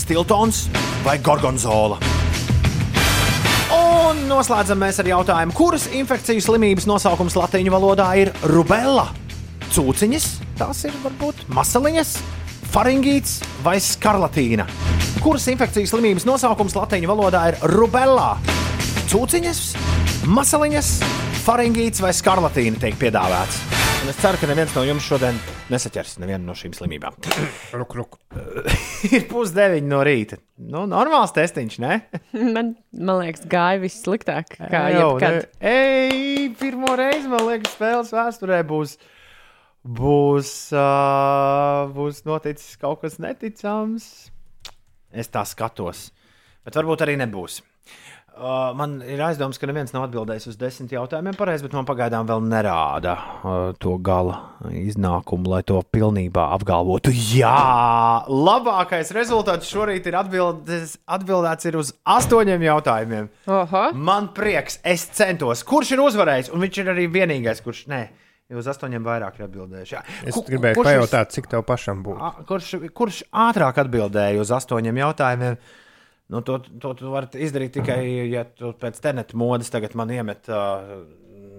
Stiltons 0.00 0.64
vai 1.04 1.20
Gorgonzola? 1.20 2.13
Un 4.04 4.18
noslēdzam 4.28 4.76
mēs 4.82 4.98
ar 5.00 5.06
jautājumu, 5.08 5.54
kuras 5.56 5.86
infekciju 5.96 6.42
slimības 6.44 6.84
nosaukums 6.84 7.36
latviešu 7.38 7.72
valodā 7.72 8.10
ir 8.20 8.30
rubella? 8.50 9.06
Cūciņas, 9.72 10.26
tās 10.60 10.82
ir 10.84 10.98
varbūt 11.00 11.46
masaliņas, 11.56 12.10
faringīts 12.74 13.38
vai 13.64 13.78
skarlatīna. 13.80 14.66
Kuras 15.24 15.48
infekcijas 15.48 15.94
slimības 15.94 16.28
nosaukums 16.28 16.76
latviešu 16.76 17.08
valodā 17.14 17.46
ir 17.54 17.58
rubella? 17.72 18.34
Cūciņas, 19.08 19.62
masaliņas, 20.28 20.92
faringīts 21.46 22.04
vai 22.04 22.12
skarlatīna 22.12 22.84
tiek 22.84 23.00
piedāvāts. 23.00 23.83
Un 24.04 24.10
es 24.12 24.18
ceru, 24.20 24.36
ka 24.36 24.44
neviens 24.44 24.72
no 24.76 24.82
jums 24.84 25.04
šodien 25.08 25.36
nesaķers 25.72 26.18
nevienu 26.20 26.44
no 26.44 26.52
šīm 26.52 26.74
slimībām. 26.76 27.14
Ruk, 27.80 27.94
ruk. 27.96 28.18
ir 29.16 29.22
pusdeviņi 29.30 29.88
no 29.88 30.02
rīta. 30.04 30.36
Nu, 30.60 30.82
normāls 30.90 31.32
testiņš, 31.32 31.78
ne? 31.80 31.96
Man, 32.54 32.74
man 32.92 33.22
liekas, 33.22 33.46
gāja 33.48 33.80
viss 33.80 34.02
sliktāk. 34.04 34.58
Kā 34.60 34.82
Jau, 34.92 35.14
jebkad. 35.14 35.38
ne? 35.40 35.72
Ej, 35.72 36.50
pirmo 36.60 36.92
reizi, 37.00 37.32
man 37.32 37.46
liekas, 37.48 37.72
spēles 37.78 38.12
vēsturē 38.12 38.60
būs, 38.68 38.98
būs, 39.88 40.52
uh, 40.76 41.88
būs 41.96 42.20
noticis 42.28 42.76
kaut 42.84 43.00
kas 43.06 43.16
neticams. 43.24 44.10
Es 45.16 45.32
tā 45.32 45.48
skatos, 45.48 46.10
bet 46.60 46.76
varbūt 46.76 47.08
arī 47.08 47.16
nebūs. 47.24 47.62
Uh, 48.34 48.72
man 48.74 48.96
ir 49.06 49.20
aizdoms, 49.22 49.60
ka 49.62 49.68
neviens 49.70 49.92
nav 49.94 50.08
atbildējis 50.08 50.48
uz 50.50 50.56
desmit 50.58 50.90
jautājumiem 50.90 51.36
pareizi, 51.38 51.62
bet 51.62 51.74
man 51.76 51.86
pagaidām 51.86 52.26
vēl 52.26 52.40
nerāda 52.50 53.12
uh, 53.14 53.68
to 53.78 53.92
gala 54.02 54.56
iznākumu, 54.74 55.52
lai 55.52 55.60
to 55.62 55.78
pilnībā 55.94 56.48
apgalvotu. 56.56 57.12
Jā, 57.14 58.24
labākais 58.26 59.12
rezultāts 59.14 59.70
šorīt 59.70 60.08
ir 60.10 60.18
atbildes, 60.18 60.96
atbildēts 61.06 61.70
ir 61.70 61.78
uz 61.78 61.92
astoņiem 62.02 62.66
jautājumiem. 62.66 63.30
Oho. 63.54 63.84
Man 63.94 64.26
prieks, 64.34 64.80
es 64.82 65.06
centos. 65.14 65.62
Kurš 65.62 65.94
ir 65.94 66.02
uzvarējis? 66.02 66.50
Un 66.50 66.66
viņš 66.66 66.82
ir 66.82 66.90
arī 66.96 67.06
vienīgais, 67.14 67.62
kurš 67.62 67.84
ne. 67.94 68.02
Uz 68.54 68.66
astoņiem 68.68 69.06
vairāk 69.06 69.38
ir 69.38 69.46
atbildējuši. 69.46 69.94
Jā. 69.94 70.02
Es 70.26 70.34
Ku- 70.34 70.42
gribēju 70.50 70.82
pajautāt, 70.82 71.30
cik 71.32 71.46
tev 71.54 71.62
pašam 71.70 72.02
būtu. 72.04 72.34
Kurš, 72.50 72.74
kurš 72.98 73.22
ātrāk 73.30 73.78
atbildēja 73.86 74.42
uz 74.42 74.50
astoņiem 74.58 75.00
jautājumiem? 75.00 75.56
Nu, 76.32 76.40
to, 76.40 76.56
to 76.80 76.94
tu 76.96 77.10
vari 77.12 77.44
izdarīt 77.44 77.74
tikai, 77.76 78.00
ja 78.32 78.46
tu 78.48 78.72
pēc 78.80 78.96
teneta 79.04 79.36
modes 79.36 79.68
tagad 79.72 79.92
man 79.98 80.12
iemet 80.14 80.48
uh, 80.48 80.94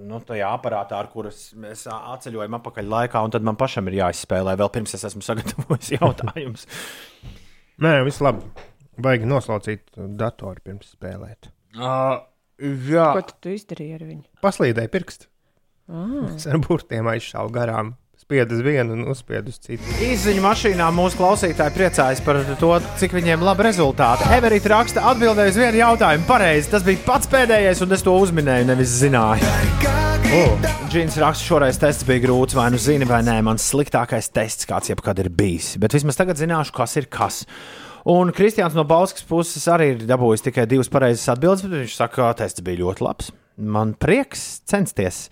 nu, 0.10 0.20
tajā 0.26 0.50
aparātā, 0.58 0.98
ar 0.98 1.10
kuras 1.14 1.52
mēs 1.60 1.86
atceļojam 1.92 2.58
atpakaļ 2.58 2.90
laikā, 2.94 3.22
un 3.26 3.34
tad 3.36 3.46
man 3.46 3.60
pašam 3.60 3.92
ir 3.92 4.00
jāizspēlē 4.02 4.56
vēl 4.58 4.72
pirms 4.74 4.98
es 4.98 5.06
esmu 5.12 5.22
sagatavojis 5.30 5.94
jautājumus. 5.98 6.66
Nē, 7.86 8.00
viss 8.08 8.24
labi. 8.24 8.46
Baigi 9.06 9.28
noslaucīt 9.28 9.90
datoru 10.16 10.64
pirms 10.64 10.94
spēlēt. 10.96 11.50
Uh, 11.76 12.24
jā. 12.88 13.10
Ko 13.18 13.24
tu, 13.44 13.52
izdarīji 13.52 13.98
ar 13.98 14.06
viņu? 14.08 14.24
Paslīdēja 14.46 14.92
pirkstu. 14.94 15.28
Ah. 15.92 16.32
Es 16.32 16.48
ar 16.50 16.62
burtiem 16.64 17.10
aizšāvu 17.12 17.52
garām. 17.54 17.94
Spiedu 18.26 18.56
uz 18.56 18.62
vienu 18.66 18.96
un 18.96 19.04
uzspiedu 19.12 19.52
uz 19.54 19.60
citu. 19.62 19.86
Izziņu 20.02 20.42
mašīnā 20.42 20.86
mūsu 20.98 21.20
klausītāji 21.20 21.76
priecājas 21.76 22.24
par 22.26 22.40
to, 22.58 22.72
cik 22.98 23.12
viņiem 23.14 23.44
labi 23.46 23.68
rezultāti. 23.68 24.26
Everita 24.34 24.72
raksta, 24.72 25.04
atbildēja 25.12 25.52
uz 25.52 25.58
vienu 25.62 25.78
jautājumu 25.78 26.26
pareizi. 26.26 26.72
Tas 26.72 26.82
bija 26.88 27.04
pats 27.06 27.30
pēdējais, 27.30 27.84
un 27.86 27.92
es 27.94 28.02
to 28.02 28.16
uzminēju, 28.18 28.66
nevis 28.72 28.96
zināju. 29.04 29.52
Oh. 30.40 30.66
Džins 30.90 31.20
raksta, 31.22 31.46
šoreiz 31.46 31.78
tests 31.78 32.08
bija 32.08 32.24
grūts, 32.24 32.58
vai 32.58 32.72
nu 32.74 32.80
zini, 32.82 33.06
vai 33.06 33.20
nē. 33.28 33.36
Mans 33.46 33.68
sliktākais 33.70 34.32
tests, 34.34 34.66
kāds 34.72 34.90
jebkad 34.90 35.22
ir 35.22 35.30
bijis. 35.30 35.76
Bet 35.84 35.94
vismaz 35.94 36.18
tagad 36.18 36.42
zināšu, 36.42 36.74
kas 36.80 36.98
ir 36.98 37.06
kas. 37.14 37.44
Un 38.10 38.32
Kristians 38.34 38.74
no 38.74 38.88
Bauskas 38.90 39.28
puses 39.30 39.68
arī 39.70 39.92
ir 39.92 40.08
dabūjis 40.10 40.48
tikai 40.48 40.66
divas 40.72 40.90
pareizas 40.90 41.30
atbildes, 41.36 41.68
bet 41.68 41.84
viņš 41.84 42.00
saka, 42.02 42.24
ka 42.24 42.32
tests 42.42 42.66
bija 42.66 42.82
ļoti 42.82 43.06
labs. 43.06 43.30
Man 43.62 43.94
prieks 43.94 44.48
censties. 44.66 45.28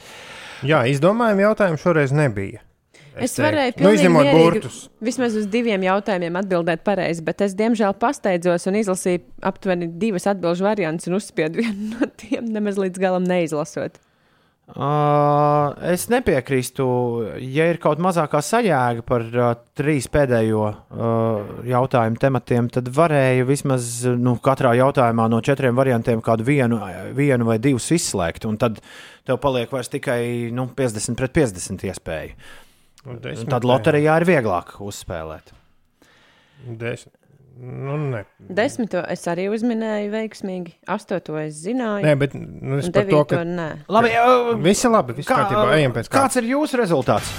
Jā, 0.62 0.84
izdomājumu 0.94 1.48
jautājumu 1.48 1.82
šoreiz 1.82 2.14
nebija. 2.14 2.62
Es, 3.18 3.34
es 3.34 3.42
varēju 3.44 3.74
nu, 3.74 3.78
pilnīgi 3.80 4.00
izņemot 4.00 4.30
burtus. 4.34 4.78
Vismaz 5.04 5.36
uz 5.38 5.50
diviem 5.54 5.84
jautājumiem 5.86 6.40
atbildēt 6.42 6.86
pareizi, 6.88 7.26
bet 7.26 7.44
es 7.46 7.54
diemžēl 7.60 7.94
pasteidzos 8.02 8.66
un 8.72 8.80
izlasīju 8.80 9.22
aptuveni 9.46 9.92
divas 10.02 10.26
atbildžu 10.32 10.66
variantus 10.66 11.12
un 11.12 11.20
uzspiedu 11.20 11.62
vienu 11.62 11.92
no 11.94 12.10
tiem 12.18 12.50
nemaz 12.54 12.82
līdz 12.82 13.04
galam 13.04 13.28
neizlasot. 13.30 14.02
Uh, 14.64 15.74
es 15.92 16.06
nepiekrīstu, 16.08 16.86
ja 17.52 17.66
ir 17.68 17.78
kaut 17.84 18.00
mazākā 18.02 18.40
sajēga 18.42 19.04
par 19.06 19.26
uh, 19.28 19.50
trīs 19.76 20.08
pēdējo 20.10 20.62
uh, 20.64 21.52
jautājumu 21.68 22.22
tematiem, 22.22 22.70
tad 22.72 22.88
varēja 22.96 23.44
vismaz 23.46 23.90
nu, 24.08 24.38
katrā 24.42 24.72
jautājumā 24.80 25.28
no 25.30 25.42
četriem 25.44 25.76
variantiem 25.76 26.24
kādu 26.24 26.48
vienu, 26.48 26.80
vienu 27.14 27.52
vai 27.52 27.60
divus 27.62 27.92
izslēgt. 27.92 28.48
Un 28.48 28.56
tad 28.58 28.80
tev 29.28 29.44
paliek 29.44 29.70
vairs 29.70 29.92
tikai 29.92 30.50
nu, 30.56 30.70
50 30.80 31.20
pret 31.20 31.36
50 31.44 31.90
iespēju. 31.92 32.40
Un 32.40 32.63
desmit 33.04 33.52
tad 33.52 33.68
loterijā 33.68 34.16
ir 34.22 34.28
vieglāk 34.30 34.78
uzspēlēt. 34.84 35.52
Desmit. 36.64 37.18
Nu, 37.54 37.98
ne. 38.10 38.24
Desmito 38.50 39.04
es 39.14 39.28
arī 39.30 39.46
uzminēju 39.54 40.10
veiksmīgi, 40.10 40.74
astoto 40.90 41.36
es 41.38 41.60
zināju. 41.62 42.02
Nē, 42.08 42.16
bet 42.18 42.34
nu, 42.34 42.80
es 42.82 42.90
par 42.94 43.06
to, 43.12 43.20
ka. 43.30 43.44
nē. 43.46 43.68
Labi, 43.94 44.10
uh, 44.18 44.56
Visi 44.64 44.90
labi, 44.90 45.14
viss 45.20 45.30
kārtībā, 45.30 45.68
ejam 45.78 45.94
pēc 45.94 46.10
Kāds 46.14 46.42
ir 46.42 46.50
jūsu 46.56 46.82
rezultāts? 46.82 47.30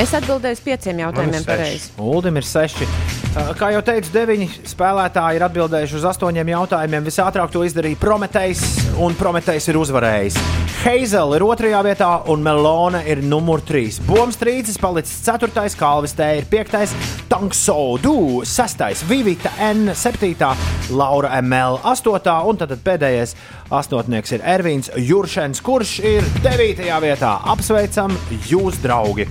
Es 0.00 0.14
atbildēju 0.16 0.56
uz 0.56 0.60
pieciem 0.64 1.00
jautājumiem 1.02 1.42
pareizi. 1.44 1.90
Uldim 2.00 2.38
ir 2.40 2.46
seši. 2.48 2.86
Uh, 3.30 3.50
Kā 3.58 3.68
jau 3.74 3.82
teicu, 3.84 4.08
deviņi 4.14 4.46
spēlētāji 4.70 5.36
ir 5.36 5.44
atbildējuši 5.44 5.98
uz 5.98 6.06
astoņiem 6.08 6.48
jautājumiem. 6.54 7.04
Visātrāk 7.04 7.52
to 7.52 7.60
izdarīja 7.68 7.98
Prometējs, 8.00 8.62
un 9.04 9.12
Prometējs 9.18 9.68
ir 9.68 9.78
uzvarējis. 9.78 10.38
Heizela 10.80 11.36
ir 11.36 11.44
otrajā 11.44 11.82
vietā, 11.84 12.08
un 12.32 12.40
Melona 12.40 13.02
ir 13.04 13.20
numur 13.20 13.60
trīs. 13.60 14.00
Bombs 14.08 14.40
trīcis 14.40 14.80
palicis 14.80 15.20
ceturtais, 15.26 15.76
Kalvis 15.76 16.16
T 16.16 16.24
ir 16.40 16.48
piektais, 16.48 16.96
Tanksodu 17.28 18.40
sestais, 18.48 19.04
Vivita 19.04 19.52
N 19.68 19.92
septītā, 19.92 20.54
Laura 20.96 21.36
ML 21.42 21.76
astotā, 21.92 22.40
un 22.48 22.56
tad 22.56 22.72
pēdējais 22.88 23.36
astotnieks 23.68 24.32
ir 24.38 24.48
Ervīns 24.56 24.88
Juršens, 24.96 25.60
kurš 25.60 25.98
ir 26.16 26.34
devītajā 26.40 27.04
vietā. 27.04 27.36
Apsveicam 27.52 28.16
jūs, 28.48 28.80
draugi! 28.80 29.28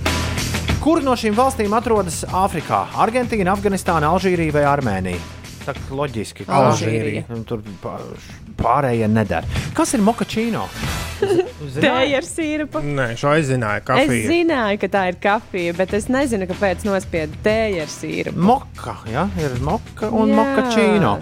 Kur 0.80 1.02
no 1.04 1.12
šīm 1.12 1.34
valstīm 1.36 1.74
atrodas 1.76 2.22
Āfrikā? 2.24 2.78
Argentīna, 3.04 3.52
Afganistāna, 3.52 4.08
Alžīrija 4.14 4.54
vai 4.54 4.62
Armēnija? 4.64 5.18
Tā 5.66 5.74
loģiski, 5.92 6.46
ka 6.48 6.56
Alžīrija. 6.70 7.26
Tur 7.44 7.60
pārējie 8.62 9.08
nedara. 9.10 9.46
Kas 9.76 9.94
ir 9.96 10.04
mokačīno? 10.06 10.66
Tēja 11.20 12.16
ar 12.16 12.24
sīrupu. 12.24 12.80
Nē, 12.80 13.10
šo 13.20 13.34
Es 13.36 13.50
kafiju. 13.84 14.22
zināju, 14.30 14.78
ka 14.80 14.88
tā 14.88 15.02
ir 15.10 15.16
kafija, 15.20 15.74
bet 15.76 15.92
es 15.94 16.06
nezinu, 16.08 16.46
kāpēc 16.48 16.84
nospiedu 16.88 17.36
tēju 17.44 17.82
ar 17.82 17.90
sīrupu. 17.92 18.40
Moka, 18.40 18.94
ja? 19.10 19.26
ir 19.36 19.58
moka 19.60 20.08
un 20.08 20.32
Jā. 20.32 20.38
mokačīno. 20.38 21.12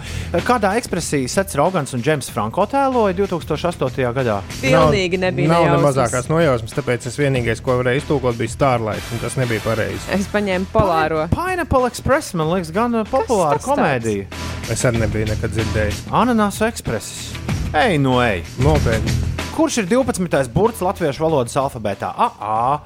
Kādā 0.47 0.71
ekspresijā 0.79 1.27
Sets 1.29 1.55
Rogans 1.59 1.93
un 1.93 2.01
Džeims 2.05 2.29
Franko 2.31 2.63
tēloja 2.71 3.17
2008. 3.19 4.13
gadā? 4.15 4.39
Pilnīgi 4.61 5.19
nebija 5.19 5.51
Nav 5.51 5.65
ne 5.65 5.71
nejausmas. 5.73 5.89
mazākās 5.89 6.29
nojausmas, 6.31 6.73
tāpēc 6.79 7.07
es 7.11 7.19
vienīgais, 7.19 7.61
ko 7.61 7.75
varēju 7.83 8.03
iztūkot, 8.05 8.37
bija 8.39 8.55
Starlight, 8.55 9.11
un 9.11 9.19
tas 9.19 9.35
nebija 9.35 9.59
pareizi. 9.67 9.99
Es 10.15 10.27
paņēmu 10.31 10.71
polāro. 10.71 11.27
Pineapple 11.35 11.87
Express, 11.91 12.33
man 12.33 12.47
liekas, 12.53 12.71
gan 12.71 12.95
populāra 13.11 13.59
komēdija. 13.59 14.25
Es 14.71 14.85
arī 14.85 15.03
nebiju 15.03 15.27
nekad 15.33 15.51
dzirdējis. 15.51 16.05
Ananāsu 16.13 16.67
ekspresis. 16.69 17.28
Ej, 17.73 17.97
no 18.01 18.17
ej! 18.23 18.43
Nopietni. 18.63 19.11
Kurš 19.53 19.81
ir 19.83 19.89
12. 19.91 20.49
burts 20.53 20.81
latviešu 20.81 21.25
valodas 21.25 21.57
alfabētā? 21.59 22.09
A, 22.15 22.27
A, 22.39 22.79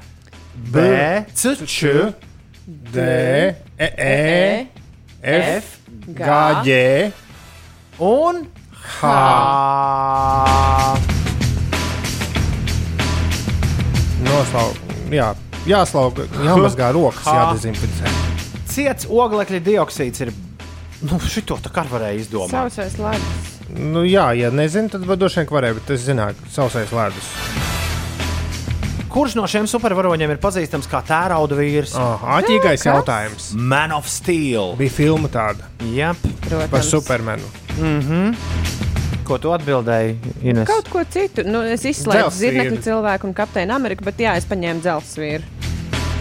B, 0.74 0.82
C, 1.34 1.54
Č, 1.64 1.94
D, 2.66 3.06
E, 3.78 3.90
E, 3.98 4.68
F, 5.22 5.78
G, 6.08 6.34
G 6.66 6.78
un 8.04 8.44
H. 8.74 9.14
Noslaug, 14.24 14.84
jā, 15.14 15.32
jāslaug, 15.70 16.24
jāmazgā 16.44 16.92
rokas, 16.96 17.28
jādezinficē. 17.28 18.14
Ciets 18.74 19.08
oglekļa 19.08 19.64
dioksīds 19.64 20.26
ir. 20.26 20.34
Nu, 21.04 21.20
šito 21.20 21.58
tā 21.60 21.70
kā 21.74 21.84
varēja 21.88 22.24
izdomāt. 22.24 22.56
Sausais 22.56 22.96
ledus. 23.00 23.53
Nu, 23.74 24.04
jā, 24.06 24.28
ja 24.38 24.52
nezinu, 24.54 24.92
tad 24.94 25.06
droši 25.08 25.42
vien 25.42 25.54
varēja, 25.56 25.78
bet 25.80 25.94
es 25.96 26.04
zināju, 26.06 26.38
ka 26.42 26.52
sausais 26.54 26.92
ledus. 26.94 27.30
Kurš 29.14 29.36
no 29.38 29.46
šiem 29.50 29.68
supervaroņiem 29.70 30.32
ir 30.34 30.40
pazīstams 30.42 30.88
kā 30.90 31.04
tērauda 31.06 31.58
vīrs? 31.58 31.94
Oh, 31.98 32.22
āķīgais 32.38 32.86
jautājums. 32.88 33.52
Man 33.54 33.94
of 33.94 34.08
Steel. 34.10 34.74
Bija 34.80 34.94
filma 34.94 35.30
tāda 35.30 35.70
Jep. 35.94 36.22
Protams. 36.48 36.72
par 36.72 36.86
supermenu. 36.88 37.52
Mm 37.78 38.00
-hmm. 38.02 38.36
Ko 39.24 39.38
tu 39.38 39.54
atbildēji, 39.54 40.18
Ines? 40.42 40.68
Kaut 40.68 40.90
ko 40.90 41.04
citu. 41.10 41.44
Nu, 41.46 41.62
es 41.62 41.86
izslēdzu 41.86 42.38
zirnekļu 42.38 42.82
cilvēku 42.82 43.28
un 43.28 43.34
kapteini 43.34 43.72
Ameriku, 43.72 44.04
bet 44.04 44.18
jā, 44.18 44.36
es 44.38 44.46
paņēmu 44.46 44.82
dzelzsvīru. 44.82 45.44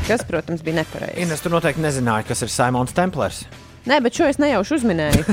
Kas, 0.08 0.24
protams, 0.28 0.62
bija 0.62 0.76
nepareizi. 0.76 1.22
Ines, 1.22 1.40
tu 1.40 1.48
noteikti 1.48 1.80
nezināji, 1.80 2.28
kas 2.28 2.42
ir 2.42 2.48
Simons 2.48 2.92
Templers. 2.92 3.44
Nē, 3.86 4.00
bet 4.02 4.14
šo 4.14 4.24
es 4.24 4.38
nejauši 4.38 4.74
uzminēju. 4.74 5.24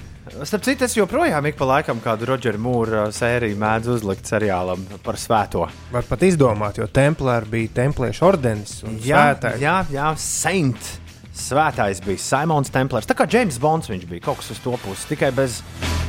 Starp 0.32 0.64
citu, 0.64 0.86
es 0.88 0.94
joprojām 0.96 1.44
ik 1.50 1.58
pa 1.58 1.66
laikam 1.68 1.98
kādu 2.02 2.24
Rodžera 2.30 2.58
Mūra 2.60 3.02
sēriju 3.12 3.58
mēdzu 3.60 3.96
uzlikt 3.98 4.26
seriālam 4.30 4.80
par 5.04 5.18
svēto. 5.20 5.66
Var 5.92 6.06
pat 6.08 6.24
izdomāt, 6.24 6.78
jo 6.80 6.86
Templāri 6.88 7.50
bija 7.52 7.72
templiešu 7.82 8.24
ordenis 8.30 8.78
un 8.88 8.96
Jā, 9.04 9.26
svētais. 9.36 9.60
jā, 9.62 9.74
jā 9.92 10.08
Saint. 10.18 10.88
Svētais 11.36 12.00
bija 12.04 12.20
Simons 12.20 12.72
Templers. 12.72 13.06
Tā 13.08 13.14
kā 13.16 13.26
James 13.32 13.58
Bonds 13.60 13.88
viņš 13.92 14.08
bija 14.08 14.24
kaut 14.26 14.40
kas 14.40 14.50
uz 14.56 14.60
to 14.64 14.74
pusi, 14.82 15.06
tikai 15.12 15.30
bez 15.36 15.60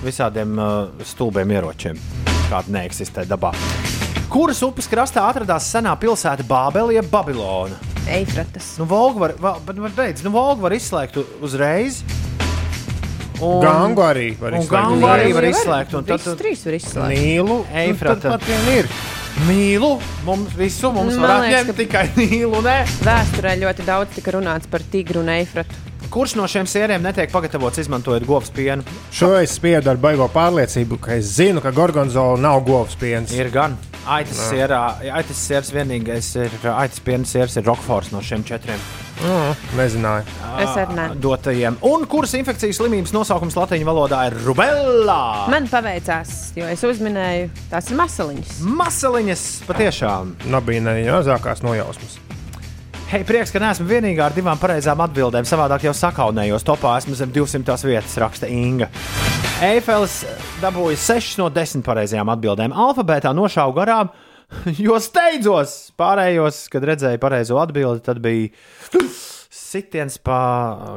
visādiem 0.03 0.55
uh, 0.59 1.05
stulbiem 1.07 1.51
ieročiem, 1.55 1.99
kāda 2.49 2.73
neeksistē 2.79 3.23
dabā. 3.27 3.53
Kuras 4.33 4.63
upes 4.65 4.87
krastā 4.91 5.23
atradās 5.29 5.67
senā 5.71 5.93
pilsēta 5.99 6.43
Bābele, 6.47 6.95
jeb 6.97 7.07
Babilona? 7.11 7.75
Eifratas. 8.11 8.73
Nu, 8.81 8.87
Volgu 8.89 9.19
var, 9.27 9.35
va- 9.39 9.57
bet, 9.63 9.79
bet 9.85 9.95
beidz, 9.99 10.23
nu, 10.25 10.31
Volgu 10.35 10.65
var 10.65 10.75
izslēgt 10.75 11.19
uzreiz. 11.43 12.01
Un, 13.41 13.59
Gangu 13.63 14.03
arī 14.05 14.27
var 14.39 14.53
izslēgt 14.53 14.71
Gangu 14.71 15.07
arī 15.09 15.31
var 15.33 15.41
var, 15.41 15.49
izslēgt. 15.49 15.95
un 15.97 16.05
Tad, 16.07 16.27
trīs 16.39 16.65
var 16.67 16.77
izslēgt. 16.77 17.13
Nīlu, 17.17 17.57
Eifrata. 17.73 18.15
nu, 18.15 18.21
tad 18.21 18.39
pat 18.39 18.49
vien 18.49 18.67
ir. 18.77 18.89
Mīlu, 19.47 19.95
mums 20.27 20.53
visu 20.53 20.91
mums 20.93 21.15
Man 21.17 21.25
varētu 21.25 21.47
liekas, 21.47 21.65
ņemt 21.65 21.79
tikai 21.81 22.03
mīlu. 22.19 22.61
Nē. 22.61 22.75
Vēsturē 23.07 23.55
ļoti 23.63 23.87
daudz 23.87 24.13
tika 24.19 24.35
runāts 24.35 24.69
par 24.69 24.85
tigru 24.93 25.23
un 25.23 25.31
eifratu. 25.33 25.79
Kurš 26.13 26.35
no 26.37 26.45
šiem 26.45 26.67
sēriem 26.69 27.01
netiek 27.01 27.31
pagatavots 27.33 27.81
izmantojot 27.81 28.27
govs 28.29 28.51
pienu? 28.53 28.85
Šo 29.09 29.31
es 29.39 29.55
spiedu 29.57 29.89
ar 29.89 29.97
baigo 29.97 30.27
pārliecību, 30.29 30.99
ka 31.01 31.17
es 31.17 31.31
zinu, 31.39 31.63
ka 31.63 31.71
gorgonzola 31.73 32.37
nav 32.37 32.61
govs 32.67 32.93
piens. 33.01 33.33
Ir 33.33 33.49
gan. 33.49 33.79
Aitas 34.05 34.37
sierā, 34.51 34.83
aitas 35.15 35.41
siers 35.47 35.73
vienīgais 35.73 36.29
ir 36.43 36.53
aitas 36.75 37.01
piena 37.01 37.25
siers, 37.25 37.57
ir 37.57 37.65
Rokfors 37.65 38.11
no 38.13 38.21
šiem 38.21 38.45
četriem 38.45 38.77
Mm, 39.21 39.53
nezināju. 39.77 40.25
Es 40.63 40.73
arī 40.73 40.97
ne. 40.97 41.05
dotajiem. 41.21 41.77
Un 41.85 42.07
kuras 42.09 42.33
infekcijas 42.37 42.79
slimības 42.81 43.13
nosaukums 43.15 43.55
latviešu 43.57 43.87
valodā 43.87 44.23
ir 44.29 44.37
rubella? 44.45 45.45
Man 45.53 45.69
paveicās, 45.71 46.53
jo 46.57 46.67
es 46.69 46.83
uzminēju, 46.87 47.51
tās 47.71 47.91
ir 47.91 47.99
masaliņas. 48.01 48.59
Masaliņas 48.81 49.47
patiešām. 49.69 50.35
Nebija 50.53 50.85
ne 50.89 50.97
mazākās 51.11 51.63
nojausmas. 51.65 52.19
Hei, 53.13 53.21
prieks, 53.29 53.51
ka 53.53 53.59
neesmu 53.61 53.85
vienīgā 53.85 54.23
ar 54.25 54.33
divām 54.33 54.57
pareizām 54.57 55.01
atbildēm. 55.05 55.45
Savādāk 55.45 55.83
jau 55.85 55.91
sakaunējos. 55.93 56.63
Topā 56.65 56.95
esmu 56.97 57.13
zem 57.13 57.29
200 57.29 57.75
vietas, 57.85 58.15
raksta 58.17 58.49
Inga. 58.49 58.87
Eifels 59.61 60.23
dabūja 60.63 60.97
6 60.97 61.37
no 61.43 61.51
10 61.53 61.85
pareizajām 61.85 62.31
atbildēm. 62.33 62.73
Alfabētā 62.73 63.29
nošāva 63.37 63.75
garām, 63.77 64.09
jo 64.85 64.97
steidzos. 65.01 65.75
Pārējos, 65.99 66.65
kad 66.73 66.85
redzēju 66.89 67.21
pareizo 67.21 67.59
atbildi, 67.61 68.03
tad 68.05 68.21
bija 68.23 68.51
sitiens 69.53 70.19
pa 70.21 70.37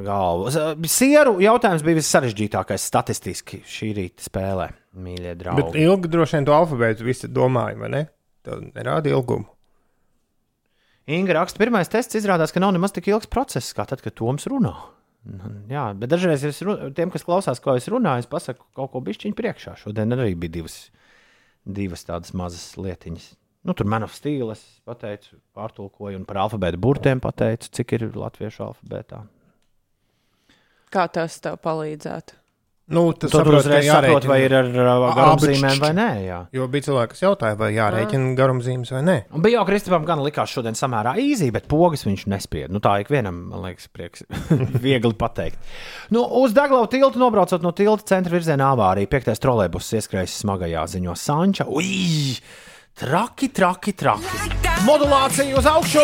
galvu. 0.04 0.50
Sieru 0.90 1.36
jautājums 1.44 1.84
bija 1.86 2.00
vissarežģītākais 2.00 2.86
statistiski 2.90 3.62
šī 3.66 3.90
rīta 3.96 4.26
spēlē, 4.28 4.70
mīļie 5.00 5.34
draugi. 5.40 5.64
Bet 5.64 5.78
ilgi 5.80 6.12
droši 6.12 6.38
vien 6.38 6.48
to 6.48 6.56
alfabētu 6.56 7.06
visi 7.06 7.30
domāja, 7.32 7.78
vai 7.80 7.92
ne? 7.92 8.02
Tā 8.46 8.60
nerāda 8.66 9.10
ilgumu. 9.12 9.48
Inga 11.06 11.36
raksta, 11.38 11.60
pirmais 11.62 11.86
tests 11.90 12.18
izrādās, 12.18 12.50
ka 12.50 12.58
nav 12.62 12.72
nemaz 12.74 12.90
tik 12.96 13.06
ilgs 13.12 13.28
process, 13.30 13.70
kā 13.76 13.84
tad, 13.86 14.00
kad 14.02 14.16
Toms 14.18 14.48
runā. 14.50 14.74
Jā, 15.70 15.88
bet 15.98 16.10
dažreiz 16.10 16.42
es 16.46 16.58
ru- 16.66 16.78
tiem, 16.94 17.10
kas 17.14 17.24
klausās, 17.26 17.58
ko 17.62 17.74
es 17.78 17.86
runāju, 17.90 18.24
es 18.24 18.30
pasaku 18.30 18.66
kaut 18.74 18.92
ko 18.92 19.02
bišķiņu 19.06 19.34
priekšā. 19.38 19.74
Šodien 19.80 20.14
arī 20.14 20.34
bija 20.38 20.56
divas, 20.58 20.76
divas 21.66 22.06
tādas 22.06 22.34
mazas 22.34 22.68
lietiņas. 22.78 23.32
Nu, 23.66 23.74
tur 23.74 23.88
man 23.90 24.06
of 24.06 24.14
stīla 24.14 24.54
es 24.54 24.62
pateicu, 24.86 25.40
pārtulkoju, 25.56 26.20
un 26.20 26.26
par 26.28 26.44
alfabēta 26.44 26.78
burtiem 26.78 27.22
pateicu, 27.22 27.72
cik 27.80 27.96
ir 27.98 28.08
latviešu 28.14 28.68
alfabētā. 28.68 29.24
Kā 30.94 31.08
tas 31.10 31.40
tev 31.42 31.58
palīdzētu? 31.64 32.36
Nu, 32.86 33.08
tas 33.18 33.32
Tad 33.32 33.40
saprot, 33.40 33.64
uzreiz 33.64 33.88
saprot, 33.88 34.24
vai 34.30 34.36
ir 34.44 34.52
ar, 34.54 34.68
garumzīmēm 34.70 35.80
vai 35.82 35.88
nē. 35.96 36.10
Jā. 36.22 36.36
Jo 36.54 36.68
bija 36.70 36.86
cilvēki, 36.86 37.16
kas 37.16 37.22
jautāja, 37.24 37.56
vai 37.58 37.72
jārēķina 37.74 38.28
garumzīmes 38.38 38.92
vai 38.94 39.00
nē. 39.02 39.16
Un 39.34 39.42
bija 39.42 39.58
jau 39.58 39.64
Kristupam 39.66 40.06
gan 40.06 40.22
likās 40.22 40.52
šodien 40.54 40.78
samērā 40.78 41.16
īzī, 41.18 41.48
bet 41.50 41.66
pogas 41.66 42.06
viņš 42.06 42.22
nespieda. 42.30 42.70
Nu, 42.70 42.78
tā 42.84 42.92
ikvienam, 43.02 43.40
man 43.50 43.66
liekas, 43.66 43.88
prieks 43.90 44.22
viegli 44.86 45.18
pateikt. 45.18 45.58
Nu, 46.14 46.22
uz 46.44 46.54
Daglau 46.54 46.84
tiltu 46.92 47.18
nobraucot 47.18 47.66
no 47.66 47.74
tilta 47.74 48.06
centra 48.14 48.36
virzienā 48.36 48.70
avārija, 48.76 49.10
piektais 49.10 49.42
trolēbus 49.42 49.90
ieskrējis 49.98 50.38
smagajā 50.44 50.86
ziņo 50.94 51.18
Sanča. 51.18 51.66
Ui! 51.66 52.38
Traki, 52.96 53.50
traki, 53.52 53.92
traki. 53.92 54.24
Modulācija 54.86 55.58
uz 55.58 55.66
augšu! 55.68 56.00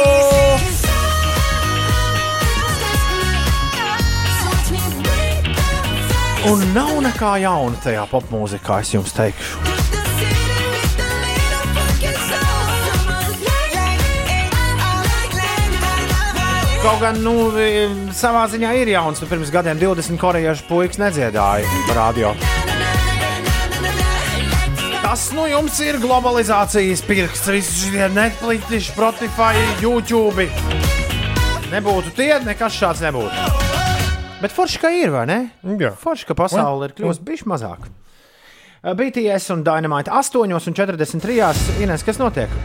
Un 6.50 6.64
nav 6.74 6.92
nekā 7.06 7.30
jauna 7.40 7.80
tajā 7.80 8.04
popmūzikā, 8.10 8.82
es 8.84 8.92
jums 8.92 9.16
teikšu. 9.16 9.72
Kaut 16.82 17.00
gan, 17.00 17.24
nu, 17.24 17.38
savā 18.12 18.44
ziņā 18.52 18.76
ir 18.82 18.92
jauns. 18.92 19.24
Nu, 19.24 19.32
pirms 19.32 19.54
gadiem 19.54 19.80
20 19.80 20.20
korejiešu 20.20 20.68
puikas 20.68 21.00
nedziedāja 21.00 21.88
radio. 21.96 22.36
Tas 25.12 25.26
nu 25.36 25.42
jums 25.44 25.76
ir 25.84 25.98
globalizācijas 26.00 27.02
pirksts. 27.04 27.50
Visi 27.52 27.90
šie 27.90 28.06
Netflix, 28.14 28.86
Spotify, 28.86 29.58
YouTube. 29.82 30.46
Nebūtu 31.68 32.14
tie, 32.16 32.30
nekas 32.40 32.78
šāds 32.80 33.02
nebūtu. 33.04 33.42
Bet 34.40 34.54
forši, 34.56 34.78
ka 34.80 34.88
ir, 34.96 35.12
vai 35.12 35.26
ne? 35.28 35.36
Jā. 35.76 35.90
Forši, 36.00 36.30
ka 36.30 36.36
pasaule 36.38 36.88
ir 36.88 36.94
kļuvusi 36.96 37.26
bišķi 37.28 37.50
mazāk. 37.52 37.84
BTS 39.02 39.52
un 39.52 39.66
Dynamite 39.68 40.08
8,43. 40.16 41.82
Ines, 41.84 42.06
kas 42.08 42.16
notiek? 42.22 42.56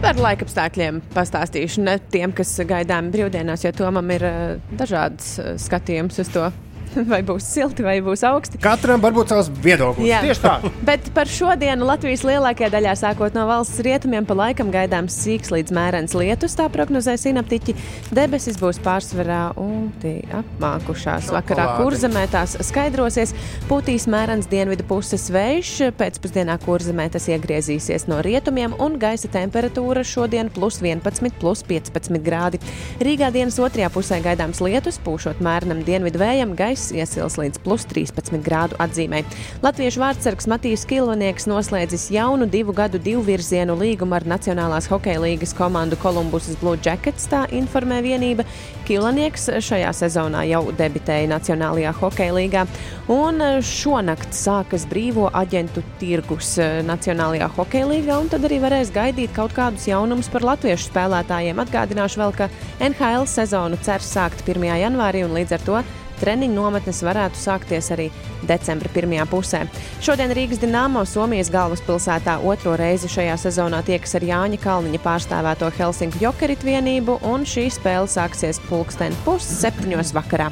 Par 0.00 0.16
laikapstākļiem 0.24 1.02
pastāstīšu 1.12 1.84
ne 1.84 1.98
tiem, 2.08 2.32
kas 2.32 2.54
gaidām 2.64 3.12
brīvdienās, 3.12 3.68
jo 3.68 3.76
Tomam 3.76 4.08
ir 4.16 4.24
uh, 4.24 4.72
dažāds 4.72 5.34
uh, 5.36 5.52
skatījums 5.60 6.24
uz 6.24 6.32
to. 6.32 6.48
vai 7.12 7.20
būs 7.26 7.46
silti, 7.46 7.84
vai 7.86 7.98
būs 8.04 8.24
augsti. 8.26 8.60
Katram 8.62 9.02
var 9.02 9.14
būt 9.16 9.32
savs 9.32 9.50
viedoklis. 9.64 10.08
Jā. 10.08 10.20
Tieši 10.24 10.42
tā. 10.42 10.54
Bet 10.88 11.10
par 11.16 11.30
šodienu 11.30 11.86
Latvijas 11.88 12.24
lielākajā 12.26 12.70
daļā, 12.74 12.94
sākot 12.98 13.36
no 13.36 13.46
valsts 13.48 13.82
rietumiem, 13.84 14.26
pa 14.28 14.36
laikam 14.38 14.72
gaidāms 14.74 15.16
sīks 15.22 15.52
līdz 15.54 15.74
mērens 15.74 16.16
lietus. 16.18 16.56
Tā 16.58 16.68
prognozē 16.72 17.16
sinaptiķi. 17.20 17.76
Debesis 18.16 18.58
būs 18.60 18.80
pārsvarā 18.84 19.52
ulti 19.60 20.16
apmākušās. 20.38 21.30
Vakarā 21.34 21.68
kurzemē 21.78 22.26
tās 22.32 22.56
skaidrosies. 22.68 23.34
Pūtīs 23.70 24.08
mērens 24.10 24.48
dienvidu 24.50 24.86
puses 24.88 25.28
vējš. 25.34 25.74
Pēcpusdienā 25.98 26.58
kurzemē 26.64 27.08
tas 27.14 27.28
iegriezīsies 27.30 28.08
no 28.10 28.20
rietumiem 28.24 28.76
un 28.82 28.98
gaisa 29.00 29.30
temperatūra 29.32 30.04
šodien 30.06 30.50
plus 30.54 30.80
11, 30.82 31.38
plus 31.40 31.64
15 31.68 32.22
grādi. 32.24 32.60
Rīgā 33.04 33.30
dienas 33.34 33.58
otrajā 33.62 33.90
pusē 33.94 34.20
gaidāms 34.24 34.62
lietus, 34.64 35.00
pūšot 35.04 35.42
mērenam 35.44 35.84
dienvidu 35.86 36.20
vējam, 36.22 36.54
gaisa 36.58 36.77
iesils 36.94 37.38
līdz 37.40 37.62
plus 37.64 37.86
13 37.90 38.42
grādu 38.44 38.78
atzīmē. 38.82 39.22
Latviešu 39.64 40.02
vārdsargs 40.02 40.48
Matīs 40.50 40.86
Kilvanieks 40.88 41.48
noslēdzis 41.50 42.08
jaunu 42.14 42.48
divu 42.50 42.74
gadu 42.76 43.00
divvirzienu 43.02 43.76
līgumu 43.78 44.16
ar 44.18 44.26
Nacionālās 44.28 44.88
hokeja 44.90 45.22
līgas 45.24 45.54
komandu 45.56 45.98
Columbus 46.02 46.50
Blue 46.62 46.78
Jackets, 46.84 47.28
tā 47.30 47.44
informē 47.54 48.00
vienība. 48.04 48.46
Kilvanieks 48.88 49.48
šajā 49.64 49.90
sezonā 49.92 50.46
jau 50.48 50.62
debitēja 50.78 51.28
Nacionālajā 51.28 51.92
hokeja 51.98 52.36
līgā, 52.36 52.64
un 53.12 53.42
šonakt 53.64 54.32
sākas 54.36 54.86
brīvo 54.88 55.28
aģentu 55.36 55.84
tirgus 56.00 56.54
eh, 56.62 56.80
Nacionālajā 56.88 57.50
hokeja 57.58 57.90
līgā, 57.90 58.18
un 58.22 58.32
tad 58.32 58.46
arī 58.48 58.60
varēs 58.64 58.92
gaidīt 58.94 59.34
kaut 59.36 59.52
kādus 59.56 59.88
jaunumus 59.90 60.30
par 60.32 60.46
latviešu 60.48 60.88
spēlētājiem. 60.88 61.60
Atgādināšu 61.64 62.22
vēl, 62.22 62.34
ka 62.38 62.50
NHL 62.80 63.28
sezonu 63.28 63.78
cer 63.84 64.04
sākt 64.04 64.44
1. 64.46 64.68
janvārī, 64.84 65.24
un 65.26 65.36
līdz 65.36 65.58
ar 65.58 65.66
to 65.66 65.82
treniņu 66.20 66.56
nometnes 66.56 67.02
varētu 67.06 67.40
sākties 67.40 67.90
arī 67.94 68.08
decembra 68.48 68.90
pirmajā 68.94 69.26
pusē. 69.30 69.62
Šodien 70.04 70.34
Rīgas 70.36 70.60
Dienāmo 70.62 71.04
Somijas 71.08 71.52
galvaspilsētā 71.54 72.38
otro 72.46 72.76
reizi 72.78 73.10
šajā 73.12 73.36
sezonā 73.44 73.82
tiekas 73.86 74.16
ar 74.18 74.26
Jāņa 74.28 74.60
Kalniņa 74.62 75.02
pārstāvēto 75.04 75.70
Helsinku 75.78 76.22
Jokerit 76.22 76.66
vienību, 76.66 77.20
un 77.28 77.46
šī 77.48 77.68
spēle 77.74 78.10
sāksies 78.10 78.60
pulksten 78.68 79.16
pusseptiņos 79.24 80.14
vakarā. 80.16 80.50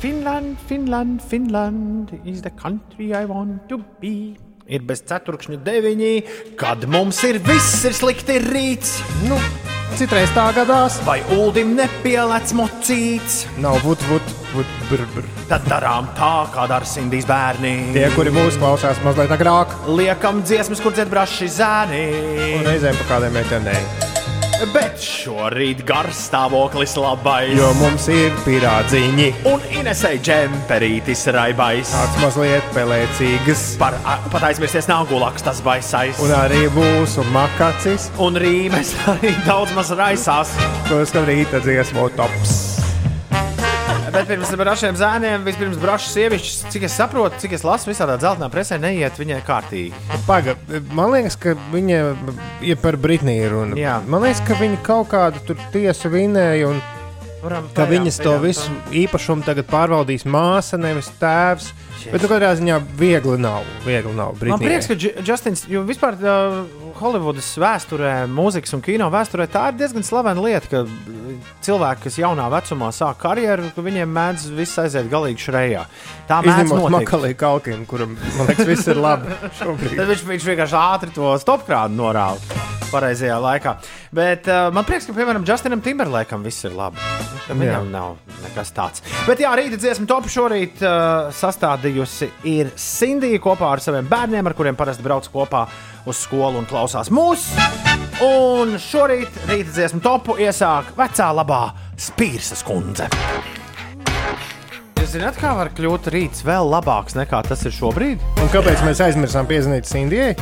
Finland, 0.00 0.56
Finland, 0.66 1.20
Finland 1.20 2.20
is 2.24 2.40
the 2.40 2.50
country 2.50 3.12
I 3.12 3.26
want 3.26 3.68
to 3.68 3.84
be. 4.00 4.36
Ir 4.70 4.84
bez 4.86 5.02
ceturkšņa 5.02 5.58
deviņi, 5.66 6.12
kad 6.60 6.84
mums 6.90 7.18
ir 7.26 7.40
viss 7.42 7.82
ir 7.88 7.96
slikti 7.96 8.36
rīts. 8.44 9.00
Nu, 9.26 9.38
citreiz 9.98 10.30
tā 10.36 10.44
gadās. 10.54 11.00
Vai 11.06 11.18
uldim 11.34 11.72
nepielēc 11.78 12.54
mocīts? 12.54 13.40
Nav 13.62 13.80
būt, 13.82 14.04
būt, 14.10 14.30
būt, 14.52 14.76
br, 14.92 15.02
br. 15.16 15.26
Tad 15.50 15.66
darām 15.66 16.12
tā, 16.18 16.30
kā 16.54 16.68
dara 16.70 16.86
Sindijas 16.86 17.26
bērni. 17.26 17.74
Tie, 17.96 18.06
kuri 18.14 18.30
mūs 18.34 18.60
klausās 18.62 19.02
mazliet 19.06 19.34
agrāk, 19.34 19.74
Liekam 19.90 20.44
dziesmas, 20.46 20.82
kur 20.84 20.94
dzied 20.94 21.10
braši 21.10 21.50
zēni. 21.58 22.06
un 22.60 22.70
reizēm 22.70 23.02
pa 23.02 23.10
kādiem 23.16 23.34
meitenēm. 23.40 24.19
Bet 24.74 25.00
šorīt 25.00 25.80
garstāvoklis 25.88 26.92
labais. 27.00 27.54
Jo 27.56 27.70
mums 27.78 28.08
ir 28.12 28.34
pirādziņi. 28.44 29.28
Un 29.48 29.62
Inesai 29.80 30.18
džemperītis 30.20 31.24
raibais. 31.32 31.92
Tāds 31.94 32.18
mazliet 32.20 32.68
pelēcīgas. 32.76 33.64
Par, 33.80 33.96
a, 34.04 34.18
pat 34.32 34.50
aizmirsties 34.50 34.90
nav 34.90 35.08
gulaks 35.08 35.46
tas 35.46 35.62
baisais. 35.64 36.20
Un 36.20 36.34
arī 36.36 36.66
būs 36.76 37.16
un 37.22 37.32
makacis. 37.32 38.10
Un 38.20 38.36
rīmes 38.40 38.92
arī 39.14 39.32
daudz 39.48 39.72
maz 39.78 39.94
raisās. 39.96 40.52
Protams, 40.90 41.16
ka 41.16 41.24
rīta 41.28 41.64
dziesmu 41.64 42.10
tops. 42.20 42.79
Bet 44.10 44.26
pirms 44.26 44.50
brašiem 44.58 44.96
zēniem, 44.98 45.44
vispirms 45.46 45.78
brašas 45.80 46.14
sievišķis, 46.16 46.56
cik 46.74 46.86
es 46.88 46.96
saprotu, 46.98 47.38
cik 47.42 47.54
es 47.58 47.64
lasu, 47.66 47.90
visādā 47.92 48.16
dzeltenā 48.20 48.50
presē 48.52 48.78
neiet 48.82 49.18
viņai 49.20 49.40
kārtīgi. 49.46 50.04
Pagaid, 50.26 50.70
man 50.96 51.12
liekas, 51.14 51.36
ka 51.40 51.54
viņa 51.70 52.00
ir 52.66 52.80
par 52.82 52.98
Britniju 53.00 53.52
runa. 53.54 53.78
Jā. 53.78 54.00
Man 54.10 54.26
liekas, 54.26 54.42
ka 54.48 54.58
viņa 54.58 54.80
kaut 54.86 55.12
kādu 55.12 55.44
tur 55.46 55.60
tiesu 55.74 56.10
vinēja 56.12 56.72
un 56.72 56.82
Varam 57.40 57.68
ka 57.72 57.84
pajām, 57.86 57.92
viņas 57.94 58.18
to 58.20 58.32
pajām, 58.34 58.42
visu 58.44 58.96
īpašumu 59.02 59.46
tagad 59.46 59.68
pārvaldīs 59.70 60.26
māsa, 60.28 60.76
nevis 60.80 61.08
tēvs. 61.20 61.70
Bet, 62.00 62.22
nu, 62.22 62.28
katrā 62.30 62.54
ziņā 62.56 62.78
viegli 62.96 63.36
nav. 63.40 63.66
Viegli 63.84 64.12
nav 64.16 64.32
Man 64.32 64.38
Britnijai. 64.40 64.60
prieks, 64.64 64.88
ka 64.88 65.24
Justins, 65.26 65.66
jo 65.68 65.82
vispār 65.88 66.16
uh, 66.20 66.62
Holivudas 67.00 67.48
vēsturē, 67.60 68.24
mūzikas 68.32 68.72
un 68.76 68.84
kino 68.84 69.10
vēsturē, 69.12 69.46
tā 69.52 69.66
ir 69.68 69.78
diezgan 69.80 70.04
slavena 70.04 70.40
lieta, 70.40 70.68
ka 70.68 70.82
cilvēki, 71.64 72.06
kas 72.08 72.18
jaunā 72.22 72.48
vecumā 72.52 72.88
sāk 72.96 73.20
karjeru, 73.20 73.68
ka 73.76 73.84
viņiem 73.84 74.16
mēdz 74.16 74.48
viss 74.56 74.80
aiziet 74.80 75.12
galīgi 75.12 75.44
šrejā. 75.44 75.86
Tā 76.28 76.40
mēdz 76.44 76.72
notikt. 76.72 76.96
Makalī 76.96 77.32
Kalkinu, 77.40 77.88
kuram, 77.88 78.16
man 78.38 78.48
liekas, 78.52 78.68
viss 78.68 78.88
ir 78.92 79.00
labi 79.00 79.36
šobrīd. 79.60 79.96
Tad 80.00 80.12
viņš, 80.14 80.28
viņš 80.34 80.50
vienkārši 80.54 80.80
ātri 80.80 81.16
to 81.16 81.34
stopkrānu 81.44 82.00
norāda 82.00 82.79
pareizajā 82.92 83.36
laikā. 83.42 83.76
Bet 84.14 84.48
uh, 84.50 84.68
man 84.74 84.86
prieks, 84.88 85.08
ka, 85.08 85.14
piemēram, 85.16 85.46
Justinam 85.48 85.82
Timberlakam 85.84 86.44
viss 86.46 86.66
ir 86.68 86.74
labi. 86.76 87.00
Ka 87.46 87.56
Viņam 87.56 87.86
Jā. 87.86 87.90
nav 87.90 88.18
nekas 88.44 88.70
tāds. 88.76 89.04
Bet, 89.26 89.40
jā, 89.42 89.50
rīta 89.58 89.78
dziesmu 89.80 90.06
topu 90.10 90.30
šorīt 90.30 90.82
uh, 90.84 91.30
sastādījusi 91.34 92.30
ir 92.50 92.70
Sindija 92.78 93.40
kopā 93.42 93.72
ar 93.74 93.82
saviem 93.82 94.08
bērniem, 94.10 94.46
ar 94.46 94.56
kuriem 94.58 94.78
parasti 94.78 95.04
brauc 95.06 95.26
kopā 95.32 95.64
uz 96.10 96.20
skolu 96.24 96.60
un 96.62 96.68
klausās 96.70 97.10
mūsu. 97.12 97.56
Un 98.24 98.76
šorīt 98.80 99.38
rīta 99.48 99.72
dziesmu 99.72 100.02
topu 100.04 100.36
iesāk 100.44 100.92
vecā 100.98 101.30
labā 101.32 101.62
Spīrsas 102.00 102.62
kundze. 102.66 103.08
Jūs 105.00 105.14
zināt, 105.16 105.40
kā 105.40 105.54
var 105.56 105.72
kļūt 105.74 106.10
rīts 106.12 106.44
vēl 106.46 106.68
labāks 106.70 107.16
nekā 107.18 107.40
tas 107.48 107.64
ir 107.66 107.74
šobrīd? 107.74 108.22
Un 108.38 108.52
kāpēc 108.52 108.84
mēs 108.86 109.00
aizmirsām 109.08 109.48
piezvanīt 109.48 109.88
Sindijai? 109.88 110.34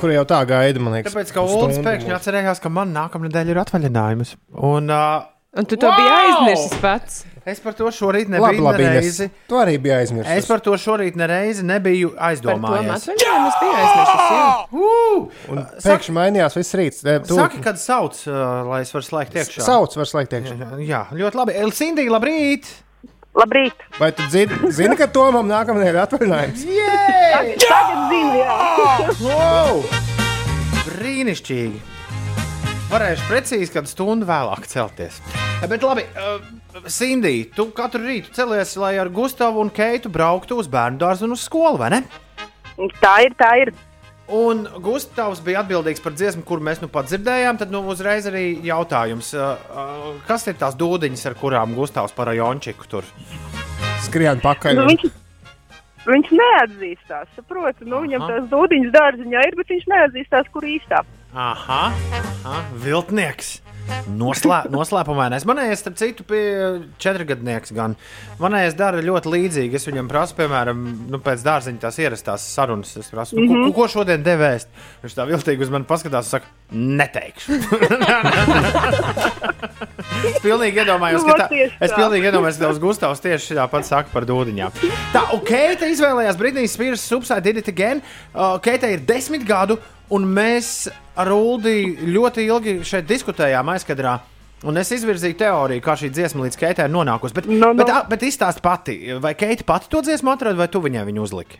Kur 0.00 0.12
jau 0.12 0.24
tā 0.28 0.42
gaida, 0.48 0.82
man 0.82 0.92
liekas, 0.98 1.14
Tāpēc, 1.14 1.32
ka 1.32 1.44
Ulas 1.46 1.78
pēkšņi 1.84 2.12
atcerējās, 2.18 2.60
ka 2.60 2.72
man 2.72 2.92
nākamā 2.96 3.30
nedēļa 3.30 3.54
ir 3.54 3.62
atvaļinājums. 3.64 4.36
Un, 4.52 4.90
uh, 4.92 5.24
Un 5.56 5.64
tu 5.64 5.76
to 5.80 5.88
biji 5.88 6.10
aizmirsis 6.12 6.74
pats. 6.82 7.22
Es 7.48 7.60
par 7.64 7.72
to 7.78 7.86
šorīt 7.94 8.28
nebiju 8.28 8.60
labi, 8.66 8.82
nereizi. 8.84 9.28
Tu 9.48 9.56
arī 9.56 9.78
biji 9.80 9.94
aizmirsis. 9.94 10.32
Es 10.42 10.48
par 10.50 10.60
to 10.60 10.74
šorīt 10.76 11.16
nereizi 11.16 11.64
nebiju 11.64 12.10
aizdomājies. 12.28 12.90
atvaļinājumu 12.98 13.48
es 13.48 13.56
biju 13.62 13.76
aizmirsis. 13.80 14.26
jā. 14.36 14.48
Uh, 14.76 15.54
Un 15.54 15.62
pēkšņi 15.86 16.16
mainījās 16.18 16.58
viss 16.58 16.76
rīts. 16.76 17.00
Tu- 17.24 17.38
Saki, 17.40 17.62
kad 17.64 17.80
sauc, 17.80 18.18
uh, 18.28 18.68
lai 18.68 18.82
es 18.84 18.92
varu 18.92 19.06
slēgt 19.08 19.38
iekšā. 19.40 19.64
Sauc, 19.64 19.96
var 19.96 20.10
slēgt 20.12 20.36
iekšā. 20.36 20.72
Jā, 20.84 21.06
ļoti 21.16 21.40
labi. 21.40 21.56
Elsindija, 21.64 22.12
labrīt! 22.18 22.68
Labrīt! 23.36 23.82
Vai 24.00 24.08
tu 24.16 24.24
zini, 24.32 24.56
zini 24.72 24.96
ka 24.96 25.08
Tomam 25.12 25.48
nākamajā 25.50 25.90
ir 25.92 25.98
atvaļinājums? 26.06 26.62
Jē! 26.72 27.56
Tagad 27.60 28.06
zinu, 28.08 28.38
jā! 28.40 28.54
Wow! 29.20 29.82
Brīnišķīgi! 30.86 31.82
Varēšu 32.86 33.26
precīzi 33.28 33.74
kādu 33.74 33.90
stundu 33.90 34.28
vēlāk 34.28 34.68
celties. 34.70 35.18
Bet 35.68 35.84
labi, 35.84 36.06
uh, 36.16 36.38
Sindija, 36.88 37.48
tu 37.56 37.66
katru 37.76 38.06
rītu 38.06 38.32
celies, 38.36 38.72
lai 38.80 38.94
ar 39.02 39.10
Gustavu 39.12 39.60
un 39.64 39.72
Keitu 39.74 40.12
brauktu 40.12 40.56
uz 40.60 40.70
bērnu 40.72 41.00
dārzu 41.02 41.26
un 41.28 41.36
uz 41.36 41.44
skolu, 41.44 41.80
vai 41.82 41.90
ne? 41.92 42.00
Tā 43.02 43.18
ir, 43.26 43.36
tā 43.36 43.52
ir. 43.64 43.72
Un 44.28 44.64
Gustavs 44.82 45.38
bija 45.44 45.60
atbildīgs 45.62 46.02
par 46.02 46.14
dziesmu, 46.18 46.42
kur 46.46 46.58
mēs 46.58 46.80
nu 46.82 46.88
pat 46.90 47.06
dzirdējām. 47.06 47.60
Tad 47.60 47.70
nu, 47.70 47.84
uzreiz 47.92 48.26
arī 48.26 48.58
jautājums, 48.66 49.28
uh, 49.38 49.54
uh, 49.70 50.08
kas 50.26 50.48
ir 50.50 50.56
tās 50.58 50.74
dūdiņas, 50.74 51.26
ar 51.30 51.36
kurām 51.38 51.76
Gustavs 51.78 52.12
par 52.16 52.32
Jončiku 52.34 52.88
tur? 52.90 53.06
Skrien 54.02 54.42
pakaļ. 54.42 54.74
Nu, 54.74 54.82
un- 54.82 54.90
viņš, 54.90 55.06
viņš 56.06 56.32
neatzīstās, 56.40 57.30
saprotu. 57.38 57.86
Nu, 57.86 58.02
viņam 58.02 58.22
Aha. 58.26 58.32
tās 58.32 58.50
dūdiņas 58.50 58.92
dārziņā 58.98 59.46
ir, 59.46 59.56
bet 59.60 59.70
viņš 59.74 59.86
neatzīstās, 59.94 60.50
kur 60.52 60.62
īstā. 60.62 61.04
Aha, 61.34 61.92
aha 62.42 62.64
viltnieks. 62.82 63.60
Noslē, 64.06 64.62
noslēpumainais. 64.70 65.44
Manējais, 65.48 65.80
starp 65.82 65.96
citu, 65.98 66.24
bija 66.30 66.68
četrgadnieks. 67.02 67.72
Gan. 67.76 67.96
Manējais 68.42 68.76
dara 68.78 69.02
ļoti 69.04 69.32
līdzīgi. 69.32 69.78
Es 69.78 69.86
viņam 69.88 70.08
prasu, 70.10 70.36
piemēram, 70.38 70.82
nu, 71.10 71.20
pēc 71.22 71.42
dārziņa 71.46 71.82
tās 71.82 71.98
ierastās 72.02 72.46
sarunas. 72.54 72.94
Es 73.00 73.10
prasu, 73.12 73.36
mm 73.36 73.48
-hmm. 73.48 73.72
ko, 73.72 73.82
ko 73.82 73.88
šodien 73.96 74.22
devēst. 74.26 74.68
Viņš 75.02 75.16
tā 75.18 75.26
viltīgi 75.30 75.66
uz 75.66 75.70
mani 75.74 75.88
paskatās 75.88 76.26
un 76.26 76.30
saka, 76.30 76.46
neteikšu. 76.70 77.52
es 80.30 80.38
pilnīgi 80.42 80.82
iedomājos, 80.82 81.22
Nu, 81.22 81.28
ka 81.28 81.34
tā, 81.34 81.46
vot 81.46 81.54
tieši 81.54 81.76
es 81.80 81.90
tā. 81.90 81.96
pilnīgi 81.96 82.30
iedomājos, 82.30 82.58
ka 82.58 82.66
tavs 82.66 82.80
Gustavs 82.82 83.22
tieši 83.24 83.58
tāpat 83.58 83.86
saka 83.88 84.08
par 84.12 84.26
dūdiņām. 84.28 84.70
Tā, 85.14 85.22
un 85.34 85.44
Keita 85.46 85.90
izvēlējās 85.92 86.38
Britnijas 86.40 86.74
Spears 86.78 87.06
Subside 87.06 87.44
Did 87.46 87.62
It 87.62 87.68
Again. 87.68 88.02
Uh, 88.34 88.56
Keita 88.62 88.90
ir 88.90 89.04
desmit 89.06 89.46
gadu, 89.46 89.78
un 90.10 90.24
mēs 90.36 90.88
ar 91.16 91.28
Uldi 91.32 91.96
ļoti 92.12 92.44
ilgi 92.46 92.78
šeit 92.84 93.06
diskutējām 93.08 93.68
aizkadrā. 93.74 94.18
Un 94.64 94.76
es 94.80 94.88
izvirzīju 94.90 95.36
teoriju, 95.36 95.82
kā 95.84 95.92
šī 96.00 96.08
dziesma 96.10 96.46
līdz 96.46 96.56
Keitai 96.56 96.86
ir 96.88 96.92
nonākusi. 96.94 97.34
Bet, 97.34 97.46
No, 97.46 97.72
no. 97.72 97.74
bet, 97.74 97.90
a- 97.92 98.04
bet 98.08 98.22
izstāst 98.22 98.62
pati, 98.64 99.12
vai 99.20 99.34
Keita 99.34 99.64
pati 99.64 99.88
to 99.88 100.00
dziesmu 100.02 100.32
atrada, 100.32 100.56
vai 100.56 100.66
tu 100.68 100.80
viņai 100.80 101.04
viņu 101.04 101.20
uzliki? 101.22 101.58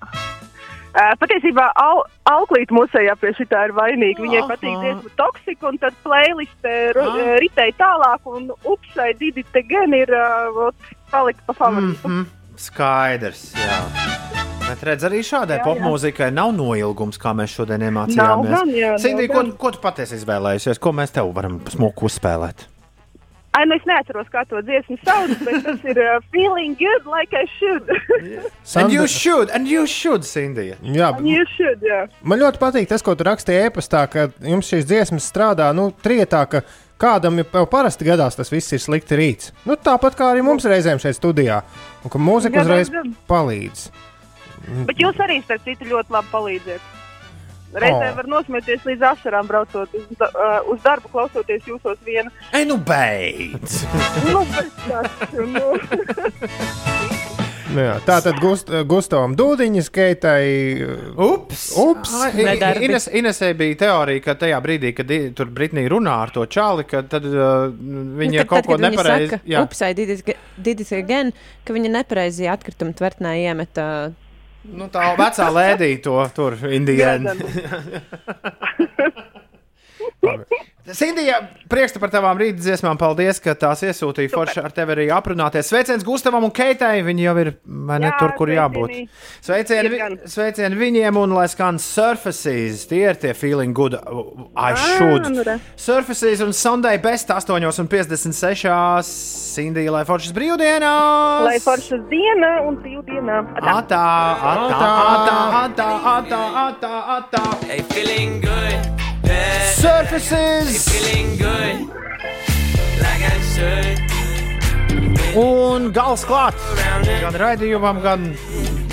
Uh, 0.96 1.12
patiesībā 1.20 1.66
au, 1.76 2.04
auklīt 2.24 2.70
musējā 2.72 3.12
pie 3.20 3.34
šitā 3.36 3.66
ir 3.68 3.72
vainīga. 3.76 4.16
Viņai 4.24 4.38
Aha. 4.40 4.48
patīk 4.48 4.78
dziesmu 4.80 5.10
toksika, 5.18 5.68
un 5.68 5.76
tad 5.78 5.92
playlistē 6.02 6.94
ru- 6.96 7.04
Ah. 7.04 7.36
ritēja 7.36 7.74
tālāk, 7.76 8.20
un 8.24 8.48
upsai 8.64 9.12
Didi 9.18 9.44
te 9.52 9.60
gan 9.62 9.92
ir 9.92 10.08
uh, 10.08 10.70
palika 11.12 11.40
pa 11.46 11.52
favorītu. 11.52 12.00
Mhm, 12.08 12.26
Skaidrs. 12.56 13.52
Jā. 13.52 14.25
Bet 14.66 14.82
redz, 14.82 15.04
arī 15.06 15.20
šādai 15.22 15.60
Jā, 15.60 15.62
jā. 15.62 15.64
popmūzikai 15.68 16.30
nav 16.34 16.50
noilgums, 16.56 17.18
kā 17.22 17.30
mēs 17.38 17.52
šodien 17.54 17.84
iemācījāmies. 17.86 18.72
jā, 18.74 18.94
Sindī, 19.02 19.28
ko, 19.30 19.44
ko 19.60 19.70
tu 19.76 19.82
patiesi 19.82 20.18
izvēlējies? 20.18 20.80
Ko 20.82 20.90
mēs 20.96 21.14
tev 21.14 21.30
varam 21.36 21.60
smuku 21.70 22.08
uzspēlēt? 22.08 22.66
Ai, 23.56 23.62
nu 23.64 23.76
es 23.78 23.84
neatceros, 23.88 24.26
kā 24.28 24.42
to 24.50 24.58
dziesmu 24.66 24.98
sauc, 25.00 25.30
bet 25.46 25.62
tas 25.64 25.84
ir 25.88 25.96
uh, 26.02 26.18
Feeling 26.34 26.74
Good 26.76 27.06
Like 27.08 27.32
I 27.32 27.46
Should. 27.54 27.88
And 28.82 28.92
you 28.92 29.06
should, 29.08 29.48
and 29.54 29.70
you 29.70 29.86
should, 29.88 30.26
Sindija. 30.28 30.76
Jā, 30.82 31.14
And 31.16 31.30
you 31.30 31.46
should, 31.54 31.80
jā. 31.80 32.02
Man 32.20 32.42
ļoti 32.42 32.60
patīk 32.60 32.90
tas, 32.90 33.04
ko 33.06 33.14
tu 33.16 33.24
rakstīji 33.24 33.70
e-pastā, 33.70 34.02
ka 34.12 34.26
jums 34.44 34.68
šīs 34.68 34.84
dziesmas 34.90 35.30
strādā 35.30 35.70
nu, 35.72 35.88
trietā, 36.04 36.42
ka 36.50 36.66
kādam 37.00 37.40
jau 37.40 37.64
parasti 37.70 38.04
gadās 38.04 38.36
tas 38.36 38.52
viss 38.52 38.76
ir 38.76 38.82
slikti 38.82 39.16
rīts. 39.16 39.54
Nu, 39.64 39.78
tāpat 39.80 40.18
kā 40.18 40.34
arī 40.34 40.44
mums 40.44 40.68
reizēm 40.68 41.00
šeit 41.00 41.16
studijā, 41.16 41.62
un 42.04 42.12
ka 42.12 42.20
mūzika 42.20 42.60
uzreiz 42.66 42.92
palīdz. 43.30 43.88
Bet 44.86 44.98
jūs 45.02 45.18
arī, 45.22 45.40
starp 45.44 45.64
citu, 45.64 45.84
ļoti 45.92 46.10
labi 46.16 46.28
palīdziet. 46.32 46.92
Reizē 47.76 48.10
Oh. 48.12 48.16
var 48.16 48.26
nosmieties 48.30 48.84
līdz 48.86 49.02
asarām, 49.10 49.46
braucot 49.50 49.90
uz, 49.94 50.04
da- 50.18 50.30
uh, 50.32 50.70
uz 50.72 50.80
darbu, 50.84 51.10
klausoties 51.12 51.66
jūsos 51.66 51.98
viena. 52.06 52.30
Ei, 52.54 52.64
nu 52.64 52.76
beidz! 52.78 53.82
nu, 54.32 54.44
tas, 54.86 55.34
nu. 55.36 55.66
Nu, 57.66 57.82
jā, 57.82 57.96
tā 58.06 58.14
tad 58.24 58.38
gust, 58.40 58.70
Gustavam 58.88 59.34
Dūdiņas, 59.36 59.88
Keitai. 59.92 60.44
Ups! 61.18 61.64
Ups! 61.76 62.12
Ai, 62.24 62.30
Ines, 62.86 63.08
Inesē 63.10 63.50
bija 63.58 63.76
teorija, 63.82 64.22
ka 64.24 64.36
tajā 64.38 64.60
brīdī, 64.64 64.92
kad 64.96 65.10
tur 65.36 65.50
Britnija 65.52 65.90
runā 65.92 66.14
ar 66.24 66.30
to 66.32 66.46
čāli, 66.46 66.86
ka 66.88 67.02
tad 67.10 67.26
uh, 67.26 67.66
viņa 67.74 68.38
Nu, 68.38 68.44
Kad- 68.44 68.48
kaut 68.54 68.62
tad, 68.62 68.70
ko 68.70 68.78
nepareizi. 68.80 69.28
saka, 69.34 69.64
Upsai 69.66 69.90
did 69.98 70.80
it 70.80 70.92
again, 70.94 71.34
ka 71.66 71.74
viņa 71.76 71.90
nepareizi 71.98 72.48
atkritumu 72.48 72.94
tvertnē 72.96 73.34
iemeta. 73.42 73.88
Nu, 74.66 74.88
tā 74.90 75.12
vecā 75.18 75.46
lēdija 75.52 76.00
to 76.02 76.16
tur 76.34 76.56
Indijā. 76.74 77.18
Sindija, 80.94 81.40
priekšstats 81.68 81.98
par 82.00 82.10
tavām 82.14 82.38
rītdienām. 82.38 82.98
Paldies, 83.00 83.40
ka 83.42 83.54
tās 83.58 83.82
iesūtīja. 83.82 84.30
Forši 84.30 84.60
ar 84.62 84.70
tevi 84.70 84.92
arī 84.94 85.06
aprunāties. 85.10 85.66
Sveiciens 85.72 86.04
Gustavam 86.06 86.44
un 86.46 86.50
Keitai. 86.54 87.02
Viņi 87.02 87.24
jau 87.26 87.34
ir 87.42 87.50
vai 87.66 87.98
ne, 87.98 88.06
Jā, 88.12 88.18
tur, 88.20 88.32
kur 88.38 88.48
jābūt. 88.48 89.08
sveicieni. 89.42 89.66
Sveicieni, 89.66 89.88
vi- 89.90 90.28
sveicieni 90.30 90.76
viņiem 90.78 91.16
un 91.18 91.30
lai 91.34 91.46
skan 91.48 91.78
surfaces. 91.78 92.86
Tie 92.86 93.02
ir 93.10 93.14
tie 93.16 93.32
feeling 93.34 93.72
good. 93.74 93.94
I 93.94 94.72
Ah, 94.72 94.74
should. 94.76 95.26
nu 95.32 95.42
re. 95.42 95.58
Surfaces 95.76 96.40
un 96.40 96.52
Sunday 96.52 96.98
best 96.98 97.30
8,56. 97.30 99.06
Sindija, 99.56 99.90
lai 99.90 100.04
foršas 100.04 100.32
brīvdienās. 100.32 101.44
Lai 101.44 101.58
foršas 101.58 102.00
diena 102.10 102.62
un 102.66 102.76
brīvdienā. 102.76 103.42
Atā, 103.58 104.04
atā, 104.54 104.84
atā, 105.16 105.38
atā, 105.64 105.88
atā, 106.14 106.42
atā, 106.68 106.94
atā. 107.18 107.64
Hey, 107.66 107.82
feeling 107.90 108.40
good. 108.40 109.05
Surfaces. 109.74 110.86
Hey, 110.86 110.92
feeling 110.92 111.36
good. 111.36 111.76
Like 113.02 113.22
I 113.22 113.24
should. 113.52 113.98
Un 115.36 115.92
gals 115.92 116.24
klāt. 116.24 116.54
Gan 117.04 117.34
raidījumam, 117.36 118.00
gan, 118.04 118.36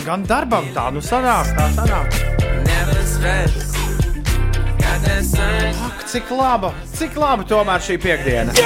gan 0.04 0.26
darbam. 0.28 0.66
Tā 0.76 0.90
nu 0.94 1.02
sanāk, 1.04 1.48
tā 1.58 1.66
sanāk. 1.78 2.08
Ak, 5.84 5.98
cik 6.12 6.28
laba, 6.36 6.70
cik 6.98 7.14
laba 7.16 7.44
tomēr 7.48 7.80
šī 7.84 7.96
piekdiena. 8.04 8.52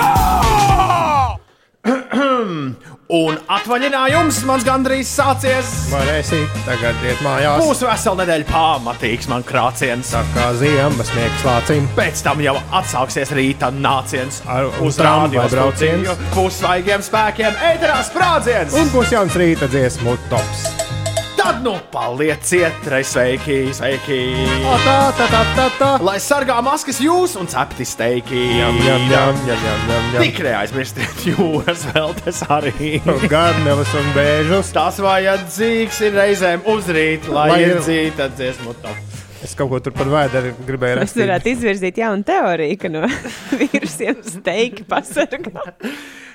Un 3.07 3.37
atvaļinājums 3.47 4.41
man 4.43 4.63
gandrīz 4.67 5.07
sācies. 5.07 5.69
Varēsi 5.93 6.41
tagad 6.65 6.97
iet 7.07 7.21
mājās. 7.23 7.61
Būs 7.63 7.79
vesela 7.87 8.19
nedēļa 8.19 8.47
pamatīgs 8.49 9.29
man 9.31 9.45
krāciens. 9.47 10.11
Tā 10.11 10.25
kā 10.33 10.49
ziemas 10.59 11.07
sniegs 11.13 11.45
lācim. 11.47 11.87
Pēc 11.95 12.23
tam 12.25 12.43
jau 12.43 12.57
atsāksies 12.75 13.31
rīta 13.37 13.71
nāciens 13.71 14.41
Ar- 14.43 14.67
uz 14.83 14.99
rādio 14.99 15.47
brauciens. 15.53 16.11
Pusvaigiem 16.35 17.05
spēkiem 17.07 17.55
ēterā 17.71 18.01
sprādziens. 18.09 18.75
Un 18.75 18.91
būs 18.91 19.15
jauns 19.15 19.39
rīta 19.39 19.71
dziesmu 19.71 20.17
tops. 20.27 20.67
Tad 21.37 21.61
nu 21.63 21.75
palieciet 21.93 22.73
sveiki, 23.05 23.69
sveiki. 23.73 24.17
Tā, 24.83 24.95
tā, 25.13 25.27
tā, 25.29 25.41
tā, 25.53 25.65
tā. 25.77 25.89
Lai 26.01 26.17
sargā 26.21 26.57
maskas 26.65 26.97
jūs 27.03 27.35
un 27.37 27.49
cepti 27.51 27.85
steiki. 27.85 28.41
Jam, 28.57 28.79
jam, 28.81 29.05
jam, 29.11 29.37
jam, 29.45 29.65
jam, 29.67 29.83
jam, 29.91 30.07
jam. 30.15 30.23
Tik 30.25 30.41
neaizmirstiet 30.47 31.27
jūras 31.29 31.85
veltes 31.93 32.41
arī. 32.49 32.97
Garneles 33.29 33.93
un 34.01 34.09
bēžus. 34.17 34.73
Tas 34.75 34.97
vajadzīgs 35.03 36.01
ir 36.09 36.17
reizēm 36.17 36.65
uzrīt, 36.73 37.29
lai, 37.29 37.51
Lai 37.53 37.61
iedzītu 37.67 38.31
dziesmu 38.33 38.75
top. 38.81 39.06
Es 39.45 39.53
kaut 39.57 39.69
ko 39.69 39.79
tur 39.83 39.93
par 39.95 40.09
vēderi 40.09 40.53
gribēju 40.65 40.97
rakstīt. 41.01 41.21
varētu 41.23 41.51
izvirzīt 41.53 41.99
jaunu 42.01 42.25
teoriju, 42.27 42.77
ka 42.81 42.89
no 42.89 43.03
vīrusiem 43.59 44.21
steigti 44.25 44.85
pasargā. 44.89 45.63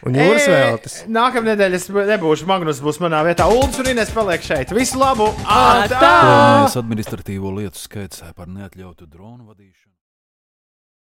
Un 0.07 0.19
jūras 0.19 0.47
vēltes. 0.51 0.97
E, 1.05 1.11
Nākamā 1.15 1.53
nedēļa 1.53 1.79
es 1.79 1.89
nebūšu 2.13 2.49
Magnus, 2.51 2.81
būs 2.83 2.99
manā 3.03 3.21
vietā. 3.27 3.47
Ulas 3.51 3.79
un 3.83 3.91
Inês 3.93 4.11
paliek 4.15 4.43
šeit. 4.47 4.75
Visu 4.75 4.99
labu! 5.03 5.29
Atā! 5.47 5.99
Atā! 5.99 6.81
Administratīvo 6.83 7.55
lietu 7.59 7.79
skaits 7.83 8.23
par 8.39 8.51
neatļautu 8.51 9.07
dronu 9.07 9.51
vadīšanu. 9.51 9.92